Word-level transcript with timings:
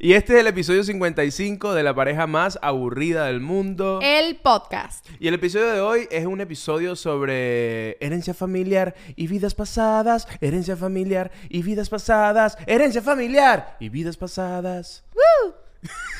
Y 0.00 0.12
este 0.12 0.34
es 0.34 0.40
el 0.40 0.46
episodio 0.46 0.84
55 0.84 1.74
de 1.74 1.82
la 1.82 1.92
pareja 1.92 2.28
más 2.28 2.56
aburrida 2.62 3.26
del 3.26 3.40
mundo. 3.40 3.98
El 4.00 4.36
podcast. 4.36 5.04
Y 5.18 5.26
el 5.26 5.34
episodio 5.34 5.72
de 5.72 5.80
hoy 5.80 6.06
es 6.12 6.24
un 6.24 6.40
episodio 6.40 6.94
sobre 6.94 7.96
herencia 7.98 8.32
familiar 8.32 8.94
y 9.16 9.26
vidas 9.26 9.56
pasadas, 9.56 10.28
herencia 10.40 10.76
familiar 10.76 11.32
y 11.48 11.62
vidas 11.62 11.88
pasadas, 11.88 12.56
herencia 12.66 13.02
familiar 13.02 13.76
y 13.80 13.88
vidas 13.88 14.16
pasadas. 14.16 15.02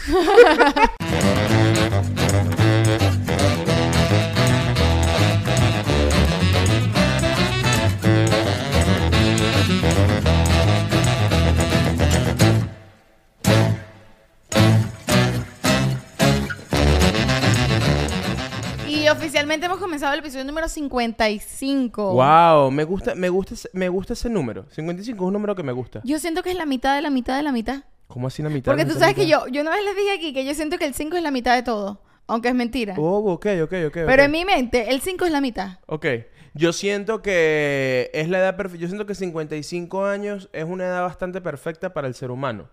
Y 0.08 0.12
oficialmente 19.18 19.66
hemos 19.66 19.78
comenzado 19.78 20.12
el 20.14 20.20
episodio 20.20 20.44
número 20.44 20.68
55. 20.68 22.12
Wow, 22.12 22.70
me 22.70 22.84
gusta, 22.84 23.14
me 23.14 23.28
gusta, 23.28 23.54
ese- 23.54 23.70
me 23.72 23.88
gusta 23.88 24.12
ese 24.12 24.30
número. 24.30 24.66
55 24.70 25.24
es 25.24 25.26
un 25.26 25.32
número 25.32 25.54
que 25.54 25.62
me 25.62 25.72
gusta. 25.72 26.00
Yo 26.04 26.18
siento 26.18 26.42
que 26.42 26.50
es 26.50 26.56
la 26.56 26.66
mitad 26.66 26.94
de 26.94 27.02
la 27.02 27.10
mitad 27.10 27.36
de 27.36 27.42
la 27.42 27.52
mitad. 27.52 27.84
¿Cómo 28.06 28.26
así 28.28 28.42
la 28.42 28.48
mitad? 28.48 28.72
Porque 28.72 28.84
tú 28.86 28.94
sabes 28.98 29.14
que 29.14 29.26
yo, 29.26 29.46
yo 29.48 29.60
una 29.60 29.70
vez 29.72 29.84
les 29.84 29.96
dije 29.96 30.12
aquí 30.12 30.32
que 30.32 30.44
yo 30.44 30.54
siento 30.54 30.78
que 30.78 30.86
el 30.86 30.94
5 30.94 31.16
es 31.16 31.22
la 31.22 31.30
mitad 31.30 31.54
de 31.54 31.62
todo. 31.62 32.00
Aunque 32.26 32.48
es 32.48 32.54
mentira. 32.54 32.94
Oh, 32.98 33.32
ok, 33.32 33.46
ok, 33.64 33.72
ok. 33.88 33.92
Pero 34.06 34.22
en 34.22 34.30
mi 34.30 34.44
mente, 34.44 34.90
el 34.90 35.00
5 35.00 35.24
es 35.24 35.32
la 35.32 35.40
mitad. 35.40 35.78
Ok. 35.86 36.06
Yo 36.54 36.72
siento 36.74 37.22
que 37.22 38.10
es 38.12 38.28
la 38.28 38.38
edad 38.38 38.56
perfecta. 38.56 38.82
Yo 38.82 38.88
siento 38.88 39.06
que 39.06 39.14
55 39.14 40.04
años 40.04 40.48
es 40.52 40.64
una 40.64 40.84
edad 40.86 41.02
bastante 41.02 41.40
perfecta 41.40 41.94
para 41.94 42.06
el 42.06 42.14
ser 42.14 42.30
humano. 42.30 42.68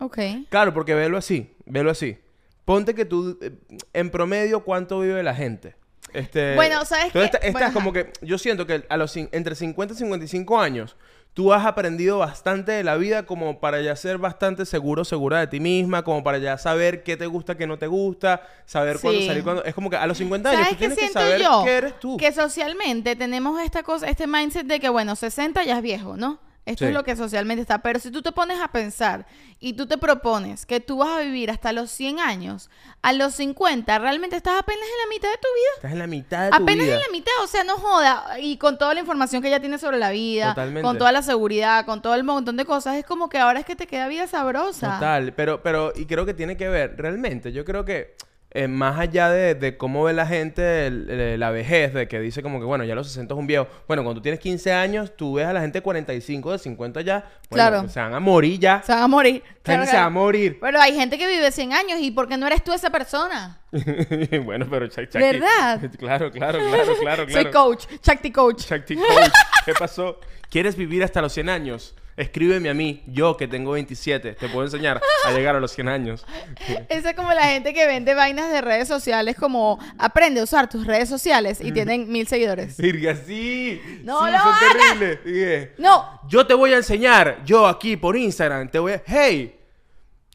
Ok. 0.00 0.18
Claro, 0.48 0.74
porque 0.74 0.94
velo 0.94 1.16
así, 1.16 1.54
velo 1.64 1.90
así. 1.90 2.18
Ponte 2.68 2.94
que 2.94 3.06
tú, 3.06 3.38
eh, 3.40 3.50
en 3.94 4.10
promedio, 4.10 4.62
¿cuánto 4.62 5.00
vive 5.00 5.22
la 5.22 5.34
gente? 5.34 5.74
Este, 6.12 6.54
Bueno, 6.54 6.84
¿sabes 6.84 7.10
qué? 7.10 7.24
esta 7.24 7.38
Bueno, 7.50 7.66
es 7.66 7.72
como 7.72 7.94
que, 7.94 8.12
yo 8.20 8.36
siento 8.36 8.66
que 8.66 8.84
a 8.90 8.98
los 8.98 9.16
entre 9.16 9.54
50 9.54 9.94
y 9.94 9.96
55 9.96 10.60
años, 10.60 10.94
tú 11.32 11.54
has 11.54 11.64
aprendido 11.64 12.18
bastante 12.18 12.72
de 12.72 12.84
la 12.84 12.96
vida 12.96 13.24
como 13.24 13.58
para 13.58 13.80
ya 13.80 13.96
ser 13.96 14.18
bastante 14.18 14.66
seguro, 14.66 15.06
segura 15.06 15.40
de 15.40 15.46
ti 15.46 15.60
misma, 15.60 16.04
como 16.04 16.22
para 16.22 16.36
ya 16.36 16.58
saber 16.58 17.02
qué 17.02 17.16
te 17.16 17.24
gusta, 17.24 17.56
qué 17.56 17.66
no 17.66 17.78
te 17.78 17.86
gusta, 17.86 18.42
saber 18.66 18.98
cuándo 19.00 19.22
salir, 19.22 19.42
cuándo... 19.42 19.64
Es 19.64 19.74
como 19.74 19.88
que 19.88 19.96
a 19.96 20.06
los 20.06 20.18
50 20.18 20.50
años 20.50 20.60
¿Sabes 20.60 20.74
tú 20.74 20.78
tienes 20.78 20.98
que 20.98 21.08
saber 21.08 21.40
yo? 21.40 21.62
qué 21.64 21.72
eres 21.72 21.98
tú. 21.98 22.18
Que 22.18 22.32
socialmente 22.32 23.16
tenemos 23.16 23.62
esta 23.62 23.82
cosa, 23.82 24.10
este 24.10 24.26
mindset 24.26 24.66
de 24.66 24.78
que, 24.78 24.90
bueno, 24.90 25.16
60 25.16 25.64
ya 25.64 25.78
es 25.78 25.82
viejo, 25.82 26.18
¿no? 26.18 26.38
Esto 26.68 26.84
Sí. 26.84 26.88
es 26.88 26.94
lo 26.94 27.02
que 27.02 27.16
socialmente 27.16 27.62
está. 27.62 27.78
Pero 27.80 27.98
si 27.98 28.10
tú 28.10 28.20
te 28.22 28.30
pones 28.32 28.60
a 28.60 28.68
pensar 28.68 29.26
y 29.58 29.72
tú 29.72 29.86
te 29.86 29.96
propones 29.98 30.66
que 30.66 30.80
tú 30.80 30.98
vas 30.98 31.08
a 31.08 31.20
vivir 31.20 31.50
hasta 31.50 31.72
los 31.72 31.90
100 31.90 32.20
años, 32.20 32.68
a 33.02 33.12
los 33.12 33.34
50 33.34 33.98
realmente 33.98 34.36
estás 34.36 34.58
apenas 34.58 34.82
en 34.82 35.08
la 35.08 35.14
mitad 35.16 35.28
de 35.30 35.36
tu 35.36 35.48
vida. 35.54 35.70
Estás 35.76 35.92
en 35.92 35.98
la 35.98 36.06
mitad 36.06 36.44
de 36.44 36.50
tu 36.50 36.56
Apenas 36.62 36.84
vida. 36.86 36.94
en 36.96 37.00
la 37.00 37.08
mitad, 37.10 37.32
o 37.42 37.46
sea, 37.46 37.64
no 37.64 37.76
joda. 37.76 38.38
Y 38.40 38.58
con 38.58 38.76
toda 38.78 38.92
la 38.94 39.00
información 39.00 39.40
que 39.42 39.48
ella 39.48 39.60
tiene 39.60 39.78
sobre 39.78 39.98
la 39.98 40.10
vida, 40.10 40.50
Totalmente. 40.50 40.82
con 40.82 40.98
toda 40.98 41.10
la 41.12 41.22
seguridad, 41.22 41.86
con 41.86 42.02
todo 42.02 42.14
el 42.14 42.24
montón 42.24 42.56
de 42.56 42.64
cosas, 42.64 42.96
es 42.96 43.04
como 43.06 43.28
que 43.28 43.38
ahora 43.38 43.60
es 43.60 43.66
que 43.66 43.74
te 43.76 43.86
queda 43.86 44.06
vida 44.08 44.26
sabrosa. 44.26 44.94
Total, 44.94 45.32
pero, 45.32 45.62
pero, 45.62 45.92
y 45.96 46.04
creo 46.06 46.26
que 46.26 46.34
tiene 46.34 46.56
que 46.56 46.68
ver, 46.68 46.94
realmente, 46.98 47.52
yo 47.52 47.64
creo 47.64 47.84
que 47.84 48.14
eh, 48.50 48.66
más 48.66 48.98
allá 48.98 49.28
de, 49.30 49.54
de 49.54 49.76
cómo 49.76 50.04
ve 50.04 50.14
la 50.14 50.26
gente 50.26 50.86
el- 50.86 51.10
el- 51.10 51.40
la 51.40 51.50
vejez, 51.50 51.92
de 51.92 52.08
que 52.08 52.18
dice 52.18 52.42
como 52.42 52.58
que, 52.58 52.64
bueno, 52.64 52.82
ya 52.84 52.94
los 52.94 53.06
60 53.08 53.34
es 53.34 53.38
un 53.38 53.46
viejo. 53.46 53.66
Bueno, 53.86 54.02
cuando 54.02 54.20
tú 54.20 54.22
tienes 54.22 54.40
15 54.40 54.72
años, 54.72 55.14
tú 55.16 55.34
ves 55.34 55.46
a 55.46 55.52
la 55.52 55.60
gente 55.60 55.78
de 55.78 55.82
45, 55.82 56.52
de 56.52 56.58
50 56.58 57.00
ya, 57.02 57.18
bueno, 57.18 57.68
Claro. 57.70 57.88
se 57.88 58.00
van 58.00 58.14
a 58.14 58.20
morir 58.20 58.58
ya. 58.58 58.82
Se 58.82 58.92
van 58.92 59.02
a 59.02 59.06
morir. 59.08 59.42
La 59.44 59.62
Claro, 59.62 59.84
se 59.84 59.92
va 59.92 59.98
a 59.98 60.02
claro. 60.04 60.10
morir. 60.12 60.58
Pero 60.60 60.80
hay 60.80 60.94
gente 60.94 61.18
que 61.18 61.26
vive 61.28 61.50
100 61.50 61.72
años 61.74 61.98
y 62.00 62.10
¿por 62.10 62.26
qué 62.26 62.38
no 62.38 62.46
eres 62.46 62.64
tú 62.64 62.72
esa 62.72 62.88
persona? 62.90 63.60
bueno, 64.44 64.66
pero 64.70 64.86
Chucky- 64.86 65.18
¿Verdad? 65.18 65.80
Claro, 65.98 66.30
claro, 66.30 66.58
claro, 66.58 66.94
claro, 67.00 67.26
claro. 67.26 67.30
Soy 67.30 67.50
coach, 67.50 67.84
Chakti 68.00 68.30
coach. 68.32 68.64
Chucky 68.66 68.96
Coach, 68.96 69.32
¿qué 69.66 69.72
pasó? 69.78 70.18
¿Quieres 70.50 70.74
vivir 70.76 71.04
hasta 71.04 71.20
los 71.20 71.32
100 71.34 71.50
años? 71.50 71.94
Escríbeme 72.18 72.68
a 72.68 72.74
mí, 72.74 73.02
yo 73.06 73.36
que 73.36 73.46
tengo 73.46 73.70
27, 73.70 74.32
te 74.32 74.48
puedo 74.48 74.64
enseñar 74.64 75.00
a 75.24 75.30
llegar 75.30 75.54
a 75.54 75.60
los 75.60 75.70
100 75.72 75.88
años. 75.88 76.26
Esa 76.88 77.10
es 77.10 77.16
como 77.16 77.32
la 77.32 77.44
gente 77.44 77.72
que 77.72 77.86
vende 77.86 78.12
vainas 78.14 78.50
de 78.50 78.60
redes 78.60 78.88
sociales, 78.88 79.36
como 79.36 79.78
aprende 79.98 80.40
a 80.40 80.42
usar 80.42 80.68
tus 80.68 80.84
redes 80.84 81.08
sociales 81.08 81.60
y 81.62 81.70
tienen 81.70 82.10
mil 82.10 82.26
seguidores. 82.26 82.76
Virga, 82.76 83.14
sí. 83.14 83.80
No 84.02 84.26
sí, 84.26 84.32
lo 84.32 84.38
son 84.38 84.48
hagas. 84.52 84.60
terribles. 84.88 85.70
No, 85.78 86.20
Yo 86.28 86.44
te 86.44 86.54
voy 86.54 86.72
a 86.72 86.78
enseñar, 86.78 87.44
yo 87.44 87.68
aquí 87.68 87.96
por 87.96 88.16
Instagram, 88.16 88.68
te 88.68 88.80
voy 88.80 88.92
a... 88.94 89.02
Hey, 89.06 89.54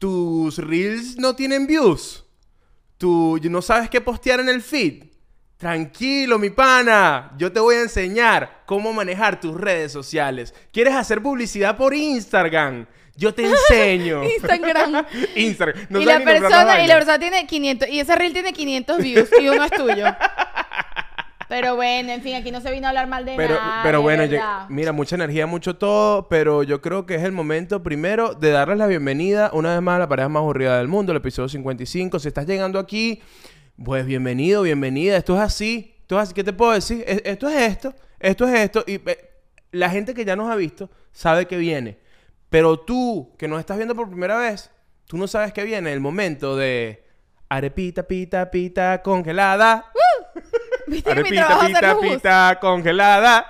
tus 0.00 0.56
reels 0.58 1.16
no 1.16 1.36
tienen 1.36 1.66
views. 1.66 2.24
Tú 2.96 3.38
no 3.42 3.60
sabes 3.60 3.90
qué 3.90 4.00
postear 4.00 4.40
en 4.40 4.48
el 4.48 4.62
feed. 4.62 5.04
Tranquilo, 5.64 6.38
mi 6.38 6.50
pana. 6.50 7.32
Yo 7.38 7.50
te 7.50 7.58
voy 7.58 7.76
a 7.76 7.80
enseñar 7.80 8.60
cómo 8.66 8.92
manejar 8.92 9.40
tus 9.40 9.58
redes 9.58 9.90
sociales. 9.92 10.52
¿Quieres 10.70 10.92
hacer 10.92 11.22
publicidad 11.22 11.78
por 11.78 11.94
Instagram? 11.94 12.84
Yo 13.16 13.32
te 13.32 13.46
enseño. 13.46 14.22
Instagram. 14.36 15.06
Instagram. 15.34 15.86
No 15.88 16.02
y, 16.02 16.04
la 16.04 16.20
persona, 16.20 16.84
y 16.84 16.86
la 16.86 16.96
persona 16.96 17.18
tiene 17.18 17.46
500, 17.46 17.88
y 17.88 17.98
ese 17.98 18.14
reel 18.14 18.34
tiene 18.34 18.52
500 18.52 18.98
views 18.98 19.30
y 19.40 19.48
uno 19.48 19.64
es 19.64 19.70
tuyo. 19.70 20.04
Pero 21.48 21.76
bueno, 21.76 22.12
en 22.12 22.20
fin, 22.20 22.34
aquí 22.34 22.50
no 22.50 22.60
se 22.60 22.70
vino 22.70 22.86
a 22.86 22.90
hablar 22.90 23.06
mal 23.06 23.24
de 23.24 23.34
Pero, 23.36 23.54
nada. 23.54 23.82
pero 23.82 24.02
bueno, 24.02 24.24
yo- 24.24 24.40
mira, 24.68 24.92
mucha 24.92 25.14
energía, 25.14 25.46
mucho 25.46 25.76
todo, 25.76 26.26
pero 26.28 26.62
yo 26.62 26.80
creo 26.80 27.04
que 27.06 27.14
es 27.16 27.22
el 27.22 27.32
momento 27.32 27.82
primero 27.82 28.34
de 28.34 28.50
darles 28.50 28.78
la 28.78 28.86
bienvenida 28.86 29.50
una 29.52 29.74
vez 29.74 29.82
más 29.82 29.96
a 29.96 29.98
la 30.00 30.08
pareja 30.08 30.28
más 30.28 30.40
aburrida 30.40 30.78
del 30.78 30.88
mundo, 30.88 31.12
el 31.12 31.18
episodio 31.18 31.48
55. 31.48 32.18
Si 32.18 32.28
estás 32.28 32.46
llegando 32.46 32.78
aquí, 32.78 33.22
pues 33.82 34.06
bienvenido, 34.06 34.62
bienvenida. 34.62 35.16
Esto 35.16 35.34
es 35.36 35.40
así, 35.42 35.94
esto 36.00 36.16
es 36.16 36.22
así. 36.24 36.34
¿Qué 36.34 36.44
te 36.44 36.52
puedo 36.52 36.72
decir? 36.72 37.04
Es- 37.06 37.22
Esto 37.24 37.48
es 37.48 37.60
esto, 37.60 37.94
esto 38.20 38.46
es 38.48 38.60
esto. 38.60 38.84
Y 38.86 38.94
eh, 39.08 39.30
la 39.72 39.90
gente 39.90 40.14
que 40.14 40.24
ya 40.24 40.36
nos 40.36 40.50
ha 40.50 40.56
visto 40.56 40.90
sabe 41.12 41.46
que 41.46 41.56
viene. 41.56 41.98
Pero 42.50 42.78
tú, 42.78 43.34
que 43.38 43.48
nos 43.48 43.58
estás 43.60 43.76
viendo 43.76 43.94
por 43.96 44.08
primera 44.08 44.36
vez, 44.38 44.70
tú 45.06 45.16
no 45.16 45.26
sabes 45.26 45.52
que 45.52 45.64
viene 45.64 45.92
el 45.92 46.00
momento 46.00 46.56
de 46.56 47.04
arepita, 47.48 48.04
pita, 48.04 48.50
pita, 48.50 49.02
congelada. 49.02 49.90
¿Viste 50.86 51.14
que 51.14 51.22
mi 51.30 51.38
Arepita, 51.38 51.66
pita, 51.66 51.98
pita, 52.00 52.58
congelada. 52.60 53.46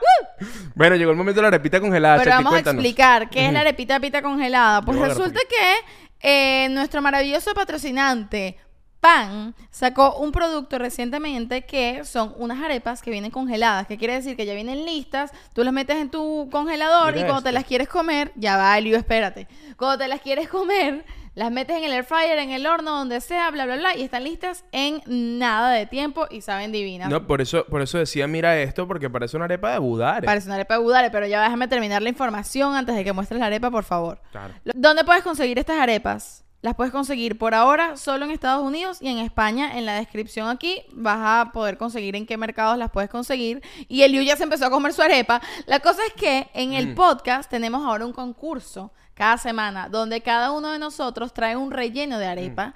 Bueno, 0.75 0.97
llegó 0.97 1.11
el 1.11 1.17
momento 1.17 1.39
de 1.39 1.43
la 1.43 1.49
arepita 1.49 1.81
congelada. 1.81 2.19
Pero 2.19 2.31
vamos 2.31 2.55
a 2.55 2.59
explicar 2.61 3.29
qué 3.29 3.47
es 3.47 3.53
la 3.53 3.61
arepita 3.61 4.01
pita 4.01 4.23
congelada. 4.23 4.83
Pues 4.83 4.97
Yo 4.99 5.05
resulta 5.05 5.41
que 5.49 5.75
eh, 6.21 6.69
nuestro 6.71 7.03
maravilloso 7.03 7.53
patrocinante 7.55 8.57
Pan 9.05 9.55
sacó 9.69 10.17
un 10.17 10.33
producto 10.33 10.79
recientemente 10.79 11.67
que 11.67 12.07
son 12.07 12.33
unas 12.39 12.63
arepas 12.63 13.03
que 13.03 13.11
vienen 13.11 13.31
congeladas. 13.31 13.87
Que 13.87 13.99
quiere 13.99 14.15
decir 14.15 14.35
que 14.35 14.47
ya 14.47 14.55
vienen 14.55 14.87
listas, 14.87 15.31
tú 15.53 15.63
las 15.63 15.75
metes 15.75 15.99
en 15.99 16.09
tu 16.09 16.49
congelador 16.51 17.13
Mira 17.13 17.21
y 17.21 17.29
cuando 17.29 17.43
te 17.43 17.53
las 17.53 17.65
quieres 17.65 17.87
comer, 17.87 18.33
ya 18.35 18.57
va, 18.57 18.79
Elio, 18.79 18.97
espérate. 18.97 19.47
Cuando 19.77 19.99
te 19.99 20.09
las 20.09 20.23
quieres 20.23 20.49
comer, 20.49 21.05
las 21.35 21.53
metes 21.53 21.77
en 21.77 21.85
el 21.85 21.93
air 21.93 22.05
fryer, 22.05 22.39
en 22.39 22.49
el 22.49 22.65
horno, 22.65 22.97
donde 22.97 23.21
sea, 23.21 23.51
bla, 23.51 23.67
bla, 23.67 23.77
bla, 23.77 23.95
y 23.95 24.05
están 24.05 24.25
listas 24.25 24.65
en 24.73 25.03
nada 25.39 25.71
de 25.73 25.85
tiempo 25.85 26.27
y 26.31 26.41
saben 26.41 26.73
divinas. 26.73 27.11
No, 27.11 27.27
por 27.27 27.43
eso, 27.43 27.67
por 27.67 27.83
eso 27.83 27.99
decía, 27.99 28.27
mira 28.27 28.59
esto, 28.59 28.89
porque 28.89 29.11
parece 29.11 29.37
una 29.37 29.45
arepa 29.45 29.71
de 29.71 29.81
budare. 29.81 30.25
Parece 30.25 30.47
una 30.47 30.55
arepa 30.55 30.79
de 30.79 30.81
budare, 30.81 31.11
pero 31.11 31.27
ya 31.27 31.43
déjame 31.43 31.69
terminar 31.69 32.01
la 32.01 32.09
información 32.09 32.75
antes 32.75 32.97
de 32.97 33.05
que 33.05 33.13
muestres 33.13 33.39
la 33.39 33.49
arepa, 33.49 33.71
por 33.71 33.85
favor. 33.85 34.23
Claro. 34.33 34.55
¿Dónde 34.65 35.05
puedes 35.05 35.23
conseguir 35.23 35.59
estas 35.59 35.79
arepas? 35.79 36.45
Las 36.65 36.77
puedes 36.77 36.95
conseguir 36.95 37.37
por 37.37 37.55
ahora 37.55 37.99
solo 37.99 38.25
en 38.25 38.31
Estados 38.31 38.65
Unidos 38.65 38.97
y 39.03 39.09
en 39.09 39.19
España. 39.19 39.77
En 39.77 39.85
la 39.85 39.97
descripción 39.97 40.49
aquí 40.49 40.81
vas 40.93 41.19
a 41.21 41.53
poder 41.53 41.77
conseguir 41.77 42.17
en 42.17 42.25
qué 42.25 42.39
mercados 42.39 42.79
las 42.79 42.91
puedes 42.91 43.11
conseguir. 43.11 43.61
Y 43.87 44.01
Eliu 44.01 44.23
ya 44.23 44.35
se 44.35 44.45
empezó 44.45 44.65
a 44.65 44.71
comer 44.71 44.95
su 44.95 45.03
arepa. 45.03 45.43
La 45.67 45.81
cosa 45.81 46.01
es 46.07 46.15
que 46.15 46.49
en 46.55 46.73
el 46.73 46.89
Mm. 46.89 46.95
podcast 46.95 47.51
tenemos 47.51 47.85
ahora 47.85 48.07
un 48.07 48.15
concurso 48.15 48.93
cada 49.13 49.37
semana 49.37 49.91
donde 49.91 50.23
cada 50.23 50.53
uno 50.53 50.73
de 50.73 50.79
nosotros 50.79 51.35
trae 51.35 51.55
un 51.55 51.71
relleno 51.71 52.19
de 52.19 52.29
arepa 52.29 52.69
Mm. 52.69 52.73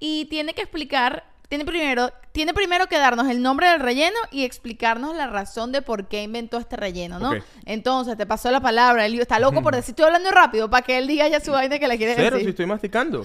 y 0.00 0.24
tiene 0.26 0.52
que 0.52 0.60
explicar, 0.60 1.24
tiene 1.50 1.64
primero, 1.64 2.12
tiene 2.30 2.54
primero 2.54 2.86
que 2.86 2.96
darnos 2.96 3.28
el 3.28 3.42
nombre 3.42 3.68
del 3.68 3.80
relleno 3.80 4.16
y 4.30 4.44
explicarnos 4.44 5.16
la 5.16 5.26
razón 5.26 5.72
de 5.72 5.82
por 5.82 6.06
qué 6.06 6.22
inventó 6.22 6.58
este 6.58 6.76
relleno, 6.76 7.18
¿no? 7.18 7.32
Entonces, 7.66 8.16
te 8.16 8.24
pasó 8.24 8.52
la 8.52 8.60
palabra, 8.60 9.04
Eliu 9.04 9.20
está 9.20 9.40
loco 9.40 9.60
por 9.60 9.74
decir, 9.74 9.90
estoy 9.90 10.06
hablando 10.06 10.30
rápido 10.30 10.70
para 10.70 10.86
que 10.86 10.96
él 10.96 11.08
diga 11.08 11.26
ya 11.26 11.40
su 11.40 11.50
vaina 11.50 11.80
que 11.80 11.88
la 11.88 11.96
quiere 11.96 12.14
Cero, 12.14 12.36
decir. 12.36 12.44
si 12.44 12.50
estoy 12.50 12.66
masticando. 12.66 13.24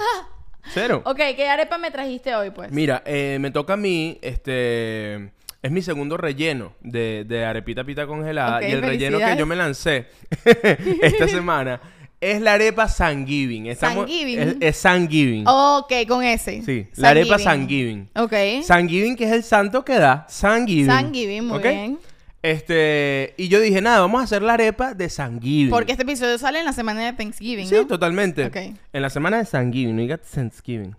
Cero. 0.73 1.03
Ok, 1.05 1.17
¿qué 1.35 1.47
arepa 1.47 1.77
me 1.77 1.91
trajiste 1.91 2.33
hoy, 2.33 2.49
pues? 2.49 2.71
Mira, 2.71 3.03
eh, 3.05 3.37
me 3.39 3.51
toca 3.51 3.73
a 3.73 3.77
mí, 3.77 4.17
este... 4.23 5.31
Es 5.61 5.71
mi 5.71 5.81
segundo 5.81 6.15
relleno 6.17 6.73
de, 6.81 7.25
de 7.27 7.43
arepita 7.43 7.83
pita 7.83 8.05
congelada. 8.05 8.67
Y 8.67 8.71
el 8.71 8.83
relleno 8.83 9.17
que 9.19 9.35
yo 9.35 9.45
me 9.47 9.55
lancé 9.55 10.07
esta 11.01 11.27
semana 11.27 11.79
es 12.21 12.41
la 12.41 12.53
arepa 12.53 12.87
Thanksgiving. 12.87 13.67
Estamos- 13.67 14.05
Thanksgiving. 14.05 14.39
Es, 14.39 14.55
es 14.59 14.81
Thanksgiving. 14.81 15.43
Ok, 15.47 15.93
con 16.07 16.23
ese. 16.23 16.61
Sí, 16.63 16.87
la 16.95 17.09
arepa. 17.09 17.37
Thanksgiving. 17.37 18.09
Ok. 18.15 18.33
Thanksgiving, 18.67 19.15
que 19.15 19.25
es 19.25 19.31
el 19.31 19.43
santo 19.43 19.83
que 19.85 19.95
da. 19.99 20.25
Thanksgiving. 20.41 20.87
Thanksgiving, 20.87 21.45
muy 21.45 21.59
bien. 21.59 21.99
Este, 22.41 23.33
y 23.37 23.47
yo 23.47 23.59
dije, 23.59 23.81
nada, 23.81 24.01
vamos 24.01 24.21
a 24.21 24.23
hacer 24.25 24.43
la 24.43 24.53
arepa 24.53 24.93
de 24.93 25.07
Thanksgiving. 25.07 25.71
Porque 25.71 25.93
este 25.93 26.03
episodio 26.03 26.37
sale 26.37 26.59
en 26.59 26.65
la 26.65 26.73
semana 26.73 27.03
de 27.03 27.13
Thanksgiving, 27.13 27.67
Sí, 27.67 27.73
¿no? 27.73 27.87
totalmente. 27.87 28.45
Ok. 28.45 28.55
En 28.93 29.01
la 29.01 29.09
semana 29.09 29.37
de 29.39 29.45
Thanksgiving, 29.45 29.95
no 29.95 30.01
digas 30.03 30.19
Thanksgiving. 30.31 30.95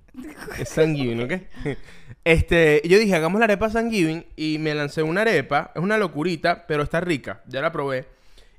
Es 0.58 0.70
Thanksgiving, 0.74 1.22
¿ok? 1.22 1.32
Este, 2.24 2.82
yo 2.84 2.98
dije, 2.98 3.14
hagamos 3.14 3.38
la 3.38 3.44
arepa 3.44 3.68
Thanksgiving 3.70 4.24
y 4.34 4.58
me 4.58 4.74
lancé 4.74 5.04
una 5.04 5.20
arepa. 5.20 5.70
Es 5.76 5.80
una 5.80 5.96
locurita, 5.96 6.66
pero 6.66 6.82
está 6.82 7.00
rica. 7.00 7.40
Ya 7.46 7.60
la 7.60 7.70
probé. 7.70 8.04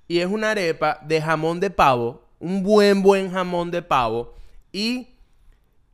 Y 0.08 0.20
es 0.20 0.28
una 0.28 0.52
arepa 0.52 1.00
de 1.06 1.22
jamón 1.22 1.60
de 1.60 1.70
pavo. 1.70 2.24
Un 2.40 2.64
buen, 2.64 3.02
buen 3.02 3.32
jamón 3.32 3.72
de 3.72 3.82
pavo. 3.82 4.34
Y 4.72 5.08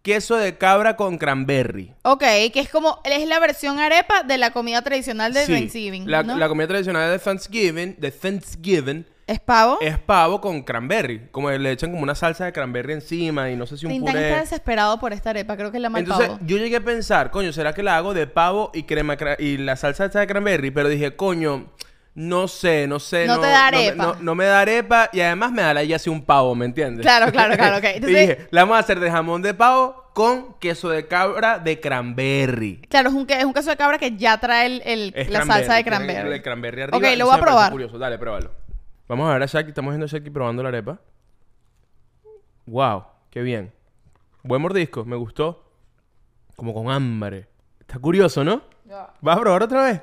queso 0.02 0.36
de 0.36 0.58
cabra 0.58 0.96
con 0.98 1.18
cranberry. 1.18 1.94
Ok, 2.04 2.20
que 2.54 2.60
es 2.60 2.70
como, 2.70 3.00
es 3.06 3.26
la 3.28 3.40
versión 3.40 3.80
arepa 3.80 4.24
de 4.24 4.38
la 4.38 4.52
comida 4.52 4.82
tradicional 4.82 5.34
de 5.34 5.46
Sí, 5.46 5.54
Thanksgiving, 5.54 6.10
La, 6.12 6.24
¿no? 6.24 6.38
la 6.38 6.50
comida 6.50 6.68
tradicional 6.68 7.10
de 7.10 7.20
Thanksgiving, 7.20 7.96
de 7.98 8.12
Thanksgiving, 8.12 9.06
¿Es 9.26 9.40
pavo? 9.40 9.78
es 9.80 9.98
pavo 10.00 10.42
con 10.42 10.62
cranberry. 10.64 11.30
Como 11.32 11.50
le 11.50 11.72
echan 11.72 11.92
como 11.92 12.04
una 12.04 12.16
salsa 12.16 12.44
de 12.44 12.52
cranberry 12.52 12.92
encima 12.92 13.50
y 13.50 13.56
no 13.56 13.66
sé 13.66 13.78
si 13.78 13.86
un 13.86 13.94
Tintán 13.94 14.16
puré. 14.16 14.28
está 14.28 14.42
desesperado 14.42 15.00
por 15.00 15.14
esta 15.14 15.30
arepa, 15.30 15.56
creo 15.56 15.72
que 15.72 15.78
es 15.78 15.82
la 15.82 15.90
más 15.90 16.02
Entonces, 16.02 16.28
pavo. 16.28 16.40
yo 16.46 16.58
llegué 16.58 16.76
a 16.76 16.82
pensar, 16.84 17.32
coño, 17.32 17.54
¿será 17.54 17.74
que 17.74 17.84
la 17.84 17.96
hago 17.96 18.14
de 18.14 18.28
pavo 18.28 18.72
y 18.74 18.84
crema 18.84 19.16
y 19.40 19.56
la 19.56 19.78
salsa 19.78 20.04
esta 20.06 20.20
de 20.20 20.28
cranberry? 20.28 20.72
Pero 20.72 20.90
dije, 20.90 21.16
coño, 21.16 21.72
no 22.16 22.48
sé, 22.48 22.86
no 22.88 23.00
sé. 23.00 23.26
No 23.26 23.40
te 23.40 23.48
da 23.48 23.72
me- 23.72 23.78
arepa. 23.78 24.04
No, 24.04 24.16
no 24.22 24.36
me 24.36 24.46
da 24.46 24.62
arepa 24.62 25.10
y 25.14 25.22
además 25.22 25.52
me 25.52 25.62
da 25.64 25.74
la 25.74 25.84
ya 25.84 25.96
así 25.96 26.10
un 26.10 26.24
pavo, 26.24 26.54
¿me 26.56 26.66
entiendes? 26.66 27.04
Claro, 27.06 27.32
claro, 27.32 27.56
claro, 27.56 27.78
ok. 27.78 27.84
y 27.94 27.96
Entonces- 27.96 28.20
dije, 28.30 28.48
la 28.52 28.62
vamos 28.62 28.78
a 28.78 28.80
hacer 28.80 29.00
de 29.00 29.10
jamón 29.12 29.42
de 29.42 29.54
pavo 29.54 30.12
con 30.14 30.54
queso 30.60 30.90
de 30.90 31.08
cabra 31.08 31.58
de 31.58 31.80
cranberry. 31.80 32.82
Claro, 32.88 33.10
es 33.10 33.16
un, 33.16 33.26
es 33.30 33.44
un 33.46 33.54
queso 33.54 33.72
de 33.72 33.78
cabra 33.78 33.98
que 33.98 34.16
ya 34.16 34.38
trae 34.38 34.82
el, 34.86 35.14
la 35.30 35.44
salsa 35.46 35.74
de 35.74 35.84
cranberry. 35.84 36.34
El 36.34 36.42
cranberry 36.44 36.82
arriba. 36.84 36.98
Ok, 36.98 37.04
lo 37.18 37.26
voy 37.26 37.36
a 37.36 37.40
probar. 37.42 37.72
curioso. 37.72 37.98
Dale, 37.98 38.20
pruébalo. 38.20 38.52
Vamos 39.08 39.28
a 39.30 39.34
ver 39.34 39.44
a 39.44 39.46
Shaki. 39.48 39.70
Estamos 39.70 39.92
viendo 39.92 40.06
a 40.06 40.10
Shaki 40.10 40.30
probando 40.30 40.62
la 40.62 40.70
arepa. 40.70 41.00
Wow, 42.66 43.04
qué 43.30 43.42
bien. 43.42 43.74
Buen 44.44 44.62
mordisco, 44.62 45.04
me 45.06 45.16
gustó. 45.16 45.64
Como 46.56 46.74
con 46.74 46.90
hambre. 46.92 47.48
Está 47.80 47.98
curioso, 48.00 48.44
¿no? 48.44 48.62
¿Vas 49.22 49.38
a 49.38 49.40
probar 49.40 49.64
otra 49.64 49.84
vez? 49.86 50.02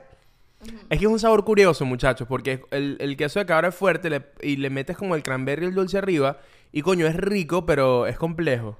Es 0.90 0.98
que 0.98 1.04
es 1.06 1.10
un 1.10 1.18
sabor 1.18 1.44
curioso, 1.44 1.84
muchachos, 1.86 2.28
porque 2.28 2.62
el, 2.70 2.96
el 3.00 3.16
queso 3.16 3.38
de 3.38 3.46
cabra 3.46 3.68
es 3.68 3.74
fuerte 3.74 4.10
le- 4.10 4.26
y 4.42 4.56
le 4.56 4.68
metes 4.70 4.96
como 4.96 5.14
el 5.14 5.22
cranberry 5.22 5.64
y 5.64 5.68
el 5.68 5.74
dulce 5.74 5.98
arriba. 5.98 6.38
Y 6.72 6.82
coño, 6.82 7.06
es 7.06 7.16
rico, 7.16 7.64
pero 7.66 8.06
es 8.06 8.18
complejo. 8.18 8.78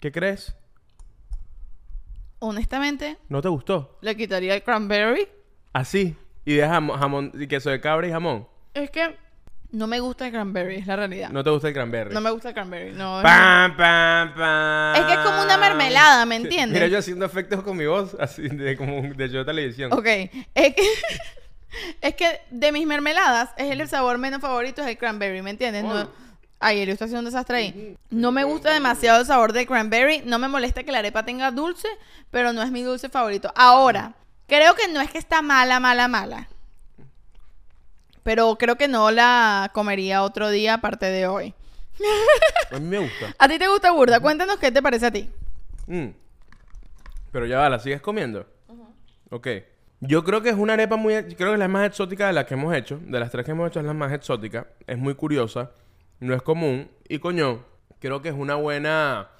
¿Qué 0.00 0.10
crees? 0.10 0.56
Honestamente, 2.38 3.18
¿No 3.28 3.40
te 3.40 3.48
gustó? 3.48 3.98
le 4.00 4.16
quitaría 4.16 4.54
el 4.54 4.62
cranberry. 4.62 5.28
Así. 5.72 6.16
Y 6.44 6.54
de 6.54 6.66
jamón, 6.66 6.98
jamón 6.98 7.32
y 7.34 7.46
queso 7.46 7.70
de 7.70 7.80
cabra 7.80 8.08
y 8.08 8.10
jamón. 8.10 8.48
Es 8.74 8.90
que 8.90 9.14
no 9.72 9.86
me 9.86 10.00
gusta 10.00 10.26
el 10.26 10.32
cranberry, 10.32 10.76
es 10.76 10.86
la 10.86 10.96
realidad. 10.96 11.28
No, 11.28 11.34
No 11.34 11.44
te 11.44 11.50
gusta 11.50 11.68
el 11.68 11.74
cranberry. 11.74 12.14
me 12.20 12.30
gusta 12.30 12.48
el 12.50 12.54
cranberry. 12.54 12.92
No, 12.92 13.20
Pam, 13.22 13.76
pam, 13.76 14.34
pam. 14.34 14.94
Es 14.96 15.02
que 15.06 15.12
es 15.14 15.18
como 15.20 15.42
una 15.42 15.56
mermelada, 15.56 16.24
¿me 16.26 16.36
entiendes? 16.36 16.74
Mira, 16.74 16.86
yo 16.86 16.98
haciendo 16.98 17.24
efectos 17.24 17.62
con 17.62 17.76
mi 17.76 17.86
voz, 17.86 18.14
así 18.20 18.42
de 18.48 18.76
como 18.76 19.02
de 19.14 19.28
yo 19.30 19.40
de 19.40 19.44
televisión. 19.46 19.92
Ok, 19.92 20.06
es 20.06 20.74
que, 20.74 20.88
es 22.00 22.14
que 22.14 22.40
de 22.50 22.70
mis 22.72 22.86
mermeladas 22.86 23.50
es 23.56 23.70
el 23.70 23.88
sabor 23.88 24.18
menos 24.18 24.40
favorito 24.40 24.82
es 24.82 24.88
el 24.88 24.98
cranberry, 24.98 25.42
¿me 25.42 25.50
entiendes? 25.50 25.84
No, 25.84 26.08
ay, 26.60 26.80
Elio 26.80 26.92
está 26.92 27.06
haciendo 27.06 27.20
un 27.20 27.24
desastre 27.24 27.56
ahí. 27.56 27.96
No 28.10 28.30
me 28.30 28.44
gusta 28.44 28.72
demasiado 28.72 29.20
el 29.20 29.26
sabor 29.26 29.52
del 29.52 29.66
cranberry, 29.66 30.22
no 30.26 30.38
me 30.38 30.48
molesta 30.48 30.84
que 30.84 30.92
la 30.92 30.98
arepa 30.98 31.24
tenga 31.24 31.50
dulce, 31.50 31.88
pero 32.30 32.52
no 32.52 32.62
es 32.62 32.70
mi 32.70 32.82
dulce 32.82 33.08
favorito. 33.08 33.50
Ahora, 33.56 34.12
creo 34.46 34.74
que 34.74 34.88
no 34.88 35.00
es 35.00 35.10
que 35.10 35.18
está 35.18 35.40
mala, 35.40 35.80
mala, 35.80 36.08
mala. 36.08 36.48
Pero 38.22 38.56
creo 38.56 38.76
que 38.76 38.88
no 38.88 39.10
la 39.10 39.70
comería 39.74 40.22
otro 40.22 40.50
día 40.50 40.74
aparte 40.74 41.06
de 41.06 41.26
hoy. 41.26 41.54
A 42.70 42.78
mí 42.78 42.86
me 42.86 42.98
gusta. 42.98 43.34
¿A 43.38 43.48
ti 43.48 43.58
te 43.58 43.68
gusta 43.68 43.90
burda? 43.92 44.20
Cuéntanos 44.20 44.58
qué 44.58 44.70
te 44.70 44.82
parece 44.82 45.06
a 45.06 45.10
ti. 45.10 45.30
Mm. 45.86 46.08
Pero 47.30 47.46
ya 47.46 47.58
va, 47.58 47.70
¿la 47.70 47.78
sigues 47.78 48.00
comiendo? 48.00 48.46
Ok. 49.30 49.48
Yo 50.00 50.24
creo 50.24 50.42
que 50.42 50.50
es 50.50 50.56
una 50.56 50.74
arepa 50.74 50.96
muy... 50.96 51.14
Creo 51.14 51.50
que 51.50 51.52
es 51.52 51.58
la 51.58 51.68
más 51.68 51.86
exótica 51.86 52.26
de 52.26 52.32
las 52.32 52.44
que 52.44 52.54
hemos 52.54 52.74
hecho. 52.74 52.98
De 53.02 53.18
las 53.20 53.30
tres 53.30 53.44
que 53.44 53.52
hemos 53.52 53.68
hecho 53.68 53.80
es 53.80 53.86
la 53.86 53.94
más 53.94 54.12
exótica. 54.12 54.66
Es 54.86 54.98
muy 54.98 55.14
curiosa. 55.14 55.70
No 56.20 56.34
es 56.34 56.42
común. 56.42 56.90
Y 57.08 57.18
coño, 57.18 57.64
creo 57.98 58.20
que 58.20 58.28
es 58.28 58.34
una 58.34 58.56
buena... 58.56 59.30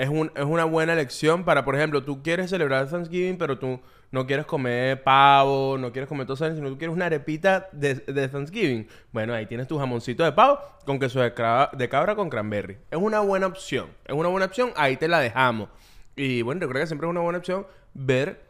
Es, 0.00 0.08
un- 0.08 0.32
es 0.34 0.44
una 0.44 0.64
buena 0.64 0.92
elección 0.94 1.44
para, 1.44 1.64
por 1.64 1.76
ejemplo, 1.76 2.02
tú 2.04 2.22
quieres 2.22 2.50
celebrar 2.50 2.88
Thanksgiving, 2.88 3.36
pero 3.38 3.58
tú 3.58 3.80
no 4.10 4.26
quieres 4.26 4.46
comer 4.46 5.02
pavo, 5.02 5.76
no 5.78 5.92
quieres 5.92 6.08
comer 6.08 6.26
eso, 6.30 6.36
sino 6.54 6.68
tú 6.68 6.78
quieres 6.78 6.94
una 6.96 7.06
arepita 7.06 7.68
de, 7.72 7.94
de 7.94 8.28
Thanksgiving. 8.28 8.88
Bueno, 9.12 9.34
ahí 9.34 9.46
tienes 9.46 9.68
tu 9.68 9.78
jamoncito 9.78 10.24
de 10.24 10.32
pavo 10.32 10.58
con 10.86 10.98
queso 10.98 11.20
de, 11.20 11.34
cra- 11.34 11.70
de 11.72 11.88
cabra 11.88 12.16
con 12.16 12.28
cranberry. 12.30 12.78
Es 12.90 12.98
una 12.98 13.20
buena 13.20 13.46
opción. 13.46 13.88
Es 14.06 14.14
una 14.14 14.28
buena 14.28 14.46
opción. 14.46 14.72
Ahí 14.76 14.96
te 14.96 15.06
la 15.06 15.20
dejamos. 15.20 15.68
Y 16.16 16.42
bueno, 16.42 16.60
recuerda 16.60 16.80
que 16.82 16.86
siempre 16.88 17.06
es 17.06 17.10
una 17.10 17.20
buena 17.20 17.38
opción 17.38 17.66
ver 17.94 18.42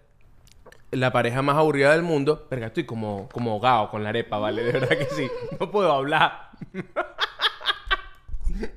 la 0.93 1.13
pareja 1.13 1.43
más 1.43 1.57
aburrida 1.57 1.93
del 1.93 2.03
mundo. 2.03 2.47
Verga, 2.51 2.69
estoy 2.69 2.85
como, 2.85 3.29
como 3.31 3.53
ahogado 3.53 3.91
con 3.91 4.03
la 4.03 4.09
arepa, 4.09 4.39
¿vale? 4.39 4.63
De 4.63 4.73
verdad 4.73 4.97
que 4.97 5.07
sí. 5.07 5.29
No 5.61 5.71
puedo 5.71 5.93
hablar. 5.93 6.51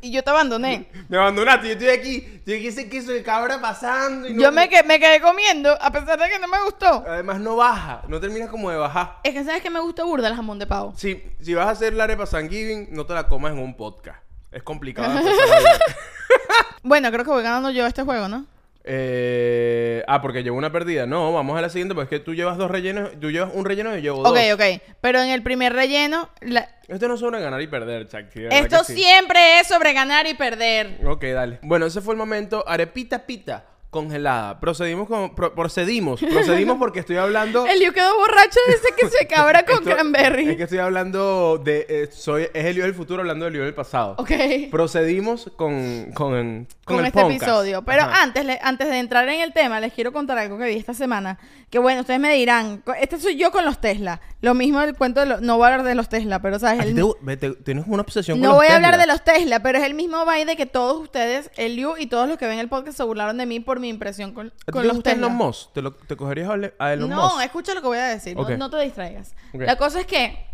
Y 0.01 0.11
yo 0.11 0.23
te 0.23 0.29
abandoné. 0.29 0.87
Me 1.09 1.17
abandonaste. 1.17 1.67
Yo 1.67 1.73
estoy 1.73 1.89
aquí. 1.89 2.15
Estoy 2.35 2.53
aquí 2.55 2.67
ese 2.67 2.89
queso 2.89 3.11
de 3.11 3.23
cabra 3.23 3.59
pasando. 3.61 4.27
Y 4.27 4.33
no- 4.33 4.41
Yo 4.43 4.51
me, 4.51 4.69
que- 4.69 4.83
me 4.83 4.99
quedé 4.99 5.21
comiendo 5.21 5.71
a 5.81 5.91
pesar 5.91 6.19
de 6.19 6.29
que 6.29 6.39
no 6.39 6.47
me 6.47 6.61
gustó. 6.63 7.03
Además 7.07 7.39
no 7.39 7.55
baja. 7.55 8.01
No 8.07 8.19
terminas 8.19 8.49
como 8.49 8.69
de 8.69 8.77
bajar. 8.77 9.17
Es 9.23 9.33
que 9.33 9.43
sabes 9.43 9.61
que 9.61 9.69
me 9.69 9.79
gusta 9.79 10.03
burda 10.03 10.27
el 10.27 10.35
jamón 10.35 10.59
de 10.59 10.67
pavo. 10.67 10.93
Si, 10.97 11.23
si 11.41 11.53
vas 11.53 11.67
a 11.67 11.71
hacer 11.71 11.93
la 11.93 12.03
arepa 12.05 12.25
Thanksgiving, 12.25 12.87
no 12.91 13.05
te 13.05 13.13
la 13.13 13.27
comas 13.27 13.51
en 13.53 13.59
un 13.59 13.75
podcast. 13.75 14.19
Es 14.51 14.63
complicado. 14.63 15.19
Bueno, 16.85 17.09
creo 17.11 17.23
que 17.23 17.31
voy 17.31 17.43
ganando 17.43 17.69
yo 17.71 17.85
este 17.87 18.03
juego, 18.03 18.27
¿no? 18.27 18.45
Eh, 18.85 20.03
ah, 20.07 20.21
porque 20.21 20.43
llevo 20.43 20.57
una 20.57 20.71
perdida. 20.71 21.05
No, 21.05 21.31
vamos 21.33 21.57
a 21.57 21.61
la 21.61 21.69
siguiente, 21.69 21.95
porque 21.95 22.15
es 22.15 22.19
que 22.21 22.25
tú 22.25 22.33
llevas 22.33 22.57
dos 22.57 22.69
rellenos. 22.69 23.11
Tú 23.19 23.31
llevas 23.31 23.51
un 23.53 23.65
relleno 23.65 23.91
y 23.91 24.01
yo 24.01 24.15
llevo 24.15 24.23
dos. 24.23 24.31
Ok, 24.31 24.37
ok. 24.53 24.81
Pero 25.01 25.21
en 25.21 25.29
el 25.29 25.41
primer 25.41 25.73
relleno, 25.73 26.29
la- 26.41 26.69
Esto 26.87 27.07
no 27.07 27.13
es 27.15 27.19
sobre 27.19 27.39
ganar 27.41 27.61
y 27.61 27.67
perder, 27.67 28.07
Chuck. 28.07 28.25
esto 28.35 28.83
sí. 28.83 28.95
siempre 28.95 29.59
es 29.59 29.67
sobre 29.67 29.93
ganar 29.93 30.27
y 30.27 30.33
perder. 30.33 30.99
Ok, 31.05 31.23
dale. 31.25 31.59
Bueno, 31.61 31.85
ese 31.85 32.01
fue 32.01 32.13
el 32.13 32.17
momento. 32.17 32.63
Arepita 32.67 33.25
pita 33.25 33.65
congelada. 33.93 34.59
Procedimos 34.59 35.07
con... 35.07 35.33
pro- 35.33 35.53
procedimos. 35.55 36.19
Procedimos 36.19 36.77
porque 36.77 36.99
estoy 36.99 37.15
hablando... 37.15 37.65
El 37.69 37.79
Liu 37.79 37.93
quedó 37.93 38.13
borracho 38.17 38.59
desde 38.67 38.89
que 38.97 39.07
se 39.07 39.25
cabra 39.27 39.63
con 39.63 39.75
Esto- 39.75 39.91
cranberry. 39.91 40.49
Es 40.49 40.57
que 40.57 40.63
estoy 40.63 40.79
hablando 40.79 41.61
de... 41.63 41.85
eh, 41.87 42.09
soy, 42.11 42.47
es 42.53 42.65
el 42.65 42.75
yo 42.75 42.83
del 42.83 42.93
futuro 42.93 43.21
hablando 43.21 43.45
del 43.45 43.53
yo 43.53 43.63
del 43.63 43.73
pasado. 43.73 44.15
Ok. 44.17 44.31
Procedimos 44.69 45.49
con... 45.55 46.11
Con, 46.13 46.67
Con, 46.83 46.99
el 46.99 47.05
este 47.05 47.21
podcast. 47.21 47.41
episodio. 47.43 47.81
Pero 47.83 48.01
Ajá. 48.01 48.23
antes, 48.23 48.43
le- 48.45 48.59
antes 48.61 48.89
de 48.89 48.97
entrar 48.99 49.29
en 49.29 49.39
el 49.39 49.53
tema, 49.53 49.79
les 49.79 49.93
quiero 49.93 50.11
contar 50.11 50.37
algo 50.37 50.57
que 50.57 50.65
vi 50.65 50.75
esta 50.75 50.93
semana. 50.93 51.39
Que 51.69 51.79
bueno, 51.79 52.01
ustedes 52.01 52.19
me 52.19 52.33
dirán, 52.33 52.83
este 52.99 53.19
soy 53.19 53.37
yo 53.37 53.51
con 53.51 53.63
los 53.65 53.79
Tesla. 53.79 54.19
Lo 54.41 54.53
mismo 54.53 54.81
del 54.81 54.95
cuento 54.95 55.21
de 55.21 55.25
los... 55.27 55.41
No 55.41 55.55
voy 55.57 55.65
a 55.65 55.67
hablar 55.75 55.83
de 55.87 55.95
los 55.95 56.09
Tesla, 56.09 56.41
pero 56.41 56.59
sabes, 56.59 56.81
¿A 56.81 56.83
ti 56.83 56.89
el- 56.89 57.15
te- 57.25 57.37
te- 57.37 57.55
tienes 57.63 57.85
una 57.87 58.01
obsesión 58.01 58.39
con 58.39 58.49
No 58.49 58.55
voy 58.55 58.67
a 58.67 58.75
hablar 58.75 58.91
Tesla? 58.97 59.05
de 59.05 59.11
los 59.13 59.23
Tesla, 59.23 59.61
pero 59.63 59.77
es 59.77 59.83
el 59.85 59.93
mismo 59.93 60.23
de 60.33 60.55
que 60.57 60.65
todos 60.65 60.99
ustedes, 61.01 61.51
el 61.57 61.75
Liu 61.75 61.93
y 61.97 62.07
todos 62.07 62.27
los 62.27 62.37
que 62.39 62.47
ven 62.47 62.57
el 62.57 62.67
podcast 62.67 62.97
se 62.97 63.03
burlaron 63.03 63.37
de 63.37 63.45
mí 63.45 63.59
por 63.59 63.79
mi 63.83 63.89
impresión 63.89 64.33
con, 64.33 64.47
¿A 64.47 64.49
ti 64.49 64.71
con 64.71 64.81
te 64.81 64.87
los 64.87 64.95
gusta 64.97 65.11
Tesla. 65.11 65.27
Elon 65.27 65.37
Musk? 65.37 65.73
¿Te, 65.73 65.81
lo- 65.83 65.93
te 65.93 66.15
cogerías 66.17 66.49
a 66.79 66.93
Elon 66.93 67.09
No, 67.09 67.23
Musk? 67.35 67.43
escucha 67.43 67.73
lo 67.75 67.81
que 67.81 67.87
voy 67.87 67.97
a 67.99 68.05
decir, 68.05 68.35
no- 68.35 68.57
no, 68.57 68.69
te 68.71 68.79
distraigas. 68.79 69.35
La 69.53 69.75
cosa 69.77 69.99
es 69.99 70.07
que 70.07 70.45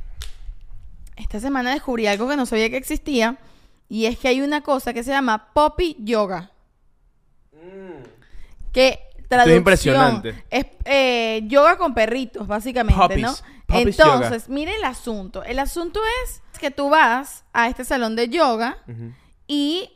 esta 1.16 1.40
semana 1.40 1.72
descubrí 1.72 2.08
algo 2.08 2.28
que 2.28 2.36
no 2.36 2.46
sabía 2.46 2.70
que 2.70 2.78
existía 2.78 3.38
y 3.88 4.06
es 4.06 4.18
que 4.20 4.28
hay 4.28 4.42
una 4.42 4.62
cosa 4.62 4.94
que 4.94 5.04
se 5.04 5.12
llama 5.12 5.52
Poppy 5.54 5.96
Yoga. 6.00 6.52
Que 8.72 9.00
traducción 9.28 9.58
impresionante. 9.58 10.44
es 10.50 10.66
eh, 10.86 11.42
yoga 11.46 11.78
con 11.78 11.94
perritos, 11.94 12.48
básicamente. 12.48 13.18
¿no? 13.18 13.34
Entonces, 13.68 13.98
yoga. 14.46 14.54
mire 14.54 14.76
el 14.76 14.84
asunto. 14.84 15.44
El 15.44 15.60
asunto 15.60 16.00
es 16.24 16.42
que 16.60 16.72
tú 16.72 16.90
vas 16.90 17.44
a 17.54 17.68
este 17.68 17.84
salón 17.86 18.16
de 18.16 18.30
yoga 18.30 18.78
y 19.48 19.92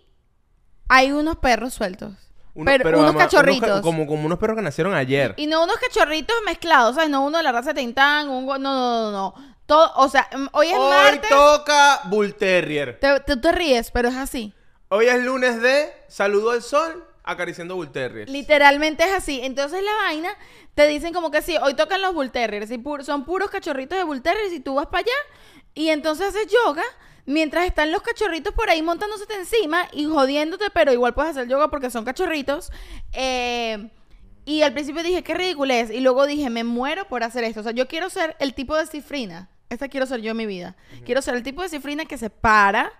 hay 0.88 1.12
unos 1.12 1.38
perros 1.38 1.74
sueltos. 1.74 2.14
Uno- 2.56 2.72
pero, 2.84 3.00
unos 3.00 3.10
además, 3.10 3.24
cachorritos. 3.26 3.82
como, 3.82 4.06
como 4.06 4.26
unos 4.26 4.38
perros 4.38 4.56
que 4.58 4.62
nacieron 4.62 4.94
ayer. 4.94 5.34
Y 5.38 5.48
no 5.48 5.64
unos 5.64 5.78
cachorritos 5.78 6.36
mezclados, 6.46 6.96
¿sabes? 6.96 7.10
No 7.10 7.26
uno 7.26 7.38
de 7.38 7.44
la 7.44 7.52
raza 7.52 7.74
de 7.74 7.82
Tintán, 7.82 8.30
un... 8.30 8.46
No, 8.46 8.58
no, 8.60 9.12
no, 9.12 9.12
no. 9.12 9.34
Todo, 9.66 9.92
o 9.96 10.10
sea, 10.10 10.28
mm, 10.36 10.48
hoy 10.52 10.68
es 10.68 10.78
Hoy 10.78 10.90
martes. 10.90 11.30
toca 11.30 12.02
Bull 12.06 12.36
Terrier. 12.36 13.00
Te, 13.00 13.20
tú 13.22 13.40
te 13.40 13.52
ríes, 13.52 13.90
pero 13.92 14.10
es 14.10 14.16
así. 14.16 14.54
Hoy 14.90 15.08
es 15.08 15.24
lunes 15.24 15.62
de 15.62 15.92
Saludo 16.08 16.52
al 16.52 16.62
Sol 16.62 17.04
acariciando 17.24 17.76
Bull 17.76 17.92
Terriers. 17.92 18.30
Literalmente 18.30 19.04
es 19.06 19.14
así. 19.14 19.40
Entonces 19.42 19.82
la 19.82 19.94
vaina 20.06 20.30
te 20.76 20.86
dicen 20.88 21.14
como 21.14 21.32
que 21.32 21.42
sí, 21.42 21.56
hoy 21.64 21.74
tocan 21.74 22.02
los 22.02 22.14
Bull 22.14 22.30
Terriers 22.32 22.70
y 22.70 22.78
pu- 22.78 23.02
son 23.04 23.24
puros 23.26 23.50
cachorritos 23.50 23.98
de 23.98 24.04
Bull 24.04 24.22
Terriers 24.22 24.52
y 24.54 24.60
tú 24.60 24.76
vas 24.76 24.88
para 24.88 25.00
allá 25.00 25.16
y 25.74 25.90
entonces 25.90 26.28
haces 26.28 26.48
yoga 26.66 26.84
mientras 27.26 27.66
están 27.66 27.92
los 27.92 28.02
cachorritos 28.02 28.54
por 28.54 28.70
ahí 28.70 28.82
montándose 28.82 29.26
encima 29.34 29.88
y 29.94 30.06
jodiéndote, 30.06 30.66
pero 30.74 30.92
igual 30.92 31.14
puedes 31.14 31.32
hacer 31.32 31.48
yoga 31.48 31.70
porque 31.70 31.90
son 31.90 32.06
cachorritos. 32.06 32.72
Eh, 33.14 33.90
Y 34.46 34.62
al 34.62 34.74
principio 34.74 35.04
dije, 35.04 35.24
qué 35.24 35.34
ridículo 35.36 35.74
es. 35.74 35.90
Y 35.90 36.02
luego 36.02 36.26
dije, 36.26 36.50
me 36.50 36.66
muero 36.66 37.08
por 37.08 37.24
hacer 37.24 37.46
esto. 37.46 37.62
O 37.62 37.64
sea, 37.64 37.72
yo 37.72 37.88
quiero 37.88 38.10
ser 38.10 38.36
el 38.40 38.54
tipo 38.54 38.76
de 38.76 38.86
cifrina. 38.88 39.48
Esta 39.70 39.88
quiero 39.88 40.06
ser 40.06 40.20
yo 40.22 40.32
en 40.32 40.38
mi 40.38 40.46
vida. 40.46 40.76
Quiero 41.06 41.22
ser 41.22 41.36
el 41.36 41.44
tipo 41.44 41.62
de 41.62 41.70
cifrina 41.70 42.04
que 42.04 42.18
se 42.18 42.30
para 42.30 42.92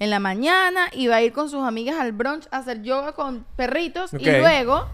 en 0.00 0.10
la 0.10 0.18
mañana 0.18 0.88
y 0.92 1.06
va 1.06 1.16
a 1.16 1.22
ir 1.22 1.32
con 1.32 1.48
sus 1.50 1.62
amigas 1.62 2.00
al 2.00 2.10
brunch 2.12 2.48
a 2.50 2.58
hacer 2.58 2.82
yoga 2.82 3.12
con 3.14 3.46
perritos. 3.56 4.12
Y 4.12 4.24
luego 4.40 4.88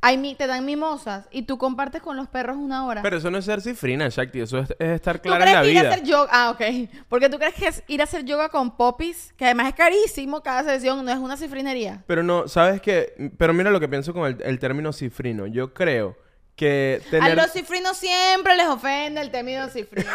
hay 0.00 0.18
mi- 0.18 0.34
te 0.34 0.46
dan 0.46 0.64
mimosas 0.64 1.26
y 1.30 1.42
tú 1.42 1.58
compartes 1.58 2.00
con 2.02 2.16
los 2.16 2.28
perros 2.28 2.56
una 2.56 2.86
hora. 2.86 3.02
Pero 3.02 3.16
eso 3.16 3.30
no 3.30 3.38
es 3.38 3.44
ser 3.44 3.60
cifrina, 3.60 4.08
Shakti. 4.08 4.40
Eso 4.40 4.58
es, 4.58 4.70
es 4.78 4.88
estar 4.90 5.18
¿Tú 5.18 5.22
clara 5.22 5.44
en 5.44 5.50
crees 5.50 5.56
la 5.56 5.62
que 5.62 5.70
ir 5.72 5.78
a 5.78 5.90
hacer 5.92 6.04
yoga? 6.04 6.28
Ah, 6.32 6.50
ok. 6.50 6.90
Porque 7.08 7.28
tú 7.28 7.38
crees 7.38 7.54
que 7.54 7.66
es 7.68 7.82
ir 7.88 8.00
a 8.00 8.04
hacer 8.04 8.24
yoga 8.24 8.48
con 8.48 8.76
popis, 8.76 9.32
que 9.36 9.44
además 9.46 9.68
es 9.68 9.74
carísimo 9.74 10.42
cada 10.42 10.62
sesión, 10.64 11.04
no 11.04 11.10
es 11.10 11.18
una 11.18 11.36
cifrinería. 11.36 12.04
Pero 12.06 12.22
no, 12.22 12.46
¿sabes 12.48 12.80
qué? 12.80 13.32
Pero 13.38 13.52
mira 13.52 13.70
lo 13.70 13.80
que 13.80 13.88
pienso 13.88 14.12
con 14.12 14.26
el, 14.26 14.40
el 14.42 14.58
término 14.58 14.92
cifrino. 14.92 15.46
Yo 15.46 15.72
creo 15.74 16.16
que 16.56 17.02
A 17.20 17.28
los 17.34 17.52
cifrinos 17.52 17.98
siempre 17.98 18.56
les 18.56 18.66
ofende 18.66 19.20
el 19.20 19.30
término 19.30 19.68
cifrino. 19.68 20.10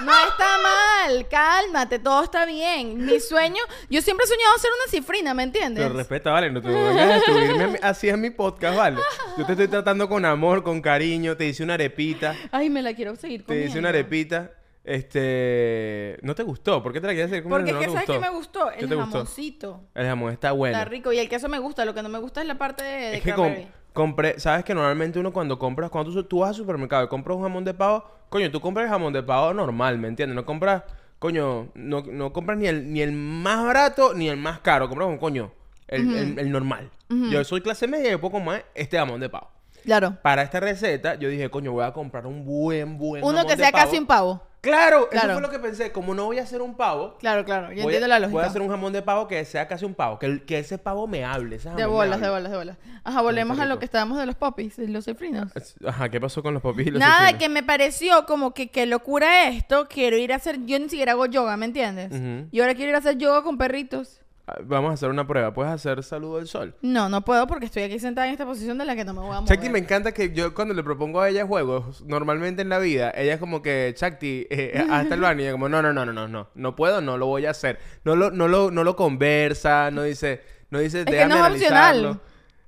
No 0.00 0.12
está 0.12 0.58
mal, 0.62 1.28
cálmate, 1.28 2.00
todo 2.00 2.24
está 2.24 2.44
bien. 2.44 3.06
Mi 3.06 3.20
sueño, 3.20 3.62
yo 3.88 4.02
siempre 4.02 4.24
he 4.24 4.28
soñado 4.28 4.58
ser 4.58 4.70
una 4.82 4.90
cifrina, 4.90 5.34
¿me 5.34 5.44
entiendes? 5.44 5.84
Pero 5.84 5.96
respeta, 5.96 6.32
vale, 6.32 6.50
no 6.50 6.60
te 6.60 6.66
vengas 6.68 7.22
a 7.22 7.24
subirme 7.24 7.64
a 7.64 7.66
mi- 7.68 7.78
así 7.80 8.08
en 8.08 8.20
mi 8.20 8.30
podcast, 8.30 8.76
vale. 8.76 8.98
Yo 9.38 9.46
te 9.46 9.52
estoy 9.52 9.68
tratando 9.68 10.08
con 10.08 10.24
amor, 10.24 10.64
con 10.64 10.80
cariño, 10.82 11.36
te 11.36 11.46
hice 11.46 11.62
una 11.62 11.74
arepita, 11.74 12.34
Ay, 12.50 12.70
me 12.70 12.82
la 12.82 12.94
quiero 12.94 13.14
seguir 13.14 13.42
te 13.42 13.46
comiendo. 13.46 13.68
hice 13.70 13.78
una 13.78 13.90
arepita, 13.90 14.50
este, 14.84 16.18
¿no 16.22 16.34
te 16.34 16.42
gustó? 16.42 16.82
¿Por 16.82 16.92
qué 16.92 17.00
te 17.00 17.06
la 17.06 17.12
quieres 17.12 17.30
hacer 17.32 17.42
Porque 17.44 17.70
es 17.70 17.74
no 17.74 17.80
que, 17.80 17.86
te 17.86 17.92
¿sabes 17.92 18.06
qué 18.08 18.18
me 18.18 18.30
gustó? 18.30 18.68
¿Qué 18.68 18.80
El 18.84 18.88
te 18.88 18.94
gustó? 18.94 19.10
jamoncito. 19.12 19.80
El 19.94 20.06
jamón 20.06 20.32
está 20.32 20.52
bueno. 20.52 20.76
Está 20.76 20.88
rico 20.88 21.12
y 21.12 21.18
el 21.18 21.28
queso 21.28 21.48
me 21.48 21.58
gusta, 21.58 21.84
lo 21.84 21.94
que 21.94 22.02
no 22.02 22.08
me 22.08 22.18
gusta 22.18 22.40
es 22.42 22.46
la 22.46 22.56
parte 22.56 22.82
de, 22.84 22.90
de 22.90 23.14
Es 23.16 23.22
que 23.22 23.32
cranberry. 23.32 23.68
compré, 23.92 24.38
sabes 24.40 24.64
que 24.64 24.74
normalmente 24.74 25.18
uno 25.18 25.32
cuando 25.32 25.58
compras, 25.58 25.90
cuando 25.90 26.12
tú, 26.12 26.24
tú 26.24 26.38
vas 26.40 26.50
al 26.50 26.54
supermercado 26.54 27.04
y 27.04 27.08
compras 27.08 27.36
un 27.36 27.42
jamón 27.42 27.64
de 27.64 27.74
pavo, 27.74 28.04
coño, 28.28 28.50
tú 28.50 28.60
compras 28.60 28.84
el 28.84 28.90
jamón 28.90 29.12
de 29.12 29.22
pavo 29.22 29.52
normal, 29.54 29.98
¿me 29.98 30.08
entiendes? 30.08 30.34
No 30.36 30.44
compras, 30.44 30.82
coño, 31.18 31.68
no, 31.74 32.02
no 32.02 32.32
compras 32.32 32.58
ni 32.58 32.66
el, 32.66 32.92
ni 32.92 33.00
el 33.00 33.12
más 33.12 33.64
barato 33.64 34.14
ni 34.14 34.28
el 34.28 34.36
más 34.36 34.60
caro, 34.60 34.88
compras 34.88 35.08
un 35.08 35.18
coño, 35.18 35.52
el, 35.88 36.14
el- 36.14 36.38
el 36.38 36.50
normal. 36.50 36.90
Yo 37.30 37.44
soy 37.44 37.60
clase 37.60 37.86
media 37.86 38.08
y 38.08 38.10
yo 38.12 38.20
puedo 38.20 38.32
comer 38.32 38.64
este 38.74 38.98
jamón 38.98 39.20
de 39.20 39.28
pavo. 39.28 39.48
Claro. 39.84 40.16
Para 40.22 40.42
esta 40.42 40.58
receta, 40.58 41.14
yo 41.14 41.28
dije, 41.28 41.48
coño, 41.50 41.70
voy 41.72 41.84
a 41.84 41.92
comprar 41.92 42.26
un 42.26 42.44
buen, 42.44 42.96
buen 42.98 43.22
Uno 43.22 43.34
jamón 43.34 43.46
que 43.48 43.56
de 43.56 43.62
sea 43.62 43.70
pavo. 43.70 43.84
casi 43.84 43.98
un 43.98 44.06
pavo. 44.06 44.42
Claro, 44.64 45.08
Claro. 45.10 45.26
eso 45.28 45.32
fue 45.34 45.42
lo 45.42 45.50
que 45.50 45.58
pensé. 45.58 45.92
Como 45.92 46.14
no 46.14 46.24
voy 46.24 46.38
a 46.38 46.42
hacer 46.42 46.60
un 46.62 46.74
pavo, 46.76 47.16
Claro, 47.18 47.44
claro. 47.44 47.72
Yo 47.72 47.82
entiendo 47.82 48.06
a, 48.06 48.08
la 48.08 48.18
lógica. 48.18 48.32
voy 48.34 48.42
a 48.44 48.46
hacer 48.48 48.62
un 48.62 48.68
jamón 48.68 48.92
de 48.92 49.02
pavo 49.02 49.28
que 49.28 49.44
sea 49.44 49.68
casi 49.68 49.84
un 49.84 49.94
pavo. 49.94 50.18
Que, 50.18 50.42
que 50.44 50.58
ese 50.58 50.78
pavo 50.78 51.06
me 51.06 51.24
hable. 51.24 51.56
ese 51.56 51.70
De 51.70 51.86
bolas, 51.86 52.20
de 52.20 52.28
bolas, 52.30 52.50
de 52.50 52.56
bolas. 52.58 52.76
Ajá, 53.04 53.20
volvemos 53.22 53.58
a 53.58 53.66
lo 53.66 53.78
que 53.78 53.84
estábamos 53.84 54.18
de 54.18 54.26
los 54.26 54.34
popis, 54.34 54.76
de 54.76 54.88
los 54.88 55.04
cifrinos. 55.04 55.52
Ajá, 55.86 56.08
¿qué 56.08 56.20
pasó 56.20 56.42
con 56.42 56.54
los 56.54 56.62
popis 56.62 56.86
y 56.86 56.90
los 56.90 57.00
Nada, 57.00 57.18
cifrinos? 57.28 57.38
que 57.42 57.48
me 57.50 57.62
pareció 57.62 58.26
como 58.26 58.54
que 58.54 58.70
qué 58.70 58.86
locura 58.86 59.48
esto. 59.48 59.86
Quiero 59.88 60.16
ir 60.16 60.32
a 60.32 60.36
hacer. 60.36 60.64
Yo 60.64 60.78
ni 60.78 60.88
siquiera 60.88 61.12
hago 61.12 61.26
yoga, 61.26 61.56
¿me 61.56 61.66
entiendes? 61.66 62.10
Y 62.50 62.60
ahora 62.60 62.74
quiero 62.74 62.90
ir 62.90 62.94
a 62.96 62.98
hacer 62.98 63.18
yoga 63.18 63.42
con 63.42 63.58
perritos. 63.58 64.20
Vamos 64.64 64.90
a 64.90 64.94
hacer 64.94 65.08
una 65.08 65.26
prueba. 65.26 65.54
¿Puedes 65.54 65.72
hacer 65.72 66.02
saludo 66.02 66.36
al 66.36 66.46
sol? 66.46 66.74
No, 66.82 67.08
no 67.08 67.24
puedo 67.24 67.46
porque 67.46 67.64
estoy 67.64 67.84
aquí 67.84 67.98
sentada 67.98 68.26
en 68.26 68.32
esta 68.34 68.44
posición 68.44 68.76
de 68.76 68.84
la 68.84 68.94
que 68.94 69.04
no 69.04 69.14
me 69.14 69.20
voy 69.20 69.30
a 69.30 69.40
mover. 69.40 69.48
Chakti 69.48 69.70
me 69.70 69.78
encanta 69.78 70.12
que 70.12 70.32
yo 70.32 70.54
cuando 70.54 70.74
le 70.74 70.82
propongo 70.82 71.20
a 71.20 71.30
ella 71.30 71.46
juegos, 71.46 72.02
normalmente 72.02 72.60
en 72.60 72.68
la 72.68 72.78
vida, 72.78 73.10
ella 73.16 73.34
es 73.34 73.40
como 73.40 73.62
que, 73.62 73.94
Chakti, 73.96 74.46
eh, 74.50 74.84
hasta 74.90 75.14
el 75.14 75.20
baño, 75.22 75.40
y 75.40 75.44
ella 75.44 75.52
como, 75.52 75.70
no, 75.70 75.80
no, 75.80 75.94
no, 75.94 76.04
no, 76.04 76.12
no, 76.12 76.28
no, 76.28 76.48
no 76.54 76.76
puedo, 76.76 77.00
no 77.00 77.16
lo 77.16 77.26
voy 77.26 77.46
a 77.46 77.50
hacer. 77.50 77.78
No 78.04 78.16
lo, 78.16 78.30
no 78.30 78.46
lo, 78.46 78.70
no 78.70 78.84
lo 78.84 78.96
conversa, 78.96 79.90
no 79.90 80.02
dice, 80.02 80.42
no 80.68 80.78
dice, 80.78 81.06
que 81.06 81.12
déjame 81.12 81.30
no 81.30 81.36
es 81.36 81.42
analizarlo". 81.46 82.10
opcional. 82.10 82.20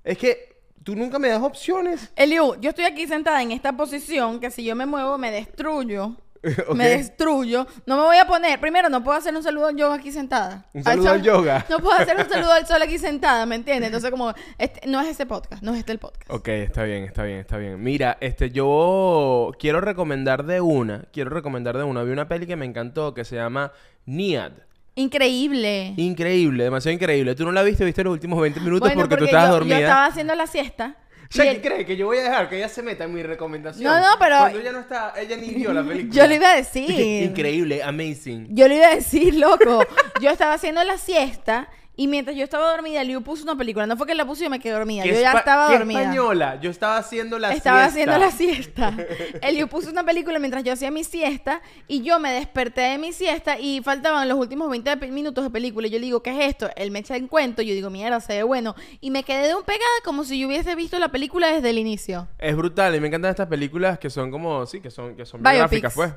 Es 0.03 0.17
que 0.17 0.57
tú 0.83 0.97
nunca 0.97 1.19
me 1.19 1.29
das 1.29 1.43
opciones. 1.43 2.11
Eliu, 2.17 2.55
yo 2.59 2.71
estoy 2.71 2.87
aquí 2.87 3.07
sentada 3.07 3.43
en 3.43 3.53
esta 3.53 3.77
posición 3.77 4.41
que 4.41 4.51
si 4.51 4.65
yo 4.65 4.75
me 4.75 4.87
muevo 4.87 5.19
me 5.19 5.31
destruyo. 5.31 6.17
Me 6.75 6.89
destruyo. 6.89 7.67
No 7.87 7.97
me 7.97 8.03
voy 8.03 8.17
a 8.17 8.27
poner. 8.27 8.61
Primero, 8.61 8.89
no 8.89 9.03
puedo 9.03 9.19
hacer 9.19 9.35
un 9.35 9.43
saludo 9.43 9.67
al 9.67 9.77
yoga 9.77 9.97
aquí 9.97 10.13
sentada. 10.13 10.67
Un 10.73 10.83
saludo 10.85 11.11
al 11.11 11.23
yoga. 11.23 11.67
No 11.77 11.79
puedo 11.79 11.99
hacer 11.99 12.17
un 12.17 12.29
saludo 12.29 12.53
al 12.53 12.67
sol 12.67 12.81
aquí 12.83 12.99
sentada, 12.99 13.45
¿me 13.47 13.57
entiendes? 13.57 13.87
Entonces, 13.89 14.11
como, 14.11 14.33
este, 14.59 14.87
no 14.87 15.01
es 15.01 15.09
este 15.09 15.27
podcast, 15.27 15.63
no 15.63 15.73
es 15.73 15.79
este 15.79 15.93
el 15.93 15.99
podcast. 15.99 16.31
Ok, 16.31 16.49
está 16.49 16.85
bien, 16.85 17.05
está 17.05 17.25
bien, 17.25 17.39
está 17.39 17.57
bien. 17.57 17.83
Mira, 17.83 18.17
este, 18.21 18.51
yo 18.51 19.51
quiero 19.59 19.81
recomendar 19.81 20.45
de 20.45 20.61
una, 20.61 21.05
quiero 21.13 21.31
recomendar 21.31 21.77
de 21.77 21.85
una. 21.85 22.03
Vi 22.03 22.13
una 22.13 22.29
peli 22.29 22.47
que 22.47 22.57
me 22.57 22.67
encantó 22.67 23.15
que 23.15 23.25
se 23.25 23.37
llama 23.37 23.73
Niad. 24.07 24.53
Increíble. 24.95 25.93
Increíble, 25.99 26.65
demasiado 26.65 26.95
increíble. 26.95 27.35
Tú 27.35 27.45
no 27.45 27.53
la 27.53 27.63
viste, 27.63 27.85
viste 27.85 28.03
los 28.03 28.15
últimos 28.15 28.41
20 28.41 28.61
minutos 28.61 28.89
Bueno, 28.89 29.03
porque, 29.03 29.17
tú 29.17 29.25
estabas 29.25 29.49
yo, 29.49 29.55
dormida. 29.55 29.79
Yo 29.79 29.83
estaba 29.83 30.07
haciendo 30.07 30.35
la 30.35 30.47
siesta. 30.47 30.97
El- 31.35 31.61
cree 31.61 31.85
que 31.85 31.97
yo 31.97 32.07
voy 32.07 32.19
a 32.19 32.23
dejar 32.25 32.49
que 32.49 32.57
ella 32.57 32.69
se 32.69 32.83
meta 32.83 33.05
en 33.05 33.15
mi 33.15 33.23
recomendación. 33.23 33.85
No, 33.85 33.99
no, 34.01 34.19
pero- 34.19 34.39
Cuando 34.39 34.59
ella 34.61 34.73
no 34.73 34.81
está, 34.81 35.13
ella 35.17 35.37
ni 35.37 35.49
vio 35.55 35.73
la 35.73 35.83
película. 35.87 36.15
Yo 36.15 36.27
le 36.27 36.35
iba 36.37 36.51
a 36.53 36.57
decir. 36.57 36.91
Increíble, 37.25 37.83
amazing. 37.83 38.49
Yo 38.51 38.69
le 38.69 38.77
iba 38.77 38.87
a 38.89 38.95
decir, 38.95 39.35
loco. 39.35 39.85
Yo 40.21 40.31
estaba 40.31 40.55
haciendo 40.55 40.83
la 40.85 40.99
siesta 40.99 41.69
y 41.97 42.09
mientras 42.09 42.37
yo 42.37 42.45
estaba 42.45 42.71
dormida, 42.71 43.03
Liu 43.05 43.23
puso 43.23 43.43
una 43.45 43.57
película. 43.57 43.87
No 43.87 43.97
fue 43.97 44.07
que 44.07 44.15
la 44.15 44.27
puso 44.27 44.43
y 44.43 44.45
yo 44.45 44.51
me 44.51 44.61
quedé 44.61 44.75
dormida. 44.75 45.03
¿Qué 45.03 45.15
Yo 45.15 45.21
ya 45.21 45.33
estaba 45.33 45.69
qué 45.69 45.79
dormida. 45.79 46.01
española? 46.03 46.61
Yo 46.61 46.71
estaba 46.71 46.99
haciendo 46.99 47.39
la 47.39 47.55
estaba 47.55 47.89
siesta. 47.89 48.15
haciendo 48.15 48.19
la 48.19 48.31
siesta. 48.31 49.07
Eliu 49.43 49.67
puso 49.69 49.91
una 49.91 50.05
película 50.05 50.39
mientras 50.39 50.63
yo 50.63 50.73
hacía 50.75 50.91
mi 50.91 51.05
siesta 51.05 51.63
y 51.89 52.03
yo 52.03 52.21
me 52.21 52.31
desperté 52.33 52.83
de 52.83 52.99
mi 52.99 53.13
siesta 53.13 53.59
y 53.59 53.81
faltaban 53.83 54.29
los 54.29 54.39
últimos 54.39 54.69
20 54.71 54.97
pe- 54.99 55.11
minutos 55.11 55.43
de 55.45 55.51
película. 55.51 55.87
Y 55.87 55.91
yo 55.91 55.99
le 55.99 56.05
digo, 56.05 56.23
¿qué 56.23 56.31
es 56.31 56.49
esto? 56.51 56.69
Él 56.77 56.91
me 56.91 56.99
echa 56.99 57.17
en 57.17 57.29
cuento. 57.29 57.63
Yo 57.63 57.73
digo, 57.73 57.89
mierda, 57.89 58.21
se 58.21 58.35
ve 58.35 58.43
bueno. 58.43 58.75
Y 59.01 59.11
me 59.11 59.23
quedé 59.23 59.49
de 59.49 59.55
un 59.55 59.63
pegada 59.65 59.85
como 60.05 60.25
si 60.25 60.39
yo 60.39 60.49
hubiese 60.49 60.75
visto 60.75 60.99
la 60.99 61.09
película 61.09 61.51
desde 61.53 61.71
el 61.71 61.79
inicio. 61.79 62.29
Es 62.39 62.55
brutal 62.57 62.95
y 62.95 63.01
me 63.01 63.09
encantan 63.09 63.31
estas 63.31 63.47
películas 63.49 63.99
que 63.99 64.11
son 64.11 64.31
como, 64.31 64.67
sí, 64.67 64.81
que 64.81 64.91
son, 64.91 65.17
que 65.17 65.25
son 65.25 65.41
Biopics. 65.43 65.55
biográficas, 65.81 65.95
pues. 65.95 66.13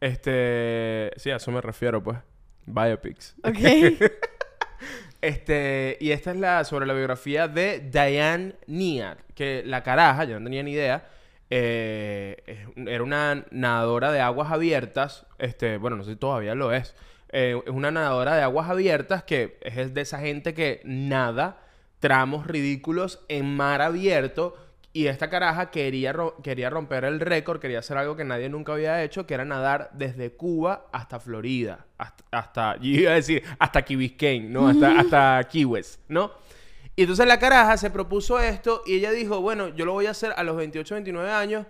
Este, 0.00 1.10
sí, 1.16 1.30
a 1.30 1.36
eso 1.36 1.50
me 1.50 1.60
refiero, 1.60 2.02
pues. 2.02 2.16
Biopics. 2.66 3.34
¿Ok? 3.42 3.58
Este, 5.20 5.96
y 6.00 6.12
esta 6.12 6.30
es 6.30 6.36
la 6.36 6.62
sobre 6.64 6.86
la 6.86 6.94
biografía 6.94 7.48
de 7.48 7.80
Diane 7.80 8.54
Niad, 8.66 9.18
que 9.34 9.62
la 9.66 9.82
caraja, 9.82 10.24
yo 10.24 10.38
no 10.38 10.44
tenía 10.44 10.62
ni 10.62 10.72
idea, 10.72 11.08
eh, 11.50 12.66
era 12.76 13.02
una 13.02 13.44
nadadora 13.50 14.12
de 14.12 14.20
aguas 14.20 14.52
abiertas, 14.52 15.26
este, 15.38 15.78
bueno, 15.78 15.96
no 15.96 16.04
sé 16.04 16.12
si 16.12 16.16
todavía 16.16 16.54
lo 16.54 16.72
es, 16.72 16.94
eh, 17.30 17.60
es 17.64 17.72
una 17.72 17.90
nadadora 17.90 18.36
de 18.36 18.42
aguas 18.42 18.70
abiertas 18.70 19.24
que 19.24 19.58
es 19.62 19.92
de 19.92 20.00
esa 20.00 20.20
gente 20.20 20.54
que 20.54 20.80
nada 20.84 21.60
tramos 21.98 22.46
ridículos 22.46 23.24
en 23.28 23.56
mar 23.56 23.82
abierto 23.82 24.56
y 25.02 25.06
esta 25.08 25.28
caraja 25.30 25.70
quería, 25.70 26.12
ro- 26.12 26.36
quería 26.42 26.70
romper 26.70 27.04
el 27.04 27.20
récord, 27.20 27.60
quería 27.60 27.78
hacer 27.80 27.96
algo 27.98 28.16
que 28.16 28.24
nadie 28.24 28.48
nunca 28.48 28.72
había 28.72 29.02
hecho, 29.02 29.26
que 29.26 29.34
era 29.34 29.44
nadar 29.44 29.90
desde 29.92 30.32
Cuba 30.32 30.86
hasta 30.92 31.20
Florida, 31.20 31.86
hasta, 31.98 32.24
hasta 32.30 32.76
yo 32.76 32.90
iba 32.90 33.12
a 33.12 33.14
decir, 33.14 33.42
hasta 33.58 33.82
Key 33.82 33.96
Biscayne, 33.96 34.48
¿no? 34.48 34.66
Hasta, 34.68 34.92
hasta 34.98 35.48
Key 35.50 35.64
West, 35.64 36.00
¿no? 36.08 36.32
Y 36.96 37.02
entonces 37.02 37.26
la 37.26 37.38
caraja 37.38 37.76
se 37.76 37.90
propuso 37.90 38.40
esto 38.40 38.82
y 38.86 38.94
ella 38.96 39.10
dijo, 39.12 39.40
bueno, 39.40 39.68
yo 39.68 39.84
lo 39.84 39.92
voy 39.92 40.06
a 40.06 40.10
hacer 40.10 40.32
a 40.36 40.42
los 40.42 40.56
28, 40.56 40.94
29 40.96 41.30
años 41.30 41.66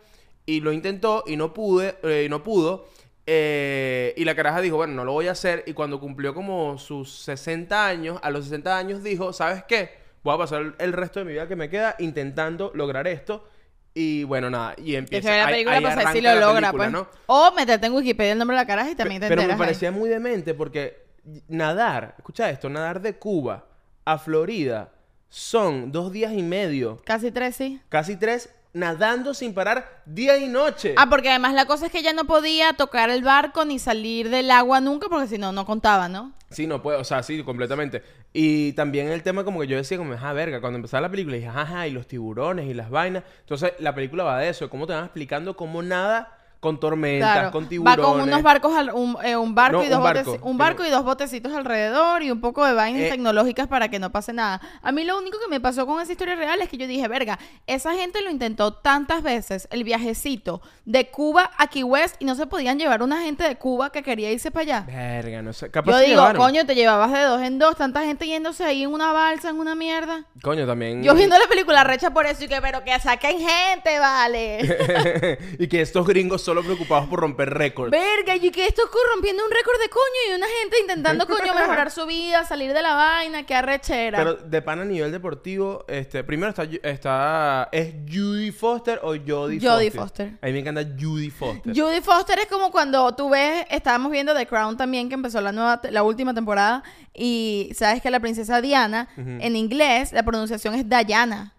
y 0.46 0.60
lo 0.60 0.72
intentó 0.72 1.24
y 1.26 1.36
no 1.36 1.52
pude, 1.52 1.96
eh, 2.02 2.24
y 2.26 2.28
no 2.30 2.42
pudo. 2.42 2.88
eh, 3.26 4.14
y 4.16 4.24
la 4.24 4.34
caraja 4.34 4.60
dijo, 4.62 4.76
bueno, 4.76 4.94
no 4.94 5.04
lo 5.04 5.12
voy 5.12 5.28
a 5.28 5.32
hacer. 5.32 5.64
Y 5.66 5.74
cuando 5.74 6.00
cumplió 6.00 6.32
como 6.32 6.78
sus 6.78 7.12
60 7.24 7.86
años, 7.86 8.18
a 8.22 8.30
los 8.30 8.44
60 8.44 8.78
años 8.78 9.02
dijo, 9.02 9.34
¿sabes 9.34 9.64
qué? 9.68 9.90
Voy 10.22 10.34
a 10.34 10.38
pasar 10.38 10.74
el 10.78 10.92
resto 10.92 11.20
de 11.20 11.24
mi 11.24 11.32
vida 11.32 11.46
que 11.48 11.56
me 11.56 11.68
queda 11.70 11.94
intentando 11.98 12.70
lograr 12.74 13.06
esto. 13.06 13.48
Y 13.94 14.24
bueno, 14.24 14.48
nada, 14.50 14.74
y 14.76 14.92
Que 14.92 14.96
empieza 14.98 15.30
ve 15.30 15.36
la 15.38 15.46
ahí- 15.46 15.52
película 15.54 15.76
ahí 15.76 15.82
para 15.82 15.94
saber 15.96 16.12
si 16.12 16.20
lo 16.20 16.28
la 16.34 16.40
logra, 16.40 16.54
película, 16.72 16.72
pues. 16.72 16.92
¿no? 16.92 17.08
O 17.26 17.52
meterte 17.52 17.86
en 17.86 17.92
Wikipedia 17.94 18.32
el 18.32 18.38
nombre 18.38 18.56
de 18.56 18.62
la 18.62 18.66
caraja 18.66 18.90
y 18.90 18.94
también 18.94 19.20
te 19.20 19.28
Pero 19.28 19.42
me 19.42 19.52
ahí. 19.52 19.58
parecía 19.58 19.90
muy 19.90 20.08
demente 20.08 20.54
porque 20.54 21.04
nadar, 21.48 22.14
escucha 22.18 22.48
esto, 22.50 22.68
nadar 22.68 23.00
de 23.00 23.16
Cuba 23.16 23.64
a 24.04 24.18
Florida 24.18 24.90
son 25.28 25.90
dos 25.92 26.12
días 26.12 26.32
y 26.32 26.42
medio, 26.42 27.00
Casi 27.04 27.30
tres, 27.30 27.56
sí. 27.56 27.80
casi 27.88 28.16
tres, 28.16 28.50
nadando 28.72 29.34
sin 29.34 29.52
parar 29.52 30.02
día 30.06 30.36
y 30.38 30.48
noche. 30.48 30.94
Ah, 30.96 31.08
porque 31.10 31.30
además 31.30 31.54
la 31.54 31.66
cosa 31.66 31.86
es 31.86 31.92
que 31.92 31.98
ella 31.98 32.12
no 32.12 32.24
podía 32.24 32.72
tocar 32.74 33.10
el 33.10 33.22
barco 33.22 33.64
ni 33.64 33.78
salir 33.78 34.30
del 34.30 34.50
agua 34.50 34.80
nunca 34.80 35.08
porque 35.08 35.26
si 35.26 35.38
no, 35.38 35.52
no 35.52 35.66
contaba, 35.66 36.08
¿no? 36.08 36.32
Sí, 36.50 36.66
no 36.66 36.80
puede, 36.80 36.98
o 36.98 37.04
sea, 37.04 37.22
sí, 37.22 37.42
completamente. 37.42 38.02
Y 38.32 38.72
también 38.72 39.08
el 39.08 39.22
tema 39.22 39.44
como 39.44 39.60
que 39.60 39.66
yo 39.66 39.76
decía, 39.76 39.98
como, 39.98 40.14
ah, 40.14 40.32
verga, 40.32 40.60
cuando 40.60 40.76
empezaba 40.76 41.02
la 41.02 41.10
película, 41.10 41.36
dije, 41.36 41.48
ajá, 41.48 41.86
y 41.86 41.90
los 41.90 42.06
tiburones 42.06 42.66
y 42.66 42.74
las 42.74 42.88
vainas. 42.88 43.24
Entonces, 43.40 43.74
la 43.78 43.94
película 43.94 44.24
va 44.24 44.38
de 44.38 44.48
eso, 44.48 44.70
cómo 44.70 44.86
te 44.86 44.94
van 44.94 45.04
explicando 45.04 45.56
cómo 45.56 45.82
nada, 45.82 46.37
con 46.60 46.80
tormentas, 46.80 47.32
Claro. 47.32 47.50
con 47.52 47.64
Va 47.64 47.68
tiburones. 47.68 48.04
con 48.06 48.20
unos 48.20 48.42
barcos, 48.42 48.76
al- 48.76 48.90
un, 48.92 49.16
eh, 49.22 49.36
un 49.36 49.54
barco 49.54 49.78
No, 49.78 49.84
y 49.84 49.88
dos 49.88 49.98
un 49.98 50.02
barco. 50.04 50.38
un 50.42 50.58
barco 50.58 50.84
y 50.84 50.90
dos 50.90 51.04
botecitos 51.04 51.52
alrededor 51.54 52.22
y 52.24 52.30
un 52.32 52.40
poco 52.40 52.64
de 52.64 52.72
vainas 52.72 53.02
Eh. 53.02 53.10
tecnológicas 53.10 53.68
para 53.68 53.88
que 53.88 53.98
no 54.00 54.10
pase 54.10 54.32
nada. 54.32 54.60
A 54.82 54.90
mí 54.90 55.04
lo 55.04 55.16
único 55.18 55.38
que 55.38 55.48
me 55.48 55.60
pasó 55.60 55.86
con 55.86 56.00
esa 56.00 56.10
historia 56.10 56.34
real 56.34 56.60
es 56.60 56.68
que 56.68 56.76
yo 56.76 56.86
dije, 56.88 57.06
verga, 57.06 57.38
esa 57.68 57.94
gente 57.94 58.22
lo 58.22 58.30
intentó 58.30 58.72
tantas 58.72 59.22
veces, 59.22 59.68
el 59.70 59.84
viajecito 59.84 60.60
de 60.84 61.08
Cuba 61.10 61.50
a 61.58 61.68
Key 61.68 61.84
West 61.84 62.16
y 62.18 62.24
no 62.24 62.34
se 62.34 62.46
podían 62.46 62.78
llevar 62.78 63.02
una 63.02 63.22
gente 63.22 63.44
de 63.44 63.54
Cuba 63.56 63.90
que 63.90 64.02
quería 64.02 64.32
irse 64.32 64.50
para 64.50 64.62
allá. 64.62 64.84
Verga, 64.86 65.42
no 65.42 65.52
sé. 65.52 65.70
Capaz 65.70 65.92
Yo 65.92 65.98
digo, 65.98 66.10
llevaron. 66.16 66.42
coño, 66.42 66.66
te 66.66 66.74
llevabas 66.74 67.12
de 67.12 67.20
dos 67.22 67.40
en 67.42 67.58
dos, 67.60 67.76
tanta 67.76 68.02
gente 68.04 68.26
yéndose 68.26 68.64
ahí 68.64 68.82
en 68.82 68.92
una 68.92 69.12
balsa, 69.12 69.50
en 69.50 69.60
una 69.60 69.76
mierda. 69.76 70.24
Coño, 70.42 70.66
también. 70.66 71.04
Yo 71.04 71.14
viendo 71.14 71.38
la 71.38 71.46
película 71.46 71.84
recha 71.84 72.10
por 72.10 72.26
eso 72.26 72.44
y 72.44 72.48
que, 72.48 72.60
pero 72.60 72.82
que 72.82 72.98
saquen 72.98 73.38
gente, 73.38 73.98
vale. 74.00 75.38
y 75.60 75.68
que 75.68 75.80
estos 75.82 76.06
gringos 76.06 76.42
solo 76.48 76.62
preocupados 76.62 77.06
por 77.08 77.20
romper 77.20 77.50
récords. 77.50 77.90
Verga, 77.90 78.34
y 78.34 78.50
que 78.50 78.66
esto 78.66 78.80
corrompiendo 78.90 79.44
un 79.44 79.50
récord 79.50 79.78
de 79.82 79.90
coño 79.90 80.30
y 80.30 80.34
una 80.34 80.46
gente 80.62 80.80
intentando 80.80 81.26
coño 81.26 81.54
mejorar 81.54 81.90
su 81.90 82.06
vida, 82.06 82.42
salir 82.46 82.72
de 82.72 82.80
la 82.80 82.94
vaina, 82.94 83.44
qué 83.44 83.54
arrechera. 83.54 84.16
Pero 84.16 84.34
de 84.34 84.62
pan 84.62 84.80
a 84.80 84.86
nivel 84.86 85.12
deportivo, 85.12 85.84
este, 85.88 86.24
primero 86.24 86.48
está, 86.48 86.64
está 86.82 87.68
¿es 87.70 87.92
Judy 88.10 88.50
Foster 88.50 88.98
o 89.02 89.08
Jodie 89.08 89.60
Foster? 89.60 89.70
Jodie 89.70 89.90
Foster. 89.90 90.38
A 90.40 90.46
mí 90.46 90.52
me 90.54 90.60
encanta 90.60 90.84
Judy 90.98 91.28
Foster. 91.28 91.74
Judy 91.76 92.00
Foster 92.00 92.38
es 92.38 92.46
como 92.46 92.70
cuando 92.70 93.14
tú 93.14 93.28
ves, 93.28 93.66
estábamos 93.68 94.10
viendo 94.10 94.34
The 94.34 94.46
Crown 94.46 94.78
también, 94.78 95.10
que 95.10 95.16
empezó 95.16 95.42
la 95.42 95.52
nueva, 95.52 95.82
la 95.90 96.02
última 96.02 96.32
temporada, 96.32 96.82
y 97.12 97.72
sabes 97.74 98.00
que 98.00 98.10
la 98.10 98.20
princesa 98.20 98.62
Diana, 98.62 99.10
en 99.18 99.54
inglés, 99.54 100.14
la 100.14 100.22
pronunciación 100.22 100.74
es 100.74 100.88
Diana. 100.88 101.52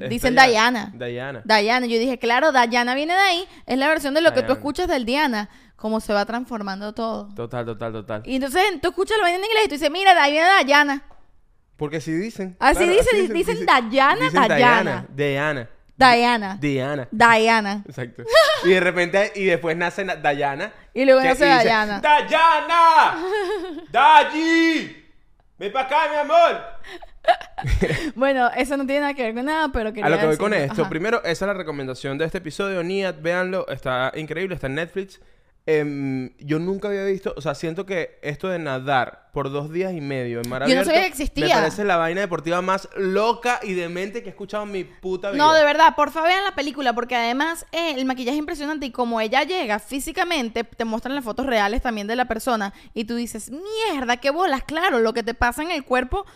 Es- 0.00 0.08
Dicen 0.08 0.34
Diana. 0.34 0.92
Diana. 0.94 0.94
Diana. 0.94 1.42
Diana. 1.44 1.86
Yo 1.86 1.98
dije, 1.98 2.18
claro, 2.18 2.52
Diana 2.52 2.94
viene 2.94 3.14
de 3.14 3.20
ahí, 3.20 3.48
es 3.66 3.78
la 3.78 3.88
versión 3.88 4.14
de 4.14 4.20
lo 4.20 4.32
que 4.32 4.42
tú 4.42 4.52
escuchas 4.52 4.88
del 4.88 5.04
Diana, 5.04 5.48
cómo 5.76 6.00
se 6.00 6.12
va 6.12 6.24
transformando 6.24 6.92
todo. 6.94 7.28
Total, 7.34 7.64
total, 7.66 7.92
total. 7.92 8.22
Y 8.24 8.36
entonces 8.36 8.62
tú 8.80 8.88
escuchas 8.90 9.18
vaina 9.20 9.38
en 9.38 9.44
inglés 9.44 9.64
y 9.64 9.68
tú 9.68 9.74
dices, 9.74 9.90
mira, 9.90 10.14
de 10.14 10.20
ahí 10.20 10.32
viene 10.32 10.48
Diana. 10.64 11.02
Porque 11.76 11.96
así 11.96 12.12
dicen. 12.12 12.56
Así 12.60 12.86
dicen, 12.86 13.32
dicen 13.32 13.66
Dayana, 13.66 14.24
dicen 14.26 14.48
Dayana. 14.48 15.06
Diana. 15.14 15.68
Diana. 15.96 16.58
Diana. 16.60 17.08
Diana. 17.10 17.82
Exacto. 17.86 18.22
Y 18.64 18.68
de 18.70 18.80
repente, 18.80 19.32
y 19.36 19.44
después 19.44 19.76
nace 19.76 20.04
na- 20.04 20.16
Dayana. 20.16 20.72
Y 20.94 21.04
luego 21.04 21.20
nace 21.22 21.44
Dayana. 21.44 22.00
¡Dayana! 22.00 23.16
¡Dayi! 23.90 25.04
¡Ven 25.58 25.72
para 25.72 25.86
acá, 25.86 25.98
mi 26.10 26.16
amor! 26.16 26.60
Bueno, 28.14 28.50
eso 28.56 28.76
no 28.76 28.86
tiene 28.86 29.00
nada 29.00 29.14
que 29.14 29.22
ver 29.22 29.34
con 29.34 29.44
nada, 29.44 29.68
pero 29.72 29.92
quería 29.92 30.06
A 30.06 30.10
lo 30.10 30.18
que 30.18 30.26
voy 30.26 30.36
con 30.36 30.54
esto. 30.54 30.82
Ajá. 30.82 30.88
Primero, 30.88 31.18
esa 31.24 31.44
es 31.44 31.48
la 31.48 31.54
recomendación 31.54 32.18
de 32.18 32.24
este 32.24 32.38
episodio. 32.38 32.82
Niat, 32.82 33.20
véanlo. 33.20 33.66
Está 33.68 34.12
increíble. 34.16 34.54
Está 34.54 34.66
en 34.66 34.74
Netflix. 34.76 35.20
Em, 35.64 36.36
yo 36.38 36.58
nunca 36.58 36.88
había 36.88 37.04
visto... 37.04 37.34
O 37.36 37.40
sea, 37.40 37.54
siento 37.54 37.86
que 37.86 38.18
esto 38.22 38.48
de 38.48 38.58
nadar 38.58 39.30
por 39.32 39.52
dos 39.52 39.70
días 39.70 39.92
y 39.92 40.00
medio 40.00 40.40
en 40.40 40.50
mar 40.50 40.66
Yo 40.66 40.74
no 40.74 40.84
sabía 40.84 41.02
que 41.02 41.06
existía. 41.06 41.46
Me 41.46 41.52
parece 41.52 41.84
la 41.84 41.96
vaina 41.96 42.20
deportiva 42.20 42.60
más 42.62 42.88
loca 42.96 43.60
y 43.62 43.74
demente 43.74 44.22
que 44.22 44.28
he 44.28 44.30
escuchado 44.30 44.64
en 44.64 44.72
mi 44.72 44.82
puta 44.82 45.30
vida. 45.30 45.38
No, 45.42 45.54
de 45.54 45.62
verdad, 45.62 45.94
porfa 45.94 46.22
vean 46.22 46.42
la 46.42 46.56
película 46.56 46.92
porque 46.94 47.14
además 47.14 47.64
eh, 47.70 47.94
el 47.96 48.04
maquillaje 48.06 48.34
es 48.34 48.40
impresionante 48.40 48.86
y 48.86 48.90
como 48.90 49.20
ella 49.20 49.44
llega 49.44 49.78
físicamente, 49.78 50.64
te 50.64 50.84
muestran 50.84 51.14
las 51.14 51.24
fotos 51.24 51.46
reales 51.46 51.80
también 51.80 52.08
de 52.08 52.16
la 52.16 52.24
persona 52.24 52.74
y 52.92 53.04
tú 53.04 53.14
dices, 53.14 53.52
mierda, 53.52 54.16
qué 54.16 54.30
bolas, 54.30 54.64
claro, 54.64 54.98
lo 54.98 55.14
que 55.14 55.22
te 55.22 55.34
pasa 55.34 55.62
en 55.62 55.70
el 55.70 55.84
cuerpo 55.84 56.26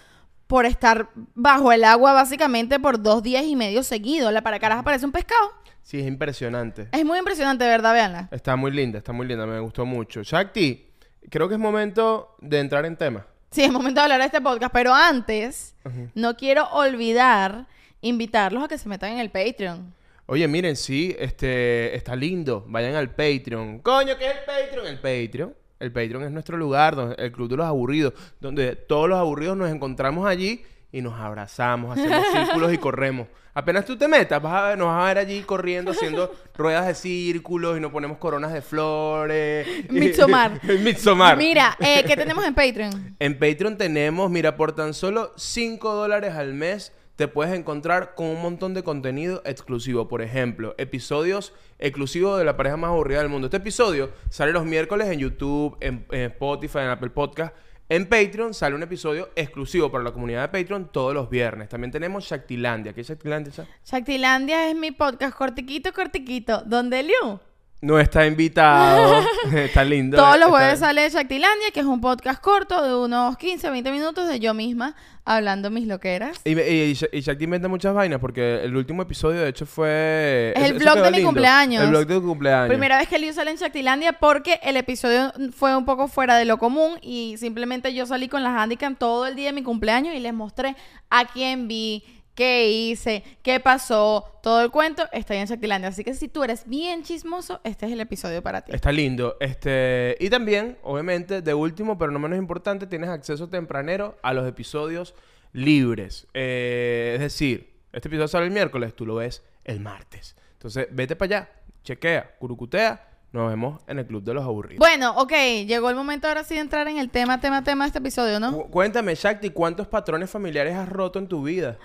por 0.47 0.67
estar 0.67 1.11
bajo 1.35 1.73
el 1.73 1.85
agua 1.85 2.13
básicamente 2.13 2.79
por 2.79 3.03
dos 3.03 3.23
días 3.23 3.45
y 3.45 3.57
medio 3.57 3.83
seguidos. 3.83 4.33
La 4.33 4.43
para 4.43 4.59
caras 4.59 4.83
parece 4.83 5.05
un 5.05 5.13
pescado. 5.13 5.53
Sí, 5.83 6.01
es 6.01 6.07
impresionante. 6.07 6.89
Es 6.93 7.05
muy 7.05 7.19
impresionante, 7.19 7.65
verdad, 7.65 7.93
véanla. 7.93 8.29
Está 8.33 8.57
muy 8.57 8.73
linda, 8.73 8.99
está 8.99 9.13
muy 9.13 9.27
linda. 9.27 9.47
Me 9.47 9.61
gustó 9.61 9.87
mucho. 9.87 10.23
Shakti, 10.23 10.85
creo 11.31 11.49
que 11.49 11.55
es 11.55 11.61
momento 11.61 12.37
de 12.41 12.59
entrar 12.59 12.85
en 12.87 12.97
tema. 12.97 13.27
Sí, 13.51 13.63
es 13.63 13.71
momento 13.71 14.01
de 14.01 14.03
hablar 14.03 14.21
de 14.21 14.27
este 14.27 14.41
podcast, 14.41 14.73
pero 14.73 14.93
antes 14.93 15.77
no 16.15 16.37
quiero 16.37 16.69
olvidar 16.73 17.67
invitarlos 18.01 18.65
a 18.65 18.69
que 18.69 18.79
se 18.79 18.89
metan 18.89 19.13
en 19.13 19.21
el 19.21 19.31
Patreon. 19.31 19.95
Oye, 20.27 20.49
miren, 20.49 20.75
sí, 20.75 21.15
este, 21.19 21.95
está 21.95 22.17
lindo. 22.17 22.65
Vayan 22.67 22.97
al 22.97 23.11
Patreon. 23.11 23.79
Coño, 23.79 24.19
¿qué 24.19 24.27
es 24.29 24.37
el 24.39 24.45
Patreon? 24.45 24.87
El 24.89 24.97
Patreon. 24.97 25.55
El 25.79 25.93
Patreon 25.93 26.25
es 26.25 26.31
nuestro 26.31 26.57
lugar, 26.57 26.97
donde- 26.97 27.17
el 27.23 27.33
club 27.33 27.49
de 27.51 27.57
los 27.57 27.67
aburridos, 27.67 28.15
donde 28.41 28.77
todos 28.77 29.09
los 29.09 29.19
aburridos 29.19 29.57
nos 29.57 29.71
encontramos 29.71 30.27
allí 30.27 30.63
y 30.93 31.03
nos 31.03 31.19
abrazamos, 31.21 31.99
hacemos 31.99 32.25
círculos 32.33 32.73
y 32.73 32.79
corremos. 32.79 33.29
Apenas 33.53 33.87
tú 33.87 33.97
te 33.97 34.07
metas, 34.07 34.41
vas 34.43 34.75
a 34.75 34.77
nos 34.77 34.89
vas 34.89 35.03
a 35.03 35.07
ver 35.09 35.19
allí 35.19 35.41
corriendo, 35.43 35.91
haciendo 35.93 36.31
ruedas 36.57 36.87
de 36.87 36.95
círculos 36.95 37.77
y 37.77 37.81
nos 37.81 37.91
ponemos 37.91 38.19
coronas 38.19 38.53
de 38.53 38.61
flores. 38.63 39.67
Midsommar. 39.91 40.61
Midsommar. 40.65 41.37
Mira, 41.37 41.77
eh, 41.81 42.05
¿qué 42.07 42.17
tenemos 42.17 42.45
en 42.45 42.55
Patreon? 42.55 43.17
En 43.19 43.39
Patreon 43.39 43.77
tenemos, 43.79 44.31
mira, 44.31 44.57
por 44.57 44.73
tan 44.75 44.93
solo 44.95 45.33
5 45.37 45.95
dólares 45.95 46.35
al 46.35 46.53
mes 46.55 46.93
te 47.17 47.29
puedes 47.29 47.59
encontrar 47.59 48.15
con 48.15 48.27
un 48.27 48.43
montón 48.43 48.75
de 48.75 48.85
contenido 48.85 49.43
exclusivo. 49.45 50.07
Por 50.07 50.23
ejemplo, 50.23 50.75
episodios 50.79 51.55
exclusivos 51.79 52.39
de 52.39 52.45
la 52.45 52.57
pareja 52.57 52.77
más 52.77 52.91
aburrida 52.91 53.21
del 53.21 53.31
mundo. 53.31 53.47
Este 53.47 53.57
episodio 53.57 54.13
sale 54.29 54.53
los 54.53 54.67
miércoles 54.67 55.09
en 55.09 55.19
YouTube, 55.19 55.77
en, 55.81 56.07
Spotify, 56.11 56.79
en 56.79 56.89
Apple 56.89 57.11
Podcast. 57.11 57.55
En 57.89 58.09
Patreon 58.09 58.53
sale 58.53 58.75
un 58.75 58.83
episodio 58.83 59.31
exclusivo 59.35 59.91
para 59.91 60.05
la 60.05 60.13
comunidad 60.13 60.43
de 60.43 60.59
Patreon 60.59 60.91
todos 60.93 61.15
los 61.15 61.31
viernes. 61.31 61.69
También 61.69 61.91
tenemos 61.91 62.25
Shaktilandia. 62.25 62.93
¿Qué 62.93 63.01
es 63.01 63.09
Shaktilandia? 63.09 63.53
Shaktilandia 63.85 64.69
es 64.69 64.77
mi 64.77 64.91
podcast 64.91 65.37
cortiquito, 65.37 65.93
cortiquito, 65.93 66.63
donde 66.67 67.03
Liu 67.03 67.41
No 67.83 67.99
está 68.01 68.27
invitado. 68.27 69.23
está 69.55 69.85
lindo. 69.85 70.17
Todos 70.17 70.31
los 70.39 70.47
Está- 70.47 70.51
jueves 70.51 70.79
sale 70.81 71.09
Shaktilandia, 71.11 71.71
que 71.73 71.81
es 71.81 71.87
un 71.87 72.01
podcast 72.01 72.41
corto 72.43 72.83
de 72.83 72.95
unos 73.05 73.37
15, 73.37 73.71
20 73.71 73.93
minutos 73.93 74.29
de 74.29 74.41
yo 74.41 74.55
misma 74.55 74.95
hablando 75.25 75.71
mis 75.71 75.87
loqueras. 75.87 76.41
Y, 76.45 76.59
y, 76.59 76.97
y 77.13 77.21
Shakti 77.21 77.45
inventa 77.45 77.67
muchas 77.69 77.93
vainas 77.93 78.21
porque 78.21 78.63
el 78.65 78.77
último 78.77 79.03
episodio 79.03 79.41
de 79.43 79.49
hecho 79.49 79.67
fue... 79.67 80.53
Es 80.57 80.63
el 80.63 80.65
eso- 80.65 80.75
eso 80.77 80.85
vlog 80.85 80.95
quedó 80.95 81.05
de 81.05 81.11
mi 81.11 81.17
lindo. 81.19 81.29
cumpleaños. 81.31 81.83
El 81.85 81.91
blog 81.91 82.07
de 82.07 82.15
tu 82.15 82.23
cumpleaños. 82.23 82.69
Primera 82.69 82.97
vez 82.99 83.09
que 83.09 83.19
Liu 83.19 83.33
sale 83.33 83.51
en 83.51 83.57
Shaktilandia 83.57 84.15
porque 84.15 84.59
el 84.63 84.77
episodio 84.77 85.33
fue 85.55 85.77
un 85.77 85.85
poco 85.85 86.09
fuera 86.09 86.37
de 86.37 86.45
lo 86.45 86.59
común 86.59 86.99
y 87.03 87.35
simplemente 87.39 87.93
yo 87.93 88.07
salí 88.07 88.29
con 88.29 88.43
las 88.43 88.53
handicap 88.57 88.95
todo 88.99 89.27
el 89.27 89.35
día 89.37 89.47
de 89.49 89.53
mi 89.53 89.63
cumpleaños 89.63 90.15
y 90.15 90.21
les 90.21 90.33
mostré 90.33 90.77
a 91.11 91.25
quién 91.27 91.67
vi, 91.69 92.05
qué 92.37 92.71
hice, 92.71 93.25
qué 93.43 93.59
pasó, 93.59 94.39
todo 94.43 94.61
el 94.61 94.71
cuento 94.71 95.03
está 95.11 95.35
en 95.35 95.47
Shaktilandia. 95.47 95.89
Así 95.89 96.05
que 96.05 96.15
si 96.15 96.29
tú 96.29 96.45
eres 96.45 96.69
bien 96.69 97.03
chismoso, 97.03 97.61
este 97.65 97.87
es 97.87 97.93
el 97.93 98.01
episodio 98.01 98.43
para 98.43 98.61
ti. 98.61 98.71
Está 98.73 98.93
lindo. 98.93 99.37
Este, 99.41 100.17
y 100.21 100.31
también, 100.31 100.79
obviamente, 100.85 101.43
de 101.43 101.55
último, 101.55 101.99
pero 101.99 102.13
no 102.13 102.21
menos 102.21 102.39
importante, 102.39 102.87
tienes 102.87 103.11
acceso 103.11 103.49
tempranero 103.49 104.17
a 104.23 104.33
los 104.35 104.47
episodios 104.47 105.15
libres. 105.53 106.29
Eh, 106.35 107.13
es 107.15 107.21
decir, 107.21 107.73
este 107.93 108.09
episodio 108.09 108.29
sale 108.29 108.45
el 108.45 108.53
miércoles, 108.53 108.95
tú 108.95 109.07
lo 109.07 109.17
ves 109.17 109.43
el 109.65 109.81
martes. 109.81 110.37
Entonces, 110.53 110.87
vete 110.93 111.17
para 111.17 111.39
allá, 111.39 111.51
chequea, 111.83 112.37
curucutea, 112.39 113.16
nos 113.37 113.49
vemos 113.51 113.81
en 113.87 113.99
el 113.99 114.07
Club 114.07 114.23
de 114.25 114.35
los 114.35 114.45
Aburridos. 114.45 114.79
Bueno, 114.79 115.13
ok, 115.17 115.33
llegó 115.67 115.91
el 115.91 115.97
momento 115.97 116.27
ahora 116.29 116.43
sí 116.45 116.55
de 116.55 116.61
entrar 116.61 116.89
en 116.89 116.99
el 116.99 117.11
tema, 117.11 117.41
tema, 117.41 117.63
tema 117.63 117.85
de 117.85 117.89
este 117.89 117.99
episodio, 118.01 118.41
¿no? 118.41 118.53
Cu- 118.53 118.71
Cuéntame, 118.71 119.15
Shakti, 119.15 119.51
¿cuántos 119.51 119.87
patrones 119.87 120.29
familiares 120.31 120.75
has 120.75 120.89
roto 120.89 121.19
en 121.19 121.29
tu 121.29 121.43
vida? 121.43 121.79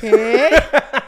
¿Qué? 0.00 0.50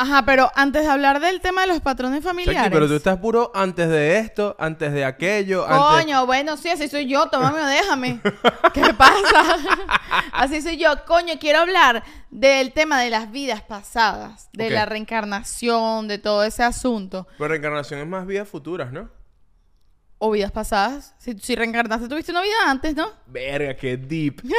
Ajá, 0.00 0.24
pero 0.24 0.48
antes 0.54 0.84
de 0.84 0.88
hablar 0.88 1.18
del 1.18 1.40
tema 1.40 1.62
de 1.62 1.66
los 1.66 1.80
patrones 1.80 2.22
familiares. 2.22 2.70
Pero 2.72 2.86
tú 2.86 2.94
estás 2.94 3.18
puro 3.18 3.50
antes 3.52 3.88
de 3.88 4.18
esto, 4.18 4.54
antes 4.56 4.92
de 4.92 5.04
aquello, 5.04 5.66
antes... 5.66 6.04
Coño, 6.04 6.24
bueno, 6.24 6.56
sí, 6.56 6.68
así 6.68 6.88
soy 6.88 7.08
yo, 7.08 7.28
tómame 7.28 7.60
o 7.60 7.66
déjame. 7.66 8.20
¿Qué 8.74 8.94
pasa? 8.94 9.56
así 10.32 10.62
soy 10.62 10.76
yo. 10.76 11.04
Coño, 11.04 11.34
quiero 11.40 11.58
hablar 11.58 12.04
del 12.30 12.72
tema 12.72 13.00
de 13.00 13.10
las 13.10 13.32
vidas 13.32 13.60
pasadas, 13.62 14.48
de 14.52 14.70
la 14.70 14.86
reencarnación, 14.86 16.06
de 16.06 16.18
todo 16.18 16.44
ese 16.44 16.62
asunto. 16.62 17.26
Pero 17.36 17.48
reencarnación 17.48 17.98
es 17.98 18.06
más 18.06 18.24
vidas 18.24 18.48
futuras, 18.48 18.92
¿no? 18.92 19.10
O 20.18 20.30
vidas 20.30 20.52
pasadas. 20.52 21.16
Si, 21.18 21.36
si 21.40 21.56
reencarnaste, 21.56 22.06
tuviste 22.06 22.30
una 22.30 22.42
vida 22.42 22.54
antes, 22.68 22.94
¿no? 22.94 23.10
Verga, 23.26 23.74
qué 23.74 23.96
deep. 23.96 24.42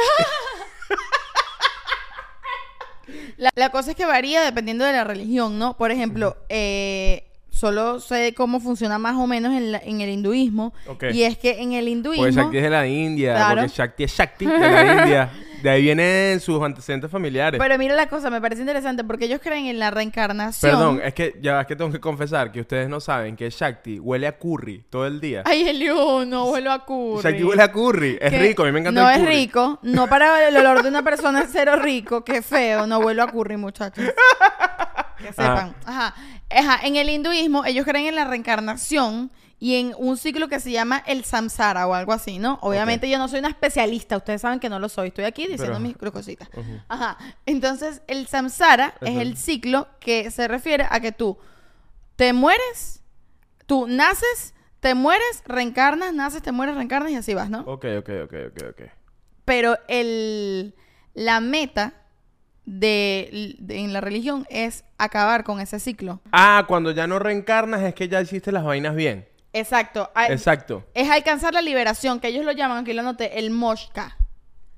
La, 3.36 3.50
la 3.54 3.70
cosa 3.70 3.90
es 3.90 3.96
que 3.96 4.04
varía 4.06 4.42
dependiendo 4.42 4.84
de 4.84 4.92
la 4.92 5.04
religión, 5.04 5.58
¿no? 5.58 5.76
Por 5.76 5.90
ejemplo, 5.90 6.36
eh, 6.48 7.24
solo 7.50 8.00
sé 8.00 8.32
cómo 8.34 8.60
funciona 8.60 8.98
más 8.98 9.16
o 9.16 9.26
menos 9.26 9.52
en, 9.54 9.72
la- 9.72 9.78
en 9.84 10.00
el 10.00 10.08
hinduismo. 10.10 10.72
Ok. 10.86 11.04
Y 11.12 11.24
es 11.24 11.36
que 11.38 11.60
en 11.60 11.72
el 11.72 11.88
hinduismo... 11.88 12.22
Porque 12.24 12.36
Shakti 12.36 12.56
es 12.58 12.62
de 12.62 12.70
la 12.70 12.86
India, 12.86 13.34
Claro. 13.34 13.60
porque 13.62 13.76
Shakti 13.76 14.04
es 14.04 14.12
Shakti 14.12 14.46
de 14.46 14.58
la 14.58 15.02
India. 15.02 15.30
De 15.62 15.68
ahí 15.70 15.82
vienen 15.82 16.40
sus 16.40 16.62
antecedentes 16.62 17.10
familiares. 17.10 17.60
Pero 17.60 17.78
mira 17.78 17.94
la 17.94 18.08
cosa, 18.08 18.30
me 18.30 18.40
parece 18.40 18.62
interesante 18.62 19.04
porque 19.04 19.26
ellos 19.26 19.40
creen 19.42 19.66
en 19.66 19.78
la 19.78 19.90
reencarnación. 19.90 20.70
Perdón, 20.72 21.00
es 21.04 21.12
que 21.14 21.34
ya 21.42 21.60
es 21.60 21.66
que 21.66 21.76
tengo 21.76 21.90
que 21.92 22.00
confesar 22.00 22.50
que 22.50 22.60
ustedes 22.60 22.88
no 22.88 23.00
saben 23.00 23.36
que 23.36 23.50
Shakti 23.50 23.98
huele 23.98 24.26
a 24.26 24.38
curry 24.38 24.84
todo 24.88 25.06
el 25.06 25.20
día. 25.20 25.42
Ay, 25.44 25.68
Eliu, 25.68 26.24
no 26.26 26.46
vuelo 26.46 26.72
a 26.72 26.84
curry. 26.86 27.22
Shakti 27.22 27.44
huele 27.44 27.62
a 27.62 27.70
curry. 27.72 28.18
Es 28.20 28.40
rico, 28.40 28.62
a 28.62 28.66
mí 28.66 28.72
me 28.72 28.80
encanta 28.80 29.00
No 29.02 29.08
el 29.10 29.16
es 29.16 29.22
curry. 29.22 29.34
rico, 29.34 29.78
no 29.82 30.06
para 30.08 30.48
el 30.48 30.56
olor 30.56 30.82
de 30.82 30.88
una 30.88 31.02
persona 31.02 31.40
es 31.42 31.50
cero 31.52 31.76
rico, 31.76 32.24
qué 32.24 32.40
feo, 32.42 32.86
no 32.86 33.00
vuelo 33.00 33.22
a 33.22 33.28
curry, 33.30 33.56
muchachos. 33.56 34.04
que 35.20 35.28
sepan. 35.28 35.74
Ajá. 35.84 36.14
Ajá. 36.50 36.80
En 36.86 36.96
el 36.96 37.08
hinduismo, 37.08 37.64
ellos 37.64 37.84
creen 37.84 38.06
en 38.06 38.14
la 38.16 38.24
reencarnación 38.24 39.30
y 39.62 39.76
en 39.76 39.94
un 39.98 40.16
ciclo 40.16 40.48
que 40.48 40.58
se 40.58 40.70
llama 40.70 41.02
el 41.06 41.22
samsara 41.24 41.86
o 41.86 41.92
algo 41.94 42.12
así, 42.12 42.38
¿no? 42.38 42.58
Obviamente 42.62 43.08
yo 43.10 43.18
no 43.18 43.28
soy 43.28 43.40
una 43.40 43.50
especialista, 43.50 44.16
ustedes 44.16 44.40
saben 44.40 44.58
que 44.58 44.70
no 44.70 44.78
lo 44.78 44.88
soy, 44.88 45.08
estoy 45.08 45.24
aquí 45.24 45.42
diciendo 45.42 45.78
Pero- 45.78 45.80
mis 45.80 46.12
cositas. 46.12 46.48
Ajá. 46.88 47.18
Entonces, 47.44 48.00
el 48.06 48.26
samsara 48.26 48.94
es 49.02 49.18
el 49.18 49.36
ciclo 49.36 49.86
que 50.00 50.30
se 50.30 50.48
refiere 50.48 50.86
a 50.88 51.00
que 51.00 51.12
tú 51.12 51.36
te 52.16 52.32
mueres, 52.32 53.02
tú 53.66 53.86
naces, 53.86 54.54
te 54.80 54.94
mueres, 54.94 55.42
reencarnas, 55.44 56.14
naces, 56.14 56.40
te 56.42 56.52
mueres, 56.52 56.74
reencarnas 56.74 57.12
y 57.12 57.16
así 57.16 57.34
vas, 57.34 57.50
¿no? 57.50 57.60
Ok, 57.60 57.84
ok, 57.98 58.10
ok, 58.24 58.34
ok, 58.48 58.62
ok. 58.70 58.82
Pero 59.44 59.76
el, 59.88 60.74
la 61.12 61.40
meta 61.40 61.99
de, 62.72 63.56
de- 63.58 63.78
en 63.80 63.92
la 63.92 64.00
religión 64.00 64.46
es 64.48 64.84
acabar 64.96 65.42
con 65.42 65.60
ese 65.60 65.80
ciclo. 65.80 66.20
Ah, 66.30 66.64
cuando 66.68 66.92
ya 66.92 67.08
no 67.08 67.18
reencarnas 67.18 67.82
es 67.82 67.94
que 67.94 68.08
ya 68.08 68.20
hiciste 68.20 68.52
las 68.52 68.62
vainas 68.64 68.94
bien. 68.94 69.26
Exacto. 69.52 70.08
Exacto. 70.28 70.84
Es 70.94 71.10
alcanzar 71.10 71.52
la 71.52 71.62
liberación, 71.62 72.20
que 72.20 72.28
ellos 72.28 72.44
lo 72.44 72.52
llaman, 72.52 72.78
aquí 72.78 72.92
lo 72.92 73.00
anoté, 73.00 73.40
el 73.40 73.50
moshka. 73.50 74.16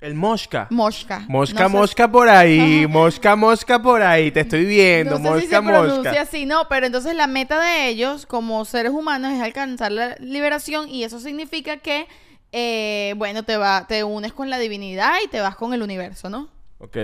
El 0.01 0.15
mosca. 0.15 0.67
Mosca, 0.71 1.19
No 1.29 1.69
sé- 1.69 1.69
mosca 1.69 2.11
por 2.11 2.27
ahí, 2.27 2.87
mosca, 2.89 3.35
mosca 3.35 3.79
por 3.81 4.01
ahí, 4.01 4.31
te 4.31 4.39
estoy 4.41 4.65
viendo, 4.65 5.11
No 5.11 5.17
sé 5.17 5.23
si 5.23 5.29
mosca, 5.47 5.61
se 5.61 5.67
pronuncia 5.69 6.11
mosca. 6.11 6.21
así, 6.21 6.45
no, 6.47 6.67
pero 6.67 6.87
entonces 6.87 7.15
la 7.15 7.27
meta 7.27 7.61
de 7.61 7.87
ellos 7.89 8.25
como 8.25 8.65
seres 8.65 8.91
humanos 8.91 9.31
es 9.33 9.41
alcanzar 9.41 9.91
la 9.91 10.15
liberación 10.19 10.89
y 10.89 11.03
eso 11.05 11.19
significa 11.19 11.77
que, 11.77 12.07
eh, 12.51 13.13
bueno, 13.17 13.43
te 13.43 13.55
va, 13.55 13.85
te 13.87 14.03
unes 14.03 14.33
con 14.33 14.49
la 14.49 14.57
divinidad 14.57 15.13
y 15.23 15.27
te 15.29 15.39
vas 15.39 15.55
con 15.55 15.73
el 15.73 15.81
universo, 15.83 16.29
¿no? 16.29 16.49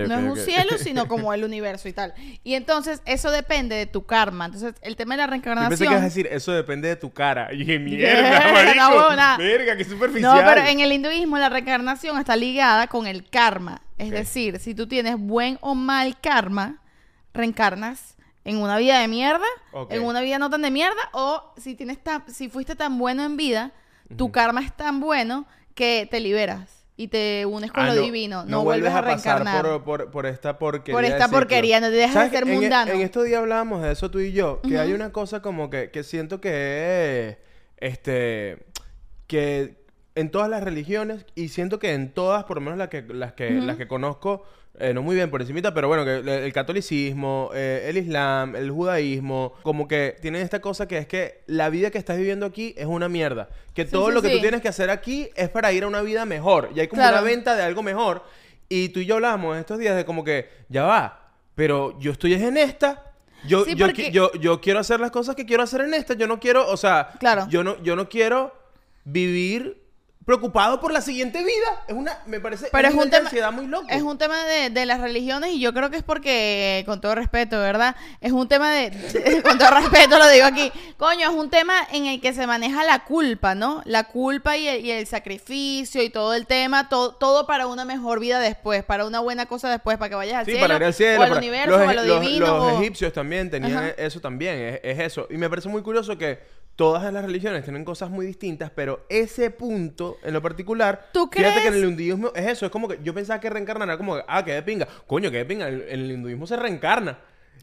No 0.08 0.18
es 0.18 0.22
un 0.24 0.36
cielo, 0.36 0.70
sino 0.78 1.08
como 1.08 1.32
el 1.32 1.44
universo 1.44 1.88
y 1.88 1.92
tal. 1.92 2.14
Y 2.44 2.54
entonces 2.54 3.02
eso 3.06 3.30
depende 3.30 3.76
de 3.76 3.86
tu 3.86 4.04
karma. 4.06 4.46
Entonces 4.46 4.74
el 4.82 4.96
tema 4.96 5.14
de 5.14 5.18
la 5.18 5.24
Yo 5.26 5.30
reencarnación... 5.30 5.68
pensé 5.70 5.84
que 5.84 5.90
ibas 5.90 6.02
a 6.02 6.04
decir, 6.04 6.28
eso 6.30 6.52
depende 6.52 6.88
de 6.88 6.96
tu 6.96 7.10
cara. 7.12 7.52
Y 7.52 7.58
dije, 7.58 7.78
Mierda, 7.80 8.52
marico. 8.52 8.88
huevona. 8.88 9.36
Verga, 9.38 9.76
qué 9.76 9.84
superficial. 9.84 10.36
No, 10.36 10.42
pero 10.44 10.66
en 10.66 10.80
el 10.80 10.92
hinduismo 10.92 11.38
la 11.38 11.48
reencarnación 11.48 12.18
está 12.18 12.36
ligada 12.36 12.86
con 12.88 13.06
el 13.06 13.28
karma. 13.28 13.82
Es 13.98 14.10
decir, 14.10 14.58
si 14.60 14.74
tú 14.74 14.86
tienes 14.86 15.16
buen 15.18 15.58
o 15.60 15.74
mal 15.74 16.18
karma, 16.20 16.80
reencarnas 17.34 18.16
en 18.44 18.56
una 18.56 18.78
vida 18.78 18.98
de 18.98 19.08
mierda, 19.08 19.44
en 19.90 20.02
una 20.04 20.20
vida 20.20 20.38
no 20.38 20.48
tan 20.50 20.62
de 20.62 20.70
mierda, 20.70 21.00
o 21.12 21.52
si 21.58 21.74
tienes 21.74 22.02
tan- 22.02 22.24
si 22.32 22.48
fuiste 22.48 22.74
tan 22.74 22.98
bueno 22.98 23.24
en 23.24 23.36
vida, 23.36 23.72
tu 24.16 24.32
karma 24.32 24.62
es 24.62 24.74
tan 24.76 25.00
bueno 25.00 25.46
que 25.74 26.08
te 26.10 26.20
liberas 26.20 26.79
y 27.00 27.08
te 27.08 27.46
unes 27.46 27.72
con 27.72 27.84
Ah, 27.84 27.88
lo 27.88 27.94
no, 27.94 28.02
divino. 28.02 28.44
No, 28.44 28.62
vuelves 28.62 28.92
a 28.92 29.02
pasar 29.02 29.38
reencarnar. 29.42 29.62
Por, 29.64 29.84
por- 29.84 30.10
por 30.10 30.26
esta 30.26 30.58
porquería. 30.58 30.94
Por 30.94 31.04
esta 31.06 31.28
porquería, 31.28 31.80
no 31.80 31.86
te 31.88 31.94
dejas 31.94 32.12
¿Sabes 32.12 32.30
de 32.32 32.38
ser 32.38 32.46
en- 32.46 32.52
e- 32.52 32.56
mundano. 32.60 32.92
En, 32.92 33.00
estos 33.00 33.24
días 33.24 33.40
hablábamos 33.40 33.82
de 33.82 33.92
eso 33.92 34.10
tú 34.10 34.18
y 34.20 34.32
yo, 34.32 34.60
que 34.60 34.78
hay 34.78 34.92
una 34.92 35.10
cosa 35.10 35.40
como 35.40 35.70
que, 35.70 35.90
que 35.90 36.02
siento 36.02 36.42
que 36.42 37.28
es, 37.30 37.36
este, 37.78 38.66
que 39.26 39.79
en 40.20 40.30
todas 40.30 40.48
las 40.48 40.62
religiones, 40.62 41.24
y 41.34 41.48
siento 41.48 41.78
que 41.78 41.92
en 41.94 42.12
todas, 42.12 42.44
por 42.44 42.56
lo 42.56 42.60
menos 42.60 42.78
las 42.78 42.88
que, 42.88 43.02
las 43.02 43.32
que, 43.32 43.50
las 43.50 43.76
que 43.76 43.88
conozco, 43.88 44.44
eh, 44.78 44.94
no 44.94 45.02
muy 45.02 45.14
bien 45.16 45.30
por 45.30 45.40
encimita, 45.42 45.74
pero 45.74 45.88
bueno, 45.88 46.04
que 46.04 46.16
el, 46.18 46.28
el 46.28 46.52
catolicismo, 46.52 47.50
eh, 47.54 47.86
el 47.88 47.96
islam, 47.98 48.54
el 48.56 48.70
judaísmo, 48.70 49.54
como 49.62 49.86
que 49.88 50.16
tienen 50.22 50.42
esta 50.42 50.60
cosa 50.60 50.86
que 50.88 50.96
es 50.98 51.06
que 51.06 51.42
la 51.46 51.68
vida 51.68 51.90
que 51.90 51.98
estás 51.98 52.16
viviendo 52.16 52.46
aquí 52.46 52.74
es 52.78 52.86
una 52.86 53.08
mierda. 53.08 53.48
Que 53.74 53.84
Sí, 53.84 53.90
todo 53.90 54.08
sí, 54.08 54.14
lo 54.14 54.22
que 54.22 54.28
sí. 54.28 54.34
tú 54.36 54.40
tienes 54.40 54.60
que 54.62 54.68
hacer 54.68 54.88
aquí 54.90 55.28
es 55.34 55.48
para 55.48 55.72
ir 55.72 55.82
a 55.84 55.88
una 55.88 56.02
vida 56.02 56.24
mejor. 56.24 56.70
Y 56.74 56.80
hay 56.80 56.88
como 56.88 57.02
Claro. 57.02 57.16
una 57.18 57.24
venta 57.26 57.56
de 57.56 57.62
algo 57.62 57.82
mejor. 57.82 58.22
Y 58.68 58.90
tú 58.90 59.00
y 59.00 59.06
yo 59.06 59.16
hablábamos 59.16 59.56
estos 59.58 59.78
días 59.78 59.96
de 59.96 60.04
como 60.04 60.22
que, 60.24 60.48
ya 60.68 60.84
va, 60.84 61.30
pero 61.54 61.98
yo 62.00 62.12
estoy 62.12 62.34
es 62.34 62.42
en 62.42 62.56
esta. 62.56 63.04
Yo, 63.46 63.64
Sí, 63.64 63.74
yo, 63.74 63.86
porque- 63.86 64.10
yo, 64.12 64.30
yo 64.34 64.60
quiero 64.60 64.78
hacer 64.80 65.00
las 65.00 65.10
cosas 65.10 65.34
que 65.34 65.44
quiero 65.46 65.62
hacer 65.62 65.80
en 65.82 65.92
esta. 65.94 66.14
Yo 66.14 66.26
no 66.26 66.38
quiero, 66.38 66.66
o 66.68 66.76
sea, 66.76 67.10
Claro. 67.18 67.46
yo 67.50 67.64
no, 67.64 67.82
yo 67.82 67.96
no 67.96 68.08
quiero 68.08 68.54
vivir 69.04 69.82
preocupado 70.24 70.80
por 70.80 70.92
la 70.92 71.00
siguiente 71.00 71.38
vida. 71.42 71.82
Es 71.88 71.94
una, 71.94 72.18
me 72.26 72.40
parece, 72.40 72.68
Pero 72.70 72.88
es 72.88 72.94
un 72.94 73.08
tema, 73.10 73.24
ansiedad 73.24 73.50
muy 73.52 73.66
loco. 73.66 73.86
es 73.88 74.02
un 74.02 74.18
tema 74.18 74.44
de, 74.44 74.70
de 74.70 74.86
las 74.86 75.00
religiones 75.00 75.50
y 75.52 75.60
yo 75.60 75.72
creo 75.72 75.90
que 75.90 75.96
es 75.96 76.02
porque, 76.02 76.82
con 76.86 77.00
todo 77.00 77.14
respeto, 77.14 77.58
¿verdad? 77.58 77.96
Es 78.20 78.30
un 78.32 78.46
tema 78.46 78.70
de, 78.70 78.90
de- 78.90 79.42
con 79.42 79.58
todo 79.58 79.70
respeto 79.70 80.18
lo 80.18 80.28
digo 80.28 80.44
aquí, 80.46 80.70
coño, 80.98 81.30
es 81.30 81.34
un 81.34 81.48
tema 81.50 81.74
en 81.92 82.06
el 82.06 82.20
que 82.20 82.32
se 82.34 82.46
maneja 82.46 82.84
la 82.84 83.04
culpa, 83.04 83.54
¿no? 83.54 83.82
La 83.86 84.04
culpa 84.04 84.56
y 84.56 84.68
el, 84.68 84.84
y 84.86 84.90
el 84.92 85.06
sacrificio 85.06 86.02
y 86.02 86.10
todo 86.10 86.34
el 86.34 86.46
tema, 86.46 86.88
todo, 86.88 87.14
todo 87.14 87.46
para 87.46 87.66
una 87.66 87.84
mejor 87.84 88.20
vida 88.20 88.38
después, 88.40 88.84
para 88.84 89.06
una 89.06 89.20
buena 89.20 89.46
cosa 89.46 89.70
después, 89.70 89.96
para 89.96 90.10
que 90.10 90.14
vayas 90.16 90.34
al 90.40 90.44
Sí, 90.44 90.52
cielo, 90.52 90.64
para 90.64 90.76
ir 90.76 90.84
al 90.84 90.94
cielo. 90.94 91.20
o 91.20 91.22
al 91.22 91.28
para- 91.30 91.38
universo, 91.40 91.70
los, 91.70 91.80
o 91.80 91.88
a 91.88 91.94
lo 91.94 92.02
los- 92.04 92.20
divino. 92.20 92.46
los 92.46 92.72
o- 92.74 92.80
egipcios 92.80 93.12
también 93.12 93.50
tenían 93.50 93.78
Ajá. 93.78 93.88
eso 93.96 94.20
también, 94.20 94.54
es, 94.60 94.80
es 94.82 94.98
eso. 95.00 95.26
Y 95.30 95.38
me 95.38 95.48
parece 95.48 95.68
muy 95.68 95.82
curioso 95.82 96.16
que 96.18 96.59
todas 96.80 97.12
las 97.12 97.22
religiones 97.22 97.62
tienen 97.62 97.84
cosas 97.84 98.08
muy 98.08 98.24
distintas, 98.24 98.70
pero 98.74 99.04
ese 99.10 99.50
punto 99.50 100.16
en 100.22 100.32
lo 100.32 100.40
particular, 100.40 101.10
¿Tú 101.12 101.28
fíjate 101.30 101.60
que 101.60 101.68
en 101.68 101.74
el 101.74 101.84
hinduismo 101.84 102.32
es 102.34 102.46
eso, 102.46 102.64
es 102.64 102.72
como 102.72 102.88
que 102.88 102.98
yo 103.02 103.12
pensaba 103.12 103.38
que 103.38 103.50
reencarnar 103.50 103.86
era 103.86 103.98
como 103.98 104.16
que, 104.16 104.22
ah, 104.26 104.42
que 104.42 104.54
de 104.54 104.62
pinga, 104.62 104.88
coño, 105.06 105.30
que 105.30 105.36
de 105.36 105.44
pinga, 105.44 105.68
en, 105.68 105.84
el 105.86 106.10
hinduismo 106.10 106.46
se 106.46 106.56
reencarna. 106.56 107.18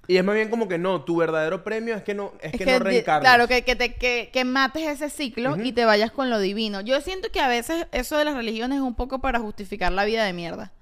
Y 0.07 0.17
es 0.17 0.23
más 0.23 0.35
bien 0.35 0.51
como 0.51 0.67
que 0.67 0.77
no, 0.77 1.03
tu 1.03 1.15
verdadero 1.15 1.63
premio 1.63 1.95
es 1.95 2.03
que 2.03 2.13
no, 2.13 2.33
es 2.41 2.53
Es 2.53 2.59
que, 2.59 2.65
que, 2.65 2.73
no 2.73 2.77
reencarnas. 2.77 3.23
claro, 3.23 3.47
que, 3.47 3.63
que, 3.63 3.75
te, 3.75 3.95
que, 3.95 4.29
que 4.31 4.45
mates 4.45 4.83
ese 4.87 5.09
ciclo 5.09 5.57
y 5.63 5.71
te 5.71 5.85
vayas 5.85 6.11
con 6.11 6.29
lo 6.29 6.39
divino. 6.39 6.81
Yo 6.81 7.01
siento 7.01 7.31
que 7.31 7.39
a 7.39 7.47
veces 7.47 7.87
eso 7.93 8.19
de 8.19 8.23
las 8.25 8.35
religiones 8.35 8.77
es 8.77 8.83
un 8.83 8.93
poco 8.93 9.17
para 9.17 9.39
justificar 9.39 9.91
la 9.93 10.05
vida 10.05 10.25
de 10.25 10.33
mierda. 10.33 10.73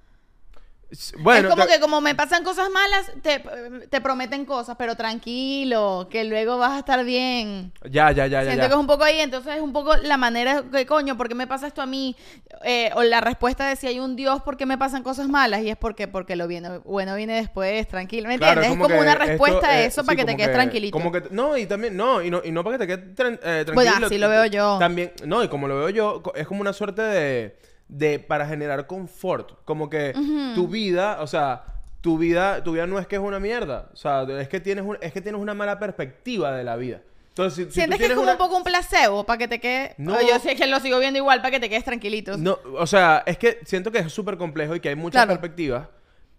Bueno, 1.19 1.47
es 1.49 1.53
como 1.53 1.65
te- 1.65 1.73
que 1.73 1.79
como 1.79 2.01
me 2.01 2.15
pasan 2.15 2.43
cosas 2.43 2.69
malas, 2.69 3.11
te, 3.21 3.43
te 3.89 4.01
prometen 4.01 4.45
cosas, 4.45 4.75
pero 4.77 4.95
tranquilo, 4.95 6.07
que 6.09 6.23
luego 6.23 6.57
vas 6.57 6.71
a 6.73 6.79
estar 6.79 7.03
bien. 7.03 7.71
ya, 7.89 8.11
ya, 8.11 8.27
ya, 8.27 8.41
ya. 8.41 8.43
Siento 8.43 8.63
ya. 8.63 8.67
que 8.67 8.73
es 8.73 8.79
un 8.79 8.87
poco 8.87 9.03
ahí, 9.03 9.19
entonces 9.19 9.55
es 9.55 9.61
un 9.61 9.73
poco 9.73 9.95
la 9.97 10.17
manera 10.17 10.63
que, 10.71 10.85
coño, 10.85 11.17
¿por 11.17 11.27
qué 11.27 11.35
me 11.35 11.47
pasa 11.47 11.67
esto 11.67 11.81
a 11.81 11.85
mí? 11.85 12.15
Eh, 12.63 12.89
o 12.95 13.03
la 13.03 13.21
respuesta 13.21 13.67
de 13.67 13.75
si 13.75 13.87
hay 13.87 13.99
un 13.99 14.15
Dios, 14.15 14.41
¿por 14.41 14.57
qué 14.57 14.65
me 14.65 14.77
pasan 14.77 15.03
cosas 15.03 15.27
malas? 15.27 15.61
Y 15.61 15.69
es 15.69 15.77
porque, 15.77 16.07
porque 16.07 16.35
lo 16.35 16.47
viene, 16.47 16.77
bueno 16.79 17.15
viene 17.15 17.35
después, 17.35 17.87
tranquilo. 17.87 18.27
¿Me 18.27 18.37
Claro, 18.37 18.61
entiendes? 18.61 18.81
es 18.85 18.91
como 18.91 19.01
una 19.01 19.15
respuesta 19.15 19.57
esto, 19.59 19.67
a 19.67 19.79
eso 19.81 20.01
sí, 20.01 20.07
para 20.07 20.15
que 20.17 20.25
te 20.25 20.37
quedes 20.37 20.53
tranquilito. 20.53 20.91
Como 20.97 21.11
que, 21.11 21.23
no, 21.31 21.57
y 21.57 21.65
también, 21.65 21.95
no, 21.97 22.21
y 22.21 22.29
no, 22.29 22.41
y 22.43 22.51
no 22.51 22.63
para 22.63 22.77
que 22.77 22.85
te 22.85 22.95
quedes 22.95 23.15
tran- 23.15 23.39
eh, 23.43 23.63
tranquilo. 23.65 23.73
Bueno, 23.73 24.05
así 24.07 24.17
lo 24.17 24.29
veo 24.29 24.45
yo. 24.45 24.77
También, 24.79 25.11
no, 25.25 25.43
y 25.43 25.47
como 25.47 25.67
lo 25.67 25.77
veo 25.77 25.89
yo, 25.89 26.23
es 26.35 26.47
como 26.47 26.61
una 26.61 26.73
suerte 26.73 27.01
de, 27.01 27.55
de 27.87 28.19
para 28.19 28.47
generar 28.47 28.87
confort. 28.87 29.53
Como 29.65 29.89
que 29.89 30.13
tu 30.55 30.67
vida, 30.67 31.21
o 31.21 31.27
sea, 31.27 31.63
tu 32.01 32.17
vida, 32.17 32.63
tu 32.63 32.73
vida 32.73 32.87
no 32.87 32.99
es 32.99 33.07
que 33.07 33.15
es 33.15 33.21
una 33.21 33.39
mierda. 33.39 33.89
O 33.93 33.95
sea, 33.97 34.23
es 34.23 34.47
que 34.47 34.59
tienes, 34.59 34.83
un- 34.85 34.97
es 35.01 35.11
que 35.13 35.21
tienes 35.21 35.39
una 35.41 35.53
mala 35.53 35.79
perspectiva 35.79 36.51
de 36.55 36.63
la 36.63 36.75
vida. 36.75 37.01
Entonces, 37.29 37.55
si, 37.55 37.61
si 37.63 37.67
tú 37.67 37.73
¿Sientes 37.73 37.99
que 37.99 38.05
es 38.05 38.11
como 38.11 38.23
una- 38.23 38.31
un 38.33 38.37
poco 38.37 38.55
un 38.57 38.63
placebo 38.63 39.25
para 39.25 39.37
que 39.37 39.47
te 39.49 39.59
quede... 39.59 39.93
No. 39.97 40.17
yo 40.21 40.39
sé 40.39 40.55
que 40.55 40.67
lo 40.67 40.79
sigo 40.79 40.99
viendo 40.99 41.17
igual 41.19 41.39
para 41.41 41.51
que 41.51 41.59
te 41.59 41.69
quedes 41.69 41.83
tranquilito. 41.83 42.37
No, 42.37 42.57
o 42.77 42.87
sea, 42.87 43.23
es 43.25 43.37
que 43.37 43.59
siento 43.65 43.91
que 43.91 43.99
es 43.99 44.11
súper 44.13 44.37
complejo 44.37 44.73
y 44.75 44.79
que 44.79 44.89
hay 44.89 44.95
muchas 44.95 45.25
Claro. 45.25 45.39
perspectivas, 45.41 45.87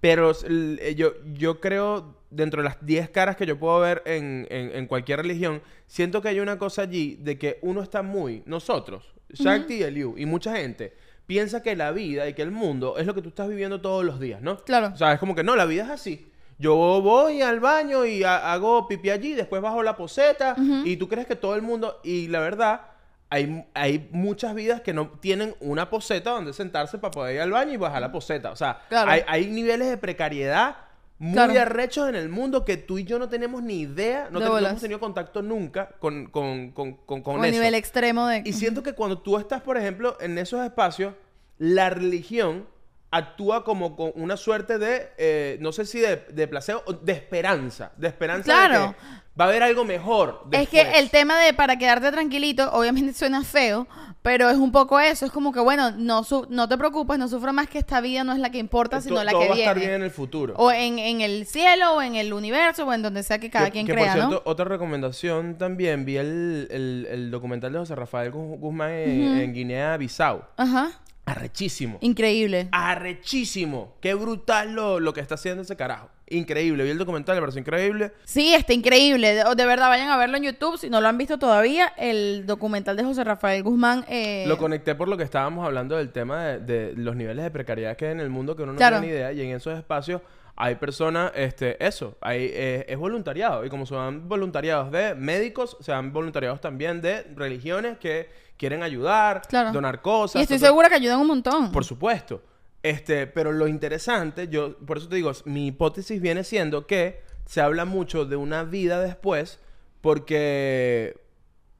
pero 0.01 0.33
eh, 0.49 0.95
yo, 0.97 1.13
yo 1.35 1.61
creo, 1.61 2.15
dentro 2.31 2.63
de 2.63 2.69
las 2.71 2.85
10 2.85 3.11
caras 3.11 3.37
que 3.37 3.45
yo 3.45 3.59
puedo 3.59 3.79
ver 3.81 4.03
en, 4.07 4.47
en- 4.51 4.71
en 4.75 4.87
cualquier 4.87 5.19
religión, 5.21 5.61
siento 5.87 6.23
que 6.23 6.29
hay 6.29 6.41
una 6.41 6.59
cosa 6.59 6.83
allí 6.83 7.17
de 7.21 7.39
que 7.39 7.59
uno 7.63 7.83
está 7.83 8.03
muy, 8.03 8.43
nosotros, 8.47 9.13
Shakti 9.31 9.75
y 9.75 9.83
Eliu, 9.83 10.15
y 10.17 10.25
mucha 10.25 10.57
gente, 10.57 10.95
piensa 11.27 11.63
que 11.63 11.75
la 11.77 11.91
vida 11.93 12.29
y 12.29 12.35
que 12.35 12.43
el 12.43 12.51
mundo 12.51 12.97
es 12.99 13.07
lo 13.07 13.15
que 13.15 13.23
tú 13.23 13.29
estás 13.31 13.49
viviendo 13.49 13.81
todos 13.81 14.05
los 14.05 14.21
días, 14.21 14.41
¿no? 14.43 14.59
Claro. 14.59 14.91
O 14.95 14.97
sea, 14.97 15.13
es 15.13 15.19
como 15.19 15.35
que 15.35 15.43
no, 15.45 15.57
la 15.57 15.65
vida 15.65 15.85
es 15.85 15.91
así. 15.91 16.31
Yo 16.59 16.75
voy 17.03 17.43
al 17.43 17.61
baño 17.61 18.05
y 18.07 18.25
ha- 18.25 18.53
hago 18.53 18.89
pipí 18.89 19.11
allí, 19.11 19.35
después 19.35 19.61
bajo 19.61 19.83
la 19.83 19.97
poseta 19.97 20.55
y 20.85 20.97
tú 20.97 21.09
crees 21.09 21.27
que 21.27 21.37
todo 21.37 21.55
el 21.55 21.63
mundo... 21.63 22.01
Y 22.03 22.29
la 22.29 22.41
verdad, 22.41 22.81
hay, 23.29 23.67
hay 23.75 24.09
muchas 24.13 24.55
vidas 24.55 24.81
que 24.81 24.95
no 24.95 25.09
tienen 25.21 25.55
una 25.61 25.91
poseta 25.91 26.31
donde 26.31 26.53
sentarse 26.55 26.97
para 26.99 27.11
poder 27.11 27.35
ir 27.35 27.41
al 27.43 27.51
baño 27.51 27.73
y 27.73 27.77
bajar 27.77 28.01
la 28.01 28.11
poseta. 28.13 28.53
O 28.53 28.57
sea, 28.57 28.79
Claro. 28.89 29.11
hay, 29.11 29.21
hay 29.27 29.47
niveles 29.49 29.91
de 29.91 29.99
precariedad 29.99 30.77
muy 31.19 31.33
Claro. 31.33 31.59
arrechos 31.61 32.09
en 32.09 32.15
el 32.15 32.29
mundo 32.29 32.65
que 32.65 32.77
tú 32.77 32.99
y 32.99 33.05
yo 33.05 33.19
no 33.19 33.29
tenemos 33.29 33.63
ni 33.63 33.81
idea, 33.81 34.29
no, 34.31 34.39
te- 34.39 34.45
no 34.45 34.59
hemos 34.59 34.81
tenido 34.81 35.01
contacto 35.01 35.41
nunca 35.43 35.89
con, 35.99 36.27
con, 36.27 36.73
con, 36.73 36.95
con, 36.95 37.23
con 37.23 37.43
eso. 37.45 37.53
nivel 37.53 37.75
extremo 37.75 38.27
de... 38.27 38.43
Y 38.45 38.53
siento 38.53 38.83
que 38.83 38.93
cuando 38.93 39.19
tú 39.19 39.39
estás, 39.39 39.63
por 39.63 39.77
ejemplo, 39.79 40.17
en 40.21 40.37
esos 40.39 40.63
espacios, 40.65 41.15
la 41.59 41.89
religión 41.91 42.67
actúa 43.11 43.65
como 43.65 43.97
con 43.97 44.13
una 44.17 44.37
suerte 44.37 44.79
de, 44.79 45.09
eh, 45.17 45.59
no 45.61 45.73
sé 45.73 45.85
si 45.87 46.01
de, 46.01 46.17
de 46.33 46.49
placebo, 46.49 46.83
de 47.03 47.13
esperanza. 47.13 47.93
De 47.97 48.09
esperanza 48.09 48.53
de 48.53 48.69
Claro. 48.69 48.95
que 48.99 49.07
va 49.41 49.45
a 49.45 49.49
haber 49.49 49.63
algo 49.63 49.85
mejor. 49.85 50.45
Es 50.53 50.69
que 50.69 50.81
el 50.99 51.11
tema 51.11 51.39
de 51.41 51.55
para 51.55 51.79
quedarte 51.79 52.11
tranquilito, 52.11 52.71
obviamente 52.73 53.13
suena 53.19 53.43
feo, 53.45 53.87
pero 54.23 54.51
es 54.51 54.57
un 54.57 54.73
poco 54.73 54.99
eso. 54.99 55.25
Es 55.25 55.31
como 55.31 55.53
que, 55.53 55.61
bueno, 55.61 55.93
no, 55.93 56.25
su- 56.25 56.47
no 56.51 56.69
te 56.69 56.77
preocupes, 56.77 57.17
no 57.19 57.29
sufras 57.29 57.55
más 57.55 57.69
que 57.69 57.79
esta 57.79 58.01
vida 58.01 58.25
no 58.25 58.33
es 58.33 58.39
la 58.41 58.51
que 58.51 58.59
importa, 58.59 59.01
sino 59.01 59.17
To- 59.17 59.25
la 59.25 59.31
todo 59.31 59.43
que 59.43 59.47
va 59.49 59.53
a 59.53 59.57
viene. 59.57 59.71
estar 59.71 59.79
bien 59.79 59.93
en 59.95 60.03
el 60.03 60.11
futuro. 60.11 60.55
O 60.57 60.73
en, 60.73 60.99
en 60.99 61.21
el 61.21 61.47
cielo, 61.47 61.95
o 61.95 62.03
en 62.03 62.17
el 62.17 62.33
universo, 62.33 62.87
o 62.87 62.93
en 62.93 63.03
donde 63.03 63.23
sea 63.23 63.39
que 63.39 63.51
cada 63.51 63.67
que, 63.67 63.73
quien 63.73 63.87
que, 63.87 63.93
crea, 63.93 64.05
por 64.07 64.13
cierto, 64.15 64.31
¿no? 64.31 64.43
otra 64.51 64.65
recomendación 64.65 65.57
también, 65.59 66.05
vi 66.05 66.17
el, 66.17 66.67
el- 66.71 67.07
el 67.11 67.31
documental 67.31 67.73
de 67.73 67.79
José 67.79 67.95
Rafael 67.95 68.33
Gu- 68.33 68.59
Guzmán 68.59 68.91
en, 68.91 69.39
en 69.39 69.55
Guinea-Bissau. 69.55 70.43
Ajá. 70.57 70.91
Arrechísimo. 71.27 71.99
Increíble. 72.01 72.69
Arrechísimo. 72.73 73.95
Qué 74.01 74.15
brutal 74.15 74.75
lo, 74.75 75.01
lo 75.01 75.13
que 75.13 75.21
está 75.21 75.35
haciendo 75.35 75.63
ese 75.63 75.77
carajo. 75.77 76.09
Increíble. 76.29 76.83
Vi 76.85 76.91
el 76.91 76.99
documental, 76.99 77.35
me 77.37 77.41
pareció 77.41 77.61
increíble. 77.61 78.13
Sí, 78.25 78.55
está 78.55 78.73
increíble. 78.73 79.35
De, 79.35 79.45
de 79.55 79.67
verdad, 79.67 79.89
vayan 79.89 80.09
a 80.09 80.17
verlo 80.17 80.37
en 80.37 80.45
YouTube. 80.45 80.79
Si 80.79 80.89
no 80.91 81.01
lo 81.01 81.09
han 81.09 81.19
visto 81.19 81.39
todavía, 81.39 81.93
el 81.97 82.47
documental 82.47 82.97
de 82.97 83.05
José 83.05 83.23
Rafael 83.25 83.63
Guzmán. 83.63 84.05
eh, 84.09 84.45
Lo 84.49 84.57
conecté 84.59 84.95
por 84.95 85.09
lo 85.09 85.17
que 85.17 85.23
estábamos 85.25 85.65
hablando 85.67 85.97
del 85.97 86.11
tema 86.11 86.45
de, 86.45 86.59
de 86.61 86.93
los 86.97 87.15
niveles 87.17 87.45
de 87.45 87.51
precariedad 87.51 87.97
que 87.97 88.07
hay 88.07 88.13
en 88.13 88.21
el 88.21 88.31
mundo 88.31 88.57
que 88.57 88.63
uno 88.63 88.73
no 88.73 88.79
Claro. 88.79 88.99
tiene 89.01 89.13
ni 89.13 89.19
idea. 89.19 89.33
Y 89.33 89.41
en 89.43 89.57
esos 89.57 89.77
espacios 89.77 90.21
hay 90.59 90.77
personas, 90.77 91.33
este, 91.35 91.85
eso, 91.85 92.17
hay, 92.21 92.51
eh, 92.53 92.87
es 92.89 92.97
voluntariado. 92.97 93.65
Y 93.65 93.69
como 93.69 93.85
se 93.85 93.95
van 93.95 94.27
voluntariados 94.27 94.91
de 94.91 95.15
médicos, 95.15 95.77
se 95.81 95.93
van 95.93 96.13
voluntariados 96.13 96.61
también 96.61 97.03
de 97.03 97.23
religiones 97.35 97.99
que 97.99 98.31
quieren 98.57 98.83
ayudar, 98.83 99.43
Claro. 99.49 99.71
donar 99.73 100.01
cosas. 100.01 100.41
y 100.41 100.43
estoy 100.43 100.59
segura 100.59 100.89
que 100.89 100.95
ayudan 100.95 101.21
un 101.21 101.27
montón. 101.27 101.71
Por 101.73 101.85
supuesto. 101.85 102.43
Este, 102.83 103.27
pero 103.27 103.53
lo 103.53 103.69
interesante, 103.69 104.49
yo, 104.49 104.79
por 104.79 104.97
eso 104.99 105.09
te 105.09 105.17
digo, 105.17 105.33
mi 105.45 105.67
hipótesis 105.67 106.21
viene 106.23 106.43
siendo 106.45 106.87
que 106.87 107.21
se 107.45 107.61
habla 107.61 107.85
mucho 107.85 108.25
de 108.25 108.37
una 108.37 108.63
vida 108.65 109.01
después 109.03 109.61
porque, 110.01 111.21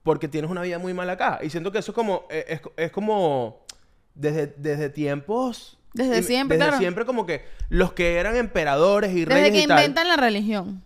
porque 0.03 0.29
tienes 0.29 0.51
una 0.51 0.63
vida 0.63 0.79
muy 0.79 0.93
mal 0.95 1.09
acá. 1.09 1.39
Y 1.43 1.49
siento 1.51 1.73
que 1.73 1.79
eso 1.79 1.93
es 1.93 1.95
como, 1.95 2.27
eh, 2.29 2.45
es, 2.49 2.61
es 2.77 2.91
como 2.93 3.65
desde, 4.15 4.49
desde 4.59 4.91
tiempos... 4.91 5.76
Desde 5.97 6.19
y- 6.21 6.23
siempre, 6.23 6.57
Desde 6.59 6.69
claro. 6.69 6.79
siempre 6.81 7.05
como 7.07 7.27
que 7.27 7.45
los 7.69 7.93
que 7.93 8.17
eran 8.17 8.37
emperadores 8.37 9.13
y 9.13 9.25
Desde 9.25 9.35
reyes 9.35 9.53
que 9.53 9.63
y 9.63 9.67
tal. 9.67 9.79
inventan 9.79 10.09
la 10.09 10.17
religión. 10.17 10.83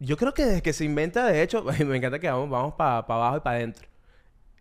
Yo 0.00 0.16
creo 0.16 0.34
que 0.34 0.44
desde 0.44 0.62
que 0.62 0.72
se 0.72 0.84
inventa, 0.84 1.26
de 1.26 1.42
hecho, 1.42 1.64
me 1.86 1.96
encanta 1.96 2.18
que 2.18 2.28
vamos, 2.30 2.48
vamos 2.50 2.74
para 2.74 2.98
abajo 2.98 3.36
y 3.38 3.40
para 3.40 3.56
adentro. 3.56 3.86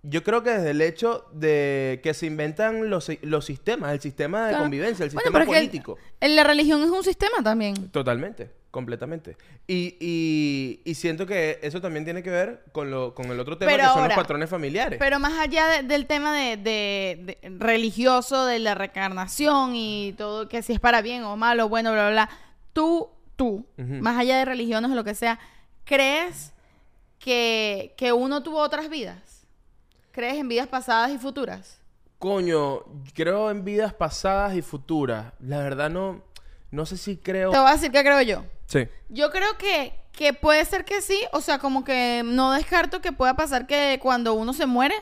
Yo 0.06 0.22
creo 0.24 0.44
que 0.44 0.50
desde 0.50 0.72
el 0.72 0.82
hecho 0.82 1.26
de 1.34 2.02
que 2.04 2.14
se 2.14 2.26
inventan 2.26 2.90
los, 2.90 3.10
los 3.22 3.46
sistemas, 3.46 3.94
el 3.94 4.02
sistema 4.02 4.44
de 4.46 4.50
Claro. 4.50 4.64
convivencia, 4.66 5.06
el 5.06 5.12
Bueno, 5.12 5.22
sistema 5.22 5.40
que 5.46 5.46
político. 5.60 5.98
el- 6.20 6.36
la 6.36 6.44
religión 6.44 6.82
es 6.84 6.90
un 6.90 7.04
sistema 7.04 7.38
también. 7.42 7.90
Totalmente, 7.90 8.52
completamente. 8.74 9.38
Y, 9.68 9.96
y, 10.00 10.82
y 10.84 10.96
siento 10.96 11.28
que 11.28 11.60
eso 11.62 11.80
también 11.80 12.06
tiene 12.06 12.24
que 12.24 12.32
ver 12.32 12.64
con, 12.72 12.90
lo, 12.90 13.14
con 13.14 13.28
el 13.28 13.40
otro 13.40 13.56
tema 13.56 13.72
Pero 13.72 13.84
que 13.84 13.90
son 13.90 14.00
ahora- 14.02 14.16
los 14.16 14.24
patrones 14.24 14.50
familiares. 14.50 14.98
Pero 14.98 15.20
más 15.20 15.38
allá 15.38 15.68
de- 15.68 15.84
del 15.84 16.08
tema 16.08 16.36
de, 16.36 16.58
de- 16.58 17.20
de- 17.40 17.50
religioso, 17.60 18.46
de 18.48 18.58
la 18.58 18.74
reencarnación 18.74 19.76
y 19.76 20.16
todo, 20.18 20.50
que 20.50 20.64
si 20.64 20.74
es 20.74 20.80
para 20.80 21.04
bien 21.04 21.24
o 21.24 21.38
malo, 21.38 21.70
bueno, 21.70 21.92
bla, 21.92 22.10
bla, 22.10 22.12
bla, 22.26 22.30
tú, 22.74 23.10
tú, 23.36 23.64
más 23.78 24.18
allá 24.18 24.40
de 24.40 24.46
religiones 24.46 24.90
o 24.90 24.96
lo 24.96 25.04
que 25.04 25.14
sea, 25.14 25.38
¿crees 25.86 26.52
que, 27.20 27.94
que 27.96 28.12
uno 28.12 28.42
tuvo 28.42 28.58
otras 28.58 28.90
vidas? 28.90 29.46
¿Crees 30.12 30.38
en 30.38 30.48
vidas 30.48 30.68
pasadas 30.68 31.12
y 31.12 31.20
futuras? 31.20 31.80
Coño, 32.18 32.80
creo 33.14 33.52
en 33.52 33.64
vidas 33.64 33.94
pasadas 33.94 34.56
y 34.56 34.64
futuras. 34.64 35.32
La 35.40 35.60
verdad 35.60 35.92
no, 35.92 36.24
no 36.72 36.86
sé 36.88 36.98
si 36.98 37.18
creo... 37.18 37.52
Te 37.52 37.60
voy 37.60 37.70
a 37.70 37.74
decir 37.74 37.92
qué 37.92 38.02
creo 38.02 38.22
yo. 38.24 38.46
Sí. 38.68 38.88
Yo 39.10 39.32
creo 39.32 39.58
que, 39.58 40.00
que 40.12 40.34
puede 40.34 40.64
ser 40.66 40.86
que 40.86 41.02
sí, 41.02 41.20
o 41.32 41.42
sea, 41.42 41.60
como 41.60 41.84
que 41.84 42.22
no 42.26 42.52
descarto 42.52 43.02
que 43.02 43.12
pueda 43.12 43.36
pasar 43.36 43.68
que 43.68 44.00
cuando 44.02 44.34
uno 44.34 44.54
se 44.54 44.66
muere, 44.66 44.96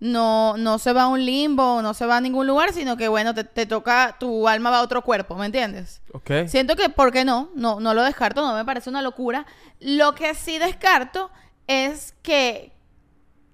no, 0.00 0.56
no 0.56 0.80
se 0.80 0.92
va 0.92 1.02
a 1.02 1.06
un 1.08 1.24
limbo, 1.24 1.80
no 1.80 1.94
se 1.94 2.06
va 2.06 2.16
a 2.16 2.20
ningún 2.20 2.48
lugar, 2.48 2.72
sino 2.72 2.96
que, 2.96 3.06
bueno, 3.06 3.34
te, 3.34 3.44
te 3.44 3.66
toca, 3.66 4.16
tu 4.18 4.48
alma 4.48 4.70
va 4.70 4.78
a 4.78 4.82
otro 4.82 5.02
cuerpo, 5.02 5.36
¿me 5.36 5.46
entiendes? 5.46 6.02
Ok. 6.12 6.48
Siento 6.48 6.74
que, 6.74 6.88
¿por 6.88 7.12
qué 7.12 7.24
no? 7.24 7.50
No, 7.54 7.78
no 7.78 7.94
lo 7.94 8.02
descarto, 8.02 8.42
no 8.42 8.52
me 8.52 8.64
parece 8.64 8.90
una 8.90 9.00
locura. 9.00 9.46
Lo 9.78 10.16
que 10.16 10.34
sí 10.34 10.58
descarto 10.58 11.30
es 11.68 12.14
que, 12.22 12.72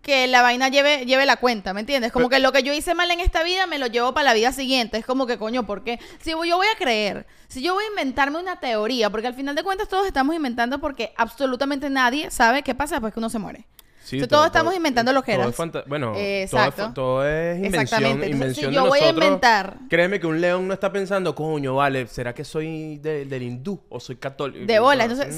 que 0.08 0.26
la 0.26 0.40
vaina 0.40 0.68
lleve, 0.70 1.04
lleve 1.04 1.26
la 1.26 1.36
cuenta, 1.36 1.74
¿me 1.74 1.80
entiendes? 1.80 2.12
Como 2.12 2.30
Pero- 2.30 2.38
que 2.38 2.42
lo 2.42 2.50
que 2.52 2.62
yo 2.62 2.72
hice 2.72 2.94
mal 2.94 3.10
en 3.10 3.20
esta 3.20 3.42
vida 3.42 3.66
me 3.66 3.78
lo 3.78 3.88
llevo 3.88 4.14
para 4.14 4.24
la 4.24 4.32
vida 4.32 4.52
siguiente. 4.52 4.96
Es 4.96 5.04
como 5.04 5.26
que, 5.26 5.36
coño, 5.36 5.66
¿por 5.66 5.84
qué? 5.84 6.00
Si 6.22 6.30
yo 6.30 6.38
voy 6.38 6.66
a 6.66 6.78
creer, 6.78 7.26
si 7.48 7.60
yo 7.60 7.74
voy 7.74 7.84
a 7.84 7.88
inventarme 7.88 8.38
una 8.38 8.58
teoría, 8.58 9.10
porque 9.10 9.26
al 9.26 9.34
final 9.34 9.54
de 9.54 9.62
cuentas 9.62 9.86
todos 9.86 10.06
estamos 10.06 10.34
inventando 10.34 10.78
porque 10.78 11.12
absolutamente 11.18 11.90
nadie 11.90 12.30
sabe 12.30 12.62
qué 12.62 12.74
pasa 12.74 12.94
después 12.94 13.12
que 13.12 13.20
uno 13.20 13.28
se 13.28 13.38
muere. 13.38 13.66
Sí, 14.08 14.26
todos 14.26 14.46
estamos 14.46 14.74
inventando 14.74 15.10
todo 15.12 15.20
loqueras. 15.20 15.48
es 15.48 15.84
bueno, 15.86 16.14
Exacto. 16.16 16.76
Todo, 16.76 16.86
es, 16.88 16.94
todo 16.94 17.26
es 17.26 17.56
invención, 17.56 17.82
Exactamente. 17.82 18.26
Entonces, 18.26 18.34
invención 18.58 18.70
si 18.70 18.76
de 18.76 18.82
yo 18.82 18.86
voy 18.88 19.00
a 19.00 19.10
inventar- 19.10 19.76
Créeme 19.88 20.20
que 20.20 20.26
un 20.26 20.40
león 20.40 20.66
no 20.68 20.74
está 20.74 20.90
pensando, 20.92 21.34
coño, 21.34 21.74
vale, 21.76 22.06
¿será 22.06 22.34
que 22.34 22.44
soy 22.44 22.98
de- 22.98 23.24
del 23.24 23.42
hindú 23.42 23.80
o 23.88 24.00
soy 24.00 24.16
católico? 24.16 24.66
De 24.66 24.78
bola. 24.78 25.04
Entonces, 25.04 25.36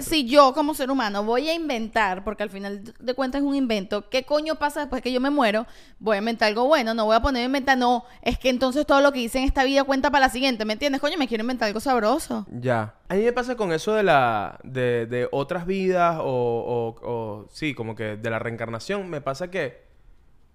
si, 0.00 0.24
yo 0.26 0.52
como 0.54 0.74
ser 0.74 0.90
humano 0.90 1.24
voy 1.24 1.48
a 1.48 1.54
inventar, 1.54 2.24
porque 2.24 2.42
al 2.42 2.50
final 2.50 2.82
de 2.98 3.14
cuentas 3.14 3.40
es 3.42 3.46
un 3.46 3.54
invento, 3.54 4.08
¿qué 4.08 4.24
coño 4.24 4.54
pasa 4.56 4.80
después 4.80 5.02
que 5.02 5.12
yo 5.12 5.20
me 5.20 5.30
muero? 5.30 5.66
Voy 5.98 6.16
a 6.16 6.18
inventar 6.18 6.48
algo 6.48 6.64
bueno, 6.66 6.94
no 6.94 7.04
voy 7.06 7.16
a 7.16 7.20
ponerme 7.20 7.42
a 7.42 7.46
inventar, 7.46 7.76
no, 7.78 8.04
es 8.22 8.38
que 8.38 8.48
entonces 8.50 8.86
todo 8.86 9.00
lo 9.00 9.12
que 9.12 9.20
hice 9.20 9.38
en 9.38 9.44
esta 9.44 9.64
vida 9.64 9.84
cuenta 9.84 10.10
para 10.10 10.26
la 10.26 10.32
siguiente, 10.32 10.64
¿me 10.64 10.72
entiendes? 10.74 11.00
Coño, 11.00 11.16
me 11.18 11.28
quiero 11.28 11.42
inventar 11.42 11.66
algo 11.68 11.80
sabroso. 11.80 12.46
Ya. 12.50 12.94
A 13.12 13.14
mí 13.14 13.24
me 13.24 13.32
pasa 13.34 13.56
con 13.56 13.72
eso 13.72 13.92
de 13.92 14.02
la 14.02 14.58
de, 14.62 15.04
de 15.04 15.28
otras 15.32 15.66
vidas 15.66 16.16
o, 16.18 16.24
o- 16.24 17.06
o, 17.06 17.46
sí, 17.52 17.74
como 17.74 17.94
que 17.94 18.16
de 18.16 18.30
la 18.30 18.38
reencarnación. 18.38 19.10
Me 19.10 19.20
pasa 19.20 19.50
que 19.50 19.82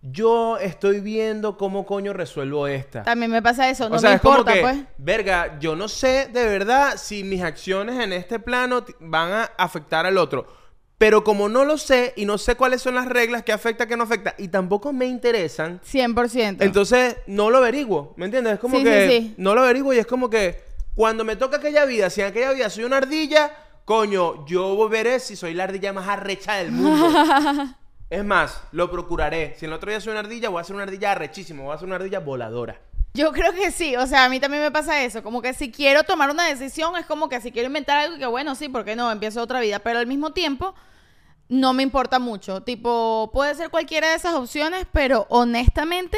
yo 0.02 0.58
estoy 0.58 1.00
viendo 1.00 1.56
cómo 1.56 1.86
coño 1.86 2.14
resuelvo 2.14 2.66
esta. 2.68 3.04
También 3.04 3.30
me 3.30 3.44
pasa 3.44 3.70
eso, 3.70 3.90
no 3.90 3.98
o 3.98 4.00
sea, 4.00 4.10
me 4.10 4.16
es 4.16 4.22
como 4.24 4.38
importa, 4.40 4.54
que, 4.56 4.62
pues. 4.62 4.78
verga, 4.98 5.60
yo 5.60 5.76
no 5.76 5.88
sé 5.88 6.30
de 6.34 6.46
verdad 6.48 6.94
si 6.98 7.24
mis 7.24 7.44
acciones 7.44 8.00
en 8.04 8.12
este 8.12 8.40
plano 8.40 8.84
van 9.02 9.32
a 9.34 9.44
afectar 9.60 10.08
al 10.08 10.18
otro. 10.18 10.48
Pero 10.98 11.24
como 11.24 11.50
no 11.50 11.64
lo 11.64 11.78
sé 11.78 12.14
y 12.16 12.26
no 12.26 12.40
sé 12.40 12.56
cuáles 12.56 12.82
son 12.82 12.96
las 12.96 13.06
reglas 13.08 13.44
que 13.44 13.52
afecta, 13.54 13.86
que 13.86 13.96
no 13.96 14.06
afecta, 14.06 14.34
y 14.40 14.48
tampoco 14.48 14.94
me 14.94 15.06
interesan, 15.06 15.80
100%. 15.82 16.64
entonces 16.64 17.18
no 17.28 17.52
lo 17.52 17.60
averiguo, 17.60 18.16
¿me 18.18 18.26
entiendes? 18.26 18.54
Es 18.56 18.60
como 18.60 18.80
Sí, 18.80 18.84
que 18.84 19.08
sí, 19.08 19.18
sí. 19.28 19.34
no 19.38 19.54
lo 19.54 19.62
averiguo 19.62 19.94
y 19.94 20.00
es 20.00 20.08
como 20.08 20.28
que 20.32 20.66
cuando 20.98 21.24
me 21.24 21.36
toca 21.36 21.58
aquella 21.58 21.86
vida, 21.86 22.10
si 22.10 22.22
en 22.22 22.28
aquella 22.28 22.54
vida 22.54 22.72
soy 22.72 22.84
una 22.84 22.98
ardilla, 22.98 23.52
coño, 23.86 24.48
yo 24.48 24.90
veré 24.90 25.20
si 25.20 25.36
soy 25.36 25.54
la 25.54 25.66
ardilla 25.66 25.94
más 25.94 26.08
arrecha 26.08 26.56
del 26.56 26.72
mundo. 26.72 27.14
es 28.10 28.26
más, 28.26 28.64
lo 28.72 28.90
procuraré. 28.90 29.54
Si 29.60 29.66
en 29.66 29.70
el 29.70 29.78
otro 29.78 29.92
día 29.92 30.02
soy 30.02 30.10
una 30.10 30.22
ardilla, 30.22 30.50
voy 30.50 30.60
a 30.60 30.64
ser 30.64 30.76
una 30.76 30.86
ardilla 30.86 31.12
arrechísima, 31.12 31.62
voy 31.62 31.76
a 31.76 31.78
ser 31.78 31.86
una 31.86 31.98
ardilla 31.98 32.18
voladora. 32.18 32.82
Yo 33.14 33.32
creo 33.32 33.54
que 33.54 33.70
sí, 33.70 33.96
o 33.96 34.08
sea, 34.08 34.26
a 34.26 34.30
mí 34.30 34.40
también 34.40 34.64
me 34.64 34.72
pasa 34.72 35.04
eso, 35.04 35.22
como 35.22 35.40
que 35.40 35.54
si 35.54 35.72
quiero 35.72 36.04
tomar 36.04 36.32
una 36.32 36.48
decisión 36.48 36.98
es 36.98 37.06
como 37.06 37.30
que 37.30 37.42
si 37.42 37.52
quiero 37.52 37.68
inventar 37.68 37.98
algo 38.00 38.18
que 38.18 38.26
bueno, 38.26 38.56
sí, 38.56 38.68
¿por 38.68 38.84
qué 38.84 38.96
no? 38.96 39.12
Empiezo 39.12 39.44
otra 39.44 39.60
vida, 39.60 39.78
pero 39.78 40.00
al 40.00 40.08
mismo 40.08 40.34
tiempo 40.34 40.74
no 41.48 41.74
me 41.74 41.84
importa 41.84 42.18
mucho, 42.18 42.64
tipo, 42.64 43.30
puede 43.32 43.54
ser 43.54 43.70
cualquiera 43.70 44.10
de 44.10 44.16
esas 44.16 44.34
opciones, 44.34 44.88
pero 44.92 45.28
honestamente 45.30 46.18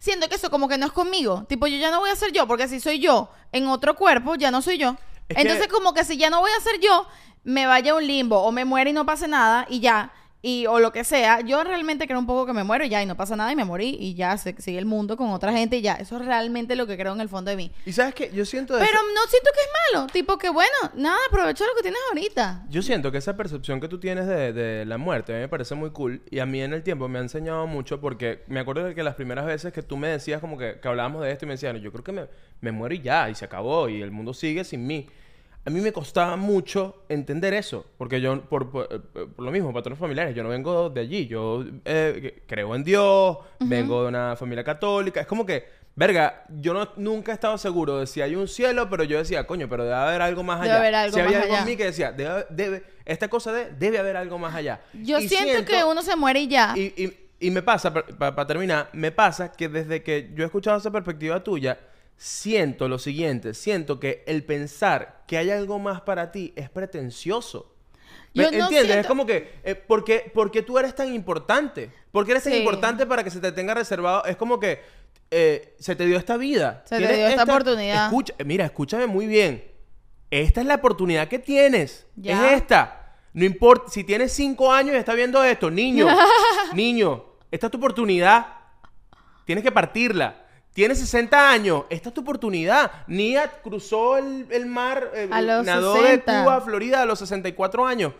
siento 0.00 0.28
que 0.28 0.34
eso 0.34 0.50
como 0.50 0.66
que 0.66 0.76
no 0.78 0.86
es 0.86 0.92
conmigo, 0.92 1.44
tipo, 1.48 1.68
yo 1.68 1.76
ya 1.76 1.92
no 1.92 2.00
voy 2.00 2.10
a 2.10 2.16
ser 2.16 2.32
yo, 2.32 2.48
porque 2.48 2.66
si 2.66 2.80
soy 2.80 2.98
yo 2.98 3.30
en 3.52 3.68
otro 3.68 3.94
cuerpo, 3.94 4.34
ya 4.34 4.50
no 4.50 4.60
soy 4.62 4.76
yo. 4.78 4.96
Es 5.28 5.36
que- 5.36 5.42
Entonces 5.42 5.68
como 5.68 5.94
que 5.94 6.04
si 6.04 6.16
ya 6.16 6.28
no 6.30 6.40
voy 6.40 6.50
a 6.58 6.60
ser 6.60 6.80
yo, 6.80 7.06
me 7.44 7.66
vaya 7.66 7.92
a 7.92 7.94
un 7.94 8.04
limbo 8.06 8.42
o 8.42 8.50
me 8.50 8.64
muere 8.64 8.90
y 8.90 8.92
no 8.92 9.06
pase 9.06 9.28
nada 9.28 9.64
y 9.68 9.78
ya. 9.78 10.12
Y, 10.42 10.64
o 10.66 10.78
lo 10.78 10.90
que 10.90 11.04
sea, 11.04 11.40
yo 11.42 11.62
realmente 11.64 12.06
creo 12.06 12.18
un 12.18 12.26
poco 12.26 12.46
que 12.46 12.54
me 12.54 12.64
muero 12.64 12.82
y 12.84 12.88
ya, 12.88 13.02
y 13.02 13.06
no 13.06 13.14
pasa 13.14 13.36
nada 13.36 13.52
y 13.52 13.56
me 13.56 13.64
morí 13.66 13.96
y 14.00 14.14
ya, 14.14 14.38
se, 14.38 14.54
sigue 14.60 14.78
el 14.78 14.86
mundo 14.86 15.18
con 15.18 15.28
otra 15.30 15.52
gente 15.52 15.76
y 15.76 15.82
ya. 15.82 15.94
Eso 15.96 16.16
es 16.18 16.24
realmente 16.24 16.76
lo 16.76 16.86
que 16.86 16.96
creo 16.96 17.12
en 17.12 17.20
el 17.20 17.28
fondo 17.28 17.50
de 17.50 17.58
mí. 17.58 17.70
Y 17.84 17.92
sabes 17.92 18.14
que 18.14 18.30
yo 18.32 18.46
siento 18.46 18.72
de 18.74 18.80
Pero 18.80 18.92
esa- 18.92 19.02
no 19.14 19.20
siento 19.28 19.50
que 19.52 19.60
es 19.60 19.68
malo. 19.92 20.06
Tipo 20.06 20.38
que 20.38 20.48
bueno, 20.48 20.70
nada, 20.94 21.18
aprovecha 21.28 21.64
lo 21.66 21.74
que 21.76 21.82
tienes 21.82 22.00
ahorita. 22.08 22.64
Yo 22.70 22.80
siento 22.80 23.12
que 23.12 23.18
esa 23.18 23.36
percepción 23.36 23.80
que 23.80 23.88
tú 23.88 24.00
tienes 24.00 24.26
de, 24.26 24.54
de 24.54 24.86
la 24.86 24.96
muerte 24.96 25.32
a 25.32 25.36
mí 25.36 25.40
me 25.42 25.48
parece 25.48 25.74
muy 25.74 25.90
cool 25.90 26.22
y 26.30 26.38
a 26.38 26.46
mí 26.46 26.62
en 26.62 26.72
el 26.72 26.82
tiempo 26.82 27.06
me 27.06 27.18
ha 27.18 27.22
enseñado 27.22 27.66
mucho 27.66 28.00
porque 28.00 28.42
me 28.46 28.60
acuerdo 28.60 28.84
de 28.84 28.94
que 28.94 29.02
las 29.02 29.16
primeras 29.16 29.44
veces 29.44 29.74
que 29.74 29.82
tú 29.82 29.98
me 29.98 30.08
decías 30.08 30.40
como 30.40 30.56
que, 30.56 30.80
que 30.80 30.88
hablábamos 30.88 31.22
de 31.22 31.32
esto 31.32 31.44
y 31.44 31.48
me 31.48 31.54
decían, 31.54 31.76
yo 31.76 31.92
creo 31.92 32.02
que 32.04 32.12
me, 32.12 32.26
me 32.62 32.72
muero 32.72 32.94
y 32.94 33.02
ya, 33.02 33.28
y 33.28 33.34
se 33.34 33.44
acabó 33.44 33.90
y 33.90 34.00
el 34.00 34.10
mundo 34.10 34.32
sigue 34.32 34.64
sin 34.64 34.86
mí. 34.86 35.06
A 35.64 35.68
mí 35.70 35.80
me 35.80 35.92
costaba 35.92 36.36
mucho 36.36 37.04
entender 37.08 37.52
eso, 37.52 37.84
porque 37.98 38.20
yo, 38.20 38.40
por, 38.42 38.70
por- 38.70 38.88
eh, 38.90 39.26
por 39.36 39.44
lo 39.44 39.50
mismo, 39.50 39.72
patrones 39.74 39.98
familiares, 39.98 40.34
yo 40.34 40.42
no 40.42 40.48
vengo 40.48 40.88
de 40.88 41.00
allí, 41.02 41.26
yo 41.26 41.62
eh, 41.84 42.42
creo 42.46 42.74
en 42.74 42.82
Dios, 42.82 43.36
vengo 43.60 44.02
de 44.02 44.08
una 44.08 44.36
familia 44.36 44.64
católica, 44.64 45.20
es 45.20 45.26
como 45.26 45.44
que, 45.44 45.66
verga, 45.94 46.44
yo 46.48 46.72
no, 46.72 46.88
nunca 46.96 47.32
he 47.32 47.34
estado 47.34 47.58
seguro 47.58 47.98
de 47.98 48.06
si 48.06 48.22
hay 48.22 48.36
un 48.36 48.48
cielo, 48.48 48.88
pero 48.88 49.04
yo 49.04 49.18
decía, 49.18 49.46
coño, 49.46 49.68
pero 49.68 49.84
debe 49.84 49.96
haber 49.96 50.22
algo 50.22 50.42
más 50.42 50.60
Debe 50.62 50.70
allá. 50.72 50.80
haber 50.80 50.94
algo 50.94 51.14
si 51.14 51.20
había 51.20 51.38
más 51.38 51.42
algo 51.44 51.54
en 51.54 51.60
allá. 51.60 51.70
mí 51.70 51.76
que 51.76 51.84
decía, 51.84 52.12
debe, 52.12 52.46
debe- 52.48 52.82
esta 53.04 53.28
cosa 53.28 53.52
de, 53.52 53.70
debe 53.72 53.98
haber 53.98 54.16
algo 54.16 54.38
más 54.38 54.54
allá. 54.54 54.80
Yo 54.94 55.20
siento, 55.20 55.66
que 55.66 55.84
uno 55.84 56.00
se 56.00 56.16
muere 56.16 56.40
y 56.40 56.48
ya. 56.48 56.72
Y, 56.74 56.94
y- 56.96 57.16
y 57.42 57.50
me 57.50 57.60
pasa, 57.62 57.92
para 57.92 58.46
terminar, 58.46 58.88
me 58.94 59.12
pasa 59.12 59.52
que 59.52 59.68
desde 59.68 60.02
que 60.02 60.30
yo 60.34 60.42
he 60.42 60.46
escuchado 60.46 60.78
esa 60.78 60.90
perspectiva 60.90 61.42
tuya, 61.42 61.78
siento 62.22 62.86
lo 62.86 62.98
siguiente, 62.98 63.54
siento 63.54 63.98
que 63.98 64.22
el 64.26 64.44
pensar 64.44 65.22
que 65.26 65.38
hay 65.38 65.50
algo 65.50 65.78
más 65.78 66.02
para 66.02 66.30
ti 66.30 66.52
es 66.54 66.68
pretencioso. 66.68 67.74
¿Me 68.34 68.44
Yo 68.44 68.50
no 68.50 68.56
entiendes? 68.64 68.82
siento- 68.88 69.00
Es 69.00 69.06
como 69.06 69.24
que, 69.24 69.54
eh, 69.64 69.74
¿por, 69.74 70.04
qué, 70.04 70.30
por 70.34 70.50
qué 70.50 70.60
tú 70.62 70.78
eres 70.78 70.94
tan 70.94 71.14
importante? 71.14 71.90
¿Por 72.12 72.26
qué 72.26 72.32
eres 72.32 72.44
tan 72.44 72.52
Sí. 72.52 72.58
importante 72.58 73.06
para 73.06 73.24
que 73.24 73.30
se 73.30 73.40
te 73.40 73.50
tenga 73.52 73.72
reservado? 73.72 74.24
Es 74.26 74.36
como 74.36 74.60
que 74.60 74.82
eh, 75.30 75.74
se 75.78 75.96
te 75.96 76.04
dio 76.04 76.18
esta 76.18 76.36
vida. 76.36 76.82
Se 76.86 76.98
te 76.98 77.14
dio 77.16 77.26
esta 77.28 77.44
oportunidad. 77.44 78.06
Escucha, 78.06 78.34
mira, 78.44 78.64
escúchame 78.66 79.06
muy 79.06 79.26
bien. 79.26 79.64
Esta 80.30 80.60
es 80.60 80.66
la 80.66 80.74
oportunidad 80.74 81.26
que 81.28 81.38
tienes. 81.38 82.06
Ya. 82.16 82.48
Es 82.52 82.58
esta. 82.60 83.14
No 83.32 83.44
importa, 83.46 83.90
si 83.90 84.04
tienes 84.04 84.32
cinco 84.32 84.70
años 84.72 84.94
y 84.94 84.98
estás 84.98 85.16
viendo 85.16 85.42
esto, 85.42 85.70
niño, 85.70 86.06
niño, 86.74 87.24
esta 87.50 87.68
es 87.68 87.70
tu 87.70 87.78
oportunidad. 87.78 88.46
Tienes 89.46 89.64
que 89.64 89.72
partirla. 89.72 90.39
Tienes 90.72 90.98
60 91.00 91.50
años, 91.50 91.84
esta 91.90 92.10
es 92.10 92.14
tu 92.14 92.20
oportunidad. 92.20 92.92
Nia 93.08 93.50
cruzó 93.62 94.16
el, 94.16 94.46
el 94.50 94.66
mar, 94.66 95.10
eh, 95.14 95.28
A 95.30 95.42
los 95.42 95.66
nadó 95.66 95.94
60. 95.96 96.32
de 96.32 96.42
Cuba 96.42 96.56
a 96.56 96.60
Florida 96.60 97.02
a 97.02 97.06
los 97.06 97.18
64 97.18 97.86
años. 97.86 98.12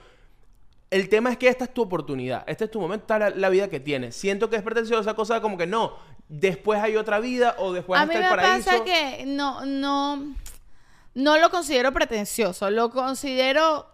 El 0.91 1.09
tema 1.09 1.31
es 1.31 1.39
que 1.39 1.47
esta 1.47 1.65
es 1.65 1.73
tu 1.73 1.83
oportunidad, 1.83 2.43
este 2.49 2.65
es 2.65 2.71
tu 2.71 2.81
momento, 2.81 3.05
esta 3.05 3.29
es 3.29 3.35
la, 3.35 3.41
la 3.41 3.49
vida 3.49 3.69
que 3.69 3.79
tienes. 3.79 4.17
Siento 4.17 4.51
que 4.51 4.57
es 4.57 4.63
pretenciosa 4.63 5.15
cosa 5.15 5.41
como 5.41 5.57
que 5.57 5.69
no, 5.69 5.97
después 6.29 6.81
hay 6.81 6.97
otra 6.97 7.21
vida 7.21 7.55
o 7.59 7.73
después 7.73 8.01
a 8.01 8.07
mí 8.07 8.13
está 8.15 8.21
me 8.21 8.27
el 8.27 8.37
paraíso. 8.37 8.71
pasa 8.71 8.85
que 8.85 9.25
no, 9.27 9.65
no, 9.65 10.35
no 11.15 11.39
lo 11.39 11.51
considero 11.51 11.93
pretencioso, 11.93 12.69
lo 12.71 12.91
considero 12.91 13.87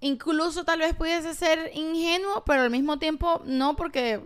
incluso 0.00 0.64
tal 0.64 0.78
vez 0.78 0.94
pudiese 0.94 1.34
ser 1.34 1.70
ingenuo, 1.74 2.42
pero 2.44 2.62
al 2.62 2.70
mismo 2.70 2.98
tiempo 2.98 3.42
no 3.44 3.76
porque, 3.76 4.20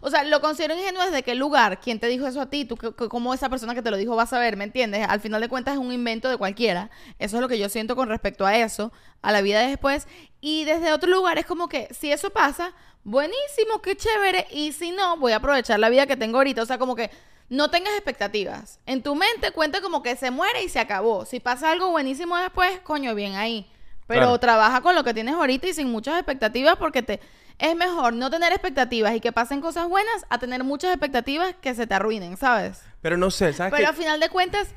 o 0.00 0.10
sea, 0.10 0.24
lo 0.24 0.40
considero 0.40 0.74
ingenuo 0.74 1.04
desde 1.04 1.22
qué 1.22 1.34
lugar, 1.34 1.80
quién 1.80 2.00
te 2.00 2.06
dijo 2.06 2.26
eso 2.26 2.40
a 2.40 2.50
ti, 2.50 2.64
tú 2.64 2.76
cómo 3.08 3.34
esa 3.34 3.50
persona 3.50 3.74
que 3.74 3.82
te 3.82 3.90
lo 3.90 3.96
dijo 3.96 4.16
va 4.16 4.22
a 4.22 4.26
saber, 4.26 4.56
¿me 4.56 4.64
entiendes? 4.64 5.06
Al 5.08 5.20
final 5.20 5.40
de 5.40 5.48
cuentas 5.48 5.74
es 5.74 5.80
un 5.80 5.92
invento 5.92 6.28
de 6.28 6.38
cualquiera, 6.38 6.90
eso 7.18 7.36
es 7.36 7.42
lo 7.42 7.48
que 7.48 7.58
yo 7.58 7.68
siento 7.68 7.94
con 7.94 8.08
respecto 8.08 8.46
a 8.46 8.56
eso, 8.56 8.92
a 9.20 9.32
la 9.32 9.42
vida 9.42 9.60
de 9.60 9.68
después, 9.68 10.08
y 10.40 10.64
desde 10.64 10.92
otro 10.92 11.10
lugar 11.10 11.38
es 11.38 11.46
como 11.46 11.68
que 11.68 11.88
si 11.92 12.10
eso 12.10 12.30
pasa, 12.30 12.72
buenísimo, 13.04 13.82
qué 13.82 13.96
chévere, 13.96 14.46
y 14.50 14.72
si 14.72 14.92
no, 14.92 15.18
voy 15.18 15.32
a 15.32 15.36
aprovechar 15.36 15.78
la 15.78 15.90
vida 15.90 16.06
que 16.06 16.16
tengo 16.16 16.38
ahorita, 16.38 16.62
o 16.62 16.66
sea, 16.66 16.78
como 16.78 16.96
que 16.96 17.10
no 17.50 17.70
tengas 17.70 17.94
expectativas. 17.94 18.78
En 18.86 19.02
tu 19.02 19.14
mente 19.14 19.52
cuenta 19.52 19.80
como 19.80 20.02
que 20.02 20.16
se 20.16 20.30
muere 20.30 20.62
y 20.62 20.68
se 20.68 20.80
acabó. 20.80 21.24
Si 21.24 21.40
pasa 21.40 21.70
algo 21.70 21.90
buenísimo 21.90 22.36
después, 22.36 22.78
coño, 22.80 23.14
bien 23.14 23.36
ahí. 23.36 23.70
Pero 24.08 24.20
Claro. 24.22 24.38
trabaja 24.40 24.80
con 24.80 24.96
lo 24.96 25.04
que 25.04 25.14
tienes 25.14 25.34
ahorita 25.34 25.68
y 25.68 25.74
sin 25.74 25.88
muchas 25.92 26.16
expectativas 26.16 26.74
porque 26.76 27.02
te 27.02 27.20
es 27.58 27.76
mejor 27.76 28.14
no 28.14 28.30
tener 28.30 28.52
expectativas 28.52 29.14
y 29.14 29.20
que 29.20 29.32
pasen 29.32 29.60
cosas 29.60 29.88
buenas 29.88 30.24
a 30.30 30.38
tener 30.38 30.64
muchas 30.64 30.90
expectativas 30.92 31.54
que 31.60 31.74
se 31.74 31.86
te 31.86 31.94
arruinen, 31.94 32.36
¿sabes? 32.36 32.82
Pero 33.02 33.16
no 33.16 33.30
sé, 33.30 33.52
¿sabes 33.52 33.70
Pero 33.72 33.82
qué? 33.82 33.86
al 33.88 33.94
final 33.94 34.18
de 34.20 34.28
cuentas, 34.28 34.68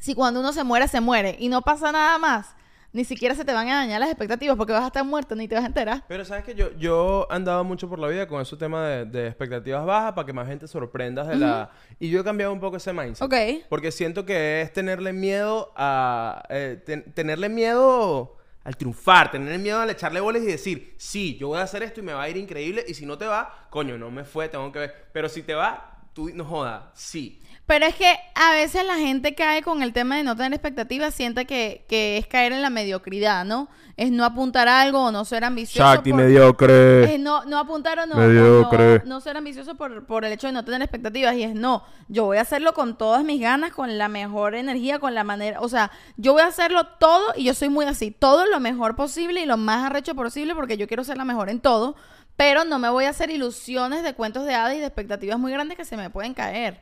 si 0.00 0.14
cuando 0.14 0.40
uno 0.40 0.52
se 0.52 0.64
muere, 0.64 0.88
se 0.88 1.00
muere 1.00 1.36
y 1.38 1.48
no 1.48 1.62
pasa 1.62 1.90
nada 1.92 2.18
más, 2.18 2.54
ni 2.92 3.04
siquiera 3.04 3.34
se 3.34 3.44
te 3.44 3.52
van 3.52 3.68
a 3.68 3.74
dañar 3.78 3.98
las 3.98 4.08
expectativas 4.10 4.56
porque 4.56 4.72
vas 4.72 4.84
a 4.84 4.86
estar 4.86 5.04
muerto 5.04 5.34
ni 5.34 5.48
te 5.48 5.56
vas 5.56 5.64
a 5.64 5.66
enterar. 5.66 6.04
Pero 6.06 6.24
sabes 6.24 6.44
que 6.44 6.54
yo, 6.54 6.70
yo 6.78 7.26
andaba 7.30 7.64
mucho 7.64 7.88
por 7.88 7.98
la 7.98 8.06
vida 8.06 8.28
con 8.28 8.40
ese 8.40 8.56
tema 8.56 8.86
de, 8.86 9.04
de 9.06 9.26
expectativas 9.26 9.84
bajas 9.84 10.12
para 10.12 10.24
que 10.24 10.32
más 10.32 10.46
gente 10.46 10.68
sorprendas 10.68 11.26
de 11.26 11.34
la... 11.34 11.70
Y 11.98 12.08
yo 12.10 12.20
he 12.20 12.24
cambiado 12.24 12.52
un 12.52 12.60
poco 12.60 12.76
ese 12.76 12.92
mindset. 12.92 13.26
Ok. 13.26 13.66
Porque 13.68 13.90
siento 13.90 14.24
que 14.24 14.62
es 14.62 14.72
tenerle 14.72 15.12
miedo 15.12 15.72
a... 15.74 16.44
eh, 16.48 16.80
ten- 16.86 17.12
tenerle 17.12 17.48
miedo 17.48 18.36
al 18.64 18.76
triunfar, 18.76 19.30
tenerle 19.30 19.58
miedo 19.58 19.78
al 19.78 19.90
echarle 19.90 20.20
bolas 20.20 20.42
y 20.42 20.46
decir, 20.46 20.94
sí, 20.96 21.36
yo 21.36 21.48
voy 21.48 21.58
a 21.58 21.62
hacer 21.62 21.82
esto 21.82 22.00
y 22.00 22.02
me 22.02 22.14
va 22.14 22.22
a 22.22 22.28
ir 22.28 22.36
increíble. 22.36 22.84
Y 22.88 22.94
si 22.94 23.04
no 23.04 23.16
te 23.18 23.26
va, 23.26 23.66
coño, 23.70 23.98
no 23.98 24.10
me 24.10 24.24
fue, 24.24 24.48
tengo 24.48 24.72
que 24.72 24.78
ver. 24.78 25.08
Pero 25.12 25.28
si 25.28 25.42
te 25.42 25.54
va, 25.54 26.08
tú 26.14 26.30
no 26.34 26.44
jodas, 26.44 26.84
sí. 26.94 27.40
Pero 27.66 27.86
es 27.86 27.94
que 27.94 28.14
a 28.34 28.52
veces 28.52 28.84
la 28.84 28.96
gente 28.96 29.34
cae 29.34 29.62
con 29.62 29.82
el 29.82 29.94
tema 29.94 30.16
de 30.18 30.22
no 30.22 30.36
tener 30.36 30.52
expectativas, 30.52 31.14
siente 31.14 31.46
que, 31.46 31.86
que 31.88 32.18
es 32.18 32.26
caer 32.26 32.52
en 32.52 32.60
la 32.60 32.68
mediocridad, 32.68 33.46
¿no? 33.46 33.68
Es 33.96 34.10
no 34.10 34.26
apuntar 34.26 34.68
a 34.68 34.82
algo 34.82 35.04
o 35.04 35.10
no 35.12 35.24
ser 35.24 35.44
ambicioso. 35.44 35.78
por- 36.10 36.14
mediocre. 36.20 37.14
Es 37.14 37.20
no, 37.20 37.44
no 37.46 37.58
apuntar 37.58 37.98
o 38.00 38.06
no, 38.06 38.16
Mediocre. 38.16 38.98
no, 39.06 39.14
no 39.14 39.20
ser 39.22 39.38
ambicioso 39.38 39.76
por, 39.76 40.04
por 40.04 40.26
el 40.26 40.32
hecho 40.34 40.48
de 40.48 40.52
no 40.52 40.62
tener 40.64 40.82
expectativas. 40.82 41.34
Y 41.36 41.44
es 41.44 41.54
no, 41.54 41.84
yo 42.08 42.24
voy 42.24 42.36
a 42.36 42.42
hacerlo 42.42 42.74
con 42.74 42.98
todas 42.98 43.24
mis 43.24 43.40
ganas, 43.40 43.72
con 43.72 43.96
la 43.96 44.08
mejor 44.08 44.54
energía, 44.56 44.98
con 44.98 45.14
la 45.14 45.24
manera. 45.24 45.60
O 45.60 45.68
sea, 45.70 45.90
yo 46.18 46.34
voy 46.34 46.42
a 46.42 46.48
hacerlo 46.48 46.86
todo 46.98 47.32
y 47.34 47.44
yo 47.44 47.54
soy 47.54 47.70
muy 47.70 47.86
así. 47.86 48.10
Todo 48.10 48.44
lo 48.44 48.60
mejor 48.60 48.94
posible 48.94 49.40
y 49.40 49.46
lo 49.46 49.56
más 49.56 49.86
arrecho 49.86 50.14
posible 50.14 50.54
porque 50.54 50.76
yo 50.76 50.86
quiero 50.86 51.02
ser 51.04 51.16
la 51.16 51.24
mejor 51.24 51.48
en 51.48 51.60
todo. 51.60 51.96
Pero 52.36 52.64
no 52.64 52.78
me 52.78 52.90
voy 52.90 53.04
a 53.06 53.10
hacer 53.10 53.30
ilusiones 53.30 54.02
de 54.02 54.12
cuentos 54.12 54.44
de 54.44 54.54
hadas 54.54 54.74
y 54.74 54.80
de 54.80 54.86
expectativas 54.86 55.38
muy 55.38 55.50
grandes 55.52 55.78
que 55.78 55.84
se 55.86 55.96
me 55.96 56.10
pueden 56.10 56.34
caer. 56.34 56.80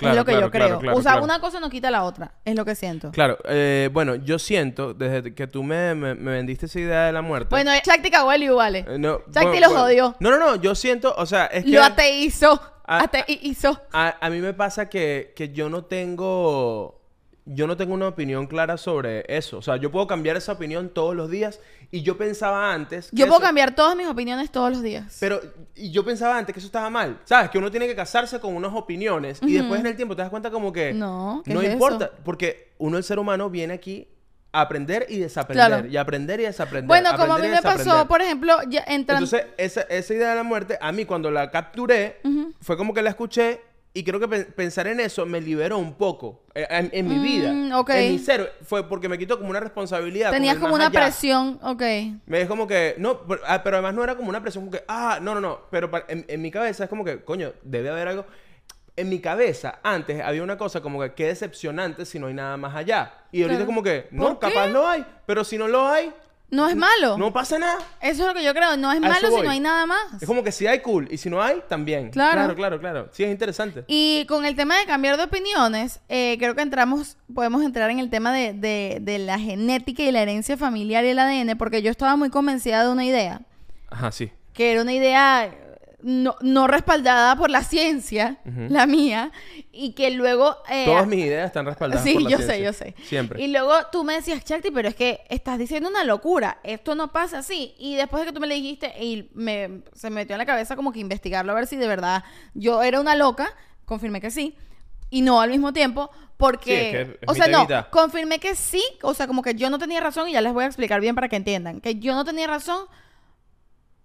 Claro, 0.00 0.12
es 0.14 0.16
lo 0.18 0.24
que 0.24 0.30
claro, 0.32 0.46
yo 0.46 0.50
creo. 0.50 0.78
claro, 0.80 0.96
o 0.98 1.02
sea, 1.02 1.20
una 1.20 1.40
cosa 1.40 1.60
no 1.60 1.70
quita 1.70 1.90
la 1.90 2.02
otra. 2.04 2.32
Es 2.44 2.54
lo 2.56 2.64
que 2.64 2.74
siento. 2.74 3.10
Claro, 3.12 3.38
eh, 3.44 3.88
bueno, 3.92 4.16
yo 4.16 4.38
siento, 4.38 4.92
desde 4.94 5.34
que 5.34 5.46
tú 5.46 5.62
me, 5.62 5.94
me- 5.94 6.14
me 6.14 6.32
vendiste 6.32 6.66
esa 6.66 6.80
idea 6.80 7.04
de 7.06 7.12
la 7.12 7.22
muerte... 7.22 7.48
Bueno, 7.50 7.70
Shakti 7.84 8.10
cagó 8.10 8.32
el 8.32 8.50
vale. 8.52 8.84
eh, 8.88 8.98
no, 8.98 9.18
Shakti 9.32 9.32
bueno, 9.46 9.60
lo 9.60 9.66
bueno. 9.68 9.80
jodió. 9.84 10.16
No, 10.20 10.30
no, 10.30 10.38
no, 10.38 10.56
yo 10.56 10.74
siento, 10.74 11.14
o 11.16 11.26
sea, 11.26 11.46
es 11.46 11.64
que... 11.64 11.70
Lo 11.70 11.82
ateizó. 11.84 12.60
Ateizó. 12.92 13.80
A, 13.92 14.16
a 14.20 14.30
mí 14.30 14.40
me 14.40 14.52
pasa 14.52 14.88
que, 14.88 15.32
que 15.36 15.50
yo 15.52 15.68
no 15.70 15.84
tengo. 15.84 16.99
Yo 17.52 17.66
no 17.66 17.76
tengo 17.76 17.94
una 17.94 18.06
opinión 18.06 18.46
clara 18.46 18.76
sobre 18.76 19.24
eso. 19.28 19.58
O 19.58 19.62
sea, 19.62 19.76
yo 19.76 19.90
puedo 19.90 20.06
cambiar 20.06 20.36
esa 20.36 20.52
opinión 20.52 20.88
todos 20.88 21.16
los 21.16 21.28
días. 21.30 21.58
Y 21.90 22.02
yo 22.02 22.16
pensaba 22.16 22.72
antes. 22.72 23.10
que 23.10 23.16
Yo 23.16 23.26
puedo 23.26 23.38
eso- 23.40 23.46
cambiar 23.46 23.74
todas 23.74 23.96
mis 23.96 24.06
opiniones 24.06 24.52
todos 24.52 24.70
los 24.70 24.82
días. 24.82 25.16
Pero, 25.18 25.40
y 25.74 25.90
yo 25.90 26.04
pensaba 26.04 26.38
antes 26.38 26.52
que 26.52 26.60
eso 26.60 26.66
estaba 26.66 26.88
mal. 26.90 27.18
¿Sabes? 27.24 27.50
Que 27.50 27.58
uno 27.58 27.68
tiene 27.70 27.88
que 27.88 27.96
casarse 27.96 28.38
con 28.38 28.54
unas 28.54 28.72
opiniones. 28.72 29.40
Y 29.42 29.54
después 29.54 29.80
en 29.80 29.86
el 29.86 29.96
tiempo 29.96 30.14
te 30.14 30.22
das 30.22 30.30
cuenta 30.30 30.50
como 30.52 30.72
que. 30.72 30.92
No, 30.92 31.42
¿qué 31.44 31.52
No 31.52 31.60
es 31.60 31.72
importa. 31.72 32.04
eso? 32.04 32.14
Porque 32.24 32.72
uno, 32.78 32.96
el 32.98 33.02
ser 33.02 33.18
humano, 33.18 33.50
viene 33.50 33.74
aquí 33.74 34.06
a 34.52 34.60
aprender 34.62 35.06
y 35.08 35.18
desaprender. 35.18 35.66
Claro. 35.66 35.86
Y 35.88 35.96
aprender 35.96 36.40
y 36.40 36.44
desaprender. 36.44 36.86
Bueno, 36.86 37.10
como 37.16 37.34
a 37.34 37.38
mí 37.38 37.48
me 37.48 37.62
pasó, 37.62 38.06
por 38.06 38.20
ejemplo, 38.20 38.56
ya 38.68 38.84
entrando... 38.86 39.24
Entonces, 39.24 39.46
esa, 39.58 39.82
esa 39.82 40.14
idea 40.14 40.30
de 40.30 40.36
la 40.36 40.42
muerte, 40.44 40.78
a 40.80 40.90
mí 40.92 41.04
cuando 41.04 41.30
la 41.30 41.50
capturé, 41.50 42.20
fue 42.60 42.76
como 42.76 42.92
que 42.94 43.02
la 43.02 43.10
escuché 43.10 43.60
y 43.92 44.04
creo 44.04 44.20
que 44.20 44.28
pe- 44.28 44.44
pensar 44.44 44.86
en 44.86 45.00
eso 45.00 45.26
me 45.26 45.40
liberó 45.40 45.76
un 45.78 45.94
poco 45.94 46.44
eh, 46.54 46.66
en, 46.70 46.90
en 46.92 47.08
mi 47.08 47.16
Mm, 47.16 47.22
vida. 47.22 47.78
ok. 47.80 47.90
En 47.90 48.12
mi 48.12 48.18
ser. 48.18 48.54
Fue 48.62 48.88
porque 48.88 49.08
me 49.08 49.18
quitó 49.18 49.36
como 49.38 49.50
una 49.50 49.58
responsabilidad. 49.60 50.30
Tenías 50.30 50.58
como 50.58 50.74
una 50.74 50.86
allá. 50.86 51.00
presión, 51.00 51.58
ok. 51.62 51.82
Me 52.26 52.38
dejó 52.38 52.50
como 52.50 52.66
que, 52.68 52.94
no, 52.98 53.22
pero, 53.26 53.40
ah, 53.46 53.62
pero 53.64 53.76
además 53.76 53.94
no 53.94 54.04
era 54.04 54.14
como 54.16 54.28
una 54.28 54.40
presión 54.40 54.64
como 54.64 54.72
que, 54.76 54.84
ah, 54.86 55.18
no, 55.20 55.34
no, 55.34 55.40
no, 55.40 55.60
pero 55.70 55.90
pa- 55.90 56.04
en, 56.08 56.24
en 56.28 56.40
mi 56.40 56.50
cabeza 56.52 56.84
es 56.84 56.90
como 56.90 57.04
que, 57.04 57.24
coño, 57.24 57.52
debe 57.62 57.90
haber 57.90 58.06
algo. 58.08 58.26
En 58.96 59.08
mi 59.08 59.18
cabeza, 59.18 59.78
antes 59.82 60.20
había 60.22 60.42
una 60.42 60.58
cosa 60.58 60.80
como 60.82 61.00
que, 61.00 61.14
qué 61.14 61.26
decepcionante 61.28 62.04
si 62.04 62.18
no 62.18 62.26
hay 62.26 62.34
nada 62.34 62.56
más 62.56 62.76
allá. 62.76 63.14
Y 63.32 63.42
ahorita 63.42 63.56
Claro. 63.58 63.62
es 63.62 63.66
como 63.66 63.82
que, 63.82 64.08
no, 64.10 64.38
capaz 64.38 64.66
no 64.68 64.86
hay, 64.86 65.04
pero 65.26 65.42
si 65.42 65.56
no 65.58 65.66
lo 65.68 65.88
hay, 65.88 66.12
No 66.50 66.68
es 66.68 66.74
malo. 66.74 67.16
no 67.16 67.32
pasa 67.32 67.58
nada. 67.58 67.78
Eso 68.00 68.22
es 68.22 68.28
lo 68.28 68.34
que 68.34 68.42
yo 68.44 68.52
creo. 68.52 68.76
No 68.76 68.90
es 68.90 68.98
A 68.98 69.00
malo 69.00 69.28
si 69.28 69.34
voy. 69.34 69.42
no 69.44 69.50
hay 69.50 69.60
nada 69.60 69.86
más. 69.86 70.20
Es 70.20 70.26
como 70.26 70.42
que 70.42 70.50
si 70.52 70.66
hay 70.66 70.80
cool 70.80 71.06
y 71.10 71.16
si 71.16 71.30
no 71.30 71.40
hay, 71.42 71.62
también. 71.68 72.10
Claro. 72.10 72.32
Claro, 72.32 72.54
claro, 72.56 72.80
claro. 72.80 73.08
Sí, 73.12 73.22
es 73.22 73.30
interesante. 73.30 73.84
Y 73.86 74.24
con 74.26 74.44
el 74.44 74.56
tema 74.56 74.76
de 74.78 74.84
cambiar 74.86 75.16
de 75.16 75.22
opiniones, 75.24 76.00
eh, 76.08 76.36
creo 76.38 76.54
que 76.56 76.62
entramos, 76.62 77.16
podemos 77.32 77.62
entrar 77.62 77.88
en 77.90 78.00
el 78.00 78.10
tema 78.10 78.32
de, 78.32 78.52
de- 78.52 78.98
de 79.00 79.18
la 79.20 79.38
genética 79.38 80.02
y 80.02 80.10
la 80.10 80.22
herencia 80.22 80.56
familiar 80.56 81.04
y 81.04 81.08
el 81.08 81.18
ADN, 81.20 81.56
porque 81.56 81.82
yo 81.82 81.90
estaba 81.90 82.16
muy 82.16 82.30
convencida 82.30 82.82
de 82.84 82.90
una 82.90 83.04
idea, 83.04 83.42
Ajá, 83.88 84.10
sí. 84.10 84.30
que 84.52 84.72
era 84.72 84.82
una 84.82 84.92
idea 84.92 85.54
no, 86.02 86.36
no 86.40 86.66
respaldada 86.66 87.36
por 87.36 87.50
la 87.50 87.62
ciencia, 87.64 88.38
la 88.44 88.86
mía, 88.86 89.32
y 89.72 89.92
que 89.92 90.10
luego... 90.10 90.56
eh, 90.70 90.84
Todas 90.86 91.06
mis 91.06 91.24
ideas 91.24 91.46
están 91.46 91.66
respaldadas 91.66 92.04
Sí, 92.04 92.14
por 92.14 92.22
la 92.22 92.30
yo 92.30 92.36
ciencia. 92.38 92.54
sé, 92.56 92.62
yo 92.62 92.72
sé. 92.72 92.94
Siempre. 93.04 93.42
Y 93.42 93.48
luego 93.48 93.72
tú 93.92 94.04
me 94.04 94.14
decías, 94.14 94.44
Chakti, 94.44 94.70
pero 94.70 94.88
es 94.88 94.94
que 94.94 95.20
estás 95.28 95.58
diciendo 95.58 95.88
una 95.88 96.04
locura. 96.04 96.58
Esto 96.64 96.94
no 96.94 97.12
pasa 97.12 97.38
así. 97.38 97.74
Y 97.78 97.96
después 97.96 98.20
de 98.22 98.26
que 98.28 98.32
tú 98.32 98.40
me 98.40 98.46
lo 98.46 98.54
dijiste, 98.54 98.92
y 99.02 99.30
me, 99.34 99.82
se 99.94 100.10
me 100.10 100.16
metió 100.16 100.34
en 100.34 100.38
la 100.38 100.46
cabeza 100.46 100.76
como 100.76 100.92
que 100.92 101.00
investigarlo 101.00 101.52
a 101.52 101.54
ver 101.54 101.66
si 101.66 101.76
de 101.76 101.86
verdad 101.86 102.24
yo 102.54 102.82
era 102.82 103.00
una 103.00 103.14
loca. 103.16 103.54
Confirmé 103.84 104.20
que 104.20 104.30
sí. 104.30 104.56
Y 105.10 105.22
no 105.22 105.40
al 105.40 105.50
mismo 105.50 105.72
tiempo. 105.72 106.10
Porque, 106.36 106.70
Sí, 106.70 106.96
es 106.96 107.06
que 107.08 107.18
es 107.20 107.28
o 107.28 107.34
sea, 107.34 107.48
no, 107.48 107.66
confirmé 107.90 108.38
que 108.38 108.54
sí, 108.54 108.82
o 109.02 109.12
sea, 109.12 109.26
como 109.26 109.42
que 109.42 109.54
yo 109.54 109.68
no 109.68 109.78
tenía 109.78 110.00
razón 110.00 110.26
y 110.30 110.32
ya 110.32 110.40
les 110.40 110.54
voy 110.54 110.64
a 110.64 110.66
explicar 110.68 110.98
bien 111.00 111.14
para 111.14 111.28
que 111.28 111.36
entiendan, 111.36 111.82
que 111.82 111.96
yo 111.96 112.14
no 112.14 112.24
tenía 112.24 112.46
razón, 112.46 112.86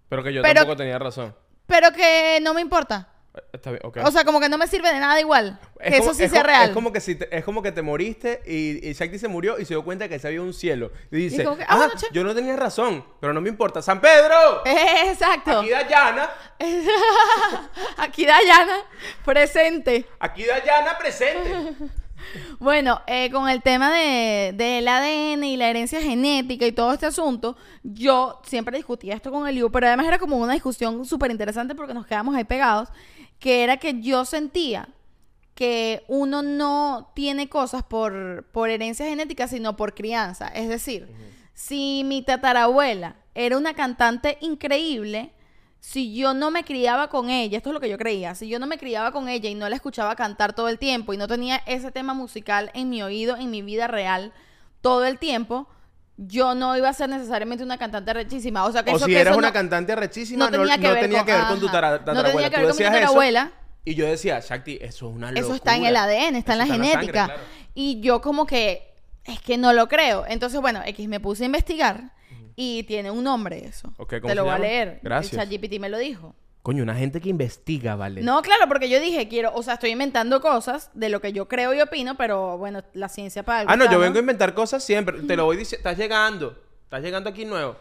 Pero 0.09 0.21
que 0.21 0.33
yo 0.33 0.41
Pero- 0.41 0.55
tampoco 0.61 0.75
tenía 0.75 0.99
razón. 0.99 1.33
Pero 1.67 1.91
que 1.91 2.39
no 2.41 2.53
me 2.53 2.61
importa. 2.61 3.09
Eh, 3.35 3.39
Está 3.53 3.69
bien, 3.71 3.81
ok. 3.83 3.97
O 4.05 4.11
sea, 4.11 4.23
como 4.23 4.39
que 4.39 4.47
no 4.47 4.57
me 4.57 4.65
sirve 4.67 4.93
de 4.93 4.99
nada 4.99 5.19
igual. 5.19 5.59
Es 5.79 5.91
que 5.91 5.97
como- 5.99 6.11
eso 6.11 6.17
sí 6.17 6.23
es 6.23 6.31
sea 6.31 6.41
como- 6.41 6.47
real. 6.53 6.69
Es 6.69 6.73
como 6.73 6.93
que 6.93 7.01
si 7.01 7.15
te, 7.15 7.37
es 7.37 7.43
como 7.43 7.61
que 7.61 7.71
te 7.73 7.81
moriste 7.81 8.41
y, 8.45 8.87
y 8.87 8.93
Shakti 8.93 9.19
se 9.19 9.27
murió 9.27 9.59
y 9.59 9.65
se 9.65 9.73
dio 9.73 9.83
cuenta 9.83 10.07
que 10.07 10.19
se 10.19 10.27
había 10.27 10.41
un 10.41 10.53
cielo. 10.53 10.91
Y 11.11 11.17
dice, 11.17 11.43
que, 11.43 11.63
ah, 11.63 11.65
ah, 11.67 11.75
bueno, 11.77 11.93
che". 11.97 12.07
yo 12.13 12.23
no 12.23 12.33
tenía 12.33 12.55
razón, 12.55 13.05
pero 13.19 13.33
no 13.33 13.41
me 13.41 13.49
importa. 13.49 13.81
¡San 13.81 13.99
Pedro! 13.99 14.63
Exacto. 14.65 15.59
Aquí 15.59 15.69
Dayana, 15.69 16.29
Aquí 17.97 18.25
Dayana, 18.25 18.77
presente. 19.23 20.05
aquí 20.19 20.45
Dayana 20.45 20.97
presente. 20.97 21.73
Bueno, 22.59 23.01
eh, 23.07 23.29
con 23.31 23.49
el 23.49 23.61
tema 23.61 23.93
de, 23.93 24.53
del 24.55 24.87
ADN 24.87 25.43
y 25.43 25.57
la 25.57 25.69
herencia 25.69 26.01
genética 26.01 26.65
y 26.65 26.71
todo 26.71 26.93
este 26.93 27.05
asunto, 27.05 27.55
yo 27.83 28.41
siempre 28.45 28.77
discutía 28.77 29.15
esto 29.15 29.31
con 29.31 29.47
Eliu, 29.47 29.71
pero 29.71 29.87
además 29.87 30.07
era 30.07 30.19
como 30.19 30.37
una 30.37 30.53
discusión 30.53 31.05
súper 31.05 31.31
interesante 31.31 31.75
porque 31.75 31.93
nos 31.93 32.05
quedamos 32.05 32.35
ahí 32.35 32.43
pegados, 32.43 32.89
que 33.39 33.63
era 33.63 33.77
que 33.77 34.01
yo 34.01 34.25
sentía 34.25 34.89
que 35.53 36.03
uno 36.07 36.41
no 36.41 37.11
tiene 37.15 37.47
cosas 37.47 37.83
por, 37.83 38.45
por 38.51 38.69
herencia 38.69 39.05
genética, 39.05 39.47
sino 39.47 39.77
por 39.77 39.93
crianza. 39.93 40.47
Es 40.49 40.67
decir, 40.67 41.07
si 41.53 42.03
mi 42.05 42.21
tatarabuela 42.21 43.15
era 43.33 43.57
una 43.57 43.73
cantante 43.73 44.37
increíble, 44.41 45.31
si 45.87 46.15
yo 46.15 46.33
no 46.33 46.49
me 46.49 46.63
criaba 46.63 47.09
con 47.09 47.29
ella, 47.29 47.57
esto 47.57 47.69
es 47.69 47.73
lo 47.75 47.79
que 47.79 47.89
yo 47.89 47.97
creía, 47.99 48.33
si 48.33 48.47
yo 48.49 48.57
no 48.57 48.65
me 48.65 48.79
criaba 48.79 49.11
con 49.11 49.29
ella 49.29 49.49
y 49.51 49.53
no 49.53 49.69
la 49.69 49.75
escuchaba 49.75 50.15
cantar 50.15 50.53
todo 50.53 50.67
el 50.67 50.79
tiempo 50.79 51.13
y 51.13 51.17
no 51.17 51.27
tenía 51.27 51.61
ese 51.67 51.91
tema 51.91 52.15
musical 52.15 52.71
en 52.73 52.89
mi 52.89 53.03
oído, 53.03 53.37
en 53.37 53.51
mi 53.51 53.61
vida 53.61 53.85
real, 53.87 54.33
todo 54.81 55.05
el 55.05 55.19
tiempo, 55.19 55.67
yo 56.17 56.55
no 56.55 56.75
iba 56.75 56.89
a 56.89 56.93
ser 56.93 57.07
necesariamente 57.09 57.63
una 57.63 57.77
cantante 57.77 58.11
rechísima. 58.13 58.65
O 58.65 58.71
sea, 58.71 58.83
que 58.83 58.91
o 58.91 58.95
eso, 58.95 59.05
si 59.05 59.11
que 59.11 59.19
eras 59.19 59.33
eso 59.33 59.37
una 59.37 59.49
no- 59.49 59.53
cantante 59.53 59.95
rechísima, 59.95 60.45
no 60.45 60.51
no, 60.57 60.57
tenía 60.63 60.77
que 60.79 60.87
no 60.87 60.93
ver 60.93 61.01
tenía 61.03 61.17
con, 61.19 61.25
que 61.27 61.33
ver 61.33 61.45
con 61.45 61.59
tu 61.59 61.65
No 61.67 61.71
tatarabuela. 61.71 62.23
tenía 62.31 62.49
que 62.49 62.55
Tú 62.55 62.61
ver 62.63 62.69
con 62.69 62.77
mi 62.77 62.83
tatarabuela. 62.83 63.51
Y 63.85 63.93
yo 63.93 64.07
decía, 64.07 64.39
Shakti, 64.39 64.79
eso 64.81 65.07
es 65.09 65.15
una 65.15 65.27
locura. 65.31 65.45
Eso 65.45 65.53
está 65.55 65.75
en 65.75 65.85
el 65.85 65.95
ADN, 65.95 66.35
está 66.35 66.53
en 66.53 66.57
la 66.57 66.65
sangre, 66.67 66.87
genética. 66.89 67.25
claro. 67.25 67.41
Y 67.75 67.99
yo 68.01 68.21
como 68.21 68.47
que, 68.47 68.91
es 69.23 69.39
que 69.39 69.57
no 69.57 69.71
lo 69.71 69.87
creo. 69.87 70.25
Entonces, 70.27 70.59
bueno, 70.59 70.81
X 70.83 71.07
me 71.07 71.19
puse 71.19 71.43
a 71.43 71.45
investigar 71.45 72.11
y 72.55 72.83
tiene 72.83 73.11
un 73.11 73.23
nombre 73.23 73.65
eso. 73.65 73.93
Ok, 73.97 74.15
¿cómo 74.21 74.27
Te 74.27 74.35
lo 74.35 74.43
se 74.43 74.49
voy 74.49 74.55
a 74.55 74.59
leer. 74.59 74.99
Gracias. 75.03 75.33
El 75.33 75.39
ChatGPT 75.39 75.79
me 75.79 75.89
lo 75.89 75.97
dijo. 75.97 76.35
Coño, 76.61 76.81
una 76.81 76.95
gente 76.95 77.21
que 77.21 77.29
investiga, 77.29 77.95
¿vale? 77.95 78.21
No, 78.21 78.41
claro, 78.41 78.67
porque 78.67 78.89
yo 78.89 78.99
dije, 78.99 79.27
quiero, 79.27 79.53
o 79.53 79.61
sea, 79.61 79.75
estoy 79.75 79.91
inventando 79.91 80.41
cosas 80.41 80.89
de 80.95 81.09
lo 81.09 81.21
que 81.21 81.31
yo 81.31 81.47
creo 81.47 81.75
y 81.75 81.81
opino, 81.81 82.17
pero 82.17 82.57
bueno, 82.57 82.83
la 82.93 83.07
ciencia 83.07 83.43
para 83.43 83.59
algo 83.59 83.71
Ah, 83.71 83.75
no, 83.75 83.83
está, 83.83 83.93
yo 83.93 83.99
vengo 83.99 84.17
a 84.17 84.21
inventar 84.21 84.55
cosas 84.55 84.83
siempre. 84.83 85.21
Te 85.21 85.35
lo 85.35 85.45
voy 85.45 85.57
diciendo. 85.57 85.87
Estás 85.87 85.97
llegando. 86.01 86.59
Estás 86.83 87.03
llegando 87.03 87.29
aquí 87.29 87.45
nuevo. 87.45 87.75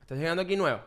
Estás 0.00 0.16
llegando 0.16 0.42
aquí 0.42 0.56
nuevo. 0.56 0.80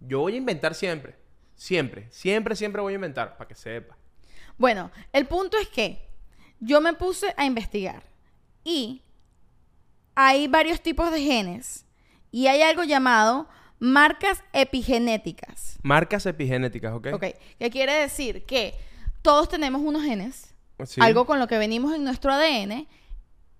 Yo 0.00 0.20
voy 0.20 0.34
a 0.34 0.36
inventar 0.38 0.74
siempre. 0.74 1.14
Siempre. 1.54 2.08
Siempre, 2.10 2.56
siempre 2.56 2.82
voy 2.82 2.94
a 2.94 2.96
inventar. 2.96 3.36
Para 3.36 3.46
que 3.46 3.54
sepa. 3.54 3.96
Bueno, 4.58 4.90
el 5.12 5.26
punto 5.26 5.56
es 5.58 5.68
que 5.68 6.08
yo 6.58 6.80
me 6.80 6.94
puse 6.94 7.32
a 7.36 7.44
investigar 7.44 8.02
y 8.64 9.02
hay 10.16 10.48
varios 10.48 10.80
tipos 10.80 11.12
de 11.12 11.20
genes 11.20 11.85
y 12.36 12.48
hay 12.48 12.60
algo 12.60 12.84
llamado 12.84 13.48
marcas 13.78 14.42
epigenéticas. 14.52 15.78
Marcas 15.82 16.26
epigenéticas, 16.26 16.92
¿ok? 16.92 17.06
Ok, 17.14 17.24
que 17.58 17.70
quiere 17.70 17.94
decir 17.94 18.44
que 18.44 18.74
todos 19.22 19.48
tenemos 19.48 19.80
unos 19.80 20.02
genes, 20.02 20.54
Sí. 20.84 21.00
algo 21.00 21.24
con 21.24 21.38
lo 21.38 21.46
que 21.46 21.56
venimos 21.56 21.94
en 21.94 22.04
nuestro 22.04 22.34
ADN 22.34 22.86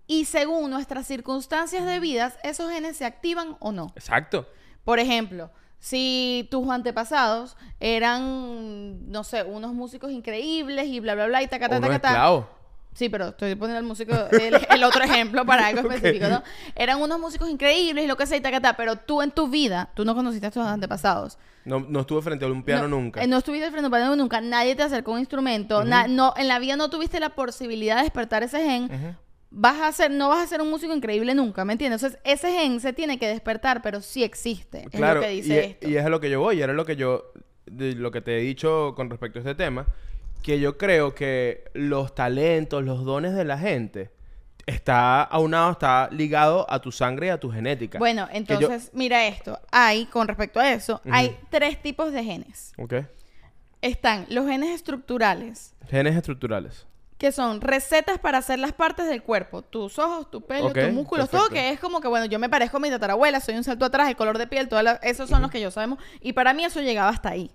y 0.06 0.26
según 0.26 0.70
nuestras 0.70 1.06
circunstancias 1.06 1.86
de 1.86 2.00
vida, 2.00 2.34
esos 2.42 2.70
genes 2.70 2.98
se 2.98 3.06
activan 3.06 3.56
o 3.60 3.72
no. 3.72 3.94
Exacto. 3.96 4.46
Por 4.84 4.98
ejemplo, 4.98 5.50
si 5.78 6.46
tus 6.50 6.68
antepasados 6.68 7.56
eran, 7.80 9.10
no 9.10 9.24
sé, 9.24 9.42
unos 9.42 9.72
músicos 9.72 10.12
increíbles 10.12 10.86
y 10.88 11.00
bla, 11.00 11.14
bla, 11.14 11.28
bla, 11.28 11.42
y 11.42 11.46
taca, 11.48 11.70
taca, 11.70 11.98
taca. 11.98 12.46
Sí, 12.96 13.10
pero 13.10 13.28
estoy 13.28 13.54
poniendo 13.56 13.78
el 13.78 13.84
músico, 13.84 14.14
el, 14.14 14.66
el 14.70 14.82
otro 14.82 15.04
ejemplo 15.04 15.44
para 15.44 15.66
algo 15.66 15.80
específico, 15.90 16.28
¿no? 16.28 16.42
Eran 16.74 16.98
unos 17.02 17.20
músicos 17.20 17.50
increíbles 17.50 18.04
y 18.04 18.06
lo 18.08 18.16
que 18.16 18.26
sea, 18.26 18.38
y 18.38 18.40
taca, 18.40 18.60
taca, 18.62 18.76
pero 18.78 18.96
tú 18.96 19.20
en 19.20 19.30
tu 19.30 19.48
vida, 19.48 19.90
tú 19.94 20.04
no 20.06 20.14
conociste 20.14 20.46
a 20.46 20.50
tus 20.50 20.62
antepasados. 20.64 21.36
No, 21.66 21.80
no 21.80 22.00
estuve 22.00 22.22
frente 22.22 22.44
a 22.46 22.48
un 22.48 22.62
piano 22.62 22.88
no, 22.88 22.96
nunca. 22.96 23.22
eh, 23.22 23.26
No 23.26 23.36
estuviste 23.38 23.66
frente 23.70 23.84
a 23.84 23.88
un 23.88 23.92
piano 23.92 24.16
nunca, 24.16 24.40
nadie 24.40 24.74
te 24.76 24.82
acercó 24.82 25.10
a 25.10 25.14
un 25.14 25.20
instrumento, 25.20 25.84
na- 25.84 26.08
no, 26.08 26.32
en 26.38 26.48
la 26.48 26.58
vida 26.58 26.76
no 26.76 26.88
tuviste 26.88 27.20
la 27.20 27.30
posibilidad 27.30 27.96
de 27.96 28.02
despertar 28.04 28.42
ese 28.42 28.62
gen. 28.64 28.88
Vas 29.50 29.80
a 29.80 29.92
ser, 29.92 30.10
no 30.10 30.28
vas 30.30 30.42
a 30.42 30.46
ser 30.46 30.60
un 30.62 30.70
músico 30.70 30.94
increíble 30.94 31.34
nunca, 31.34 31.64
¿me 31.64 31.72
entiendes? 31.74 32.02
Entonces, 32.02 32.20
ese 32.24 32.50
gen 32.52 32.80
se 32.80 32.92
tiene 32.92 33.18
que 33.18 33.28
despertar, 33.28 33.80
pero 33.82 34.00
sí 34.00 34.22
existe. 34.24 34.84
Es 34.84 34.90
Claro, 34.90 35.20
lo 35.20 35.26
que 35.26 35.32
dice 35.32 35.48
y, 35.54 35.56
es- 35.58 35.66
esto. 35.66 35.88
y 35.88 35.96
es 35.96 36.04
a 36.04 36.08
lo 36.08 36.18
que 36.20 36.30
yo 36.30 36.40
voy, 36.40 36.58
y 36.58 36.62
era 36.62 36.72
lo 36.72 36.84
que 36.86 36.96
yo, 36.96 37.32
lo 37.66 38.10
que 38.10 38.20
te 38.22 38.38
he 38.38 38.40
dicho 38.40 38.94
con 38.96 39.10
respecto 39.10 39.38
a 39.38 39.42
este 39.42 39.54
tema, 39.54 39.86
que 40.42 40.60
yo 40.60 40.78
creo 40.78 41.14
que 41.14 41.64
los 41.74 42.14
talentos, 42.14 42.84
los 42.84 43.04
dones 43.04 43.34
de 43.34 43.44
la 43.44 43.58
gente, 43.58 44.10
está 44.66 45.22
aunado, 45.22 45.72
está 45.72 46.08
ligado 46.10 46.66
a 46.70 46.80
tu 46.80 46.90
sangre 46.92 47.28
y 47.28 47.30
a 47.30 47.38
tu 47.38 47.50
genética. 47.50 47.98
Bueno, 47.98 48.26
yo- 48.30 48.36
entonces, 48.36 48.90
mira 48.92 49.26
esto. 49.26 49.58
Hay, 49.70 50.06
con 50.06 50.26
respecto 50.28 50.58
a 50.60 50.72
eso, 50.72 51.00
hay 51.10 51.36
tres 51.50 51.80
tipos 51.82 52.12
de 52.12 52.24
genes. 52.24 52.72
Ok. 52.78 52.94
Están 53.82 54.26
los 54.30 54.46
genes 54.46 54.70
estructurales, 54.70 55.74
Genes 55.88 56.16
estructurales. 56.16 56.86
que 57.18 57.30
son 57.32 57.60
recetas 57.60 58.18
para 58.18 58.38
hacer 58.38 58.58
las 58.58 58.72
partes 58.72 59.06
del 59.06 59.22
cuerpo. 59.22 59.62
Tus 59.62 59.98
ojos, 59.98 60.30
tu 60.30 60.40
pelo, 60.42 60.72
tus 60.72 60.92
músculos, 60.92 61.30
todo 61.30 61.42
perfecto. 61.42 61.54
que 61.54 61.70
es 61.70 61.80
como 61.80 62.00
que, 62.00 62.08
bueno, 62.08 62.26
yo 62.26 62.38
me 62.38 62.48
parezco 62.48 62.76
a 62.78 62.80
mi 62.80 62.90
tatarabuela, 62.90 63.40
soy 63.40 63.54
un 63.54 63.64
salto 63.64 63.84
atrás, 63.84 64.08
el 64.08 64.16
color 64.16 64.36
de 64.38 64.46
piel, 64.46 64.68
todas 64.68 64.84
las- 64.84 64.98
esos 65.02 65.28
son 65.30 65.42
los 65.42 65.50
que 65.50 65.60
yo 65.60 65.70
sabemos. 65.70 65.98
Y 66.20 66.32
para 66.32 66.52
mí 66.54 66.64
eso 66.64 66.80
llegaba 66.80 67.08
hasta 67.10 67.28
ahí. 67.30 67.50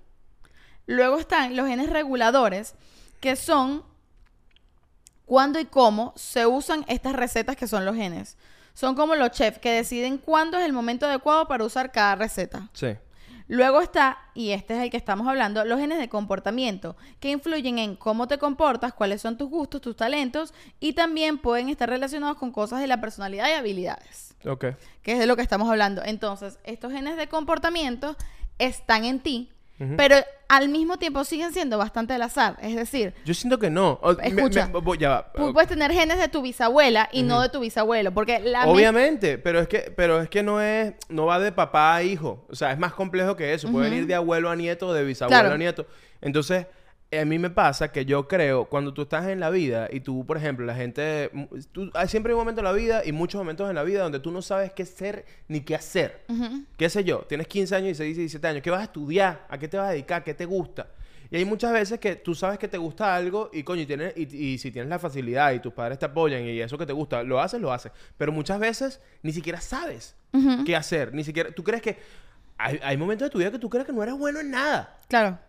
Luego 0.86 1.18
están 1.18 1.56
los 1.56 1.68
genes 1.68 1.90
reguladores, 1.90 2.76
que 3.20 3.36
son 3.36 3.84
cuándo 5.26 5.60
y 5.60 5.66
cómo 5.66 6.14
se 6.16 6.46
usan 6.46 6.84
estas 6.88 7.14
recetas 7.14 7.56
que 7.56 7.68
son 7.68 7.86
los 7.86 7.96
genes. 7.96 8.38
Son 8.74 8.96
como 8.96 9.16
los 9.16 9.32
chefs 9.32 9.60
que 9.60 9.72
deciden 9.72 10.18
cuándo 10.18 10.58
es 10.58 10.66
el 10.66 10.74
momento 10.74 11.06
adecuado 11.06 11.48
para 11.48 11.64
usar 11.64 11.92
cada 11.92 12.16
receta. 12.16 12.70
Sí. 12.74 12.96
Luego 13.48 13.82
está, 13.82 14.18
y 14.34 14.52
este 14.52 14.78
es 14.78 14.84
el 14.84 14.90
que 14.90 14.96
estamos 14.96 15.28
hablando, 15.28 15.66
los 15.66 15.78
genes 15.78 16.00
de 16.00 16.08
comportamiento, 16.08 16.96
que 17.20 17.32
influyen 17.32 17.80
en 17.80 17.98
cómo 17.98 18.28
te 18.30 18.38
comportas, 18.38 18.94
cuáles 18.94 19.22
son 19.22 19.38
tus 19.38 19.50
gustos, 19.50 19.82
tus 19.82 19.98
talentos, 19.98 20.54
y 20.80 20.94
también 20.94 21.38
pueden 21.38 21.68
estar 21.68 21.90
relacionados 21.90 22.38
con 22.38 22.52
cosas 22.54 22.80
de 22.80 22.88
la 22.88 23.02
personalidad 23.02 23.50
y 23.50 23.52
habilidades, 23.52 24.36
Ok. 24.46 24.68
que 25.02 25.12
es 25.14 25.20
de 25.20 25.26
lo 25.26 25.36
que 25.36 25.42
estamos 25.42 25.70
hablando. 25.70 26.02
Entonces, 26.06 26.60
estos 26.64 26.94
genes 26.94 27.18
de 27.18 27.28
comportamiento 27.28 28.16
están 28.58 29.04
en 29.04 29.20
ti, 29.20 29.52
pero 29.98 30.16
al 30.54 30.68
mismo 30.68 30.98
tiempo 30.98 31.24
siguen 31.24 31.54
siendo 31.54 31.78
bastante 31.78 32.14
al 32.14 32.22
azar. 32.24 32.58
Es 32.62 32.76
decir, 32.76 33.14
Yo 33.24 33.34
siento 33.34 33.58
que 33.58 33.70
no. 33.70 33.98
O- 34.02 34.12
Escucha. 34.20 34.68
me- 34.68 34.80
voy- 34.82 34.98
ya 34.98 35.10
va. 35.10 35.32
tú 35.34 35.54
puedes 35.54 35.70
tener 35.70 35.92
genes 35.94 36.20
de 36.20 36.28
tu 36.28 36.42
bisabuela 36.42 37.08
y 37.14 37.24
no 37.24 37.42
de 37.42 37.48
tu 37.48 37.62
bisabuelo, 37.62 38.12
porque 38.14 38.40
la 38.40 38.68
Obviamente, 38.68 39.38
pero 39.38 39.60
es 39.62 39.70
que, 39.70 39.94
pero 39.96 40.22
es 40.22 40.28
que 40.30 40.44
no 40.44 40.60
es, 40.62 40.94
no 41.08 41.26
va 41.26 41.40
de 41.40 41.54
papá 41.54 41.96
a 41.96 42.04
hijo. 42.04 42.46
O 42.50 42.56
sea, 42.56 42.72
es 42.74 42.78
más 42.78 42.92
complejo 42.94 43.38
que 43.38 43.54
eso. 43.54 43.72
Puede 43.72 43.90
venir 43.90 44.08
de 44.08 44.16
abuelo 44.16 44.50
a 44.50 44.56
nieto, 44.58 44.94
de 44.94 45.06
bisabuelo 45.06 45.40
Claro. 45.42 45.56
a 45.56 45.58
nieto. 45.58 45.86
Entonces, 46.20 46.66
a 47.20 47.26
mí 47.26 47.38
me 47.40 47.50
pasa 47.50 47.92
que 47.92 48.06
yo 48.06 48.28
creo, 48.28 48.66
cuando 48.66 48.94
tú 48.94 49.02
estás 49.02 49.28
en 49.28 49.40
la 49.40 49.50
vida 49.50 49.90
y 49.92 50.00
tú, 50.00 50.26
por 50.26 50.38
ejemplo, 50.38 50.66
la 50.66 50.76
gente, 50.76 51.30
tú- 51.72 51.92
hay 51.94 52.08
siempre 52.08 52.34
un 52.34 52.40
momento 52.40 52.62
en 52.62 52.66
la 52.66 52.72
vida 52.72 53.02
y 53.06 53.12
muchos 53.12 53.40
momentos 53.40 53.70
en 53.70 53.76
la 53.76 53.84
vida 53.84 54.04
donde 54.04 54.20
tú 54.20 54.32
no 54.32 54.42
sabes 54.42 54.72
qué 54.72 54.86
ser 54.86 55.26
ni 55.48 55.62
qué 55.62 55.76
hacer. 55.76 56.24
¿Qué 56.78 56.90
sé 56.90 57.04
yo? 57.04 57.20
Tienes 57.28 57.48
15 57.48 57.76
años, 57.76 57.86
16, 57.98 58.16
17 58.18 58.48
años. 58.48 58.62
¿Qué 58.62 58.70
vas 58.70 58.82
a 58.82 58.84
estudiar? 58.86 59.46
¿A 59.50 59.58
qué 59.58 59.68
te 59.68 59.78
vas 59.78 59.90
a 59.90 59.92
dedicar? 59.92 60.24
¿Qué 60.24 60.34
te 60.34 60.46
gusta? 60.46 60.88
Y 61.30 61.38
hay 61.38 61.46
muchas 61.46 61.72
veces 61.72 61.98
que 62.00 62.16
tú 62.18 62.36
sabes 62.36 62.60
que 62.60 62.68
te 62.68 62.78
gusta 62.78 63.16
algo 63.16 63.50
y 63.54 63.64
coño, 63.64 63.82
y, 63.82 63.86
tienes, 63.86 64.14
y, 64.18 64.24
y 64.36 64.58
si 64.58 64.70
tienes 64.72 64.90
la 64.90 65.00
facilidad 65.00 65.54
y 65.54 65.60
tus 65.60 65.72
padres 65.74 65.98
te 65.98 66.06
apoyan 66.06 66.44
y 66.44 66.60
eso 66.60 66.78
que 66.78 66.86
te 66.86 66.92
gusta, 66.94 67.24
lo 67.24 67.40
haces, 67.40 67.62
lo 67.62 67.72
haces. 67.72 67.92
Pero 68.18 68.32
muchas 68.34 68.60
veces 68.60 69.00
ni 69.24 69.32
siquiera 69.32 69.62
sabes 69.62 70.16
qué 70.66 70.76
hacer. 70.76 71.14
Ni 71.14 71.24
siquiera... 71.24 71.52
Tú 71.52 71.64
crees 71.64 71.82
que... 71.82 71.98
Hay, 72.58 72.80
hay 72.84 72.96
momentos 72.98 73.26
de 73.26 73.30
tu 73.32 73.38
vida 73.40 73.50
que 73.50 73.60
tú 73.60 73.70
crees 73.70 73.86
que 73.86 73.92
no 73.94 74.04
eres 74.04 74.16
bueno 74.16 74.40
en 74.40 74.52
nada. 74.52 74.98
Claro. 75.08 75.40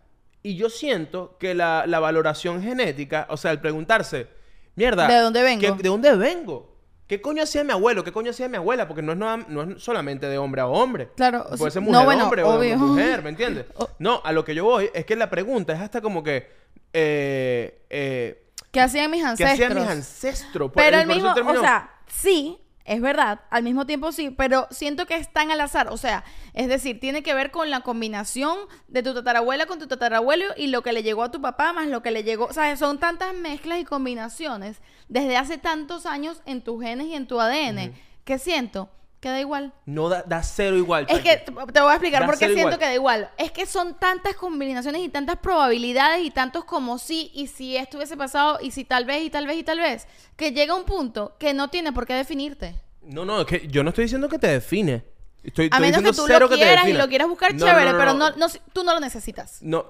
Y 0.42 0.56
yo 0.56 0.68
siento 0.70 1.36
que 1.38 1.54
la, 1.54 1.84
la 1.86 2.00
valoración 2.00 2.62
genética, 2.62 3.26
o 3.30 3.36
sea, 3.36 3.50
el 3.52 3.60
preguntarse, 3.60 4.26
mierda, 4.74 5.06
¿De 5.06 5.18
dónde 5.18 5.42
vengo? 5.42 5.60
¿qué- 5.60 5.82
¿de 5.82 5.88
dónde 5.88 6.14
vengo? 6.16 6.72
¿Qué 7.06 7.20
coño 7.20 7.42
hacía 7.42 7.62
mi 7.62 7.72
abuelo? 7.72 8.02
¿Qué 8.04 8.10
coño 8.12 8.30
hacía 8.30 8.48
mi 8.48 8.56
abuela? 8.56 8.88
Porque 8.88 9.02
no 9.02 9.12
es, 9.12 9.18
no, 9.18 9.36
no 9.36 9.62
es 9.76 9.82
solamente 9.82 10.26
de 10.28 10.38
hombre 10.38 10.62
a 10.62 10.66
hombre. 10.66 11.10
Claro, 11.14 11.46
Puede 11.58 11.70
ser 11.70 11.82
No, 11.82 11.86
mujer 11.88 12.00
a 12.00 12.04
bueno, 12.06 12.24
hombre 12.24 12.42
o 12.42 12.48
obvio. 12.54 12.76
mujer, 12.78 13.22
¿me 13.22 13.28
entiendes? 13.30 13.66
O- 13.76 13.88
No, 13.98 14.22
a 14.24 14.32
lo 14.32 14.44
que 14.44 14.54
yo 14.54 14.64
voy 14.64 14.90
es 14.94 15.04
que 15.04 15.14
la 15.14 15.28
pregunta 15.28 15.74
es 15.74 15.80
hasta 15.80 16.00
como 16.00 16.22
que... 16.22 16.48
Eh, 16.94 17.84
eh, 17.90 18.48
¿Qué 18.70 18.80
hacían 18.80 19.10
mis 19.10 19.20
¿Qué 19.22 19.28
ancestros? 19.28 19.52
hacían 19.60 19.74
mis 19.78 19.88
ancestros? 19.88 20.70
Pero 20.74 20.96
al 20.96 21.02
eso 21.10 21.14
mismo, 21.34 21.50
o 21.50 21.60
sea, 21.60 21.90
sí, 22.06 22.58
es 22.84 23.00
verdad, 23.00 23.40
al 23.50 23.62
mismo 23.62 23.86
tiempo 23.86 24.12
sí, 24.12 24.30
pero 24.30 24.66
siento 24.70 25.06
que 25.06 25.16
es 25.16 25.32
tan 25.32 25.50
al 25.50 25.60
azar, 25.60 25.88
o 25.88 25.96
sea, 25.96 26.24
es 26.54 26.68
decir, 26.68 26.98
tiene 26.98 27.22
que 27.22 27.34
ver 27.34 27.50
con 27.50 27.70
la 27.70 27.80
combinación 27.80 28.58
de 28.88 29.02
tu 29.02 29.14
tatarabuela 29.14 29.66
con 29.66 29.78
tu 29.78 29.86
tatarabuelo 29.86 30.46
y 30.56 30.66
lo 30.66 30.82
que 30.82 30.92
le 30.92 31.02
llegó 31.02 31.22
a 31.22 31.30
tu 31.30 31.40
papá 31.40 31.72
más 31.72 31.86
lo 31.86 32.02
que 32.02 32.10
le 32.10 32.24
llegó, 32.24 32.46
o 32.46 32.52
sea, 32.52 32.76
son 32.76 32.98
tantas 32.98 33.34
mezclas 33.34 33.80
y 33.80 33.84
combinaciones 33.84 34.80
desde 35.08 35.36
hace 35.36 35.58
tantos 35.58 36.06
años 36.06 36.42
en 36.46 36.62
tus 36.62 36.82
genes 36.82 37.06
y 37.06 37.14
en 37.14 37.26
tu 37.26 37.40
ADN 37.40 37.94
que 38.24 38.38
siento 38.38 38.90
que 39.22 39.28
da 39.28 39.38
igual. 39.40 39.72
No 39.86 40.08
da, 40.08 40.24
da 40.24 40.42
cero 40.42 40.76
igual. 40.76 41.06
Es 41.08 41.20
que 41.20 41.36
te 41.36 41.52
voy 41.80 41.90
a 41.90 41.94
explicar 41.94 42.22
Da 42.22 42.26
por 42.26 42.36
qué 42.36 42.46
siento 42.46 42.60
igual. 42.62 42.78
que 42.80 42.84
da 42.86 42.94
igual. 42.94 43.30
Es 43.38 43.52
que 43.52 43.66
son 43.66 43.94
tantas 43.98 44.34
combinaciones 44.34 45.00
y 45.00 45.08
tantas 45.08 45.36
probabilidades 45.36 46.26
y 46.26 46.30
tantos 46.32 46.64
como 46.64 46.98
sí 46.98 47.30
y 47.32 47.46
si 47.46 47.76
esto 47.76 47.98
hubiese 47.98 48.16
pasado 48.16 48.58
y 48.60 48.72
si 48.72 48.84
tal 48.84 49.04
vez 49.04 49.22
y 49.22 49.30
tal 49.30 49.46
vez 49.46 49.56
y 49.58 49.62
tal 49.62 49.78
vez, 49.78 50.08
que 50.36 50.50
llega 50.50 50.74
un 50.74 50.82
punto 50.84 51.36
que 51.38 51.54
no 51.54 51.68
tiene 51.68 51.92
por 51.92 52.04
qué 52.04 52.14
definirte. 52.14 52.74
No, 53.02 53.24
no, 53.24 53.40
es 53.40 53.46
que 53.46 53.68
yo 53.68 53.84
no 53.84 53.90
estoy 53.90 54.04
diciendo 54.06 54.28
que 54.28 54.40
te 54.40 54.48
define. 54.48 55.04
Estoy, 55.44 55.66
A 55.66 55.76
estoy 55.76 55.80
menos 55.80 56.02
que 56.02 56.12
tú 56.12 56.26
lo 56.26 56.48
quieras 56.48 56.88
y 56.88 56.92
lo 56.92 57.08
quieras 57.08 57.28
buscar 57.28 57.54
No, 57.54 57.64
chévere, 57.64 57.86
no, 57.86 57.92
no, 57.92 57.98
pero 57.98 58.14
no. 58.14 58.30
no, 58.30 58.36
no, 58.36 58.46
tú 58.72 58.82
no 58.82 58.92
lo 58.92 58.98
necesitas. 59.00 59.58
No, 59.62 59.86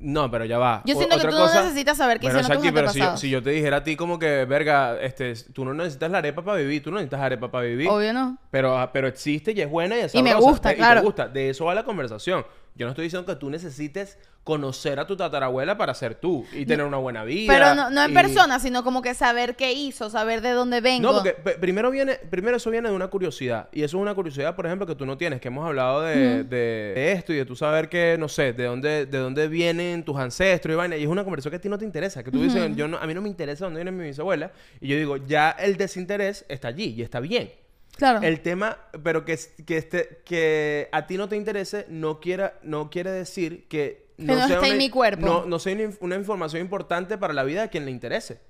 no, 0.00 0.30
pero 0.30 0.44
ya 0.44 0.58
va. 0.58 0.82
Yo 0.86 0.94
O- 0.94 0.98
siento 0.98 1.16
que 1.16 1.26
otra 1.26 1.30
tú 1.30 1.36
no 1.54 1.62
necesitas 1.62 1.96
saber 1.96 2.18
qué 2.18 2.26
Bueno, 2.26 2.40
hicieron 2.40 2.62
tus 2.62 2.72
pero 2.72 2.88
si 2.90 2.98
yo, 2.98 3.16
si 3.16 3.30
yo 3.30 3.42
te 3.42 3.50
dijera 3.50 3.76
a 3.78 3.84
ti 3.84 3.96
como 3.96 4.18
que, 4.18 4.44
verga, 4.46 4.98
este, 5.00 5.34
tú 5.52 5.64
no 5.64 5.74
necesitas 5.74 6.10
la 6.10 6.18
arepa 6.18 6.42
para 6.42 6.56
vivir, 6.58 6.82
tú 6.82 6.90
no 6.90 6.96
necesitas 6.96 7.20
arepa 7.20 7.50
para 7.50 7.64
vivir. 7.66 7.88
Obvio 7.88 8.12
no. 8.12 8.38
Pero, 8.50 8.78
ah, 8.78 8.90
pero 8.92 9.06
existe 9.08 9.52
y 9.52 9.60
es 9.60 9.70
buena 9.70 9.96
y 9.96 10.00
es 10.00 10.14
Y 10.14 10.22
me 10.22 10.30
sabrosa. 10.30 10.50
gusta, 10.50 10.68
Te- 10.70 10.74
y 10.74 10.78
claro. 10.78 11.00
te 11.00 11.06
gusta. 11.06 11.28
De 11.28 11.50
eso 11.50 11.64
va 11.66 11.74
la 11.74 11.84
conversación. 11.84 12.44
Yo 12.80 12.86
no 12.86 12.92
estoy 12.92 13.04
diciendo 13.04 13.26
que 13.30 13.38
tú 13.38 13.50
necesites 13.50 14.16
conocer 14.42 14.98
a 14.98 15.06
tu 15.06 15.14
tatarabuela 15.18 15.76
para 15.76 15.92
ser 15.92 16.14
tú 16.14 16.46
y 16.54 16.64
tener 16.64 16.86
una 16.86 16.96
buena 16.96 17.24
vida. 17.24 17.52
Pero 17.52 17.74
no, 17.74 17.90
no 17.90 18.04
en 18.04 18.10
y- 18.10 18.14
persona, 18.14 18.58
sino 18.58 18.82
como 18.82 19.02
que 19.02 19.12
saber 19.12 19.54
qué 19.54 19.74
hizo, 19.74 20.08
saber 20.08 20.40
de 20.40 20.52
dónde 20.52 20.80
vengo. 20.80 21.12
No, 21.12 21.18
porque 21.22 21.32
primero 21.60 21.90
viene, 21.90 22.14
primero 22.30 22.56
eso 22.56 22.70
viene 22.70 22.88
de 22.88 22.94
una 22.94 23.08
curiosidad. 23.08 23.68
Y 23.70 23.82
eso 23.82 23.98
es 23.98 24.00
una 24.00 24.14
curiosidad, 24.14 24.56
por 24.56 24.64
ejemplo, 24.64 24.86
que 24.86 24.94
tú 24.94 25.04
no 25.04 25.18
tienes, 25.18 25.42
que 25.42 25.48
hemos 25.48 25.66
hablado 25.66 26.00
de, 26.00 26.42
de- 26.44 26.94
de 26.94 27.12
esto 27.12 27.34
y 27.34 27.36
de 27.36 27.44
tú 27.44 27.54
saber 27.54 27.90
que, 27.90 28.16
no 28.18 28.30
sé, 28.30 28.54
de 28.54 28.64
dónde, 28.64 29.04
de 29.04 29.18
dónde 29.18 29.46
vienen 29.46 30.02
tus 30.02 30.16
ancestros 30.16 30.72
y 30.72 30.76
vaina. 30.76 30.96
Y 30.96 31.02
es 31.02 31.08
una 31.08 31.22
conversación 31.22 31.50
que 31.50 31.56
a 31.56 31.60
ti 31.60 31.68
no 31.68 31.76
te 31.76 31.84
interesa. 31.84 32.22
Que 32.24 32.30
tú 32.30 32.42
dices, 32.42 32.74
yo 32.76 32.88
no, 32.88 32.96
a 32.96 33.06
mí 33.06 33.12
no 33.12 33.20
me 33.20 33.28
interesa 33.28 33.66
dónde 33.66 33.80
viene 33.84 33.90
mi 33.92 34.04
bisabuela. 34.04 34.52
Y 34.80 34.88
yo 34.88 34.96
digo, 34.96 35.18
ya 35.18 35.50
el 35.50 35.76
desinterés 35.76 36.46
está 36.48 36.68
allí 36.68 36.94
y 36.96 37.02
está 37.02 37.20
bien. 37.20 37.52
Claro. 38.00 38.20
El 38.22 38.40
tema, 38.40 38.76
pero 39.04 39.24
que, 39.24 39.38
que, 39.64 39.76
este, 39.76 40.22
que 40.24 40.88
a 40.90 41.06
ti 41.06 41.16
no 41.16 41.28
te 41.28 41.36
interese, 41.36 41.86
no, 41.88 42.18
quiera, 42.18 42.58
no 42.62 42.90
quiere 42.90 43.12
decir 43.12 43.68
que 43.68 44.06
no 44.16 44.32
está 44.34 44.48
sea 44.48 44.58
en 44.58 44.64
una- 44.64 44.74
mi 44.74 44.90
cuerpo. 44.90 45.24
No, 45.26 45.44
no 45.46 45.58
sea 45.60 45.76
una 46.00 46.16
información 46.16 46.60
importante 46.62 47.16
para 47.16 47.32
la 47.32 47.44
vida 47.44 47.62
de 47.62 47.68
quien 47.70 47.84
le 47.84 47.90
interese. 47.92 48.40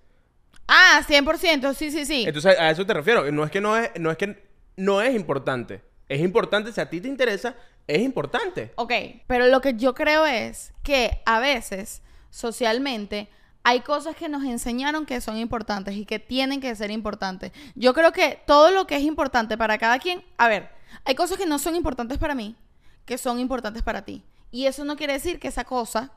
Ah, 0.67 1.03
100%, 1.07 1.75
sí, 1.75 1.91
sí, 1.91 2.05
sí. 2.07 2.25
Entonces, 2.27 2.59
a 2.59 2.71
eso 2.71 2.87
te 2.87 2.95
refiero. 2.95 3.31
No 3.33 3.45
es 3.45 3.51
que 3.51 3.61
no 3.61 3.77
es, 3.77 3.91
no 3.99 4.11
es 4.11 4.17
que 4.17 4.43
no 4.77 5.03
es 5.03 5.15
importante. 5.15 5.83
Es 6.09 6.21
importante, 6.21 6.73
si 6.73 6.81
a 6.81 6.89
ti 6.89 7.01
te 7.01 7.09
interesa, 7.09 7.55
es 7.87 8.01
importante. 8.01 8.71
Ok, 8.77 8.93
pero 9.27 9.47
lo 9.49 9.61
que 9.61 9.75
yo 9.75 9.95
creo 9.95 10.27
es 10.27 10.73
que 10.83 11.21
a 11.27 11.41
veces, 11.41 12.03
socialmente, 12.31 13.29
hay 13.63 13.81
cosas 13.81 14.17
que 14.17 14.29
nos 14.29 14.45
enseñaron 14.45 15.07
que 15.07 15.21
son 15.21 15.37
importantes 15.37 15.95
y 15.97 16.05
que 16.05 16.19
tienen 16.19 16.61
que 16.61 16.75
ser 16.75 16.91
importantes. 16.91 17.53
Yo 17.75 17.93
creo 17.95 18.13
que 18.13 18.43
todo 18.47 18.71
lo 18.71 18.87
que 18.87 18.97
es 18.97 19.03
importante 19.03 19.59
para 19.59 19.79
cada 19.79 19.99
quien, 19.99 20.25
a 20.39 20.49
ver, 20.49 20.71
hay 21.05 21.15
cosas 21.15 21.39
que 21.39 21.47
no 21.47 21.59
son 21.59 21.77
importantes 21.77 22.19
para 22.19 22.35
mí, 22.35 22.57
que 23.05 23.19
son 23.19 23.39
importantes 23.39 23.83
para 23.83 24.05
ti. 24.05 24.23
Y 24.51 24.67
eso 24.67 24.85
no 24.85 24.97
quiere 24.97 25.13
decir 25.13 25.39
que 25.39 25.49
esa 25.49 25.65
cosa 25.65 26.13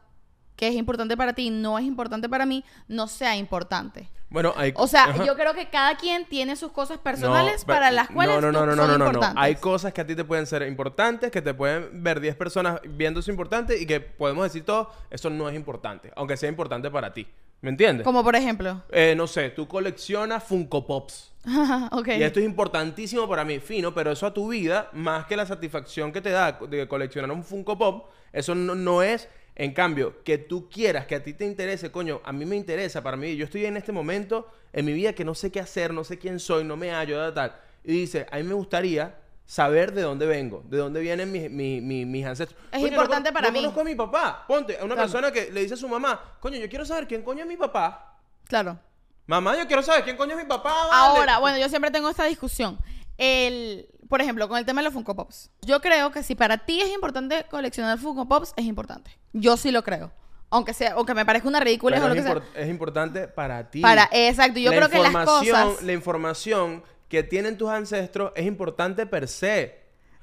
que 0.55 0.67
es 0.67 0.75
importante 0.75 1.17
para 1.17 1.33
ti 1.33 1.49
no 1.49 1.77
es 1.77 1.85
importante 1.85 2.29
para 2.29 2.45
mí, 2.45 2.63
no 2.87 3.07
sea 3.07 3.35
importante. 3.35 4.09
Bueno, 4.33 4.51
hay... 4.57 4.73
O 4.75 4.87
sea, 4.87 5.05
Ajá. 5.05 5.23
yo 5.23 5.35
creo 5.35 5.53
que 5.53 5.69
cada 5.69 5.95
quien 5.95 6.25
tiene 6.25 6.55
sus 6.55 6.71
cosas 6.71 6.97
No, 6.97 7.03
personales 7.03 7.63
pero- 7.63 7.77
para 7.77 7.91
las 7.91 8.09
cuales 8.09 8.41
no, 8.41 8.41
no, 8.41 8.51
no, 8.51 8.65
no, 8.65 8.75
no, 8.75 8.81
son 8.81 8.87
no, 8.91 8.97
no, 8.97 8.97
no. 8.97 9.05
importantes. 9.05 9.43
Hay 9.43 9.55
cosas 9.55 9.93
que 9.93 10.01
a 10.01 10.07
ti 10.07 10.15
te 10.15 10.25
pueden 10.25 10.47
ser 10.47 10.63
importantes, 10.63 11.31
que 11.31 11.41
te 11.41 11.53
pueden 11.53 12.03
ver 12.03 12.19
10 12.19 12.35
personas 12.35 12.81
viendo 12.83 13.19
eso 13.21 13.29
importante 13.31 13.79
y 13.79 13.85
que 13.85 14.01
podemos 14.01 14.43
decir 14.43 14.65
todo, 14.65 14.91
eso 15.11 15.29
no 15.29 15.47
es 15.47 15.55
importante, 15.55 16.11
aunque 16.15 16.35
sea 16.35 16.49
importante 16.49 16.89
para 16.89 17.13
ti. 17.13 17.27
¿Me 17.61 17.69
entiendes? 17.69 18.03
Como 18.03 18.23
por 18.23 18.35
ejemplo. 18.35 18.81
Eh, 18.89 19.13
no 19.15 19.25
sé, 19.25 19.51
tú 19.51 19.67
coleccionas 19.69 20.43
Funko 20.43 20.85
Pops. 20.85 21.31
ok. 21.91 22.07
Y 22.17 22.23
esto 22.23 22.39
es 22.39 22.45
importantísimo 22.45 23.29
para 23.29 23.45
mí, 23.45 23.59
fino, 23.59 23.93
pero 23.93 24.11
eso 24.11 24.25
a 24.25 24.33
tu 24.33 24.49
vida, 24.49 24.89
más 24.93 25.27
que 25.27 25.37
la 25.37 25.45
satisfacción 25.45 26.11
que 26.11 26.21
te 26.21 26.31
da 26.31 26.53
de 26.53 26.87
coleccionar 26.87 27.31
un 27.31 27.43
Funko 27.43 27.77
Pop, 27.77 28.09
eso 28.33 28.55
no, 28.55 28.73
no 28.75 29.03
es, 29.03 29.29
en 29.55 29.73
cambio, 29.73 30.23
que 30.23 30.37
tú 30.37 30.67
quieras, 30.69 31.05
que 31.05 31.15
a 31.15 31.23
ti 31.23 31.33
te 31.33 31.45
interese, 31.45 31.91
coño, 31.91 32.21
a 32.23 32.31
mí 32.31 32.45
me 32.45 32.55
interesa, 32.55 33.03
para 33.03 33.17
mí, 33.17 33.35
yo 33.35 33.45
estoy 33.45 33.65
en 33.65 33.77
este 33.77 33.91
momento 33.91 34.47
en 34.71 34.85
mi 34.85 34.93
vida 34.93 35.13
que 35.13 35.23
no 35.23 35.35
sé 35.35 35.51
qué 35.51 35.59
hacer, 35.59 35.93
no 35.93 36.03
sé 36.03 36.17
quién 36.17 36.39
soy, 36.39 36.63
no 36.63 36.75
me 36.75 36.91
hallo, 36.91 37.17
tal, 37.19 37.33
tal. 37.33 37.55
Y 37.83 37.91
dice, 37.93 38.25
a 38.31 38.37
mí 38.37 38.43
me 38.43 38.53
gustaría 38.55 39.15
saber 39.45 39.91
de 39.93 40.01
dónde 40.01 40.25
vengo, 40.25 40.63
de 40.69 40.77
dónde 40.77 41.01
vienen 41.01 41.31
mis, 41.31 41.51
mi- 41.51 41.81
mi- 41.81 42.05
mis 42.05 42.25
ancestros. 42.25 42.59
Es 42.71 42.79
Coño, 42.79 42.87
importante 42.87 43.31
para 43.31 43.47
no 43.47 43.53
mí. 43.53 43.59
conozco 43.59 43.81
a 43.81 43.83
mi 43.83 43.93
papá. 43.95 44.45
Ponte, 44.47 44.77
a 44.79 44.85
una 44.85 44.95
Claro. 44.95 45.11
persona 45.11 45.31
que 45.31 45.51
le 45.51 45.61
dice 45.61 45.73
a 45.75 45.77
su 45.77 45.87
mamá, 45.87 46.37
coño, 46.39 46.57
yo 46.57 46.69
quiero 46.69 46.85
saber 46.85 47.07
quién 47.07 47.21
coño 47.21 47.41
es 47.41 47.47
mi 47.47 47.57
papá. 47.57 48.17
Claro. 48.47 48.79
Mamá, 49.27 49.55
yo 49.57 49.67
quiero 49.67 49.83
saber 49.83 50.03
quién 50.03 50.17
coño 50.17 50.31
es 50.31 50.37
mi 50.43 50.49
papá. 50.49 50.73
vale". 50.73 50.91
Ahora, 51.19 51.39
bueno, 51.39 51.57
yo 51.57 51.69
siempre 51.69 51.91
tengo 51.91 52.09
esta 52.09 52.25
discusión. 52.25 52.77
El, 53.17 53.87
por 54.09 54.21
ejemplo, 54.21 54.47
con 54.47 54.57
el 54.57 54.65
tema 54.65 54.81
de 54.81 54.85
los 54.85 54.93
Funko 54.93 55.15
Pops. 55.15 55.49
Yo 55.61 55.81
creo 55.81 56.11
que 56.11 56.23
si 56.23 56.35
para 56.35 56.57
ti 56.59 56.81
es 56.81 56.89
importante 56.91 57.45
coleccionar 57.49 57.97
Funko 57.99 58.27
Pops, 58.27 58.53
es 58.57 58.65
importante. 58.65 59.11
Yo 59.33 59.57
sí 59.57 59.71
lo 59.71 59.83
creo. 59.83 60.11
Aunque 60.49 60.73
sea, 60.73 60.93
aunque 60.93 61.15
me 61.15 61.25
parezca 61.25 61.47
una 61.47 61.59
ridícula 61.59 61.97
o 61.97 62.07
lo 62.07 62.13
es, 62.13 62.21
que 62.21 62.27
sea. 62.27 62.41
es 62.55 62.69
importante 62.69 63.27
para 63.27 63.71
ti. 63.71 63.81
Para, 63.81 64.07
exacto. 64.11 64.59
Yo 64.59 64.69
La 64.71 64.77
creo 64.77 64.89
que 64.89 64.99
las 64.99 65.25
cosas. 65.25 65.81
La 65.81 65.93
información 65.93 66.83
que 67.07 67.23
tienen 67.23 67.57
tus 67.57 67.69
ancestros 67.69 68.31
es 68.35 68.45
importante 68.45 69.05
per 69.07 69.27
se. 69.27 69.81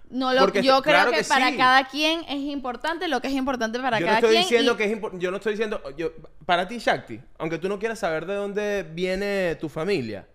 No, 0.09 0.33
lo, 0.33 0.41
porque 0.41 0.63
yo 0.63 0.83
creo 0.83 0.95
claro 0.97 1.11
que, 1.13 1.19
que 1.19 1.25
para 1.25 1.51
sí. 1.51 1.57
cada 1.57 1.87
quien 1.87 2.21
es 2.25 2.41
importante 2.41 3.07
lo 3.07 3.21
que 3.21 3.29
es 3.29 3.35
importante 3.35 3.79
para 3.79 4.01
yo 4.01 4.07
no 4.07 4.09
cada 4.09 4.19
estoy 4.19 4.31
quien. 4.33 4.43
diciendo 4.43 4.73
y- 4.73 4.77
que 4.77 4.85
es 4.93 5.01
yo 5.21 5.31
no 5.31 5.37
estoy 5.37 5.53
diciendo 5.53 5.81
yo- 5.97 6.11
para 6.47 6.67
ti 6.67 6.79
Shakti, 6.79 7.21
aunque 7.39 7.59
tú 7.59 7.69
no 7.69 7.79
quieras 7.79 8.01
saber 8.01 8.27
de 8.27 8.35
dónde 8.35 8.83
viene 8.83 9.55
tu 9.61 9.69
familia, 9.69 10.27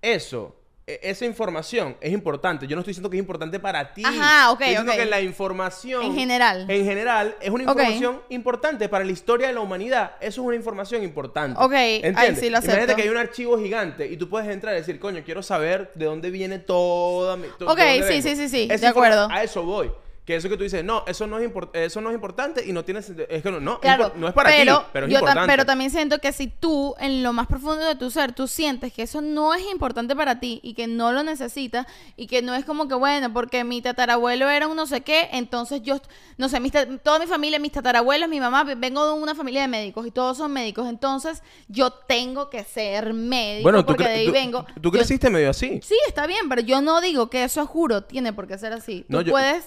eso 0.00 0.56
esa 0.86 1.24
información 1.24 1.96
es 2.00 2.12
importante. 2.12 2.66
Yo 2.66 2.76
no 2.76 2.80
estoy 2.80 2.90
diciendo 2.92 3.08
que 3.08 3.16
es 3.16 3.20
importante 3.20 3.58
para 3.58 3.94
ti. 3.94 4.02
Ajá, 4.04 4.50
ok, 4.50 4.60
Estoy 4.60 4.68
diciendo 4.70 4.92
ok. 4.92 4.98
que 4.98 5.04
la 5.06 5.20
información. 5.22 6.02
En 6.04 6.14
general. 6.14 6.66
En 6.68 6.84
general, 6.84 7.36
es 7.40 7.48
una 7.50 7.62
información 7.62 8.20
importante 8.28 8.88
para 8.88 9.04
la 9.04 9.12
historia 9.12 9.46
de 9.46 9.54
la 9.54 9.60
humanidad. 9.60 10.12
Eso 10.20 10.42
es 10.42 10.46
una 10.46 10.56
información 10.56 11.02
importante. 11.02 11.58
Ok, 11.62 11.72
ahí 11.72 12.00
¿Entiendes? 12.02 12.38
sí 12.40 12.50
lo 12.50 12.58
Imagínate 12.58 12.82
acepto. 12.82 12.96
que 12.96 13.02
hay 13.02 13.08
un 13.08 13.16
archivo 13.16 13.58
gigante 13.58 14.06
y 14.06 14.16
tú 14.18 14.28
puedes 14.28 14.48
entrar 14.48 14.74
y 14.74 14.78
decir, 14.78 14.98
coño, 15.00 15.22
quiero 15.24 15.42
saber 15.42 15.90
de 15.94 16.04
dónde 16.04 16.30
viene 16.30 16.58
toda 16.58 17.36
mi. 17.36 17.48
to- 17.58 17.66
Ok, 17.66 17.78
sí, 17.78 18.00
vengo". 18.00 18.06
sí, 18.22 18.36
sí, 18.36 18.48
sí, 18.48 18.66
de 18.68 18.86
acuerdo. 18.86 19.28
A 19.30 19.42
eso 19.42 19.62
voy. 19.62 19.90
Que 20.24 20.36
eso 20.36 20.48
que 20.48 20.56
tú 20.56 20.62
dices, 20.62 20.82
no, 20.82 21.04
eso 21.06 21.26
no 21.26 21.38
es, 21.38 21.50
eso 21.74 22.00
no 22.00 22.08
es 22.08 22.14
importante 22.14 22.64
y 22.66 22.72
no 22.72 22.82
tiene 22.82 23.02
sentido. 23.02 23.26
Es 23.28 23.42
que 23.42 23.50
no, 23.50 23.60
no, 23.60 23.78
Claro, 23.80 24.10
no 24.16 24.26
es 24.26 24.32
para 24.32 24.48
pero, 24.48 24.78
ti, 24.78 24.84
pero 24.92 25.06
es 25.06 25.12
yo 25.12 25.18
ta- 25.18 25.20
importante. 25.22 25.52
pero 25.52 25.66
también 25.66 25.90
siento 25.90 26.18
que 26.18 26.32
si 26.32 26.46
tú, 26.46 26.94
en 26.98 27.22
lo 27.22 27.34
más 27.34 27.46
profundo 27.46 27.84
de 27.84 27.94
tu 27.94 28.10
ser, 28.10 28.32
tú 28.32 28.48
sientes 28.48 28.90
que 28.94 29.02
eso 29.02 29.20
no 29.20 29.52
es 29.52 29.62
importante 29.70 30.16
para 30.16 30.40
ti 30.40 30.60
y 30.62 30.72
que 30.72 30.86
no 30.86 31.12
lo 31.12 31.22
necesitas 31.24 31.86
y 32.16 32.26
que 32.26 32.40
no 32.40 32.54
es 32.54 32.64
como 32.64 32.88
que, 32.88 32.94
bueno, 32.94 33.34
porque 33.34 33.64
mi 33.64 33.82
tatarabuelo 33.82 34.48
era 34.48 34.66
un 34.66 34.76
no 34.76 34.86
sé 34.86 35.02
qué, 35.02 35.28
entonces 35.32 35.82
yo, 35.82 36.00
no 36.38 36.48
sé, 36.48 36.58
mis 36.58 36.72
toda 37.02 37.18
mi 37.18 37.26
familia, 37.26 37.58
mis 37.58 37.72
tatarabuelos, 37.72 38.26
mi 38.30 38.40
mamá, 38.40 38.64
vengo 38.64 39.06
de 39.06 39.12
una 39.22 39.34
familia 39.34 39.60
de 39.60 39.68
médicos 39.68 40.06
y 40.06 40.10
todos 40.10 40.38
son 40.38 40.52
médicos, 40.54 40.88
entonces 40.88 41.42
yo 41.68 41.90
tengo 41.90 42.48
que 42.48 42.64
ser 42.64 43.12
médico 43.12 43.64
bueno, 43.64 43.84
porque 43.84 44.04
de 44.04 44.08
ahí 44.10 44.26
tú- 44.28 44.32
vengo. 44.32 44.64
tú 44.76 44.80
Yo- 44.84 44.90
creciste 44.92 45.28
medio 45.28 45.50
así. 45.50 45.80
Sí, 45.82 45.96
está 46.08 46.26
bien, 46.26 46.48
pero 46.48 46.62
yo 46.62 46.80
no 46.80 47.02
digo 47.02 47.28
que 47.28 47.44
eso, 47.44 47.66
juro, 47.66 48.04
tiene 48.04 48.32
por 48.32 48.46
qué 48.48 48.56
ser 48.56 48.72
así. 48.72 49.00
Tú 49.02 49.16
No, 49.16 49.20
yo- 49.20 49.32
puedes... 49.32 49.66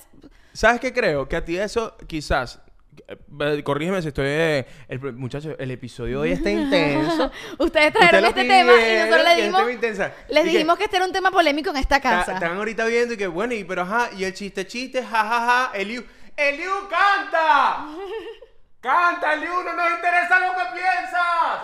¿Sabes 0.53 0.79
qué 0.81 0.91
creo? 0.93 1.27
Que 1.27 1.35
a 1.35 1.45
ti 1.45 1.57
eso 1.57 1.95
quizás... 2.07 2.59
eh, 3.07 3.63
Corrígeme 3.63 4.01
si 4.01 4.07
estoy... 4.09 4.25
eh, 4.27 4.65
el, 4.87 4.99
muchacho, 5.13 5.55
el 5.57 5.71
episodio 5.71 6.21
hoy 6.21 6.31
está 6.31 6.49
intenso. 6.49 7.31
Ustedes 7.59 7.93
trajeron 7.93 8.25
Ustedes 8.25 8.45
este 8.45 8.57
tema 8.57 8.73
y 8.73 8.95
nosotros 8.99 9.17
que 9.17 9.23
le 9.23 9.39
es 9.39 9.45
dimos... 9.45 9.71
intensa. 9.71 10.13
Les 10.29 10.43
que- 10.43 10.49
dijimos 10.49 10.77
que 10.77 10.83
este 10.85 10.97
era 10.97 11.05
un 11.05 11.11
tema 11.11 11.29
polémico 11.31 11.69
en 11.69 11.77
esta 11.77 11.99
Ta- 11.99 12.09
casa. 12.09 12.33
Están 12.33 12.57
ahorita 12.57 12.85
viendo 12.85 13.13
y 13.13 13.17
que 13.17 13.27
bueno, 13.27 13.53
y 13.53 13.63
pero 13.63 13.83
ajá, 13.83 14.09
y 14.17 14.23
el 14.23 14.33
chiste, 14.33 14.65
chiste, 14.65 15.03
jajaja, 15.03 15.71
Eliu. 15.75 16.03
¡Eliu 16.35 16.71
canta! 16.89 17.85
¡Canta, 18.81 19.33
Eliu! 19.33 19.63
¡No 19.63 19.73
nos 19.73 19.91
interesa 19.91 20.39
lo 20.39 20.53
que 20.53 20.63
piensas! 20.73 21.61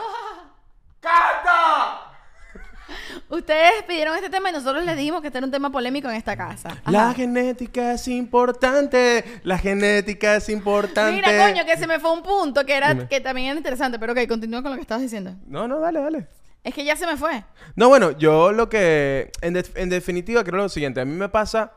¡Canta! 0.99 2.02
Ustedes 3.33 3.71
pidieron 3.87 4.15
este 4.15 4.29
tema 4.29 4.49
y 4.49 4.53
nosotros 4.53 4.85
les 4.85 4.95
dijimos 4.95 5.21
que 5.21 5.27
este 5.27 5.39
era 5.39 5.45
un 5.47 5.51
tema 5.51 5.71
polémico 5.71 6.09
en 6.09 6.15
esta 6.15 6.37
casa. 6.37 6.69
Ajá. 6.69 6.91
La 6.91 7.13
genética 7.13 7.93
es 7.93 8.07
importante. 8.07 9.23
La 9.43 9.57
genética 9.57 10.35
es 10.35 10.49
importante. 10.49 11.13
Mira, 11.13 11.47
coño, 11.47 11.65
que 11.65 11.77
se 11.77 11.87
me 11.87 11.99
fue 11.99 12.11
un 12.13 12.21
punto 12.21 12.65
que 12.65 12.75
era 12.75 12.93
Dime. 12.93 13.07
que 13.07 13.19
también 13.21 13.47
era 13.47 13.57
interesante, 13.57 13.97
pero 13.99 14.13
ok, 14.13 14.19
continúa 14.27 14.61
con 14.61 14.71
lo 14.71 14.75
que 14.77 14.81
estabas 14.81 15.01
diciendo. 15.01 15.35
No, 15.47 15.67
no, 15.67 15.79
dale, 15.79 15.99
dale. 15.99 16.27
Es 16.63 16.73
que 16.73 16.85
ya 16.85 16.95
se 16.95 17.05
me 17.07 17.17
fue. 17.17 17.43
No, 17.75 17.89
bueno, 17.89 18.11
yo 18.11 18.51
lo 18.51 18.69
que. 18.69 19.31
En, 19.41 19.53
de- 19.53 19.65
en 19.75 19.89
definitiva, 19.89 20.43
creo 20.43 20.57
lo 20.61 20.69
siguiente. 20.69 21.01
A 21.01 21.05
mí 21.05 21.13
me 21.15 21.27
pasa. 21.29 21.73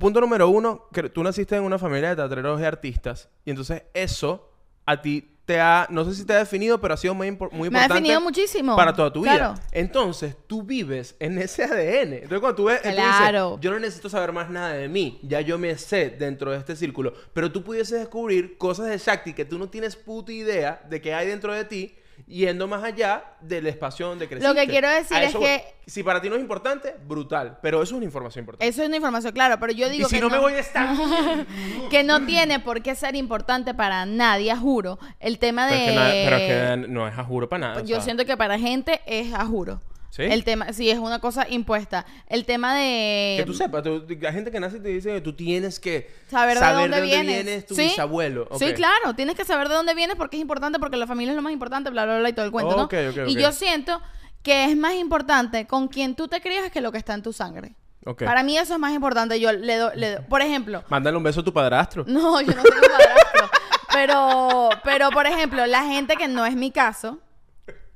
Punto 0.00 0.22
número 0.22 0.48
uno, 0.48 0.86
que 0.92 1.10
tú 1.10 1.22
naciste 1.22 1.54
en 1.54 1.64
una 1.64 1.78
familia 1.78 2.08
de 2.10 2.16
teatreros 2.16 2.58
y 2.60 2.64
artistas. 2.64 3.28
Y 3.44 3.50
entonces 3.50 3.82
eso 3.92 4.50
a 4.86 5.02
ti 5.02 5.31
te 5.44 5.60
ha. 5.60 5.86
No 5.90 6.04
sé 6.04 6.14
si 6.14 6.24
te 6.24 6.32
ha 6.32 6.38
definido, 6.38 6.80
pero 6.80 6.94
ha 6.94 6.96
sido 6.96 7.14
muy, 7.14 7.28
impor- 7.28 7.50
muy 7.50 7.68
Me 7.70 7.78
ha 7.78 7.82
importante. 7.82 7.94
definido 7.94 8.20
muchísimo. 8.20 8.76
Para 8.76 8.92
toda 8.94 9.12
tu 9.12 9.22
Claro. 9.22 9.54
vida. 9.54 9.62
Entonces, 9.72 10.36
tú 10.46 10.62
vives 10.62 11.16
en 11.18 11.38
ese 11.38 11.64
ADN. 11.64 12.12
Entonces, 12.14 12.40
cuando 12.40 12.54
tú 12.56 12.64
ves. 12.64 12.80
tú 12.82 12.88
dices, 12.88 13.04
Claro. 13.04 13.58
yo 13.60 13.70
no 13.70 13.78
necesito 13.80 14.08
saber 14.08 14.32
más 14.32 14.50
nada 14.50 14.72
de 14.74 14.88
mí. 14.88 15.18
Ya 15.22 15.40
yo 15.40 15.58
me 15.58 15.76
sé 15.78 16.10
dentro 16.10 16.50
de 16.52 16.58
este 16.58 16.76
círculo. 16.76 17.12
Pero 17.34 17.50
tú 17.50 17.62
pudieses 17.64 17.98
descubrir 17.98 18.56
cosas 18.58 18.86
de 18.86 18.98
Shakti 18.98 19.32
que 19.34 19.44
tú 19.44 19.58
no 19.58 19.68
tienes 19.68 19.96
puta 19.96 20.32
idea 20.32 20.82
de 20.88 21.00
que 21.00 21.12
hay 21.14 21.26
dentro 21.26 21.52
de 21.52 21.64
ti. 21.64 21.96
Yendo 22.26 22.68
más 22.68 22.82
allá 22.84 23.24
del 23.40 23.66
espacio 23.66 24.06
donde 24.08 24.28
creciste. 24.28 24.48
Lo 24.48 24.54
que 24.54 24.66
quiero 24.66 24.88
decir 24.88 25.16
A 25.16 25.24
es 25.24 25.32
voy. 25.34 25.42
que- 25.44 25.64
Si 25.86 26.02
para 26.02 26.20
ti 26.22 26.28
no 26.30 26.36
es 26.36 26.40
importante, 26.40 26.94
brutal. 27.06 27.58
Pero 27.60 27.78
eso 27.82 27.94
es 27.94 27.96
una 27.96 28.04
información 28.04 28.42
importante. 28.44 28.66
Eso 28.68 28.82
es 28.82 28.86
una 28.88 28.96
información, 28.96 29.32
claro, 29.32 29.58
pero 29.58 29.72
yo 29.72 29.88
digo 29.88 30.06
y 30.06 30.10
si 30.10 30.16
que 30.16 30.20
no, 30.22 30.30
me 30.30 30.38
voy 30.38 30.52
a 30.54 30.60
estar... 30.60 30.96
que 31.90 32.04
no 32.04 32.24
tiene 32.24 32.60
por 32.60 32.80
qué 32.82 32.94
ser 32.94 33.16
importante 33.16 33.74
para 33.74 34.06
nadie, 34.06 34.54
juro. 34.56 34.98
El 35.20 35.38
tema 35.38 35.66
de 35.66 35.72
pero, 35.72 35.86
es 35.86 35.88
que 35.88 35.94
no, 35.94 36.02
pero 36.24 36.36
es 36.36 36.42
que 36.86 36.88
no 36.92 37.08
es 37.08 37.18
a 37.18 37.24
juro 37.24 37.48
para 37.48 37.60
nada. 37.68 37.80
o 37.80 37.84
Yo 37.84 37.96
sea. 37.96 38.04
siento 38.04 38.24
que 38.24 38.36
para 38.36 38.58
gente 38.58 39.00
es 39.06 39.34
a 39.34 39.44
juro. 39.44 39.80
¿Sí? 40.14 40.24
El 40.24 40.44
tema, 40.44 40.74
sí, 40.74 40.90
es 40.90 40.98
una 40.98 41.20
cosa 41.20 41.46
impuesta. 41.48 42.04
El 42.26 42.44
tema 42.44 42.74
de 42.76 43.36
Que 43.38 43.44
tú 43.46 43.54
sepas, 43.54 43.82
tú- 43.82 44.04
la 44.20 44.30
gente 44.30 44.50
que 44.50 44.60
nace 44.60 44.78
te 44.78 44.90
dice 44.90 45.10
que 45.14 45.20
tú 45.22 45.32
tienes 45.32 45.80
que 45.80 46.10
saber 46.30 46.58
de 46.60 46.66
dónde, 46.74 47.00
vienes. 47.00 47.26
vienes 47.44 47.64
tu 47.66 47.74
¿Sí? 47.74 47.84
bisabuelo. 47.84 48.46
Sí, 48.58 48.74
claro, 48.74 49.14
tienes 49.16 49.36
que 49.36 49.46
saber 49.46 49.70
de 49.70 49.74
dónde 49.74 49.94
vienes 49.94 50.16
porque 50.16 50.36
es 50.36 50.42
importante, 50.42 50.78
porque 50.78 50.98
la 50.98 51.06
familia 51.06 51.32
es 51.32 51.36
lo 51.36 51.40
más 51.40 51.54
importante, 51.54 51.88
bla, 51.88 52.04
bla, 52.04 52.18
bla, 52.18 52.28
y 52.28 52.34
todo 52.34 52.44
el 52.44 52.52
cuento, 52.52 52.76
¿no? 52.76 52.82
Ok, 52.82 52.94
ok, 53.10 53.28
Y 53.28 53.36
yo 53.36 53.52
siento 53.52 54.02
que 54.42 54.64
es 54.66 54.76
más 54.76 54.92
importante 54.96 55.66
con 55.66 55.88
quien 55.88 56.14
tú 56.14 56.28
te 56.28 56.42
crías 56.42 56.70
que 56.70 56.82
lo 56.82 56.92
que 56.92 56.98
está 56.98 57.14
en 57.14 57.22
tu 57.22 57.32
sangre. 57.32 57.74
Para 58.18 58.42
mí 58.42 58.58
eso 58.58 58.74
es 58.74 58.78
más 58.80 58.92
importante. 58.92 59.40
Yo 59.40 59.50
le 59.50 59.76
doy, 59.78 59.96
le 59.96 60.16
doy- 60.16 60.24
por 60.28 60.42
ejemplo, 60.42 60.84
Mándale 60.90 61.16
un 61.16 61.22
beso 61.22 61.40
a 61.40 61.44
tu 61.44 61.54
padrastro. 61.54 62.04
no, 62.06 62.38
yo 62.42 62.48
no 62.52 62.62
tengo 62.62 62.82
padrastro. 62.82 63.50
pero, 63.94 64.68
pero, 64.84 65.10
por 65.10 65.26
ejemplo, 65.26 65.64
la 65.66 65.84
gente 65.84 66.16
que 66.16 66.28
no 66.28 66.44
es 66.44 66.54
mi 66.54 66.70
caso, 66.70 67.18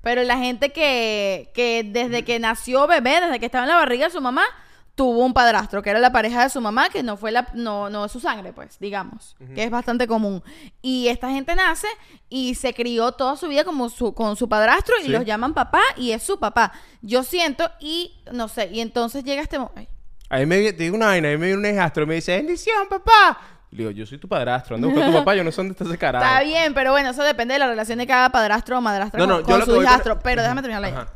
pero 0.07 0.23
la 0.23 0.39
gente 0.39 0.71
que, 0.71 1.51
que 1.53 1.83
desde 1.85 2.23
que 2.25 2.39
nació 2.39 2.87
bebé, 2.87 3.21
desde 3.21 3.41
que 3.41 3.47
estaba 3.47 3.65
en 3.65 3.71
la 3.71 3.75
barriga 3.75 4.07
de 4.07 4.13
su 4.13 4.21
mamá, 4.21 4.45
tuvo 4.95 5.25
un 5.25 5.35
padrastro, 5.35 5.83
que 5.83 5.91
era 5.91 5.99
la 5.99 6.13
pareja 6.13 6.45
de 6.45 6.49
su 6.49 6.61
mamá, 6.61 6.91
que 6.91 7.03
no 7.03 7.17
fue 7.17 7.33
la, 7.33 7.49
no, 7.55 7.91
no 7.91 8.05
es 8.05 8.13
su 8.13 8.21
sangre, 8.21 8.53
pues, 8.53 8.79
digamos, 8.79 9.35
que 9.57 9.65
es 9.65 9.69
bastante 9.71 10.07
común. 10.07 10.45
Y 10.81 11.09
esta 11.09 11.29
gente 11.31 11.57
nace 11.57 11.89
y 12.29 12.55
se 12.55 12.73
crió 12.73 13.11
toda 13.11 13.35
su 13.37 13.49
vida 13.49 13.65
como 13.65 13.89
su, 13.89 14.15
con 14.15 14.37
su 14.37 14.49
padrastro 14.49 14.95
y 15.01 15.07
Sí. 15.07 15.09
los 15.09 15.25
llaman 15.25 15.55
papá 15.55 15.83
y 15.97 16.13
es 16.13 16.23
su 16.23 16.39
papá. 16.39 16.71
Yo 17.03 17.25
siento 17.25 17.69
y 17.81 18.13
no 18.31 18.47
sé, 18.47 18.71
y 18.73 18.83
entonces 18.83 19.25
llega 19.25 19.43
este 19.43 19.59
momento. 19.59 19.91
A 20.31 20.39
mí 20.39 20.47
me 20.47 20.73
te 20.73 20.85
digo 20.85 20.95
una 20.95 21.07
vaina, 21.07 21.31
a 21.31 21.33
mí 21.33 21.37
me 21.37 21.47
viene 21.47 21.69
un 21.69 21.75
hijastro 21.75 22.05
y 22.05 22.07
me 22.07 22.15
dice, 22.15 22.37
bendición, 22.37 22.87
papá. 22.89 23.41
Le 23.77 23.83
digo, 23.83 23.91
yo 23.91 24.07
soy 24.07 24.17
tu 24.19 24.27
padrastro, 24.27 24.77
ando 24.77 24.87
a 24.89 24.91
buscar 24.91 25.09
a 25.09 25.13
tu 25.13 25.19
papá, 25.19 25.35
yo 25.35 25.45
no 25.45 25.53
sé 25.53 25.57
dónde 25.59 25.73
está 25.73 25.85
ese 25.85 25.99
carajo. 25.99 26.25
Está 26.31 26.43
bien, 26.43 26.73
pero 26.73 26.93
bueno, 26.93 27.11
eso 27.11 27.23
depende 27.23 27.53
de 27.55 27.59
la 27.59 27.67
relación 27.67 27.99
de 27.99 28.07
cada 28.07 28.31
padrastro 28.31 28.79
o 28.79 28.81
madrastra 28.81 29.19
No, 29.21 29.27
no, 29.27 29.43
con, 29.43 29.61
yo 29.61 29.67
con 29.67 29.75
su 29.77 29.83
hijastro. 29.83 30.19
Pero 30.21 30.41
déjame 30.43 30.63
terminar 30.63 30.81
la 30.81 30.89
idea. 30.89 31.09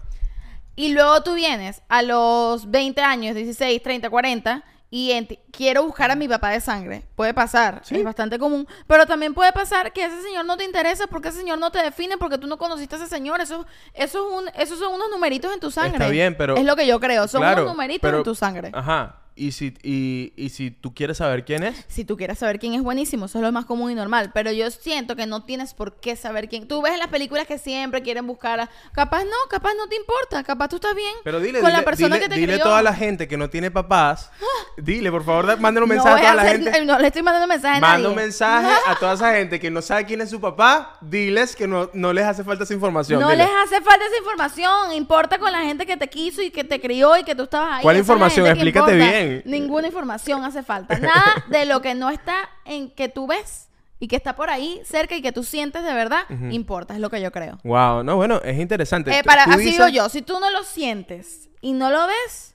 Y 0.76 0.92
luego 0.92 1.22
tú 1.22 1.34
vienes 1.34 1.82
a 1.88 2.02
los 2.02 2.70
20 2.70 3.00
años, 3.00 3.34
16, 3.34 3.82
30, 3.82 4.11
40 4.11 4.62
y 4.92 5.38
quiero 5.52 5.84
buscar 5.84 6.11
a 6.11 6.16
mi 6.16 6.26
papá 6.28 6.50
de 6.50 6.61
sangre. 6.61 7.04
Puede 7.16 7.32
pasar, 7.32 7.80
Sí. 7.84 7.96
es 7.96 8.04
bastante 8.04 8.38
común. 8.38 8.66
Pero 8.86 9.06
también 9.06 9.32
puede 9.34 9.52
pasar 9.52 9.92
que 9.92 10.04
ese 10.04 10.20
señor 10.20 10.44
no 10.44 10.56
te 10.56 10.64
interesa 10.64 11.06
porque 11.06 11.28
ese 11.28 11.38
señor 11.38 11.58
no 11.58 11.70
te 11.70 11.82
define 11.82 12.18
porque 12.18 12.38
tú 12.38 12.46
no 12.46 12.58
conociste 12.58 12.96
a 12.96 12.98
ese 12.98 13.06
señor. 13.06 13.40
Eso, 13.40 13.64
eso 13.94 14.18
es 14.28 14.34
un, 14.42 14.48
esos 14.61 14.78
son 14.78 14.92
unos 14.94 15.08
numeritos 15.11 15.52
en 15.54 15.61
tu 15.61 15.70
sangre. 15.70 15.92
Está 15.92 16.08
bien, 16.08 16.36
pero- 16.36 16.56
Es 16.56 16.64
lo 16.64 16.76
que 16.76 16.86
yo 16.86 16.98
creo. 17.00 17.26
Son 17.28 17.40
Claro, 17.40 17.62
unos 17.62 17.74
numeritos 17.74 18.00
pero- 18.02 18.18
en 18.18 18.24
tu 18.24 18.34
sangre. 18.34 18.70
Ajá. 18.74 19.16
Y 19.41 19.53
si, 19.53 19.72
y, 19.82 20.34
y 20.36 20.51
si 20.51 20.70
tú 20.70 20.93
quieres 20.93 21.16
saber 21.16 21.47
quién 21.47 21.62
es, 21.62 21.86
Si 21.88 22.05
tú 22.05 22.18
quieres 22.18 22.38
saber 22.38 22.59
quién 22.59 22.74
es 22.74 22.82
buenísimo, 22.82 23.24
eso 23.24 23.38
es 23.38 23.43
lo 23.43 23.51
más 23.53 23.64
común 23.64 23.91
y 23.91 23.95
normal. 23.95 24.32
Pero 24.34 24.53
yo 24.53 24.70
siento 24.70 25.16
que 25.16 25.24
no 25.24 25.45
tienes 25.45 25.72
por 25.72 25.95
qué 25.99 26.14
saber 26.14 26.47
quién. 26.49 26.68
Tú 26.68 26.82
ves 26.82 26.93
en 26.93 26.99
las 26.99 27.09
películas 27.09 27.47
que 27.47 27.57
siempre 27.57 28.03
quieren 28.03 28.26
buscar 28.26 28.61
a... 28.61 28.68
Capaz 28.93 29.24
no, 29.24 29.30
capaz 29.49 29.70
no 29.78 29.86
te 29.88 29.97
importa. 29.97 30.45
Capaz 30.45 30.68
tú 30.68 30.76
estás 30.76 30.95
bien 30.95 31.14
pero 31.24 31.41
dile, 31.41 31.61
con 31.61 31.70
dile, 31.70 31.78
la 31.78 31.84
persona 31.86 32.16
dile, 32.16 32.28
que 32.28 32.34
te 32.34 32.38
dile 32.41 32.55
a 32.57 32.62
toda 32.62 32.82
la 32.82 32.93
gente 32.95 33.26
que 33.28 33.38
no 33.38 33.49
tiene 33.49 33.70
papás, 33.70 34.30
dile, 34.76 35.11
por 35.11 35.24
favor, 35.24 35.47
da- 35.47 35.57
manden 35.57 35.84
un 35.84 35.88
mensaje 35.88 36.11
a 36.26 36.32
a 36.32 36.32
toda 36.32 36.34
la 36.34 36.43
hacer- 36.43 36.62
gente. 36.62 36.84
No 36.84 36.99
le 36.99 37.07
estoy 37.07 37.22
mandando 37.22 37.47
mensaje 37.47 37.78
a 37.78 37.80
Manda 37.80 37.97
nadie. 37.97 38.09
un 38.09 38.14
mensaje 38.16 38.68
a 38.86 38.95
toda 38.97 39.14
esa 39.14 39.32
gente 39.32 39.59
que 39.59 39.70
no 39.70 39.80
sabe 39.80 40.05
quién 40.05 40.20
es 40.20 40.28
su 40.28 40.38
papá, 40.38 40.99
diles 41.01 41.57
que 41.57 41.66
no, 41.66 41.88
no 41.95 42.12
les 42.12 42.26
hace 42.26 42.45
falta 42.45 42.64
esa 42.64 42.74
información. 42.74 43.20
No 43.20 43.30
dile. 43.30 43.45
les 43.45 43.53
hace 43.64 43.80
falta 43.80 44.05
esa 44.05 44.18
información. 44.18 44.93
Importa 44.93 45.38
con 45.38 45.51
la 45.51 45.61
gente 45.62 45.86
que 45.86 45.97
te 45.97 46.09
quiso 46.09 46.43
y 46.43 46.51
que 46.51 46.62
te 46.62 46.78
crió 46.78 47.16
y 47.16 47.24
que 47.24 47.34
tú 47.34 47.45
estabas 47.45 47.78
ahí. 47.78 47.82
¿Cuál 47.82 47.97
información? 47.97 48.47
Explícate 48.47 48.93
importa. 48.93 49.20
Bien. 49.30 49.42
Ninguna 49.46 49.86
información 49.88 50.44
hace 50.44 50.62
falta. 50.62 50.98
Nada 50.98 51.44
de 51.48 51.64
lo 51.64 51.80
que 51.82 51.94
no 51.94 52.10
está 52.10 52.48
en 52.64 52.90
que 52.90 53.08
tú 53.08 53.26
ves 53.26 53.68
y 53.98 54.08
que 54.08 54.16
está 54.16 54.34
por 54.36 54.48
ahí 54.50 54.80
cerca 54.84 55.14
y 55.16 55.22
que 55.22 55.32
tú 55.32 55.42
sientes 55.44 55.82
de 55.84 55.92
verdad 55.94 56.22
importa. 56.50 56.94
Es 56.94 57.00
lo 57.00 57.10
que 57.10 57.20
yo 57.20 57.30
creo. 57.32 57.58
Wow, 57.64 58.02
no, 58.02 58.16
bueno, 58.16 58.40
es 58.42 58.58
interesante. 58.58 59.16
Eh, 59.18 59.22
para, 59.24 59.44
así 59.44 59.58
dices- 59.64 59.72
digo 59.72 59.88
yo, 59.88 60.08
si 60.08 60.22
tú 60.22 60.38
no 60.40 60.50
lo 60.50 60.62
sientes 60.64 61.48
y 61.60 61.72
no 61.72 61.90
lo 61.90 62.06
ves 62.06 62.54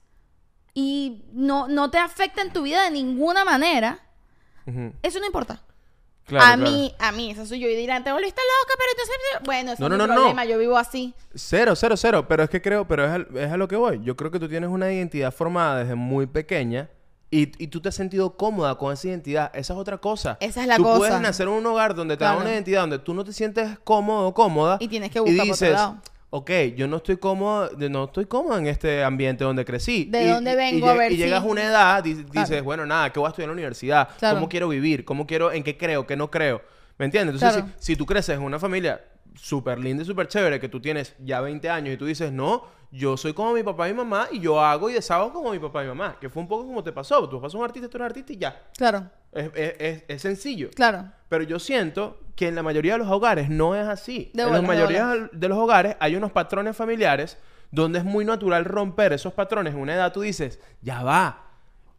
y 0.74 1.24
no, 1.34 1.68
no 1.68 1.90
te 1.92 1.98
afecta 2.00 2.42
en 2.42 2.52
tu 2.52 2.64
vida 2.64 2.84
de 2.84 2.92
ninguna 2.92 3.46
manera, 3.46 4.00
Ujú, 4.66 4.94
eso 5.04 5.20
no 5.20 5.26
importa. 5.26 5.62
Claro, 6.26 6.46
a 6.46 6.56
claro. 6.58 6.72
mí, 6.72 6.94
a 7.00 7.12
mí, 7.12 7.32
eso 7.32 7.46
soy 7.46 7.60
yo 7.60 7.68
y 7.70 7.76
dirán, 7.76 8.04
te 8.04 8.12
volviste 8.12 8.42
loca, 8.42 8.74
pero 8.78 8.92
entonces, 8.92 9.16
bueno, 9.46 9.72
eso 9.74 9.82
No, 9.84 9.90
no, 9.90 9.96
es 9.96 10.08
no, 10.08 10.14
mi 10.14 10.14
problema, 10.20 10.46
yo 10.46 10.58
vivo 10.58 10.78
así. 10.78 11.14
Cero, 11.34 11.76
cero, 11.76 11.96
cero. 11.98 12.26
Pero 12.28 12.44
es 12.44 12.50
que 12.50 12.62
creo, 12.62 12.88
pero 12.88 13.06
es, 13.06 13.12
al- 13.12 13.28
es 13.38 13.52
a 13.52 13.58
lo 13.58 13.68
que 13.68 13.76
voy. 13.76 14.02
Yo 14.04 14.16
creo 14.16 14.32
que 14.32 14.40
tú 14.40 14.48
tienes 14.50 14.70
una 14.70 14.92
identidad 14.92 15.32
formada 15.34 15.80
desde 15.80 15.96
muy 15.96 16.26
pequeña 16.28 16.90
y, 17.32 17.52
y 17.64 17.68
tú 17.68 17.82
te 17.82 17.90
has 17.90 17.96
sentido 17.96 18.38
cómoda 18.38 18.76
con 18.76 18.94
esa 18.94 19.08
identidad. 19.08 19.52
Esa 19.56 19.74
es 19.74 19.80
otra 19.80 19.98
cosa. 19.98 20.38
Esa 20.40 20.62
es 20.62 20.68
la 20.68 20.78
tú 20.78 20.84
cosa. 20.84 20.98
puedes 21.00 21.20
nacer 21.22 21.48
en 21.48 21.54
un 21.54 21.66
hogar 21.66 21.96
donde 21.96 22.16
te 22.18 22.24
da 22.24 22.38
una 22.38 22.52
identidad 22.52 22.82
donde 22.82 23.00
tú 23.00 23.14
no 23.14 23.24
te 23.24 23.34
sientes 23.34 23.78
cómodo 23.84 24.28
o 24.28 24.34
cómoda. 24.34 24.78
Y 24.80 24.88
tienes 24.88 25.12
que 25.12 25.20
buscar 25.20 25.36
por 25.38 25.44
otro 25.44 25.54
dices, 25.54 25.72
lado. 25.74 25.98
Ok, 26.30 26.52
yo 26.76 26.88
no 26.88 26.98
estoy 26.98 27.18
cómodo, 27.18 27.70
no 27.90 28.06
estoy 28.06 28.26
cómodo 28.26 28.58
en 28.58 28.68
este 28.68 29.04
ambiente 29.04 29.44
donde 29.44 29.64
crecí. 29.64 30.06
¿De 30.06 30.24
Y- 30.24 30.28
dónde 30.30 30.56
vengo? 30.56 30.88
Y, 30.88 30.90
A 30.90 30.94
ver 30.94 31.12
y 31.12 31.18
llegas 31.18 31.42
si- 31.42 31.48
a 31.48 31.52
una 31.52 31.64
edad, 31.64 32.04
di- 32.04 32.14
dices, 32.16 32.48
Claro. 32.50 32.64
bueno, 32.64 32.86
nada, 32.86 33.12
¿qué 33.12 33.20
voy 33.20 33.28
a 33.28 33.30
estudiar 33.30 33.46
en 33.46 33.50
la 33.52 33.54
universidad? 33.54 34.10
Claro. 34.20 34.36
¿Cómo 34.38 34.50
quiero 34.50 34.68
vivir? 34.68 35.06
¿Cómo 35.06 35.26
quiero, 35.26 35.52
en 35.52 35.64
qué 35.64 35.78
creo, 35.78 36.06
qué 36.06 36.16
no 36.18 36.30
creo? 36.30 36.62
¿Me 36.98 37.06
entiendes? 37.06 37.36
Entonces, 37.36 37.62
Claro. 37.64 37.74
si, 37.80 37.94
si 37.94 37.96
tú 37.96 38.06
creces 38.06 38.36
en 38.38 38.44
una 38.44 38.60
familia 38.60 39.02
súper 39.36 39.80
linda 39.80 40.04
y 40.04 40.06
súper 40.06 40.28
chévere, 40.28 40.60
que 40.60 40.70
tú 40.70 40.80
tienes 40.80 41.14
ya 41.20 41.42
20 41.42 41.70
años 41.70 41.94
y 41.94 41.98
tú 41.98 42.06
dices, 42.06 42.32
no, 42.32 42.64
yo 42.92 43.18
soy 43.18 43.34
como 43.34 43.54
mi 43.54 43.64
papá 43.64 43.88
y 43.90 43.92
mi 43.94 43.98
mamá 43.98 44.28
y 44.32 44.40
yo 44.40 44.60
hago 44.60 44.90
y 44.90 44.94
deshago 44.94 45.32
como 45.34 45.52
mi 45.52 45.60
papá 45.60 45.82
y 45.84 45.88
mi 45.88 45.90
mamá, 45.96 46.18
que 46.20 46.30
fue 46.30 46.42
un 46.42 46.48
poco 46.48 46.66
como 46.66 46.84
te 46.84 46.92
pasó. 46.92 47.28
Tu 47.30 47.36
papá 47.38 47.48
es 47.48 47.54
un 47.54 47.64
artista, 47.64 47.88
tú 47.90 47.98
eres 47.98 48.06
artista 48.08 48.34
y 48.34 48.38
ya. 48.38 48.64
Claro, 48.78 49.10
Es, 49.32 49.52
es- 49.56 49.76
es- 49.80 50.04
es 50.08 50.22
sencillo. 50.22 50.70
claro. 50.74 51.12
Pero 51.30 51.44
yo 51.44 51.60
siento 51.60 52.20
que 52.36 52.48
en 52.48 52.56
la 52.56 52.64
mayoría 52.64 52.94
de 52.94 53.00
los 53.00 53.10
hogares 53.10 53.50
no 53.50 53.76
es 53.76 53.88
así. 53.88 54.32
De 54.34 54.44
en 54.44 54.50
bolas, 54.50 54.52
la 54.52 54.62
de 54.62 54.68
mayoría 54.68 55.30
de 55.32 55.48
los 55.50 55.58
hogares 55.58 55.96
hay 56.00 56.16
unos 56.16 56.32
patrones 56.32 56.76
familiares 56.78 57.38
donde 57.72 58.00
es 58.00 58.06
muy 58.06 58.24
natural 58.24 58.64
romper 58.64 59.12
esos 59.14 59.34
patrones. 59.34 59.74
En 59.74 59.80
una 59.80 59.96
edad 59.96 60.14
tú 60.14 60.22
dices, 60.22 60.60
ya 60.82 61.04
va, 61.04 61.45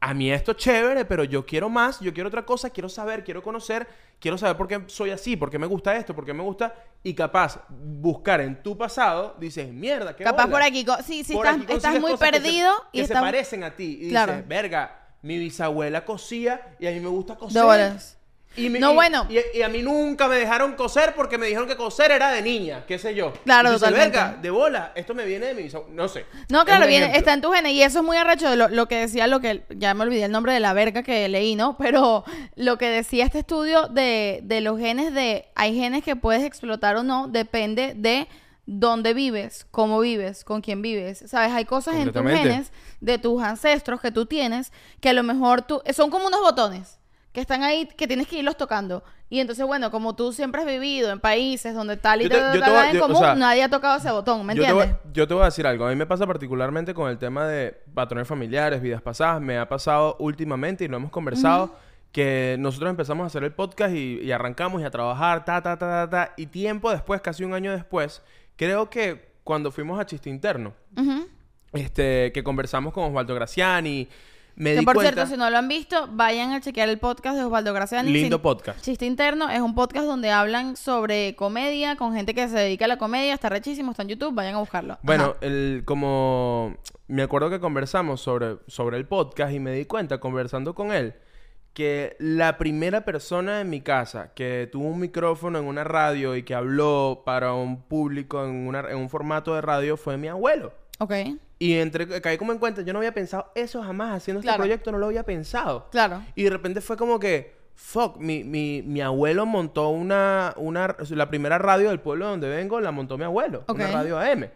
a 0.08 0.14
mí 0.14 0.30
esto 0.30 0.52
es 0.52 0.58
chévere, 0.58 1.04
pero 1.04 1.24
yo 1.24 1.44
quiero 1.44 1.68
más, 1.68 1.98
yo 2.00 2.14
quiero 2.14 2.28
otra 2.28 2.44
cosa, 2.46 2.70
quiero 2.70 2.88
saber, 2.88 3.24
quiero 3.24 3.42
conocer, 3.42 3.88
quiero 4.20 4.38
saber 4.38 4.56
por 4.56 4.68
qué 4.68 4.82
soy 4.86 5.10
así, 5.10 5.36
por 5.36 5.50
qué 5.50 5.58
me 5.58 5.66
gusta 5.66 5.96
esto, 5.96 6.14
por 6.14 6.24
qué 6.24 6.32
me 6.32 6.44
gusta. 6.44 6.74
Y 7.02 7.12
capaz, 7.14 7.60
buscar 7.68 8.40
en 8.40 8.62
tu 8.62 8.78
pasado, 8.78 9.34
dices, 9.40 9.72
mierda, 9.72 10.14
qué 10.14 10.22
Capaz 10.22 10.44
bola". 10.44 10.52
por 10.52 10.62
aquí, 10.62 10.86
sí, 11.04 11.24
sí, 11.24 11.32
Por 11.34 11.46
estás, 11.46 11.62
aquí 11.62 11.72
estás 11.72 12.00
muy 12.00 12.12
cosas 12.12 12.30
que 12.30 12.36
se- 12.36 12.42
perdido 12.42 12.72
que 12.92 13.00
y 13.00 13.06
se 13.06 13.14
parecen 13.14 13.64
a 13.64 13.74
ti. 13.74 13.98
Y 14.02 14.08
Claro. 14.10 14.32
dices, 14.34 14.48
verga, 14.48 15.00
mi 15.22 15.38
bisabuela 15.38 16.04
cosía 16.04 16.76
y 16.78 16.86
a 16.86 16.90
mí 16.92 17.00
me 17.00 17.08
gusta 17.08 17.34
coser. 17.34 17.60
Y 18.56 18.68
No, 18.70 18.92
y- 18.92 18.94
bueno. 18.94 19.26
Y, 19.28 19.58
y 19.58 19.62
a 19.62 19.68
mí 19.68 19.82
nunca 19.82 20.28
me 20.28 20.36
dejaron 20.36 20.74
coser 20.74 21.14
porque 21.14 21.38
me 21.38 21.46
dijeron 21.46 21.68
que 21.68 21.76
coser 21.76 22.10
era 22.10 22.30
de 22.32 22.42
niña, 22.42 22.84
qué 22.86 22.98
sé 22.98 23.14
yo. 23.14 23.32
Claro, 23.44 23.72
totalmente. 23.72 24.16
verga, 24.18 24.36
de 24.40 24.50
bola, 24.50 24.92
esto 24.94 25.14
me 25.14 25.24
viene 25.24 25.46
de 25.46 25.54
mi. 25.54 25.68
No 25.90 26.08
sé. 26.08 26.24
No, 26.48 26.64
claro, 26.64 26.86
viene, 26.86 27.16
está 27.16 27.32
en 27.34 27.40
tu 27.40 27.50
genes 27.52 27.72
y 27.72 27.82
eso 27.82 27.98
es 28.00 28.04
muy 28.04 28.16
arrecho 28.16 28.48
de 28.50 28.56
lo, 28.56 28.68
lo 28.68 28.86
que 28.88 28.96
decía, 28.96 29.26
lo 29.26 29.40
que 29.40 29.62
ya 29.70 29.94
me 29.94 30.02
olvidé 30.04 30.24
el 30.24 30.32
nombre 30.32 30.52
de 30.52 30.60
la 30.60 30.72
verga 30.72 31.02
que 31.02 31.28
leí, 31.28 31.54
¿no? 31.56 31.76
Pero 31.78 32.24
lo 32.54 32.78
que 32.78 32.88
decía 32.88 33.24
este 33.24 33.40
estudio 33.40 33.88
de, 33.88 34.40
de 34.42 34.60
los 34.60 34.78
genes 34.78 35.12
de, 35.14 35.46
hay 35.54 35.74
genes 35.76 36.02
que 36.04 36.16
puedes 36.16 36.42
explotar 36.44 36.96
o 36.96 37.02
no, 37.02 37.28
depende 37.28 37.92
de 37.96 38.26
dónde 38.68 39.14
vives, 39.14 39.66
cómo 39.70 40.00
vives, 40.00 40.42
con 40.44 40.60
quién 40.60 40.82
vives, 40.82 41.22
¿sabes? 41.28 41.52
Hay 41.52 41.64
cosas 41.66 41.94
en 41.96 42.12
tus 42.12 42.22
genes 42.22 42.72
de 43.00 43.18
tus 43.18 43.40
ancestros 43.42 44.00
que 44.00 44.10
tú 44.10 44.26
tienes 44.26 44.72
que 45.00 45.10
a 45.10 45.12
lo 45.12 45.22
mejor 45.22 45.62
tú, 45.62 45.80
son 45.94 46.10
como 46.10 46.26
unos 46.26 46.40
botones 46.40 46.98
que 47.36 47.42
están 47.42 47.62
ahí, 47.62 47.84
que 47.84 48.06
tienes 48.06 48.28
que 48.28 48.38
irlos 48.38 48.56
tocando. 48.56 49.04
Y 49.28 49.40
entonces, 49.40 49.66
bueno, 49.66 49.90
como 49.90 50.16
tú 50.16 50.32
siempre 50.32 50.62
has 50.62 50.66
vivido 50.66 51.10
en 51.10 51.20
países 51.20 51.74
donde 51.74 51.98
tal 51.98 52.22
y 52.22 52.30
tal, 52.30 52.56
en 52.56 52.96
o 52.96 53.00
común, 53.02 53.18
sea, 53.18 53.34
nadie 53.34 53.62
ha 53.62 53.68
tocado 53.68 53.98
ese 53.98 54.10
botón, 54.10 54.46
¿me 54.46 54.54
yo 54.54 54.62
te, 54.62 54.68
entiendes? 54.70 54.96
voy, 55.04 55.12
yo 55.12 55.28
te 55.28 55.34
voy 55.34 55.42
a 55.42 55.44
decir 55.44 55.66
algo. 55.66 55.84
A 55.84 55.90
mí 55.90 55.96
me 55.96 56.06
pasa 56.06 56.26
particularmente 56.26 56.94
con 56.94 57.10
el 57.10 57.18
tema 57.18 57.46
de 57.46 57.78
patrones 57.92 58.26
familiares, 58.26 58.80
vidas 58.80 59.02
pasadas. 59.02 59.42
Me 59.42 59.58
ha 59.58 59.68
pasado 59.68 60.16
últimamente 60.18 60.84
y 60.84 60.88
lo 60.88 60.96
hemos 60.96 61.10
conversado. 61.10 61.76
Que 62.10 62.56
nosotros 62.58 62.88
empezamos 62.88 63.24
a 63.24 63.26
hacer 63.26 63.44
el 63.44 63.52
podcast 63.52 63.94
y, 63.94 64.18
y 64.22 64.32
arrancamos 64.32 64.80
y 64.80 64.84
a 64.86 64.90
trabajar, 64.90 65.44
ta, 65.44 65.60
ta, 65.60 65.76
ta, 65.76 66.08
ta, 66.08 66.08
ta. 66.08 66.34
Y 66.38 66.46
tiempo 66.46 66.90
después, 66.90 67.20
casi 67.20 67.44
un 67.44 67.52
año 67.52 67.70
después, 67.70 68.22
creo 68.56 68.88
que 68.88 69.28
cuando 69.44 69.70
fuimos 69.70 70.00
a 70.00 70.06
Chiste 70.06 70.30
Interno, 70.30 70.72
este, 71.74 72.32
que 72.32 72.42
conversamos 72.42 72.94
con 72.94 73.04
Osvaldo 73.04 73.34
Graciani, 73.34 74.08
me 74.56 74.72
Que 74.74 74.80
di 74.80 74.84
por 74.84 74.94
cuenta... 74.94 75.12
cierto, 75.12 75.30
si 75.32 75.38
no 75.38 75.48
lo 75.50 75.58
han 75.58 75.68
visto, 75.68 76.08
vayan 76.12 76.52
a 76.52 76.60
chequear 76.60 76.88
el 76.88 76.98
podcast 76.98 77.36
de 77.36 77.44
Osvaldo 77.44 77.72
Graciani. 77.72 78.10
Lindo 78.10 78.40
podcast. 78.42 78.80
Chiste 78.82 79.06
Interno 79.06 79.48
es 79.50 79.60
un 79.60 79.74
podcast 79.74 80.06
donde 80.06 80.30
hablan 80.30 80.76
sobre 80.76 81.36
comedia 81.36 81.96
con 81.96 82.14
gente 82.14 82.34
que 82.34 82.48
se 82.48 82.56
dedica 82.58 82.86
a 82.86 82.88
la 82.88 82.98
comedia. 82.98 83.34
Está 83.34 83.48
rechísimo, 83.50 83.90
está 83.92 84.02
en 84.02 84.08
YouTube, 84.08 84.34
vayan 84.34 84.54
a 84.54 84.58
buscarlo. 84.58 84.98
Bueno, 85.02 85.36
el, 85.42 85.82
como 85.84 86.74
me 87.06 87.22
acuerdo 87.22 87.50
que 87.50 87.60
conversamos 87.60 88.20
sobre, 88.20 88.56
sobre 88.66 88.96
el 88.96 89.06
podcast 89.06 89.52
y 89.52 89.60
me 89.60 89.72
di 89.72 89.84
cuenta 89.84 90.18
conversando 90.18 90.74
con 90.74 90.90
él 90.92 91.14
que 91.74 92.16
la 92.18 92.56
primera 92.56 93.04
persona 93.04 93.60
en 93.60 93.68
mi 93.68 93.82
casa 93.82 94.32
que 94.34 94.66
tuvo 94.72 94.86
un 94.86 94.98
micrófono 94.98 95.58
en 95.58 95.66
una 95.66 95.84
radio 95.84 96.34
y 96.34 96.42
que 96.42 96.54
habló 96.54 97.22
para 97.26 97.52
un 97.52 97.82
público 97.82 98.42
en, 98.46 98.66
una- 98.66 98.88
en 98.90 98.96
un 98.96 99.10
formato 99.10 99.54
de 99.54 99.60
radio 99.60 99.98
fue 99.98 100.16
mi 100.16 100.28
abuelo. 100.28 100.72
Ok, 100.98 101.12
Y 101.58 101.74
entre, 101.74 102.20
caí 102.20 102.36
como 102.36 102.52
en 102.52 102.58
cuenta, 102.58 102.82
yo 102.82 102.92
no 102.92 102.98
había 102.98 103.14
pensado 103.14 103.50
eso 103.54 103.82
jamás, 103.82 104.16
haciendo 104.16 104.42
Claro. 104.42 104.56
este 104.56 104.60
proyecto 104.68 104.92
no 104.92 104.98
lo 104.98 105.06
había 105.06 105.22
pensado. 105.22 105.88
claro. 105.90 106.22
Y 106.34 106.42
de 106.44 106.50
repente 106.50 106.80
fue 106.82 106.96
como 106.98 107.18
que, 107.18 107.54
fuck, 107.74 108.18
mi, 108.18 108.44
mi, 108.44 108.82
mi 108.82 109.00
abuelo 109.00 109.46
montó 109.46 109.88
una, 109.88 110.52
una, 110.56 110.94
la 111.10 111.28
primera 111.28 111.56
radio 111.58 111.88
del 111.88 112.00
pueblo 112.00 112.26
donde 112.28 112.48
vengo, 112.48 112.78
la 112.80 112.90
montó 112.90 113.16
mi 113.16 113.24
abuelo, 113.24 113.64
una 113.68 113.86
Ok. 113.86 113.92
radio 113.92 114.18
AM. 114.18 114.50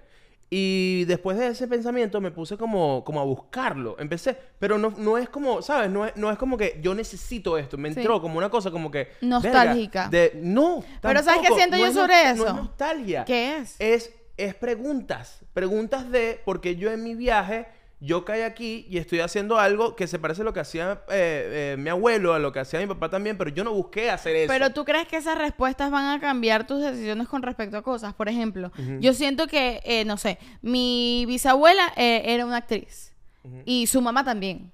Y 0.52 1.04
después 1.04 1.38
de 1.38 1.46
ese 1.46 1.68
pensamiento 1.68 2.20
me 2.20 2.32
puse 2.32 2.56
como, 2.56 3.04
como 3.04 3.20
a 3.20 3.24
buscarlo. 3.24 3.94
Empecé, 4.00 4.36
pero 4.58 4.78
no, 4.78 4.92
no 4.98 5.16
es 5.16 5.28
como, 5.28 5.62
¿sabes? 5.62 5.88
No 5.90 6.04
es, 6.06 6.16
no 6.16 6.28
es 6.28 6.36
como 6.38 6.58
que 6.58 6.80
yo 6.82 6.92
necesito 6.92 7.56
esto. 7.56 7.78
Me 7.78 7.92
Sí. 7.94 8.00
entró 8.00 8.20
como 8.20 8.36
una 8.36 8.50
cosa 8.50 8.72
como 8.72 8.90
que... 8.90 9.10
Nostálgica. 9.20 10.08
verga, 10.08 10.32
de, 10.34 10.40
no. 10.42 10.82
Pero 11.00 11.22
¿sabes 11.22 11.42
qué 11.48 11.54
siento 11.54 11.76
No 11.76 11.86
yo 11.86 11.92
sobre 11.92 12.14
nos- 12.24 12.34
eso? 12.34 12.42
No 12.44 12.48
es 12.50 12.56
nostalgia. 12.56 13.24
¿Qué 13.24 13.58
es? 13.58 13.76
Es, 13.78 14.12
es 14.36 14.54
preguntas. 14.54 15.40
Preguntas 15.52 16.10
de, 16.10 16.40
porque 16.44 16.76
yo 16.76 16.90
en 16.90 17.02
mi 17.02 17.14
viaje, 17.14 17.66
yo 18.00 18.24
caí 18.24 18.42
aquí 18.42 18.86
y 18.88 18.96
estoy 18.98 19.20
haciendo 19.20 19.58
algo 19.58 19.94
que 19.94 20.06
se 20.06 20.18
parece 20.18 20.40
a 20.40 20.44
lo 20.44 20.54
que 20.54 20.60
hacía 20.60 21.02
eh, 21.10 21.74
eh, 21.74 21.76
mi 21.78 21.90
abuelo, 21.90 22.32
a 22.32 22.38
lo 22.38 22.50
que 22.50 22.60
hacía 22.60 22.80
mi 22.80 22.86
papá 22.86 23.10
también, 23.10 23.36
pero 23.36 23.50
yo 23.50 23.62
no 23.62 23.74
busqué 23.74 24.10
hacer 24.10 24.34
eso. 24.36 24.48
Pero 24.48 24.70
tú 24.70 24.84
crees 24.84 25.06
que 25.06 25.18
esas 25.18 25.36
respuestas 25.36 25.90
van 25.90 26.06
a 26.08 26.20
cambiar 26.20 26.66
tus 26.66 26.80
decisiones 26.80 27.28
con 27.28 27.42
respecto 27.42 27.76
a 27.76 27.82
cosas. 27.82 28.14
Por 28.14 28.28
ejemplo, 28.28 28.72
yo 29.00 29.12
siento 29.12 29.46
que, 29.46 29.82
eh, 29.84 30.04
no 30.06 30.16
sé, 30.16 30.38
mi 30.62 31.24
bisabuela 31.26 31.92
era 31.96 32.46
una 32.46 32.56
actriz 32.56 33.14
y 33.64 33.86
su 33.86 34.00
mamá 34.00 34.24
también. 34.24 34.72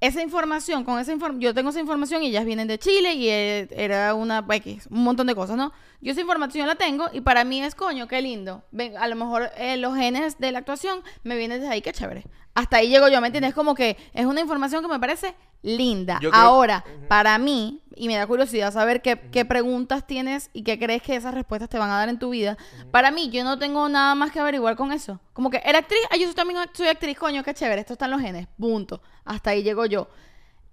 Esa 0.00 0.20
información, 0.20 0.84
con 0.84 0.98
esa 0.98 1.12
información, 1.12 1.40
yo 1.40 1.54
tengo 1.54 1.70
esa 1.70 1.80
información 1.80 2.22
y 2.22 2.26
ellas 2.26 2.44
vienen 2.44 2.68
de 2.68 2.78
Chile 2.78 3.14
y 3.14 3.28
era 3.30 4.12
una 4.12 4.44
X, 4.50 4.86
un 4.90 5.02
montón 5.02 5.26
de 5.26 5.34
cosas, 5.34 5.56
¿no? 5.56 5.72
Yo 6.04 6.12
esa 6.12 6.20
información 6.20 6.66
la 6.68 6.74
tengo 6.74 7.06
y 7.12 7.22
para 7.22 7.44
mí 7.44 7.62
es 7.62 7.74
coño, 7.74 8.06
qué 8.06 8.20
lindo. 8.20 8.62
Ven, 8.72 8.96
a 8.96 9.08
lo 9.08 9.16
mejor 9.16 9.50
eh, 9.56 9.78
los 9.78 9.96
genes 9.96 10.38
de 10.38 10.52
la 10.52 10.58
actuación 10.58 11.02
me 11.22 11.34
vienen 11.36 11.60
desde 11.60 11.72
ahí, 11.72 11.80
qué 11.80 11.92
chévere. 11.92 12.24
Hasta 12.54 12.76
ahí 12.76 12.88
llego 12.90 13.08
yo, 13.08 13.20
¿me 13.22 13.28
entiendes? 13.28 13.54
Como 13.54 13.74
que 13.74 13.96
es 14.12 14.26
una 14.26 14.40
información 14.40 14.82
que 14.82 14.88
me 14.88 15.00
parece 15.00 15.34
linda. 15.62 16.18
Creo- 16.18 16.30
Ahora, 16.34 16.84
para 17.08 17.36
mí, 17.38 17.80
y 17.96 18.06
me 18.06 18.16
da 18.16 18.26
curiosidad 18.26 18.70
saber 18.72 19.00
qué, 19.02 19.18
qué 19.32 19.44
preguntas 19.46 20.06
tienes 20.06 20.50
y 20.52 20.62
qué 20.62 20.78
crees 20.78 21.02
que 21.02 21.16
esas 21.16 21.32
respuestas 21.34 21.68
te 21.70 21.78
van 21.78 21.90
a 21.90 21.96
dar 21.96 22.08
en 22.10 22.18
tu 22.18 22.30
vida. 22.30 22.56
Para 22.90 23.10
mí, 23.10 23.30
yo 23.30 23.42
no 23.42 23.58
tengo 23.58 23.88
nada 23.88 24.14
más 24.14 24.30
que 24.30 24.40
averiguar 24.40 24.76
con 24.76 24.92
eso. 24.92 25.18
Como 25.32 25.48
que, 25.50 25.62
¿era 25.64 25.78
actriz? 25.78 26.00
Ah, 26.10 26.16
yo 26.16 26.32
también 26.34 26.60
soy 26.74 26.88
actriz, 26.88 27.18
coño, 27.18 27.42
qué 27.42 27.54
chévere, 27.54 27.80
esto 27.80 27.94
está 27.94 28.04
en 28.04 28.10
los 28.12 28.20
genes, 28.20 28.46
punto. 28.58 29.00
Hasta 29.24 29.50
ahí 29.50 29.62
llego 29.62 29.86
yo. 29.86 30.08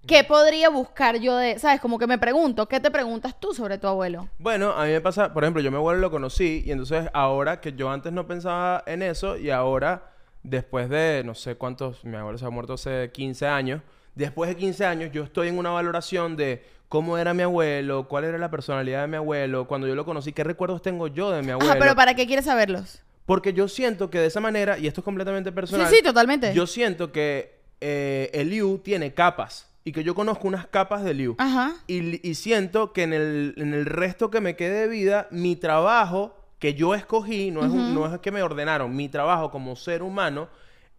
¿Qué 0.07 0.23
podría 0.23 0.69
buscar 0.69 1.19
yo 1.19 1.35
de, 1.37 1.59
sabes? 1.59 1.79
Como 1.79 1.99
que 1.99 2.07
me 2.07 2.17
pregunto, 2.17 2.67
¿qué 2.67 2.79
te 2.79 2.89
preguntas 2.89 3.39
tú 3.39 3.53
sobre 3.53 3.77
tu 3.77 3.87
abuelo? 3.87 4.29
Bueno, 4.39 4.71
a 4.71 4.85
mí 4.85 4.91
me 4.91 5.01
pasa, 5.01 5.33
por 5.33 5.43
ejemplo, 5.43 5.61
yo 5.61 5.67
a 5.69 5.71
mi 5.71 5.77
abuelo 5.77 5.99
lo 5.99 6.09
conocí 6.11 6.63
y 6.65 6.71
entonces 6.71 7.07
ahora 7.13 7.61
que 7.61 7.73
yo 7.73 7.89
antes 7.89 8.11
no 8.11 8.25
pensaba 8.27 8.83
en 8.87 9.03
eso 9.03 9.37
y 9.37 9.51
ahora, 9.51 10.11
después 10.43 10.89
de 10.89 11.21
no 11.23 11.35
sé 11.35 11.55
cuántos, 11.55 12.03
mi 12.03 12.17
abuelo 12.17 12.37
se 12.39 12.45
ha 12.45 12.49
muerto 12.49 12.73
hace 12.73 13.11
15 13.13 13.47
años, 13.47 13.81
después 14.15 14.49
de 14.49 14.55
15 14.55 14.85
años 14.85 15.11
yo 15.13 15.23
estoy 15.23 15.49
en 15.49 15.57
una 15.57 15.69
valoración 15.69 16.35
de 16.35 16.65
cómo 16.89 17.17
era 17.17 17.33
mi 17.33 17.43
abuelo, 17.43 18.07
cuál 18.07 18.25
era 18.25 18.37
la 18.37 18.49
personalidad 18.49 19.01
de 19.01 19.07
mi 19.07 19.17
abuelo, 19.17 19.67
cuando 19.67 19.87
yo 19.87 19.95
lo 19.95 20.03
conocí, 20.03 20.33
qué 20.33 20.43
recuerdos 20.43 20.81
tengo 20.81 21.07
yo 21.07 21.29
de 21.31 21.43
mi 21.43 21.51
abuelo. 21.51 21.71
Ajá, 21.71 21.79
pero 21.79 21.95
¿para 21.95 22.15
qué 22.15 22.25
quieres 22.25 22.45
saberlos? 22.45 23.01
Porque 23.27 23.53
yo 23.53 23.67
siento 23.67 24.09
que 24.09 24.19
de 24.19 24.25
esa 24.25 24.39
manera, 24.41 24.77
y 24.79 24.87
esto 24.87 25.01
es 25.01 25.05
completamente 25.05 25.51
personal, 25.51 25.87
Sí, 25.87 25.97
sí, 25.97 26.03
totalmente. 26.03 26.53
yo 26.55 26.65
siento 26.65 27.11
que 27.11 27.61
eh, 27.79 28.29
el 28.33 28.49
Liu 28.49 28.79
tiene 28.79 29.13
capas 29.13 29.70
y 29.83 29.91
que 29.91 30.03
yo 30.03 30.13
conozco 30.15 30.47
unas 30.47 30.67
capas 30.67 31.03
de 31.03 31.13
Liu. 31.13 31.35
Ajá. 31.37 31.73
Y, 31.87 32.27
y 32.27 32.35
siento 32.35 32.93
que 32.93 33.03
en 33.03 33.13
el, 33.13 33.53
en 33.57 33.73
el 33.73 33.85
resto 33.85 34.29
que 34.29 34.41
me 34.41 34.55
quede 34.55 34.81
de 34.81 34.87
vida, 34.87 35.27
mi 35.31 35.55
trabajo 35.55 36.35
que 36.59 36.73
yo 36.75 36.93
escogí, 36.93 37.49
no, 37.51 37.61
es 37.65 37.71
un- 37.71 37.93
no 37.95 38.13
es 38.13 38.19
que 38.21 38.31
me 38.31 38.43
ordenaron, 38.43 38.95
mi 38.95 39.09
trabajo 39.09 39.49
como 39.49 39.75
ser 39.75 40.03
humano 40.03 40.47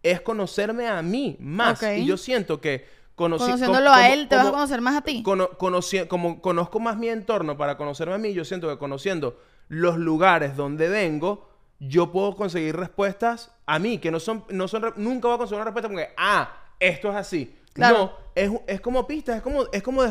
es 0.01 0.19
conocerme 0.19 0.87
a 0.87 1.01
mí 1.01 1.37
más. 1.39 1.81
Ok. 1.81 1.89
Y 1.99 2.05
yo 2.05 2.17
siento 2.17 2.59
que 2.59 2.85
conocí- 3.15 3.45
Conociéndolo 3.45 3.85
como- 3.89 3.95
a 3.95 4.09
él, 4.09 4.27
te 4.27 4.35
vas 4.35 4.43
a 4.45 4.47
como- 4.49 4.57
conocer 4.57 4.81
más 4.81 4.95
a 4.97 5.01
ti. 5.01 5.23
cono- 5.23 5.49
conoci- 5.51 6.07
como 6.07 6.41
conozco 6.41 6.81
más 6.81 6.97
mi 6.97 7.07
entorno 7.07 7.55
para 7.57 7.77
conocerme 7.77 8.15
a 8.15 8.17
mí, 8.17 8.33
yo 8.33 8.43
siento 8.43 8.67
que 8.67 8.77
conociendo 8.77 9.39
los 9.69 9.97
lugares 9.97 10.57
donde 10.57 10.89
vengo, 10.89 11.47
yo 11.79 12.11
puedo 12.11 12.35
conseguir 12.35 12.75
respuestas 12.75 13.51
a 13.65 13.79
mí, 13.79 13.97
que 13.99 14.11
no 14.11 14.19
son, 14.19 14.43
no 14.49 14.67
son, 14.67 14.81
re- 14.81 14.93
nunca 14.97 15.29
voy 15.29 15.35
a 15.35 15.37
conseguir 15.37 15.57
una 15.61 15.65
respuesta 15.65 15.87
como 15.87 15.99
que, 15.99 16.09
ah, 16.17 16.51
esto 16.79 17.09
es 17.09 17.15
así. 17.15 17.55
Claro. 17.73 17.97
No, 17.97 18.13
es, 18.35 18.51
es 18.67 18.81
como 18.81 19.05
pistas, 19.07 19.37
es 19.37 19.41
como, 19.41 19.65
es 19.71 19.81
como, 19.83 20.03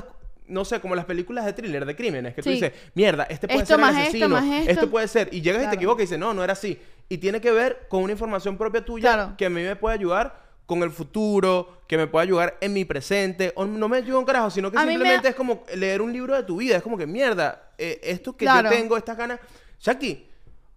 no 0.46 0.64
sé, 0.64 0.80
como 0.80 0.94
las 0.94 1.04
películas 1.04 1.44
de 1.44 1.52
thriller, 1.52 1.84
de 1.86 1.94
crímenes, 1.96 2.34
que 2.34 2.42
tú 2.42 2.48
Sí. 2.50 2.54
dices, 2.56 2.72
mierda, 2.94 3.24
este 3.24 3.46
puede 3.48 3.60
Esto 3.62 3.74
ser 3.74 3.80
el 3.80 3.80
más 3.80 3.92
esto, 3.94 4.02
asesino, 4.08 4.28
más 4.28 4.68
esto". 4.68 4.90
puede 4.90 5.08
ser, 5.08 5.28
y 5.32 5.40
llegas 5.40 5.60
y 5.62 5.64
te 5.64 5.66
Claro. 5.66 5.76
equivocas 5.76 6.00
y 6.00 6.04
dices, 6.04 6.18
no, 6.18 6.34
no 6.34 6.42
era 6.44 6.52
así. 6.54 6.78
Y 7.08 7.18
tiene 7.18 7.40
que 7.40 7.50
ver 7.50 7.86
con 7.88 8.02
una 8.02 8.12
información 8.12 8.56
propia 8.58 8.84
tuya 8.84 9.12
Claro. 9.14 9.34
que 9.36 9.46
a 9.46 9.50
mí 9.50 9.62
me 9.62 9.76
puede 9.76 9.94
ayudar 9.94 10.40
con 10.66 10.82
el 10.82 10.90
futuro, 10.90 11.82
que 11.86 11.96
me 11.98 12.06
puede 12.06 12.22
ayudar 12.24 12.56
en 12.60 12.72
mi 12.72 12.84
presente, 12.84 13.52
o 13.56 13.64
no 13.64 13.88
me 13.88 13.98
ayuda 13.98 14.18
un 14.18 14.24
carajo, 14.24 14.48
sino 14.50 14.70
que 14.70 14.78
A 14.78 14.84
me 14.84 14.92
simplemente 14.92 15.28
es 15.28 15.34
como 15.34 15.64
leer 15.74 16.00
un 16.00 16.12
libro 16.12 16.34
de 16.34 16.42
tu 16.44 16.56
vida, 16.56 16.76
es 16.76 16.82
como 16.82 16.96
que 16.96 17.06
mierda, 17.06 17.70
eh, 17.78 18.00
esto 18.02 18.36
que 18.36 18.44
Claro. 18.46 18.70
yo 18.70 18.76
tengo, 18.76 18.96
estas 18.96 19.16
ganas. 19.16 19.38
Shakti, 19.80 20.26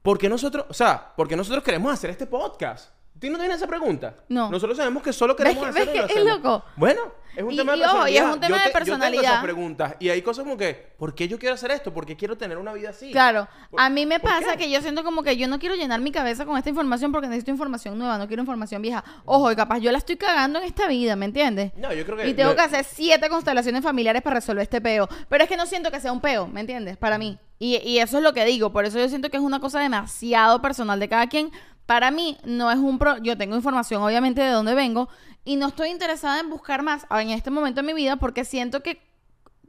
¿por 0.02 0.18
qué 0.18 0.28
nosotros, 0.28 0.66
o 0.68 0.74
sea, 0.74 1.14
por 1.16 1.28
qué 1.28 1.36
nosotros 1.36 1.64
queremos 1.64 1.94
hacer 1.94 2.10
este 2.10 2.26
podcast? 2.26 2.90
¿Tú 3.20 3.30
no 3.30 3.38
tienes 3.40 3.58
esa 3.58 3.68
pregunta? 3.68 4.14
No. 4.28 4.50
Nosotros 4.52 4.78
sabemos 4.78 5.02
que 5.02 5.14
solo 5.14 5.36
¿Ves 5.36 5.46
queremos 5.46 5.74
ves 5.74 5.86
lo 5.96 6.06
que 6.08 6.14
es 6.14 6.26
loco? 6.26 6.64
Bueno, 6.76 7.02
es 7.36 7.44
un 7.44 7.52
Y- 7.52 7.58
tema 7.58 7.72
de 7.72 7.78
y 7.80 7.82
ojo, 7.84 8.08
y 8.08 8.18
es 8.18 8.22
personalidad. 8.24 8.34
un 8.34 8.40
tema 8.42 8.50
Yo 8.50 8.56
de 8.56 8.60
te- 8.60 8.66
Yo 8.68 8.72
tengo 8.74 8.74
personalidad. 8.86 9.24
esas 9.24 9.44
preguntas 9.44 9.96
y 10.00 10.10
hay 10.10 10.22
cosas 10.22 10.44
como 10.44 10.58
que, 10.58 10.94
¿por 10.98 11.16
qué 11.16 11.28
yo 11.30 11.40
quiero 11.40 11.56
hacer 11.56 11.72
esto? 11.72 11.94
¿Por 11.94 12.06
qué 12.06 12.18
quiero 12.18 12.38
tener 12.38 12.58
una 12.58 12.74
vida 12.74 12.90
así? 12.90 13.12
Claro, 13.12 13.48
¿Por- 13.72 13.80
a 13.80 13.90
mí 13.90 14.06
me 14.06 14.20
pasa 14.20 14.52
qué? 14.58 14.66
que 14.66 14.70
yo 14.72 14.82
siento 14.82 15.04
como 15.06 15.24
que 15.24 15.38
yo 15.38 15.48
no 15.48 15.60
quiero 15.60 15.76
llenar 15.76 16.02
mi 16.02 16.12
cabeza 16.12 16.46
con 16.46 16.58
esta 16.58 16.70
información 16.70 17.14
porque 17.14 17.28
necesito 17.28 17.52
información 17.52 17.98
nueva, 17.98 18.18
no 18.18 18.28
quiero 18.28 18.42
información 18.44 18.82
vieja. 18.82 19.04
Ojo, 19.24 19.50
y 19.52 19.56
capaz 19.56 19.80
yo 19.80 19.92
la 19.94 19.98
estoy 19.98 20.18
cagando 20.18 20.60
en 20.60 20.66
esta 20.66 20.88
vida, 20.88 21.16
¿me 21.16 21.26
entiendes? 21.26 21.72
No, 21.78 21.94
yo 21.94 22.06
creo 22.06 22.18
que... 22.18 22.28
Y 22.28 22.34
tengo 22.34 22.54
que 22.54 22.62
hacer 22.62 22.84
siete 22.84 23.30
constelaciones 23.30 23.82
familiares 23.82 24.22
para 24.22 24.36
resolver 24.36 24.64
este 24.64 24.82
peo. 24.82 25.08
Pero 25.30 25.44
es 25.44 25.50
que 25.50 25.56
no 25.58 25.66
siento 25.66 25.90
que 25.90 26.02
sea 26.02 26.12
un 26.12 26.20
peo, 26.20 26.48
¿me 26.48 26.60
entiendes? 26.60 26.98
Para 26.98 27.18
mí. 27.18 27.40
Y, 27.60 27.78
y 27.78 28.00
eso 28.00 28.18
es 28.18 28.24
lo 28.24 28.34
que 28.34 28.44
digo. 28.44 28.74
Por 28.74 28.84
eso 28.84 29.00
yo 29.00 29.08
siento 29.08 29.30
que 29.30 29.38
es 29.38 29.44
una 29.44 29.62
cosa 29.62 29.80
demasiado 29.80 30.62
personal 30.62 31.00
de 31.00 31.08
cada 31.08 31.28
quien. 31.28 31.52
Para 31.86 32.12
mí 32.12 32.38
no 32.46 32.72
es 32.72 32.78
un 32.78 32.98
pro... 33.00 33.18
Yo 33.18 33.38
tengo 33.38 33.56
información 33.56 34.02
obviamente 34.02 34.42
de 34.42 34.50
dónde 34.50 34.74
vengo 34.74 35.08
y 35.44 35.56
no 35.58 35.68
estoy 35.68 35.90
interesada 35.90 36.40
en 36.40 36.50
buscar 36.50 36.82
más 36.84 37.06
en 37.12 37.30
este 37.30 37.52
momento 37.52 37.82
de 37.82 37.88
mi 37.88 37.94
vida 37.94 38.16
porque 38.18 38.44
siento 38.46 38.82
que 38.82 39.02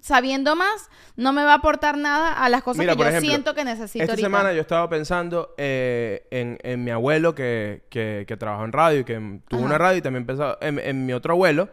sabiendo 0.00 0.54
más 0.56 0.88
no 1.16 1.32
me 1.32 1.42
va 1.42 1.52
a 1.52 1.56
aportar 1.56 1.96
nada 1.96 2.32
a 2.32 2.48
las 2.48 2.62
cosas 2.62 2.78
Mira, 2.80 2.92
que 2.94 3.00
yo 3.02 3.08
ejemplo, 3.08 3.28
siento 3.28 3.54
que 3.54 3.64
necesito 3.64 4.02
Esta 4.04 4.12
ahorita. 4.12 4.26
semana 4.26 4.52
yo 4.52 4.60
estaba 4.60 4.88
pensando 4.88 5.54
eh, 5.58 6.26
en, 6.30 6.58
en 6.62 6.84
mi 6.84 6.90
abuelo 6.90 7.34
que, 7.34 7.84
que, 7.90 8.24
que 8.28 8.36
trabajó 8.36 8.64
en 8.64 8.72
radio 8.72 9.00
y 9.00 9.04
que 9.04 9.14
tuvo 9.48 9.60
Ajá. 9.60 9.66
una 9.66 9.78
radio 9.78 9.98
y 9.98 10.02
también 10.02 10.24
pensaba 10.26 10.58
en, 10.60 10.78
en 10.78 11.06
mi 11.06 11.12
otro 11.12 11.32
abuelo 11.32 11.68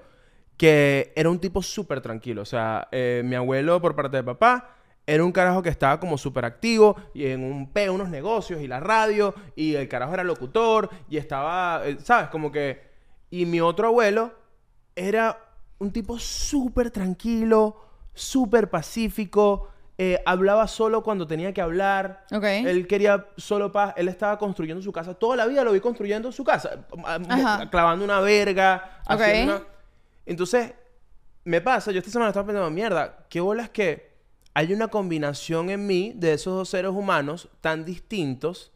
que 0.58 1.12
era 1.16 1.30
un 1.30 1.39
tipo 1.39 1.62
súper 1.62 2.00
tranquilo. 2.02 2.41
O 2.44 2.46
sea, 2.46 2.88
eh, 2.91 3.22
mi 3.26 3.36
abuelo 3.36 3.82
por 3.82 3.96
parte 3.96 4.18
de 4.18 4.24
papá 4.24 4.76
era 5.06 5.24
un 5.24 5.32
carajo 5.32 5.62
que 5.62 5.70
estaba 5.70 5.99
como 5.99 6.18
súper 6.18 6.45
activo 6.45 6.95
y 7.14 7.26
en 7.28 7.43
un 7.43 7.72
pe 7.72 7.89
unos 7.89 8.10
negocios 8.10 8.62
y 8.62 8.68
la 8.68 8.80
radio 8.80 9.34
y 9.56 9.76
el 9.76 9.88
carajo 9.89 10.14
era 10.14 10.24
locutor 10.24 10.89
y 11.10 11.18
estaba, 11.18 11.82
eh, 11.86 11.97
¿sabes? 12.01 12.30
Como 12.30 12.51
que... 12.51 12.91
Y 13.30 13.45
mi 13.45 13.60
otro 13.62 13.88
abuelo 13.88 14.32
era 14.95 15.38
un 15.80 15.91
tipo 15.91 16.18
súper 16.20 16.91
tranquilo, 16.91 17.82
súper 18.14 18.70
pacífico, 18.70 19.70
eh, 19.97 20.22
hablaba 20.26 20.68
solo 20.68 21.04
cuando 21.04 21.26
tenía 21.28 21.51
que 21.54 21.60
hablar. 21.62 22.26
Ok. 22.32 22.43
Él 22.43 22.88
quería 22.88 23.26
solo 23.36 23.72
paz. 23.72 23.93
Él 23.97 24.08
estaba 24.08 24.38
construyendo 24.38 24.82
su 24.84 24.91
casa. 24.91 25.16
Toda 25.16 25.36
la 25.36 25.45
vida 25.47 25.64
lo 25.64 25.72
vi 25.72 25.80
construyendo 25.80 26.32
su 26.32 26.43
casa. 26.43 26.86
mo- 26.95 27.08
Ajá. 27.08 27.70
Clavando 27.70 28.06
una 28.06 28.20
verga. 28.20 28.99
Ok. 29.06 29.20
haciendo 29.22 29.56
una- 29.58 29.64
Entonces, 30.26 30.74
me 31.43 31.60
pasa, 31.60 31.91
yo 31.91 31.99
esta 31.99 32.12
semana 32.12 32.30
estaba 32.30 32.45
pensando, 32.45 32.70
mierda, 32.70 33.26
qué 33.30 33.41
bolas 33.41 33.70
que 33.70 34.12
hay 34.54 34.72
una 34.74 34.88
combinación 34.88 35.70
en 35.70 35.86
mí 35.88 36.14
de 36.16 36.34
esos 36.34 36.54
dos 36.56 36.70
seres 36.70 36.91
humanos 36.91 37.49
tan 37.62 37.86
distintos 37.86 38.72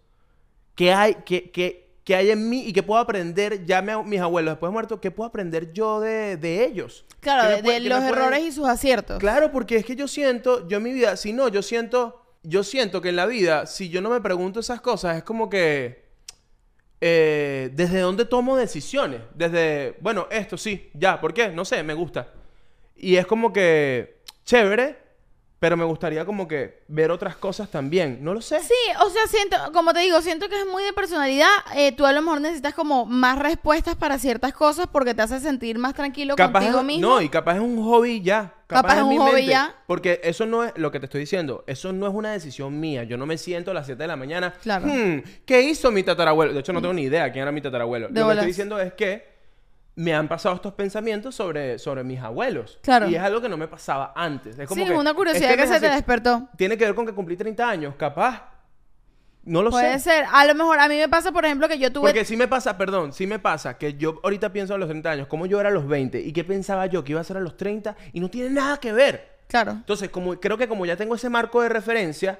que 0.75 0.91
hay, 0.93 1.15
que, 1.25 1.51
que, 1.51 1.87
que 2.03 2.15
hay 2.15 2.31
en 2.31 2.49
mí 2.49 2.63
y 2.67 2.73
que 2.73 2.83
puedo 2.83 2.99
aprender, 2.99 3.65
ya 3.65 3.81
me- 3.81 4.01
mis 4.03 4.19
abuelos 4.19 4.53
después 4.53 4.69
de 4.69 4.73
muertos, 4.73 4.99
que 4.99 5.11
puedo 5.11 5.27
aprender 5.27 5.73
yo 5.73 5.99
de, 5.99 6.37
de 6.37 6.65
ellos. 6.65 7.05
Claro, 7.19 7.43
¿Qué 7.43 7.49
me 7.49 7.55
de, 7.57 7.63
puede- 7.63 7.75
de 7.77 7.83
qué 7.83 7.89
los 7.89 7.97
pueden- 7.99 8.13
errores 8.15 8.43
y 8.43 8.51
sus 8.51 8.67
aciertos. 8.67 9.19
Claro, 9.19 9.51
porque 9.51 9.75
es 9.77 9.85
que 9.85 9.95
yo 9.95 10.07
siento, 10.07 10.67
yo 10.67 10.77
en 10.77 10.83
mi 10.83 10.93
vida, 10.93 11.15
si 11.17 11.33
no, 11.33 11.47
yo 11.47 11.61
siento, 11.61 12.23
yo 12.43 12.63
siento 12.63 13.01
que 13.01 13.09
en 13.09 13.15
la 13.15 13.25
vida, 13.25 13.65
si 13.65 13.89
yo 13.89 14.01
no 14.01 14.09
me 14.09 14.21
pregunto 14.21 14.59
esas 14.59 14.81
cosas, 14.81 15.17
es 15.17 15.23
como 15.23 15.49
que, 15.49 16.05
eh, 17.01 17.69
¿desde 17.73 17.99
dónde 17.99 18.25
tomo 18.25 18.55
decisiones? 18.57 19.21
Desde, 19.35 19.95
bueno, 20.01 20.27
esto 20.31 20.57
sí, 20.57 20.89
ya, 20.93 21.19
¿por 21.21 21.33
qué? 21.33 21.49
No 21.49 21.65
sé, 21.65 21.83
me 21.83 21.93
gusta. 21.93 22.27
Y 22.95 23.15
es 23.17 23.25
como 23.27 23.53
que, 23.53 24.21
chévere, 24.45 24.97
pero 25.59 25.75
me 25.75 25.85
gustaría 25.85 26.23
como 26.23 26.47
que 26.47 26.83
ver 26.87 27.09
otras 27.09 27.35
cosas 27.35 27.69
también, 27.71 28.19
no 28.21 28.33
lo 28.33 28.41
sé. 28.41 28.59
Sí, 28.61 28.73
o 29.03 29.09
sea, 29.09 29.25
siento, 29.27 29.57
como 29.73 29.91
te 29.93 30.01
digo, 30.01 30.21
siento 30.21 30.47
que 30.49 30.59
es 30.59 30.67
muy 30.67 30.83
de 30.83 30.93
personalidad. 30.93 31.47
Eh, 31.75 31.91
tú 31.93 32.05
a 32.05 32.13
lo 32.13 32.21
mejor 32.21 32.41
necesitas 32.41 32.75
como 32.75 33.05
más 33.05 33.39
respuestas 33.39 33.95
para 33.95 34.19
ciertas 34.19 34.53
cosas 34.53 34.85
porque 34.91 35.15
te 35.15 35.23
hace 35.23 35.39
sentir 35.39 35.79
más 35.79 35.95
tranquilo 35.95 36.35
Capaz 36.35 36.59
contigo 36.59 36.79
es, 36.81 36.85
mismo. 36.85 37.09
no, 37.09 37.21
y 37.21 37.29
capaz 37.29 37.55
es 37.55 37.61
un 37.61 37.83
hobby 37.83 38.21
ya. 38.21 38.53
Capaz 38.67 38.97
es 38.97 39.01
un 39.03 39.09
mi 39.09 39.17
hobby 39.17 39.31
mente. 39.31 39.45
ya. 39.47 39.75
Porque 39.87 40.19
eso 40.23 40.45
no 40.45 40.63
es 40.63 40.73
lo 40.75 40.91
que 40.91 40.99
te 40.99 41.05
estoy 41.05 41.21
diciendo. 41.21 41.63
Eso 41.67 41.91
no 41.93 42.05
es 42.05 42.13
una 42.13 42.33
decisión 42.33 42.79
mía. 42.79 43.03
Yo 43.05 43.17
no 43.17 43.25
me 43.25 43.37
siento 43.37 43.71
a 43.71 43.73
las 43.73 43.85
7 43.85 44.03
de 44.03 44.07
la 44.07 44.15
mañana. 44.17 44.53
Claro. 44.61 44.85
"Hmm, 44.87 45.21
¿Qué 45.45 45.61
hizo 45.61 45.89
mi 45.89 46.03
tatarabuelo? 46.03 46.53
De 46.53 46.59
hecho, 46.59 46.73
no 46.73 46.81
tengo 46.81 46.93
ni 46.93 47.03
idea 47.03 47.31
quién 47.31 47.43
era 47.43 47.51
mi 47.51 47.61
tatarabuelo. 47.61 48.07
De 48.09 48.13
lo 48.13 48.17
que 48.19 48.23
bolas. 48.23 48.35
estoy 48.39 48.47
diciendo 48.47 48.79
es 48.79 48.93
que 48.93 49.36
me 49.97 50.13
han 50.13 50.27
pasado 50.27 50.53
estos 50.53 50.73
pensamientos 50.73 51.33
sobre, 51.33 51.79
sobre 51.79 52.03
mis 52.03 52.19
abuelos. 52.19 52.77
Claro. 52.83 53.09
Y 53.09 53.15
es 53.15 53.21
algo 53.21 53.41
que 53.41 53.49
no 53.49 53.57
me 53.57 53.67
pasaba 53.67 54.13
antes. 54.15 54.57
Es 54.59 54.67
como 54.67 54.85
sí, 54.85 54.87
que 54.87 54.95
una 54.95 55.11
curiosidad 55.15 55.49
este 55.49 55.63
que 55.63 55.67
se 55.67 55.79
te 55.79 55.89
despertó. 55.89 56.47
Tiene 56.55 56.77
que 56.77 56.85
ver 56.85 56.93
con 56.93 57.03
que 57.07 57.13
cumplí 57.13 57.35
30 57.35 57.67
años. 57.67 57.95
Capaz. 57.97 58.43
No 59.43 59.63
lo 59.63 59.71
Puede 59.71 59.97
sé. 59.97 60.11
ser. 60.11 60.25
A 60.31 60.45
lo 60.45 60.53
mejor 60.53 60.79
a 60.79 60.87
mí 60.87 60.97
me 60.97 61.09
pasa, 61.09 61.31
por 61.31 61.45
ejemplo, 61.45 61.67
que 61.67 61.79
yo 61.79 61.91
tuve... 61.91 62.09
Porque 62.09 62.25
sí 62.25 62.37
me 62.37 62.47
pasa, 62.47 62.77
perdón, 62.77 63.11
sí 63.11 63.25
me 63.25 63.39
pasa 63.39 63.79
que 63.79 63.95
yo 63.95 64.19
ahorita 64.23 64.53
pienso 64.53 64.75
a 64.75 64.77
los 64.77 64.87
30 64.87 65.09
años, 65.09 65.27
cómo 65.27 65.47
yo 65.47 65.59
era 65.59 65.69
a 65.69 65.71
los 65.71 65.87
20 65.87 66.21
y 66.21 66.31
qué 66.31 66.43
pensaba 66.43 66.85
yo 66.85 67.03
que 67.03 67.13
iba 67.13 67.21
a 67.21 67.23
ser 67.23 67.37
a 67.37 67.39
los 67.39 67.57
30 67.57 67.95
y 68.13 68.19
no 68.19 68.29
tiene 68.29 68.51
nada 68.51 68.77
que 68.77 68.93
ver. 68.93 69.36
Claro. 69.47 69.71
Entonces, 69.71 70.09
como 70.09 70.37
creo 70.39 70.57
que 70.57 70.67
como 70.67 70.85
ya 70.85 70.97
tengo 70.97 71.15
ese 71.15 71.29
marco 71.29 71.61
de 71.61 71.69
referencia, 71.69 72.39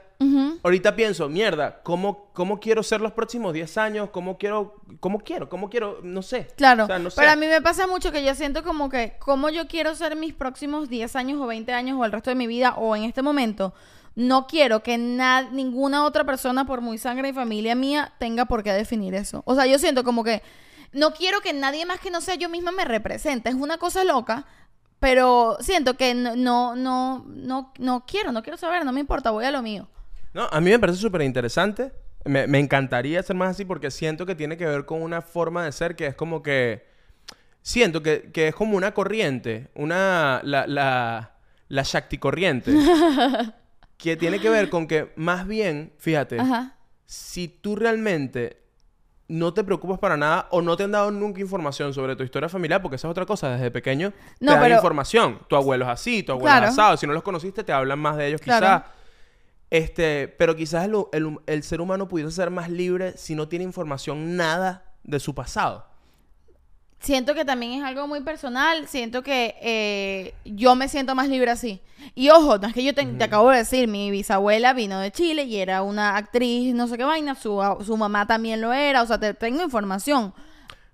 ahorita 0.64 0.96
pienso, 0.96 1.30
mierda, 1.30 1.82
¿cómo, 1.84 2.30
¿cómo 2.34 2.60
quiero 2.60 2.84
ser 2.84 3.00
los 3.02 3.14
próximos 3.14 3.54
10 3.54 3.78
años? 3.78 4.10
¿Cómo 4.12 4.38
quiero, 4.38 4.82
cómo 5.00 5.20
quiero, 5.20 5.48
cómo 5.48 5.70
quiero, 5.70 6.00
no 6.04 6.22
sé. 6.22 6.48
Claro, 6.58 6.84
O 6.84 6.88
sea, 6.88 7.00
no 7.00 7.10
sé. 7.10 7.16
pero 7.18 7.32
a 7.32 7.36
mí 7.38 7.48
me 7.48 7.62
pasa 7.62 7.88
mucho 7.88 8.12
que 8.12 8.24
yo 8.26 8.36
siento 8.36 8.64
como 8.64 8.90
que 8.90 9.14
como 9.20 9.50
yo 9.50 9.68
quiero 9.68 9.96
ser 9.96 10.16
mis 10.18 10.34
próximos 10.34 10.90
10 10.90 11.16
años 11.16 11.40
o 11.42 11.48
20 11.48 11.72
años 11.72 11.98
o 12.00 12.04
el 12.04 12.12
resto 12.12 12.30
de 12.30 12.36
mi 12.36 12.48
vida 12.48 12.74
o 12.76 12.96
en 12.96 13.04
este 13.06 13.22
momento, 13.22 13.74
no 14.16 14.48
quiero 14.48 14.84
que 14.84 14.98
na- 14.98 15.44
ninguna 15.50 16.04
otra 16.04 16.26
persona, 16.26 16.66
por 16.66 16.82
muy 16.82 16.98
sangre 16.98 17.30
y 17.30 17.34
familia 17.34 17.74
mía, 17.76 18.14
tenga 18.20 18.46
por 18.46 18.64
qué 18.64 18.74
definir 18.74 19.14
eso. 19.16 19.44
O 19.46 19.56
sea, 19.56 19.66
yo 19.66 19.80
siento 19.80 20.04
como 20.04 20.24
que 20.26 20.42
no 20.92 21.14
quiero 21.14 21.40
que 21.42 21.54
nadie 21.54 21.86
más 21.86 22.00
que 22.00 22.10
no 22.12 22.20
sea 22.20 22.36
yo 22.36 22.50
misma 22.50 22.72
me 22.72 22.84
represente. 22.84 23.50
Es 23.50 23.56
una 23.56 23.78
cosa 23.78 24.04
loca, 24.04 24.46
pero 25.00 25.58
siento 25.60 25.96
que 25.96 26.14
no, 26.14 26.36
no, 26.36 26.76
no, 26.76 27.26
no, 27.28 27.74
no 27.78 28.06
quiero, 28.06 28.32
no 28.32 28.42
quiero 28.44 28.58
saber, 28.58 28.84
no 28.86 28.92
me 28.92 29.00
importa, 29.00 29.32
voy 29.32 29.46
a 29.46 29.52
lo 29.52 29.62
mío. 29.62 29.88
No, 30.34 30.48
a 30.52 30.60
mí 30.62 30.70
me 30.70 30.80
parece 30.80 31.00
súper 31.00 31.22
interesante. 31.22 31.92
Me, 32.26 32.48
me 32.48 32.60
encantaría 32.60 33.24
ser 33.24 33.36
más 33.36 33.52
así 33.52 33.64
porque 33.64 33.90
siento 33.92 34.26
que 34.26 34.36
tiene 34.36 34.58
que 34.58 34.66
ver 34.66 34.86
con 34.86 35.02
una 35.02 35.22
forma 35.22 35.64
de 35.64 35.72
ser 35.72 35.96
que 35.96 36.08
es 36.08 36.16
como 36.16 36.44
que 36.44 36.86
siento 37.62 38.02
que, 38.02 38.32
que 38.32 38.48
es 38.50 38.56
como 38.56 38.78
una 38.78 38.94
corriente, 38.94 39.70
una, 39.76 40.42
la, 40.44 40.66
la, 40.68 41.36
la 41.68 41.84
Shakti 41.84 42.18
corriente, 42.18 42.74
que 43.98 44.16
tiene 44.16 44.40
que 44.40 44.50
ver 44.50 44.70
con 44.70 44.88
que 44.88 45.12
más 45.16 45.48
bien, 45.48 45.94
fíjate, 45.98 46.40
Ajá. 46.40 46.76
si 47.06 47.48
tú 47.48 47.76
realmente 47.76 48.62
no 49.30 49.54
te 49.54 49.64
preocupas 49.64 50.00
para 50.00 50.16
nada 50.16 50.48
o 50.52 50.62
no 50.62 50.78
te 50.78 50.84
han 50.84 50.92
dado 50.92 51.12
nunca 51.12 51.42
información 51.42 51.94
sobre 51.94 52.16
tu 52.16 52.24
historia 52.24 52.48
familiar, 52.48 52.82
porque 52.82 52.96
esa 52.96 53.08
es 53.08 53.12
otra 53.12 53.26
cosa, 53.26 53.50
desde 53.50 53.72
pequeño 53.72 54.14
No, 54.40 54.52
te 54.54 54.54
dan 54.54 54.62
pero- 54.64 54.76
información. 54.76 55.40
Tu 55.50 55.56
abuelo 55.56 55.84
es 55.86 55.92
así, 55.92 56.24
tu 56.24 56.32
abuelo 56.32 56.50
Claro. 56.52 56.66
es 56.68 56.72
asado. 56.74 56.98
Si 56.98 57.06
no 57.08 57.14
los 57.14 57.24
conociste, 57.24 57.64
te 57.64 57.74
hablan 57.74 58.00
más 58.00 58.16
de 58.18 58.28
ellos 58.28 58.42
Claro. 58.42 58.66
quizás. 58.66 58.84
Este, 59.70 60.30
pero 60.30 60.56
quizás 60.56 60.86
el, 60.86 60.96
el- 61.12 61.38
el 61.46 61.64
ser 61.64 61.82
humano 61.82 62.08
pudiese 62.08 62.32
ser 62.32 62.50
más 62.52 62.70
libre 62.70 63.18
si 63.18 63.36
no 63.36 63.48
tiene 63.50 63.66
información 63.66 64.38
nada 64.38 64.86
de 65.04 65.20
su 65.20 65.36
pasado. 65.36 65.86
Siento 67.00 67.36
que 67.36 67.46
también 67.46 67.74
es 67.74 67.84
algo 67.84 68.08
muy 68.08 68.22
personal. 68.22 68.88
Siento 68.88 69.22
que 69.24 69.56
eh, 69.62 70.34
yo 70.46 70.76
me 70.76 70.88
siento 70.90 71.14
más 71.16 71.30
libre 71.30 71.52
así. 71.52 71.80
Y 72.16 72.30
ojo, 72.30 72.58
no 72.58 72.68
es 72.68 72.74
que 72.74 72.84
yo 72.84 72.94
te, 72.94 73.06
te 73.06 73.24
acabo 73.24 73.50
de 73.52 73.58
decir, 73.60 73.88
mi 73.88 74.10
bisabuela 74.12 74.74
vino 74.74 75.00
de 75.00 75.12
Chile 75.12 75.44
y 75.44 75.58
era 75.58 75.84
una 75.84 76.18
actriz, 76.18 76.74
no 76.74 76.88
sé 76.88 76.98
qué 76.98 77.04
vaina. 77.04 77.36
Su, 77.36 77.62
su 77.86 77.96
mamá 77.98 78.26
también 78.26 78.62
lo 78.62 78.74
era. 78.74 79.04
O 79.04 79.06
sea, 79.08 79.20
te, 79.20 79.34
tengo 79.34 79.62
información. 79.64 80.34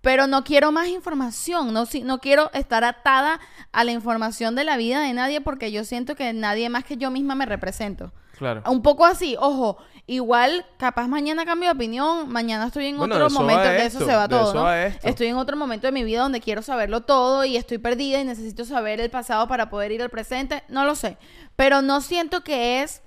Pero 0.01 0.27
no 0.27 0.43
quiero 0.43 0.73
más 0.73 0.89
información. 0.89 1.71
No, 1.73 1.85
si- 1.85 2.01
no 2.01 2.19
quiero 2.19 2.51
estar 2.53 2.83
atada 2.83 3.39
a 3.71 3.83
la 3.85 3.91
información 3.93 4.53
de 4.55 4.65
la 4.65 4.75
vida 4.75 4.99
de 5.01 5.13
nadie 5.13 5.39
porque 5.39 5.71
yo 5.71 5.85
siento 5.85 6.15
que 6.15 6.33
nadie 6.33 6.67
más 6.69 6.83
que 6.83 6.97
yo 6.97 7.09
misma 7.11 7.35
me 7.35 7.45
represento. 7.45 8.11
Claro. 8.37 8.63
Un 8.65 8.81
poco 8.81 9.05
así, 9.05 9.35
ojo, 9.39 9.77
igual 10.07 10.65
capaz 10.77 11.07
mañana 11.07 11.45
cambio 11.45 11.69
de 11.69 11.75
opinión, 11.75 12.29
mañana 12.29 12.67
estoy 12.67 12.87
en 12.87 12.97
Bueno, 12.97 13.15
otro 13.15 13.29
de 13.29 13.33
momento, 13.33 13.63
de 13.63 13.85
eso 13.85 13.99
se 13.99 14.15
va 14.15 14.27
todo. 14.27 14.71
Estoy 15.03 15.27
en 15.27 15.37
otro 15.37 15.55
momento 15.55 15.87
de 15.87 15.91
mi 15.91 16.03
vida 16.03 16.21
donde 16.21 16.41
quiero 16.41 16.61
saberlo 16.63 17.01
todo 17.01 17.45
y 17.45 17.57
estoy 17.57 17.77
perdida 17.77 18.19
y 18.19 18.25
necesito 18.25 18.65
saber 18.65 18.99
el 18.99 19.11
pasado 19.11 19.47
para 19.47 19.69
poder 19.69 19.91
ir 19.91 20.01
al 20.01 20.09
presente, 20.09 20.63
no 20.67 20.83
lo 20.83 20.95
sé, 20.95 21.17
pero 21.55 21.81
no 21.81 22.01
siento 22.01 22.43
que 22.43 22.81
es 22.81 23.01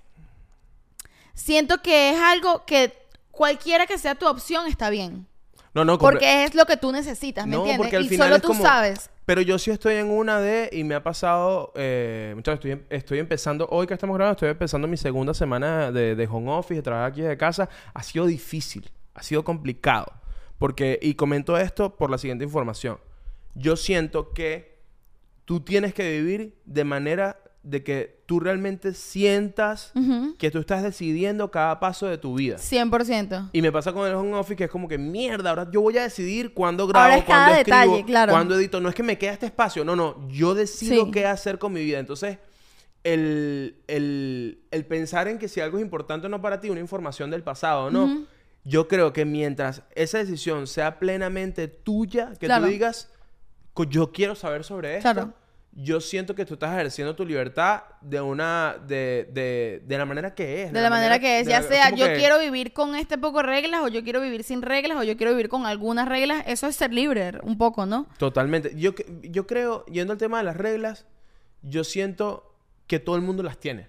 siento 1.35 1.83
que 1.83 2.11
es 2.11 2.21
algo 2.21 2.65
que 2.65 2.97
cualquiera 3.31 3.87
que 3.87 3.99
sea 3.99 4.15
tu 4.15 4.27
opción 4.27 4.67
está 4.67 4.91
bien, 4.91 5.27
No, 5.77 5.85
no, 5.85 5.95
compre- 5.99 6.13
porque 6.13 6.45
es 6.45 6.55
lo 6.55 6.65
que 6.67 6.77
tú 6.77 6.91
necesitas, 6.91 7.47
¿me 7.47 7.53
No, 7.53 7.59
entiendes? 7.59 7.79
porque 7.79 7.97
al 7.97 8.05
y 8.07 8.09
final 8.09 8.29
solo 8.29 8.41
tú 8.41 8.49
como- 8.49 8.63
sabes. 8.63 9.11
Pero 9.27 9.43
yo 9.43 9.59
sí 9.59 9.71
estoy 9.71 9.95
en 9.97 10.09
una 10.11 10.41
de, 10.41 10.71
y 10.73 10.85
me 10.85 10.95
ha 10.95 11.03
pasado, 11.03 11.73
eh, 11.77 12.33
muchachos, 12.35 12.65
estoy, 12.65 12.87
estoy 12.91 13.19
empezando, 13.19 13.69
hoy 13.71 13.87
que 13.87 13.95
estamos 13.95 14.17
grabando, 14.17 14.33
estoy 14.37 14.49
empezando 14.49 14.89
mi 14.89 14.97
segunda 14.97 15.35
semana 15.35 15.93
de, 15.93 16.15
de 16.17 16.27
home 16.27 16.51
office, 16.51 16.77
de 16.77 16.83
trabajar 16.83 17.11
aquí 17.13 17.21
de 17.23 17.37
casa. 17.37 17.69
Ha 17.93 18.03
sido 18.03 18.25
difícil, 18.27 18.91
ha 19.15 19.23
sido 19.23 19.45
complicado. 19.45 20.13
Porque, 20.59 20.99
y 21.03 21.15
comento 21.15 21.59
esto 21.59 21.97
por 21.97 22.11
la 22.11 22.19
siguiente 22.19 22.45
información. 22.45 22.99
Yo 23.55 23.77
siento 23.77 24.33
que 24.33 24.79
tú 25.45 25.61
tienes 25.61 25.93
que 25.93 26.11
vivir 26.21 26.57
de 26.65 26.85
manera 26.85 27.39
de 27.69 27.83
que 27.83 28.23
tú 28.27 28.39
realmente 28.39 28.95
sientas 28.95 29.93
que 30.39 30.53
tú 30.53 30.59
estás 30.61 30.85
decidiendo 30.85 31.51
cada 31.51 31.81
paso 31.81 32.07
de 32.07 32.17
tu 32.17 32.37
vida. 32.37 32.59
100%. 32.59 33.51
Y 33.53 33.61
me 33.61 33.73
pasa 33.73 33.93
con 33.93 34.07
el 34.07 34.15
home 34.15 34.35
office 34.35 34.55
que 34.55 34.65
es 34.65 34.71
como 34.71 34.87
que 34.87 34.99
mierda, 34.99 35.51
ahora 35.51 35.69
yo 35.73 35.81
voy 35.81 35.99
a 35.99 36.05
decidir 36.05 36.55
cuándo 36.55 36.87
grabo, 36.87 37.05
Ahora 37.07 37.17
es 37.19 37.25
cuándo 37.25 37.45
cada 37.47 37.59
escribo, 37.59 37.79
detalle, 37.81 38.05
claro. 38.05 38.33
cuándo 38.33 38.55
edito. 38.55 38.81
No 38.81 38.89
es 38.89 38.95
que 38.95 39.03
me 39.03 39.19
quede 39.19 39.31
este 39.33 39.47
espacio, 39.47 39.85
no, 39.85 39.97
no. 39.97 40.29
Yo 40.29 40.55
decido 40.55 41.07
Sí. 41.07 41.11
qué 41.11 41.27
hacer 41.27 41.59
con 41.59 41.73
mi 41.73 41.83
vida. 41.85 41.99
Entonces, 41.99 42.39
el, 43.03 43.77
el- 43.89 44.61
el 44.71 44.85
pensar 44.87 45.29
en 45.29 45.39
que 45.39 45.49
si 45.49 45.61
algo 45.61 45.79
es 45.79 45.83
importante 45.83 46.27
o 46.27 46.31
no 46.31 46.41
para 46.41 46.61
ti, 46.61 46.71
una 46.71 46.81
información 46.81 47.31
del 47.31 47.43
pasado, 47.43 47.91
¿no? 47.91 48.27
Yo 48.65 48.89
creo 48.89 49.13
que 49.13 49.25
mientras 49.25 49.83
esa 49.95 50.19
decisión 50.19 50.67
sea 50.67 50.99
plenamente 50.99 51.69
tuya, 51.69 52.33
que 52.39 52.47
Claro. 52.47 52.65
tú 52.65 52.71
digas, 52.71 53.11
"Co- 53.75 53.85
yo 53.85 54.11
quiero 54.13 54.35
saber 54.35 54.65
sobre 54.65 54.97
esto. 54.97 55.13
Claro. 55.13 55.35
Yo 55.79 56.01
siento 56.01 56.35
que 56.35 56.47
tú 56.47 56.55
estás 56.55 56.73
ejerciendo 56.73 57.15
tu 57.15 57.27
libertad 57.27 57.83
de 58.01 58.19
una... 58.23 58.77
de, 58.87 59.29
de, 59.31 59.83
de 59.85 59.99
la 59.99 60.07
manera 60.07 60.35
que 60.35 60.63
es. 60.63 60.73
De 60.73 60.81
la 60.81 60.89
manera 60.89 61.19
que 61.19 61.41
es, 61.41 61.45
de 61.47 61.53
ya 61.53 61.61
la- 61.61 61.69
sea 61.69 61.91
yo 61.91 62.07
que- 62.07 62.15
quiero 62.17 62.39
vivir 62.39 62.73
con 62.73 62.95
este 62.95 63.19
poco 63.19 63.43
reglas 63.43 63.83
o 63.83 63.89
yo 63.89 64.03
quiero 64.03 64.23
vivir 64.23 64.43
sin 64.43 64.63
reglas 64.63 64.97
o 64.99 65.03
yo 65.03 65.19
quiero 65.19 65.33
vivir 65.33 65.51
con 65.51 65.67
algunas 65.67 66.09
reglas, 66.09 66.45
eso 66.47 66.67
es 66.67 66.77
ser 66.77 66.95
libre 66.95 67.33
un 67.43 67.59
poco, 67.59 67.85
¿no? 67.85 68.07
Totalmente. 68.17 68.73
Yo, 68.75 68.93
yo 69.23 69.47
creo, 69.47 69.85
yendo 69.85 70.15
al 70.15 70.19
tema 70.19 70.39
de 70.39 70.45
las 70.45 70.57
reglas, 70.57 71.05
yo 71.61 71.85
siento 71.85 72.55
que 72.87 72.99
todo 72.99 73.17
el 73.17 73.23
mundo 73.23 73.43
las 73.43 73.59
tiene. 73.59 73.89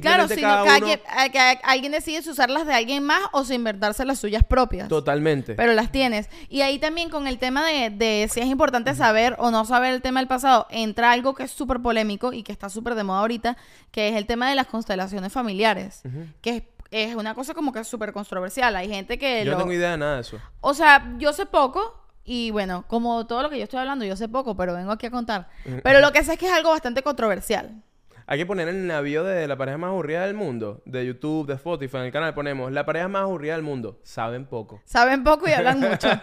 Claro, 0.00 0.26
Simplemente 0.28 0.34
si 0.36 0.40
cada 0.40 0.62
que, 0.62 0.62
uno... 0.62 0.72
alguien, 0.72 1.00
a- 1.08 1.28
que 1.28 1.60
alguien 1.62 1.92
decide 1.92 2.22
si 2.22 2.30
usarlas 2.30 2.66
de 2.66 2.72
alguien 2.72 3.02
más 3.02 3.20
o 3.32 3.44
si 3.44 3.54
inventarse 3.54 4.04
las 4.06 4.18
suyas 4.18 4.42
propias. 4.42 4.88
Totalmente. 4.88 5.54
Pero 5.56 5.74
las 5.74 5.92
tienes. 5.92 6.30
Y 6.48 6.62
ahí 6.62 6.78
también 6.78 7.10
con 7.10 7.26
el 7.26 7.38
tema 7.38 7.66
de, 7.66 7.90
de 7.90 8.28
si 8.32 8.40
es 8.40 8.46
importante 8.46 8.94
saber 8.94 9.36
o 9.38 9.50
no 9.50 9.66
saber 9.66 9.92
el 9.92 10.00
tema 10.00 10.20
del 10.20 10.26
pasado, 10.26 10.66
entra 10.70 11.12
algo 11.12 11.34
que 11.34 11.42
es 11.42 11.50
súper 11.50 11.80
polémico 11.82 12.32
y 12.32 12.42
que 12.42 12.50
está 12.52 12.70
súper 12.70 12.94
de 12.94 13.04
moda 13.04 13.20
ahorita, 13.20 13.58
que 13.90 14.08
es 14.08 14.16
el 14.16 14.24
tema 14.24 14.48
de 14.48 14.54
las 14.54 14.68
constelaciones 14.68 15.30
familiares. 15.30 16.00
Que 16.40 16.56
es, 16.56 16.62
es 16.90 17.14
una 17.14 17.34
cosa 17.34 17.52
como 17.52 17.70
que 17.72 17.80
es 17.80 17.86
súper 17.86 18.14
controversial. 18.14 18.74
Hay 18.76 18.88
gente 18.88 19.18
que 19.18 19.40
yo 19.44 19.50
lo... 19.50 19.58
no 19.58 19.64
tengo 19.64 19.72
idea 19.74 19.90
de 19.90 19.98
nada 19.98 20.14
de 20.14 20.20
eso. 20.22 20.40
O 20.62 20.72
sea, 20.72 21.12
yo 21.18 21.34
sé 21.34 21.44
poco 21.44 22.00
y 22.24 22.50
bueno, 22.52 22.86
como 22.88 23.26
todo 23.26 23.42
lo 23.42 23.50
que 23.50 23.58
yo 23.58 23.64
estoy 23.64 23.80
hablando, 23.80 24.06
yo 24.06 24.16
sé 24.16 24.28
poco, 24.28 24.56
pero 24.56 24.72
vengo 24.72 24.92
aquí 24.92 25.04
a 25.04 25.10
contar. 25.10 25.50
Pero 25.82 26.00
lo 26.00 26.10
que 26.10 26.24
sé 26.24 26.32
es 26.32 26.38
que 26.38 26.46
es 26.46 26.52
algo 26.52 26.70
bastante 26.70 27.02
controversial. 27.02 27.82
Hay 28.26 28.38
que 28.38 28.46
poner 28.46 28.68
en 28.68 28.76
el 28.76 28.86
navío 28.86 29.22
de 29.22 29.46
la 29.46 29.56
pareja 29.56 29.76
más 29.76 29.88
aburrida 29.88 30.24
del 30.24 30.34
mundo, 30.34 30.80
de 30.86 31.04
YouTube, 31.04 31.46
de 31.46 31.54
Spotify, 31.54 31.98
en 31.98 32.04
el 32.04 32.12
canal 32.12 32.32
ponemos 32.32 32.72
la 32.72 32.86
pareja 32.86 33.06
más 33.06 33.22
aburrida 33.22 33.52
del 33.52 33.62
mundo. 33.62 34.00
Saben 34.02 34.46
poco. 34.46 34.80
Saben 34.86 35.22
poco 35.22 35.46
y 35.46 35.52
hablan 35.52 35.80
mucho. 35.80 36.08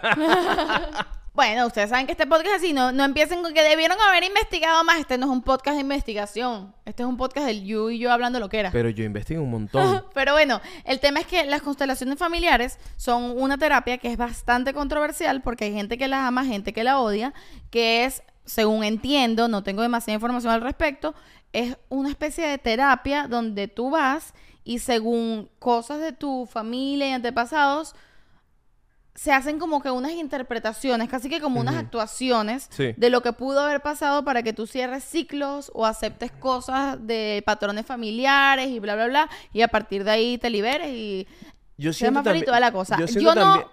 bueno, 1.36 1.68
ustedes 1.68 1.92
saben 1.92 2.08
que 2.08 2.14
este 2.14 2.26
podcast 2.26 2.48
es 2.48 2.56
así, 2.56 2.74
no, 2.74 2.92
no 2.92 3.04
empiecen 3.04 3.44
con 3.44 3.54
que 3.54 3.62
debieron 3.62 4.02
haber 4.02 4.24
investigado 4.24 4.84
más. 4.84 5.00
Este 5.00 5.20
no 5.20 5.28
es 5.28 5.32
un 5.32 5.44
podcast 5.44 5.76
de 5.76 5.82
investigación. 5.82 6.74
Este 6.86 7.04
es 7.04 7.08
un 7.08 7.18
podcast 7.18 7.46
del 7.46 7.64
you 7.66 7.92
y 7.92 8.00
yo 8.00 8.12
hablando 8.12 8.40
lo 8.40 8.50
que 8.50 8.62
era. 8.62 8.72
Pero 8.72 8.90
yo 8.90 9.04
investigo 9.04 9.44
un 9.44 9.52
montón. 9.52 10.04
Pero 10.16 10.34
bueno, 10.34 10.60
el 10.86 11.00
tema 11.00 11.20
es 11.20 11.28
que 11.28 11.46
las 11.46 11.62
constelaciones 11.62 12.18
familiares 12.18 12.80
son 12.98 13.40
una 13.40 13.60
terapia 13.60 14.00
que 14.00 14.12
es 14.12 14.18
bastante 14.18 14.74
controversial 14.74 15.44
porque 15.44 15.66
hay 15.66 15.74
gente 15.74 16.00
que 16.00 16.08
la 16.08 16.26
ama, 16.26 16.46
gente 16.46 16.74
que 16.74 16.84
la 16.84 17.00
odia, 17.00 17.32
que 17.70 18.06
es, 18.06 18.24
según 18.44 18.84
entiendo, 18.84 19.48
no 19.48 19.62
tengo 19.62 19.84
demasiada 19.84 20.16
información 20.16 20.52
al 20.52 20.62
respecto, 20.62 21.14
es 21.54 21.78
una 21.90 22.10
especie 22.10 22.46
de 22.48 22.58
terapia 22.58 23.28
donde 23.28 23.68
tú 23.68 23.90
vas 23.90 24.34
y 24.64 24.80
según 24.80 25.50
cosas 25.60 26.00
de 26.00 26.12
tu 26.12 26.46
familia 26.46 27.10
y 27.10 27.12
antepasados, 27.12 27.96
se 29.14 29.34
hacen 29.34 29.60
como 29.60 29.82
que 29.82 29.92
unas 29.92 30.14
interpretaciones, 30.14 31.10
casi 31.10 31.30
que 31.30 31.42
como 31.42 31.60
unas 31.60 31.76
actuaciones 31.76 32.68
Sí. 32.72 32.94
de 32.96 33.10
lo 33.10 33.22
que 33.22 33.34
pudo 33.34 33.60
haber 33.60 33.82
pasado 33.82 34.24
para 34.24 34.42
que 34.42 34.54
tú 34.54 34.68
cierres 34.68 35.04
ciclos 35.04 35.70
o 35.76 35.86
aceptes 35.86 36.32
cosas 36.32 36.98
de 37.06 37.44
patrones 37.46 37.86
familiares 37.86 38.70
y 38.70 38.80
bla, 38.80 38.96
bla, 38.96 39.08
bla, 39.08 39.30
y 39.52 39.64
a 39.64 39.68
partir 39.68 40.06
de 40.06 40.12
ahí 40.12 40.38
te 40.38 40.50
liberes 40.50 40.90
y 40.92 41.28
Yo 41.78 41.92
más 42.12 42.24
feliz 42.24 42.46
toda 42.46 42.60
la 42.60 42.72
cosa. 42.72 42.98
Yo, 43.06 43.36
no 43.36 43.70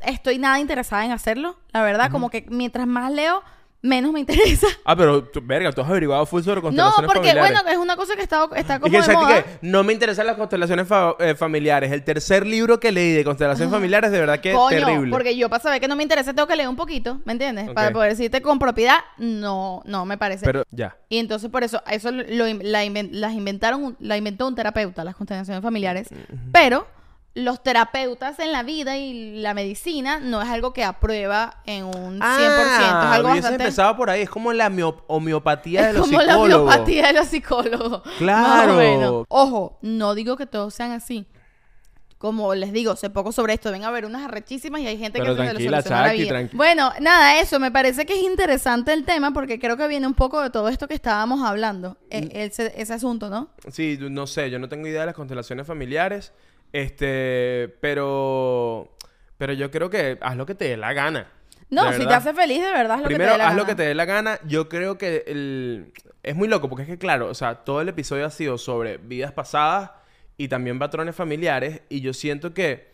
estoy 0.00 0.38
nada 0.38 0.58
interesada 0.58 1.04
en 1.04 1.12
hacerlo, 1.12 1.56
la 1.72 1.82
verdad, 1.82 2.10
como 2.10 2.28
que 2.28 2.44
mientras 2.50 2.86
más 2.88 3.12
leo, 3.12 3.42
menos 3.82 4.12
me 4.12 4.20
interesa. 4.20 4.66
Ah, 4.84 4.96
pero, 4.96 5.22
tú- 5.24 5.40
verga, 5.44 5.70
tú 5.72 5.80
has 5.80 5.88
averiguado 5.88 6.24
full 6.26 6.42
sobre 6.42 6.56
No, 6.56 6.62
constelaciones 6.62 7.06
porque 7.12 7.28
familiares. 7.28 7.62
bueno, 7.62 7.70
es 7.70 7.78
una 7.78 7.96
cosa 7.96 8.16
que 8.16 8.22
está, 8.22 8.48
está 8.56 8.76
Y 8.76 8.78
como 8.80 9.26
que, 9.26 9.34
de. 9.34 9.44
No 9.62 9.84
me 9.84 9.92
interesan 9.92 10.26
las 10.26 10.36
constelaciones 10.36 10.88
fa- 10.88 11.14
eh, 11.20 11.34
familiares. 11.34 11.92
El 11.92 12.02
tercer 12.02 12.46
libro 12.46 12.80
que 12.80 12.90
leí 12.90 13.12
de 13.12 13.22
constelaciones 13.24 13.72
familiares, 13.72 14.10
de 14.10 14.18
verdad 14.20 14.40
que 14.40 14.52
es 14.52 14.58
terrible. 14.70 15.10
porque 15.10 15.36
yo 15.36 15.48
para 15.48 15.62
saber 15.62 15.80
que 15.80 15.88
no 15.88 15.94
me 15.96 16.02
interesa 16.02 16.32
tengo 16.34 16.48
que 16.48 16.56
leer 16.56 16.68
un 16.68 16.76
poquito, 16.76 17.20
¿me 17.24 17.32
entiendes? 17.32 17.70
Para 17.70 17.90
poder 17.92 18.10
decirte 18.10 18.40
con 18.42 18.58
propiedad, 18.58 18.98
no, 19.18 19.82
no 19.84 20.04
me 20.04 20.18
parece. 20.18 20.44
Pero, 20.44 20.64
ya. 20.70 20.96
Y 21.08 21.18
entonces 21.18 21.48
por 21.50 21.62
eso, 21.62 21.80
eso 21.90 22.10
lo, 22.10 22.46
la 22.46 22.84
inven- 22.84 23.10
las 23.12 23.32
inventaron, 23.34 23.96
la 24.00 24.16
inventó 24.16 24.46
un 24.48 24.54
terapeuta, 24.54 25.04
las 25.04 25.14
constelaciones 25.16 25.62
familiares. 25.62 26.08
Pero 26.52 26.86
los 27.34 27.62
terapeutas 27.62 28.38
en 28.40 28.52
la 28.52 28.62
vida 28.62 28.98
y 28.98 29.40
la 29.40 29.54
medicina 29.54 30.18
no 30.20 30.42
es 30.42 30.48
algo 30.50 30.72
que 30.74 30.84
aprueba 30.84 31.62
en 31.64 31.84
un 31.84 32.20
100%. 32.20 32.20
es 32.20 32.22
algo 32.44 33.28
hubiese 33.30 33.40
bastante... 33.42 33.64
empezado 33.64 33.96
por 33.96 34.10
ahí. 34.10 34.20
Es 34.22 34.28
como 34.30 34.52
la 34.52 34.70
homeopatía 35.06 35.82
de 35.84 35.88
Es 35.90 35.94
los 35.96 36.06
como 36.06 36.20
la 36.20 36.32
psicólogos. 36.34 36.68
homeopatía 36.74 37.06
de 37.06 37.12
los 37.14 37.26
psicólogos. 37.28 38.02
Claro. 38.18 38.42
Más 38.48 38.68
o 38.68 38.76
menos. 38.76 39.24
Ojo, 39.28 39.78
no 39.80 40.14
digo 40.14 40.36
que 40.36 40.44
todos 40.46 40.74
sean 40.74 40.90
así. 40.92 41.26
Como 42.18 42.54
les 42.54 42.72
digo, 42.72 42.94
sé 42.94 43.10
poco 43.10 43.32
sobre 43.32 43.54
esto. 43.54 43.72
Ven 43.72 43.82
a 43.84 43.90
ver 43.90 44.04
unas 44.04 44.22
arrechísimas 44.24 44.80
y 44.82 44.86
hay 44.86 44.96
gente 44.98 45.18
Pero 45.18 45.34
que 45.34 45.38
se 45.40 45.42
le 45.42 45.48
tranquila, 45.50 45.70
soluciona 45.82 46.02
la 46.02 46.10
Chucky, 46.12 46.22
vida. 46.22 46.40
tranqui- 46.40 46.50
Bueno, 46.56 46.92
nada, 47.00 47.40
eso. 47.40 47.58
Me 47.58 47.72
parece 47.72 48.06
que 48.06 48.12
es 48.14 48.22
interesante 48.22 48.92
el 48.92 49.04
tema 49.04 49.32
porque 49.32 49.58
creo 49.58 49.76
que 49.76 49.88
viene 49.88 50.06
un 50.06 50.14
poco 50.14 50.40
de 50.40 50.50
todo 50.50 50.68
esto 50.68 50.86
que 50.86 50.94
estábamos 50.94 51.42
hablando. 51.42 51.92
Mm. 51.92 52.14
e- 52.14 52.30
ese, 52.44 52.72
ese 52.76 52.94
asunto, 52.94 53.28
¿no? 53.28 53.48
Sí, 53.72 53.98
no 54.00 54.28
sé, 54.28 54.50
yo 54.50 54.60
no 54.60 54.68
tengo 54.68 54.86
idea 54.86 55.00
de 55.00 55.06
las 55.06 55.14
constelaciones 55.16 55.66
familiares. 55.66 56.32
Este, 56.72 57.74
pero. 57.80 58.96
Pero 59.38 59.52
yo 59.54 59.70
creo 59.70 59.90
que 59.90 60.18
haz 60.20 60.36
lo 60.36 60.46
que 60.46 60.54
te 60.54 60.66
dé 60.66 60.76
la 60.76 60.92
gana. 60.92 61.26
No, 61.68 61.92
si 61.94 62.06
te 62.06 62.14
hace 62.14 62.34
feliz, 62.34 62.62
de 62.62 62.70
verdad, 62.70 62.96
es 62.96 63.02
lo 63.02 63.06
Primero, 63.08 63.32
que 63.32 63.32
te 63.32 63.32
dé 63.32 63.38
la 63.38 63.48
haz 63.48 63.56
lo 63.56 63.66
que 63.66 63.74
te 63.74 63.82
dé 63.82 63.94
la 63.94 64.04
gana. 64.04 64.38
Yo 64.44 64.68
creo 64.68 64.98
que 64.98 65.24
el... 65.26 65.92
es 66.22 66.36
muy 66.36 66.46
loco 66.48 66.68
porque 66.68 66.82
es 66.82 66.88
que, 66.88 66.98
claro, 66.98 67.28
o 67.28 67.34
sea, 67.34 67.56
todo 67.64 67.80
el 67.80 67.88
episodio 67.88 68.26
ha 68.26 68.30
sido 68.30 68.58
sobre 68.58 68.98
vidas 68.98 69.32
pasadas 69.32 69.90
y 70.36 70.48
también 70.48 70.78
patrones 70.78 71.16
familiares. 71.16 71.80
Y 71.88 72.00
yo 72.02 72.12
siento 72.12 72.52
que 72.52 72.88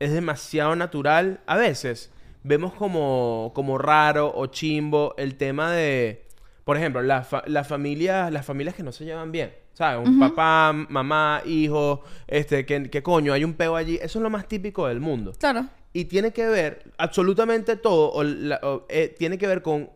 es 0.00 0.12
demasiado 0.12 0.74
natural 0.74 1.40
a 1.46 1.56
veces 1.56 2.10
vemos 2.42 2.72
como, 2.74 3.52
como 3.54 3.78
raro 3.78 4.32
o 4.34 4.46
chimbo 4.46 5.14
el 5.18 5.36
tema 5.36 5.70
de, 5.72 6.26
por 6.64 6.76
ejemplo, 6.76 7.02
las 7.02 7.28
fa- 7.28 7.44
las 7.46 7.68
familias, 7.68 8.32
las 8.32 8.44
familias 8.44 8.74
que 8.74 8.82
no 8.82 8.90
se 8.92 9.04
llevan 9.04 9.32
bien. 9.32 9.54
¿Sabes? 9.74 10.06
Un 10.08 10.18
papá, 10.20 10.72
mamá, 10.72 11.42
hijo, 11.44 12.02
este, 12.26 12.64
que, 12.64 12.88
que 12.90 13.02
coño, 13.02 13.32
hay 13.32 13.44
un 13.44 13.54
peo 13.54 13.76
allí. 13.76 13.96
Eso 14.00 14.18
es 14.18 14.22
lo 14.22 14.30
más 14.30 14.46
típico 14.48 14.86
del 14.86 15.00
mundo. 15.00 15.32
Claro. 15.38 15.66
Y 15.92 16.06
tiene 16.06 16.32
que 16.32 16.46
ver, 16.46 16.92
absolutamente 16.96 17.76
todo, 17.76 18.10
o 18.12 18.22
la- 18.22 18.60
o, 18.62 18.86
eh, 18.88 19.14
tiene 19.18 19.36
que 19.36 19.46
ver 19.48 19.62
con, 19.62 19.90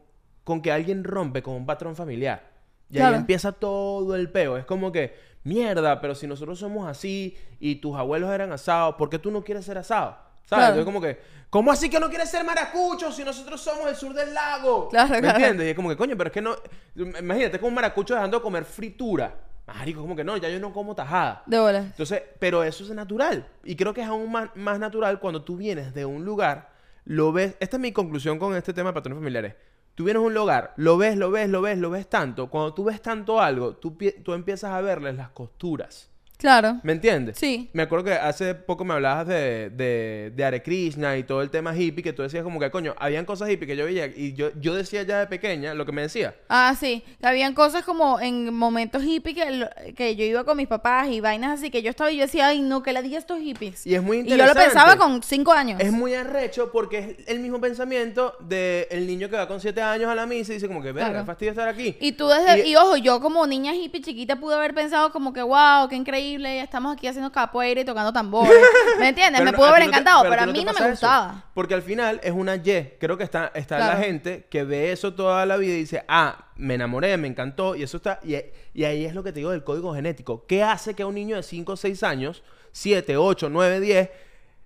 con 0.45 0.61
que 0.63 0.73
alguien 0.73 1.05
rompe 1.05 1.43
con 1.43 1.55
un 1.55 1.65
patrón 1.67 1.95
familiar. 1.97 2.43
Y 2.91 2.95
Claro. 2.97 3.15
ahí 3.15 3.21
empieza 3.21 3.53
todo 3.53 4.15
el 4.17 4.31
peo. 4.31 4.57
Es 4.57 4.65
como 4.65 4.91
que, 4.93 5.15
mierda, 5.45 6.01
pero 6.01 6.15
si 6.15 6.27
nosotros 6.27 6.59
somos 6.59 6.89
así 6.89 7.37
y 7.61 7.77
tus 7.77 7.97
abuelos 7.97 8.31
eran 8.33 8.51
asados, 8.53 8.97
¿por 8.97 9.09
qué 9.09 9.19
tú 9.19 9.31
no 9.31 9.43
quieres 9.45 9.65
ser 9.65 9.79
asado? 9.79 10.17
¿Sabes? 10.45 10.65
Claro. 10.65 10.65
Entonces 10.81 10.85
como 10.87 11.01
que, 11.01 11.19
¿cómo 11.51 11.71
así 11.71 11.89
que 11.91 12.01
no 12.01 12.09
quieres 12.09 12.31
ser 12.31 12.43
maracucho 12.45 13.13
si 13.13 13.23
nosotros 13.23 13.61
somos 13.61 13.87
el 13.89 13.95
sur 13.97 14.13
del 14.15 14.33
lago? 14.35 14.89
Claro, 14.89 15.11
¿Me 15.11 15.21
claro. 15.21 15.39
entiendes? 15.39 15.67
Y 15.67 15.71
es 15.71 15.77
como 15.77 15.89
que, 15.91 15.97
coño, 15.97 16.17
pero 16.17 16.29
es 16.29 16.33
que 16.35 16.41
no... 16.41 16.57
Imagínate, 16.97 17.59
como 17.59 17.69
un 17.69 17.75
maracucho 17.75 18.15
dejando 18.15 18.39
de 18.39 18.43
comer 18.43 18.65
fritura. 18.65 19.35
Marico, 19.69 20.01
como 20.01 20.17
que 20.17 20.25
no, 20.25 20.37
ya 20.39 20.49
yo 20.49 20.59
no 20.59 20.73
como 20.73 20.95
tajada. 20.95 21.43
De 21.45 21.61
bolas. 21.61 21.85
Entonces, 21.85 22.23
pero 22.39 22.65
eso 22.65 22.85
es 22.85 22.91
natural. 22.91 23.47
Y 23.65 23.77
creo 23.77 23.93
que 23.93 24.01
es 24.01 24.07
aún 24.07 24.33
más, 24.33 24.49
más 24.57 24.79
natural 24.79 25.21
cuando 25.21 25.43
tú 25.43 25.59
vienes 25.59 25.93
de 25.93 26.07
un 26.07 26.25
lugar, 26.25 26.71
lo 27.05 27.33
ves. 27.33 27.55
Esta 27.61 27.77
es 27.77 27.81
mi 27.81 27.93
conclusión 27.93 28.39
con 28.39 28.57
este 28.57 28.73
tema 28.73 28.91
de 28.91 28.95
patrones 28.95 29.19
familiares. 29.19 29.55
Tú 29.95 30.05
vienes 30.05 30.23
a 30.23 30.27
un 30.27 30.33
lugar, 30.33 30.73
lo 30.77 30.97
ves, 30.97 31.17
lo 31.17 31.31
ves, 31.31 31.51
lo 31.51 31.61
ves, 31.61 31.77
lo 31.77 31.91
ves 31.91 32.09
tanto. 32.09 32.49
Cuando 32.49 32.73
tú 32.73 32.85
ves 32.85 33.03
tanto 33.03 33.41
algo, 33.41 33.77
tú, 33.77 33.97
tú 34.25 34.33
empiezas 34.33 34.71
a 34.71 34.81
verles 34.81 35.17
las 35.17 35.31
costuras. 35.31 36.11
Claro. 36.39 36.79
¿Me 36.85 36.93
entiendes? 36.93 37.37
Sí. 37.37 37.69
Me 37.73 37.83
acuerdo 37.83 38.05
que 38.07 38.13
hace 38.13 38.55
poco 38.55 38.85
me 38.85 38.95
hablabas 38.95 39.27
de, 39.27 39.71
de, 39.71 40.33
de 40.35 40.45
Hare 40.45 40.63
Krishna 40.63 41.17
y 41.17 41.25
todo 41.25 41.43
el 41.43 41.51
tema 41.51 41.77
hippie, 41.77 42.03
que 42.03 42.13
tú 42.13 42.23
decías 42.23 42.45
como 42.45 42.61
que, 42.61 42.71
coño, 42.71 42.95
habían 42.99 43.25
cosas 43.25 43.51
hippie 43.51 43.67
que 43.67 43.77
yo 43.77 43.85
veía 43.85 44.07
y 44.07 44.35
yo, 44.35 44.51
yo 44.61 44.75
decía 44.75 45.03
ya 45.03 45.19
de 45.19 45.27
pequeña 45.27 45.75
lo 45.75 45.85
que 45.85 45.91
me 45.91 46.03
decía. 46.03 46.37
Ah, 46.49 46.77
sí. 46.79 47.03
Que 47.21 47.27
habían 47.27 47.55
cosas 47.55 47.83
como 47.85 48.21
en 48.21 48.55
momentos 48.55 49.03
hippie 49.03 49.35
que, 49.35 49.95
que 49.97 50.15
yo 50.15 50.25
iba 50.25 50.45
con 50.45 50.57
mis 50.57 50.69
papás 50.69 51.09
y 51.09 51.21
vainas 51.21 51.59
así 51.59 51.71
que 51.71 51.83
yo 51.83 51.91
estaba 51.91 52.13
y 52.13 52.19
yo 52.19 52.23
decía, 52.23 52.47
ay, 52.47 52.63
no, 52.63 52.85
que 52.85 52.93
la 52.93 53.03
diga 53.03 53.19
estos 53.19 53.41
hippies. 53.41 53.85
Y 53.85 53.97
es 53.97 54.03
muy 54.03 54.19
Y 54.19 54.25
yo 54.27 54.35
interesante. 54.35 54.61
lo 54.61 54.65
pensaba 54.67 54.97
con 54.97 55.23
cinco 55.25 55.51
años. 55.53 55.81
Es 55.81 55.91
muy 55.91 56.15
arrecho 56.15 56.71
porque 56.73 57.17
es 57.19 57.29
el 57.29 57.41
mismo 57.41 57.61
pensamiento 57.61 58.35
del 58.41 59.07
niño 59.09 59.29
que 59.29 59.35
va 59.37 59.49
con 59.49 59.61
7 59.61 59.83
años 59.83 60.09
a 60.09 60.15
la 60.15 60.25
misa 60.27 60.53
y 60.53 60.55
dice 60.55 60.69
como 60.69 60.83
que, 60.83 60.93
verga, 60.93 61.11
Claro. 61.11 61.27
fastidio 61.27 61.51
estar 61.51 61.67
aquí. 61.69 61.97
Y 62.01 62.13
tú 62.13 62.29
desde, 62.29 62.67
Y- 62.67 62.71
y, 62.73 62.77
ojo, 62.77 62.97
yo 62.97 63.21
como 63.21 63.45
niña 63.47 63.75
hippie 63.75 64.01
chiquita 64.03 64.37
pude 64.37 64.55
haber 64.55 64.73
pensado 64.73 65.11
como 65.11 65.33
que, 65.33 65.43
wow, 65.43 65.89
qué 65.89 65.97
increíble, 65.97 66.28
estamos 66.37 66.93
aquí 66.97 67.07
haciendo 67.07 67.31
capoeira 67.33 67.81
y 67.81 67.85
tocando 67.85 68.13
tambores. 68.13 68.53
¿Me 68.99 69.09
entiendes? 69.09 69.41
Pero 69.41 69.45
Me 69.45 69.53
no- 69.53 69.57
pudo 69.59 69.67
haber 69.69 69.81
ti 69.83 69.87
no 69.87 69.93
te- 69.93 69.99
encantado, 70.01 70.23
pero, 70.31 70.43
a 70.43 70.47
mí 70.47 70.65
no 70.65 70.73
me 70.73 70.79
eso. 70.81 70.89
gustaba. 70.91 71.45
Porque 71.55 71.75
al 71.75 71.83
final 71.83 72.21
es 72.23 72.33
una 72.33 72.57
Y. 72.57 72.97
Creo 73.01 73.17
que 73.17 73.25
está, 73.25 73.51
está 73.55 73.79
la 73.79 73.97
gente 73.97 74.47
que 74.51 74.65
ve 74.65 74.93
eso 74.93 75.15
toda 75.15 75.45
la 75.47 75.57
vida 75.57 75.75
y 75.75 75.79
dice, 75.79 76.05
ah, 76.09 76.47
me 76.57 76.75
enamoré, 76.75 77.17
me 77.17 77.29
encantó, 77.29 77.75
y 77.77 77.83
eso 77.83 77.97
está. 77.99 78.21
Y, 78.25 78.37
y 78.75 78.85
ahí 78.85 79.05
es 79.05 79.15
lo 79.15 79.23
que 79.23 79.33
te 79.33 79.41
digo 79.41 79.51
del 79.51 79.65
código 79.65 79.95
genético. 79.95 80.47
¿Qué 80.47 80.63
hace 80.63 80.95
que 80.95 81.03
a 81.03 81.07
un 81.07 81.15
niño 81.15 81.37
de 81.37 81.43
5 81.43 81.73
o 81.73 81.77
6 81.77 82.03
años, 82.03 82.43
7, 82.73 83.17
8, 83.17 83.49
9, 83.51 83.81
10, 83.81 84.11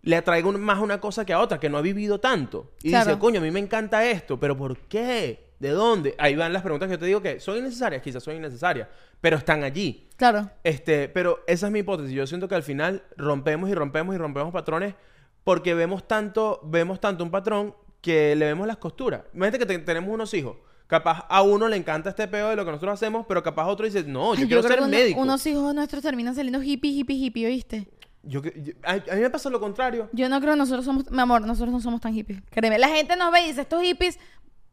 le 0.03 0.17
atraiga 0.17 0.49
un- 0.49 0.61
más 0.61 0.79
una 0.81 1.01
cosa 1.01 1.25
que 1.25 1.33
a 1.33 1.39
otra, 1.41 1.61
que 1.61 1.69
no 1.69 1.79
ha 1.79 1.83
vivido 1.83 2.19
tanto? 2.19 2.73
Y 2.83 2.89
Claro. 2.91 3.07
dice, 3.11 3.19
coño, 3.19 3.41
a 3.41 3.43
mí 3.43 3.51
me 3.51 3.61
encanta 3.61 4.05
esto, 4.05 4.39
pero 4.41 4.57
¿por 4.57 4.77
qué? 4.89 5.53
¿De 5.61 5.69
dónde? 5.71 6.17
Ahí 6.19 6.35
van 6.35 6.53
las 6.53 6.63
preguntas 6.63 6.89
que 6.89 6.95
yo 6.95 6.99
te 6.99 7.07
digo 7.07 7.23
que 7.23 7.39
son 7.39 7.57
innecesarias, 7.57 8.03
quizás 8.03 8.21
son 8.25 8.35
innecesarias, 8.35 8.89
pero 9.21 9.37
están 9.37 9.63
allí. 9.63 10.09
Claro. 10.31 10.49
Este, 10.63 11.09
pero 11.09 11.41
esa 11.49 11.67
es 11.67 11.73
mi 11.73 11.81
hipótesis. 11.81 12.13
Yo 12.13 12.27
siento 12.29 12.47
que 12.47 12.55
al 12.55 12.63
final 12.63 13.03
rompemos 13.17 13.69
y 13.69 13.75
rompemos 13.75 14.15
y 14.15 14.19
rompemos 14.19 14.53
patrones 14.53 14.95
porque 15.43 15.75
vemos 15.75 16.07
tanto, 16.07 16.61
vemos 16.63 17.01
tanto 17.01 17.25
un 17.25 17.31
patrón 17.33 17.75
que 18.01 18.37
le 18.37 18.45
vemos 18.47 18.69
las 18.69 18.77
costuras. 18.77 19.23
Imagínate 19.35 19.59
que 19.59 19.67
te- 19.67 19.79
tenemos 19.81 20.15
unos 20.15 20.33
hijos. 20.35 20.57
Capaz 20.87 21.27
a 21.29 21.43
uno 21.43 21.67
le 21.69 21.77
encanta 21.77 22.11
este 22.11 22.29
peo 22.29 22.51
de 22.51 22.55
lo 22.57 22.65
que 22.65 22.71
nosotros 22.71 22.95
hacemos, 22.95 23.27
pero 23.27 23.43
capaz 23.43 23.67
otro 23.67 23.85
dice, 23.85 24.05
no, 24.05 24.35
yo 24.37 24.47
quiero 24.47 24.63
ser 24.63 24.79
uno- 24.79 24.89
médico. 24.89 25.21
unos 25.21 25.45
hijos 25.47 25.75
nuestros 25.75 26.03
terminan 26.03 26.35
saliendo 26.37 26.63
hippie, 26.63 26.91
hippie, 26.93 27.17
hippie, 27.17 27.47
¿oíste? 27.47 27.89
Yo 28.23 28.43
yo- 28.43 28.75
a, 28.85 28.93
a 28.93 29.15
mí 29.17 29.21
me 29.23 29.31
pasa 29.31 29.51
lo 29.51 29.59
contrario. 29.59 30.09
Yo 30.13 30.29
no 30.29 30.39
creo 30.41 30.53
que 30.53 30.59
nosotros 30.59 30.85
somos, 30.85 31.11
mi 31.11 31.19
amor, 31.21 31.41
nosotros 31.43 31.73
no 31.73 31.81
somos 31.81 32.01
tan 32.01 32.13
hippies. 32.15 32.43
Créeme, 32.51 32.79
la 32.79 32.89
gente 32.91 33.17
nos 33.17 33.33
ve 33.33 33.41
y 33.43 33.49
dice, 33.49 33.63
estos 33.63 33.83
hippies, 33.83 34.21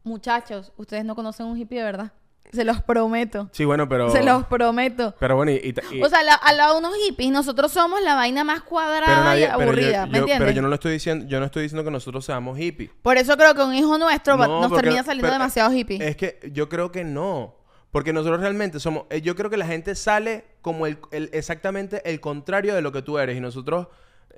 muchachos, 0.04 0.72
ustedes 0.76 1.04
no 1.04 1.14
conocen 1.16 1.46
un 1.46 1.58
hippie 1.58 1.78
de 1.78 1.84
verdad. 1.84 2.12
Se 2.52 2.64
los 2.64 2.82
prometo. 2.82 3.48
Sí, 3.52 3.64
bueno, 3.64 3.88
pero... 3.88 4.10
Se 4.10 4.22
los 4.22 4.44
prometo. 4.46 5.14
Pero 5.20 5.36
bueno, 5.36 5.52
y... 5.52 5.74
O 6.02 6.08
sea, 6.08 6.22
la- 6.22 6.34
al 6.34 6.56
lado 6.56 6.74
de 6.74 6.78
unos 6.80 6.94
hippies, 6.96 7.30
nosotros 7.30 7.70
somos 7.72 8.00
la 8.02 8.14
vaina 8.14 8.42
más 8.44 8.62
cuadrada 8.62 9.06
pero 9.06 9.24
nadie- 9.24 9.44
y 9.44 9.46
pero 9.46 9.58
yo- 9.58 9.62
aburrida, 9.64 10.04
yo- 10.06 10.12
¿me 10.12 10.18
entiendes? 10.18 10.38
Pero 10.38 10.50
yo 10.50 10.62
no 10.62 10.68
lo 10.68 10.74
estoy 10.74 10.92
diciendo, 10.92 11.26
yo 11.28 11.38
no 11.40 11.46
estoy 11.46 11.62
diciendo 11.64 11.84
que 11.84 11.90
nosotros 11.90 12.24
seamos 12.24 12.58
hippies. 12.58 12.90
Por 13.02 13.16
eso 13.18 13.36
creo 13.36 13.54
que 13.54 13.62
un 13.62 13.74
hijo 13.74 13.96
nuestro 13.98 14.36
No, 14.36 14.46
nos 14.60 14.68
porque- 14.68 14.82
termina 14.82 15.02
saliendo 15.04 15.26
pero- 15.28 15.32
demasiado 15.34 15.72
hippie. 15.72 16.06
Es 16.06 16.16
que 16.16 16.38
yo 16.52 16.68
creo 16.68 16.90
que 16.90 17.04
no. 17.04 17.56
Porque 17.92 18.12
nosotros 18.12 18.40
realmente 18.40 18.78
somos. 18.78 19.04
eh, 19.10 19.20
Yo 19.20 19.34
creo 19.34 19.50
que 19.50 19.56
la 19.56 19.66
gente 19.66 19.94
sale 19.96 20.44
como 20.62 20.86
el, 20.86 20.98
el- 21.10 21.28
exactamente 21.32 22.02
el 22.08 22.20
contrario 22.20 22.74
de 22.74 22.82
lo 22.82 22.92
que 22.92 23.02
tú 23.02 23.18
eres. 23.18 23.36
Y 23.36 23.40
nosotros. 23.40 23.88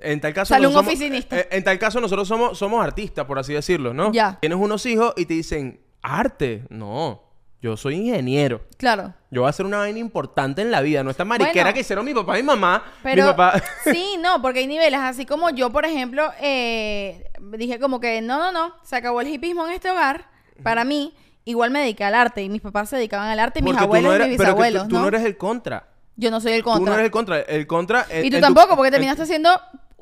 En 0.01 0.19
tal 0.19 0.33
caso. 0.33 0.53
Sale 0.55 0.65
un 0.65 0.73
somos- 0.73 0.87
oficinista. 0.87 1.39
eh, 1.39 1.47
en 1.51 1.63
tal 1.63 1.77
caso, 1.77 2.01
nosotros 2.01 2.27
somos, 2.27 2.57
somos 2.57 2.83
artistas, 2.83 3.25
por 3.25 3.37
así 3.37 3.53
decirlo, 3.53 3.93
¿no? 3.93 4.11
Ya. 4.11 4.39
Tienes 4.41 4.57
unos 4.57 4.83
hijos 4.87 5.13
y 5.17 5.25
te 5.27 5.35
dicen, 5.35 5.81
arte. 6.01 6.63
No. 6.69 7.21
Yo 7.63 7.77
soy 7.77 7.95
ingeniero. 7.95 8.59
Claro. 8.77 9.13
Yo 9.31 9.39
voy 9.41 9.47
a 9.47 9.51
hacer 9.51 9.65
una 9.65 9.77
vaina 9.77 9.97
importante 9.97 10.61
en 10.61 10.69
la 10.69 10.81
vida. 10.81 11.01
No 11.01 11.09
esta 11.11 11.23
mariquera 11.23 11.63
Bueno. 11.63 11.73
que 11.73 11.79
hicieron 11.79 12.03
mi 12.03 12.13
papá 12.13 12.37
y 12.37 12.41
mi 12.43 12.47
mamá. 12.47 12.83
Pero 13.01 13.23
mi 13.23 13.29
papá. 13.31 13.61
sí, 13.85 14.17
no, 14.19 14.41
porque 14.41 14.59
hay 14.59 14.67
niveles. 14.67 14.99
Así 14.99 15.25
como 15.25 15.49
yo, 15.49 15.69
por 15.69 15.85
ejemplo, 15.85 16.29
eh, 16.41 17.25
dije 17.57 17.79
como 17.79 18.01
que 18.01 18.21
no, 18.21 18.37
no, 18.37 18.51
no, 18.51 18.75
se 18.83 18.97
acabó 18.97 19.21
el 19.21 19.29
hippismo 19.29 19.65
en 19.65 19.71
este 19.71 19.89
hogar. 19.89 20.25
Para 20.61 20.83
mí, 20.83 21.15
igual 21.45 21.71
me 21.71 21.79
dediqué 21.79 22.03
al 22.03 22.15
arte 22.15 22.43
y 22.43 22.49
mis 22.49 22.61
papás 22.61 22.89
se 22.89 22.97
dedicaban 22.97 23.29
al 23.29 23.39
arte 23.39 23.59
y 23.59 23.61
mis 23.63 23.71
Porque 23.71 23.85
abuelos 23.85 24.19
no 24.19 24.25
y 24.25 24.29
mis 24.31 24.37
pero 24.37 24.49
que 24.49 24.55
tú- 24.55 24.57
bisabuelos, 24.57 24.87
tú, 24.89 24.95
¿no? 24.99 25.07
eres 25.07 25.23
el 25.23 25.37
contra. 25.37 25.87
Yo 26.17 26.29
no 26.31 26.41
soy 26.41 26.51
el 26.51 26.63
Tú 26.63 26.69
no 26.69 26.75
contra. 26.75 26.93
eres 26.95 27.05
el 27.05 27.11
contra. 27.11 27.39
El 27.39 27.65
contra. 27.65 28.05
y 28.21 28.29
tú 28.29 28.35
tu- 28.35 28.41
tampoco, 28.41 28.75
porque 28.75 28.91
terminaste 28.91 29.23
haciendo 29.23 29.49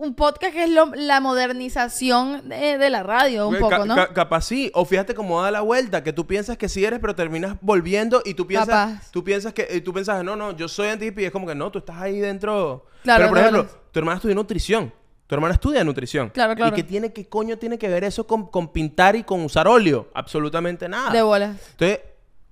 un 0.02 0.16
podcast 0.16 0.54
que 0.54 0.64
es 0.64 0.70
lo- 0.70 0.92
la 0.96 1.20
modernización 1.22 2.50
de, 2.50 2.78
de 2.78 2.90
la 2.90 3.04
radio, 3.04 3.48
un 3.48 3.58
poco, 3.60 3.86
¿no? 3.86 3.96
ca- 3.96 4.14
capaz 4.14 4.42
sí. 4.42 4.72
O 4.74 4.84
fíjate 4.86 5.14
cómo 5.14 5.42
da 5.42 5.52
la 5.52 5.62
vuelta, 5.62 6.04
que 6.04 6.12
tú 6.12 6.26
piensas 6.26 6.58
que 6.58 6.68
sí 6.70 6.84
eres, 6.84 7.00
pero 7.00 7.16
terminas 7.16 7.56
volviendo 7.62 8.22
y 8.26 8.34
tú 8.34 8.48
piensas, 8.48 8.70
Capaz. 8.96 9.12
tú 9.12 9.24
piensas 9.24 9.54
que, 9.54 9.68
y 9.72 9.82
tú 9.82 9.94
piensas, 9.94 10.24
no, 10.24 10.36
no, 10.36 10.56
yo 10.56 10.68
soy 10.68 10.88
anti 10.90 11.12
y 11.16 11.24
es 11.26 11.32
como 11.32 11.46
que 11.48 11.56
no, 11.56 11.72
tú 11.72 11.80
estás 11.80 11.98
ahí 11.98 12.20
dentro. 12.20 12.86
Claro, 13.04 13.20
pero 13.20 13.30
por 13.30 13.38
ejemplo, 13.40 13.68
tu 13.92 14.00
hermana 14.00 14.16
estudia 14.18 14.36
nutrición. 14.36 14.94
Tu 15.28 15.36
hermana 15.36 15.54
estudia 15.54 15.84
nutrición. 15.84 16.30
Claro, 16.30 16.56
claro. 16.56 16.74
¿Y 16.74 16.76
qué 16.76 16.84
tiene, 16.84 17.14
qué 17.14 17.30
coño 17.30 17.58
tiene 17.58 17.78
que 17.78 17.88
ver 17.88 18.04
eso 18.04 18.28
con, 18.28 18.48
con 18.48 18.74
pintar 18.74 19.16
y 19.16 19.24
con 19.24 19.42
usar 19.46 19.66
óleo? 19.68 20.10
Absolutamente 20.14 20.90
nada. 20.90 21.10
De 21.12 21.22
bolas. 21.22 21.56
Entonces, 21.72 22.00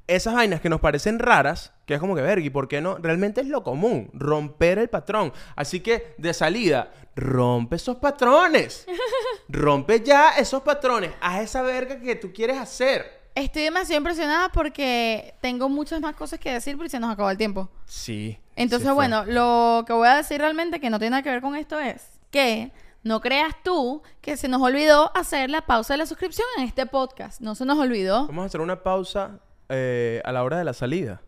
esas 0.10 0.34
vainas 0.34 0.60
que 0.60 0.70
nos 0.70 0.82
parecen 0.82 1.20
raras, 1.20 1.72
que 1.86 1.94
es 1.94 2.00
como 2.00 2.16
que, 2.16 2.22
verga, 2.22 2.46
¿y 2.46 2.50
por 2.50 2.68
qué 2.68 2.82
no? 2.82 2.98
Realmente 2.98 3.42
es 3.42 3.48
lo 3.48 3.64
común, 3.64 4.10
romper 4.14 4.80
el 4.80 4.90
patrón. 4.90 5.32
Así 5.56 5.80
que, 5.80 6.16
de 6.18 6.34
salida, 6.34 6.92
rompe 7.16 7.76
esos 7.76 7.98
patrones. 7.98 8.88
rompe 9.50 10.02
ya 10.02 10.32
esos 10.32 10.64
patrones. 10.64 11.12
Haz 11.22 11.42
esa 11.42 11.62
verga 11.62 12.00
que 12.00 12.16
tú 12.16 12.34
quieres 12.34 12.58
hacer. 12.58 13.20
Estoy 13.36 13.64
demasiado 13.64 14.00
impresionada 14.00 14.50
porque 14.50 15.36
tengo 15.42 15.70
muchas 15.70 16.02
más 16.02 16.16
cosas 16.16 16.40
que 16.40 16.52
decir, 16.52 16.76
pero 16.76 16.90
se 16.90 17.00
nos 17.00 17.12
acabó 17.12 17.30
el 17.30 17.38
tiempo. 17.38 17.70
Sí. 17.86 18.38
Entonces, 18.56 18.92
bueno, 18.92 19.24
lo 19.26 19.84
que 19.86 19.94
voy 19.94 20.08
a 20.08 20.16
decir 20.16 20.42
realmente 20.42 20.80
que 20.80 20.90
no 20.90 21.00
tiene 21.00 21.12
nada 21.12 21.24
que 21.24 21.30
ver 21.30 21.42
con 21.42 21.56
esto 21.56 21.80
es 21.80 22.20
que 22.32 22.72
no 23.04 23.22
creas 23.22 23.56
tú 23.64 24.02
que 24.22 24.36
se 24.36 24.48
nos 24.48 24.62
olvidó 24.62 25.16
hacer 25.16 25.50
la 25.50 25.62
pausa 25.62 25.94
de 25.94 26.00
la 26.00 26.06
suscripción 26.06 26.48
en 26.58 26.64
este 26.64 26.86
podcast. 26.86 27.40
No 27.40 27.56
se 27.56 27.64
nos 27.64 27.78
olvidó. 27.78 28.28
Vamos 28.28 28.44
a 28.44 28.46
hacer 28.48 28.62
una 28.62 28.84
pausa 28.84 29.40
eh, 29.70 30.22
a 30.26 30.32
la 30.32 30.44
hora 30.44 30.58
de 30.58 30.64
la 30.66 30.74
salida. 30.74 31.22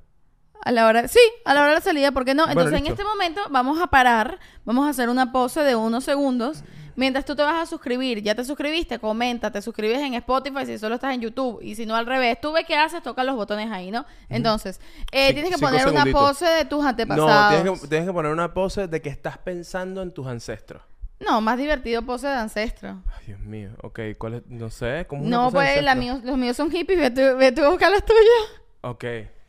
A 0.63 0.71
la 0.71 0.85
hora, 0.85 1.07
sí, 1.07 1.19
a 1.45 1.53
la 1.55 1.61
hora 1.61 1.69
de 1.69 1.75
la 1.75 1.81
salida, 1.81 2.11
¿por 2.11 2.23
qué 2.23 2.35
no? 2.35 2.45
Bueno, 2.45 2.61
Entonces, 2.61 2.81
en 2.81 2.91
este 2.91 3.03
momento 3.03 3.41
vamos 3.49 3.81
a 3.81 3.87
parar, 3.87 4.39
vamos 4.63 4.85
a 4.85 4.89
hacer 4.89 5.09
una 5.09 5.31
pose 5.31 5.61
de 5.61 5.75
unos 5.75 6.03
segundos. 6.03 6.63
Mientras 6.95 7.23
tú 7.25 7.35
te 7.35 7.41
vas 7.41 7.63
a 7.63 7.65
suscribir, 7.65 8.21
ya 8.21 8.35
te 8.35 8.43
suscribiste, 8.43 8.99
comenta, 8.99 9.49
te 9.49 9.61
suscribes 9.61 9.99
en 9.99 10.13
Spotify 10.15 10.65
si 10.65 10.77
solo 10.77 10.95
estás 10.95 11.13
en 11.15 11.21
YouTube 11.21 11.59
y 11.61 11.73
si 11.75 11.85
no 11.85 11.95
al 11.95 12.05
revés, 12.05 12.39
tú 12.41 12.51
ves 12.51 12.65
qué 12.67 12.75
haces, 12.75 13.01
toca 13.01 13.23
los 13.23 13.35
botones 13.35 13.71
ahí, 13.71 13.89
¿no? 13.91 14.05
Entonces, 14.29 14.79
eh, 15.11 15.33
tienes 15.33 15.51
que 15.55 15.57
poner 15.57 15.87
una 15.87 16.05
pose 16.05 16.45
de 16.45 16.65
tus 16.65 16.83
No, 16.83 16.89
antepasados. 16.89 17.61
tienes 17.63 17.81
que, 17.81 17.87
tienes 17.87 18.07
que 18.07 18.13
poner 18.13 18.31
una 18.31 18.53
pose 18.53 18.87
de 18.87 19.01
que 19.01 19.09
estás 19.09 19.37
pensando 19.37 20.01
en 20.01 20.11
tus 20.11 20.27
ancestros. 20.27 20.83
No, 21.25 21.39
más 21.41 21.57
divertido 21.57 22.01
pose 22.01 22.27
de 22.27 22.33
ancestro. 22.33 23.01
Ay, 23.17 23.25
Dios 23.27 23.39
mío. 23.39 23.69
Ok, 23.83 23.99
¿cuál 24.17 24.33
es? 24.35 24.43
No 24.47 24.69
sé. 24.69 25.05
¿cómo 25.07 25.21
una 25.23 25.29
No, 25.37 25.43
pose 25.51 25.57
de 25.57 25.73
pues 25.73 25.83
la 25.85 25.91
ancestro? 25.91 26.15
mío- 26.15 26.25
los 26.31 26.37
míos 26.37 26.57
son 26.57 26.71
hippies, 26.71 26.99
ve 26.99 27.11
tú, 27.11 27.37
ve 27.37 27.51
tú 27.51 27.63
a 27.63 27.69
buscar 27.69 27.91
las 27.91 28.03
tuyas. 28.05 28.61
Ok. 28.81 29.05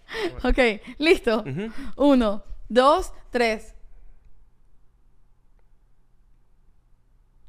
Ok, 0.45 0.59
listo. 0.99 1.43
Ujú. 1.47 1.73
Uno, 1.97 2.45
dos, 2.68 3.12
tres. 3.31 3.75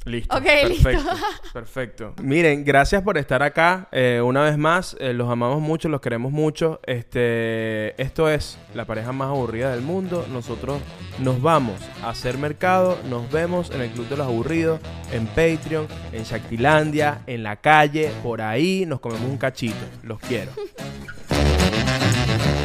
Listo. 0.06 0.36
Ok, 0.36 0.44
perfecto, 0.44 0.90
listo. 0.90 1.12
Perfecto. 1.54 2.14
Miren, 2.22 2.66
gracias 2.66 3.02
por 3.04 3.18
estar 3.18 3.42
acá. 3.42 3.88
eh, 3.92 4.22
una 4.24 4.42
vez 4.44 4.58
más, 4.58 4.98
eh, 5.00 5.14
los 5.14 5.30
amamos 5.30 5.62
mucho, 5.62 5.88
los 5.88 6.02
queremos 6.02 6.32
mucho. 6.32 6.82
Este, 6.86 8.00
esto 8.02 8.30
es 8.30 8.58
la 8.74 8.86
pareja 8.86 9.12
más 9.14 9.30
aburrida 9.30 9.72
del 9.72 9.82
mundo. 9.82 10.26
Nosotros 10.32 10.82
nos 11.20 11.42
vamos 11.42 11.80
a 12.04 12.10
hacer 12.10 12.38
mercado. 12.38 12.98
Nos 13.10 13.32
vemos 13.32 13.72
en 13.72 13.82
el 13.82 13.92
Club 13.92 14.10
de 14.10 14.18
los 14.18 14.28
Aburridos, 14.28 14.80
en 15.12 15.26
Patreon, 15.28 15.88
en 16.12 16.24
Shaktilandia, 16.24 17.22
en 17.28 17.44
la 17.44 17.58
calle, 17.58 18.12
por 18.24 18.42
ahí. 18.42 18.86
Nos 18.86 19.00
comemos 19.00 19.30
un 19.30 19.38
cachito. 19.38 19.86
Los 20.04 20.20
quiero. 20.20 20.52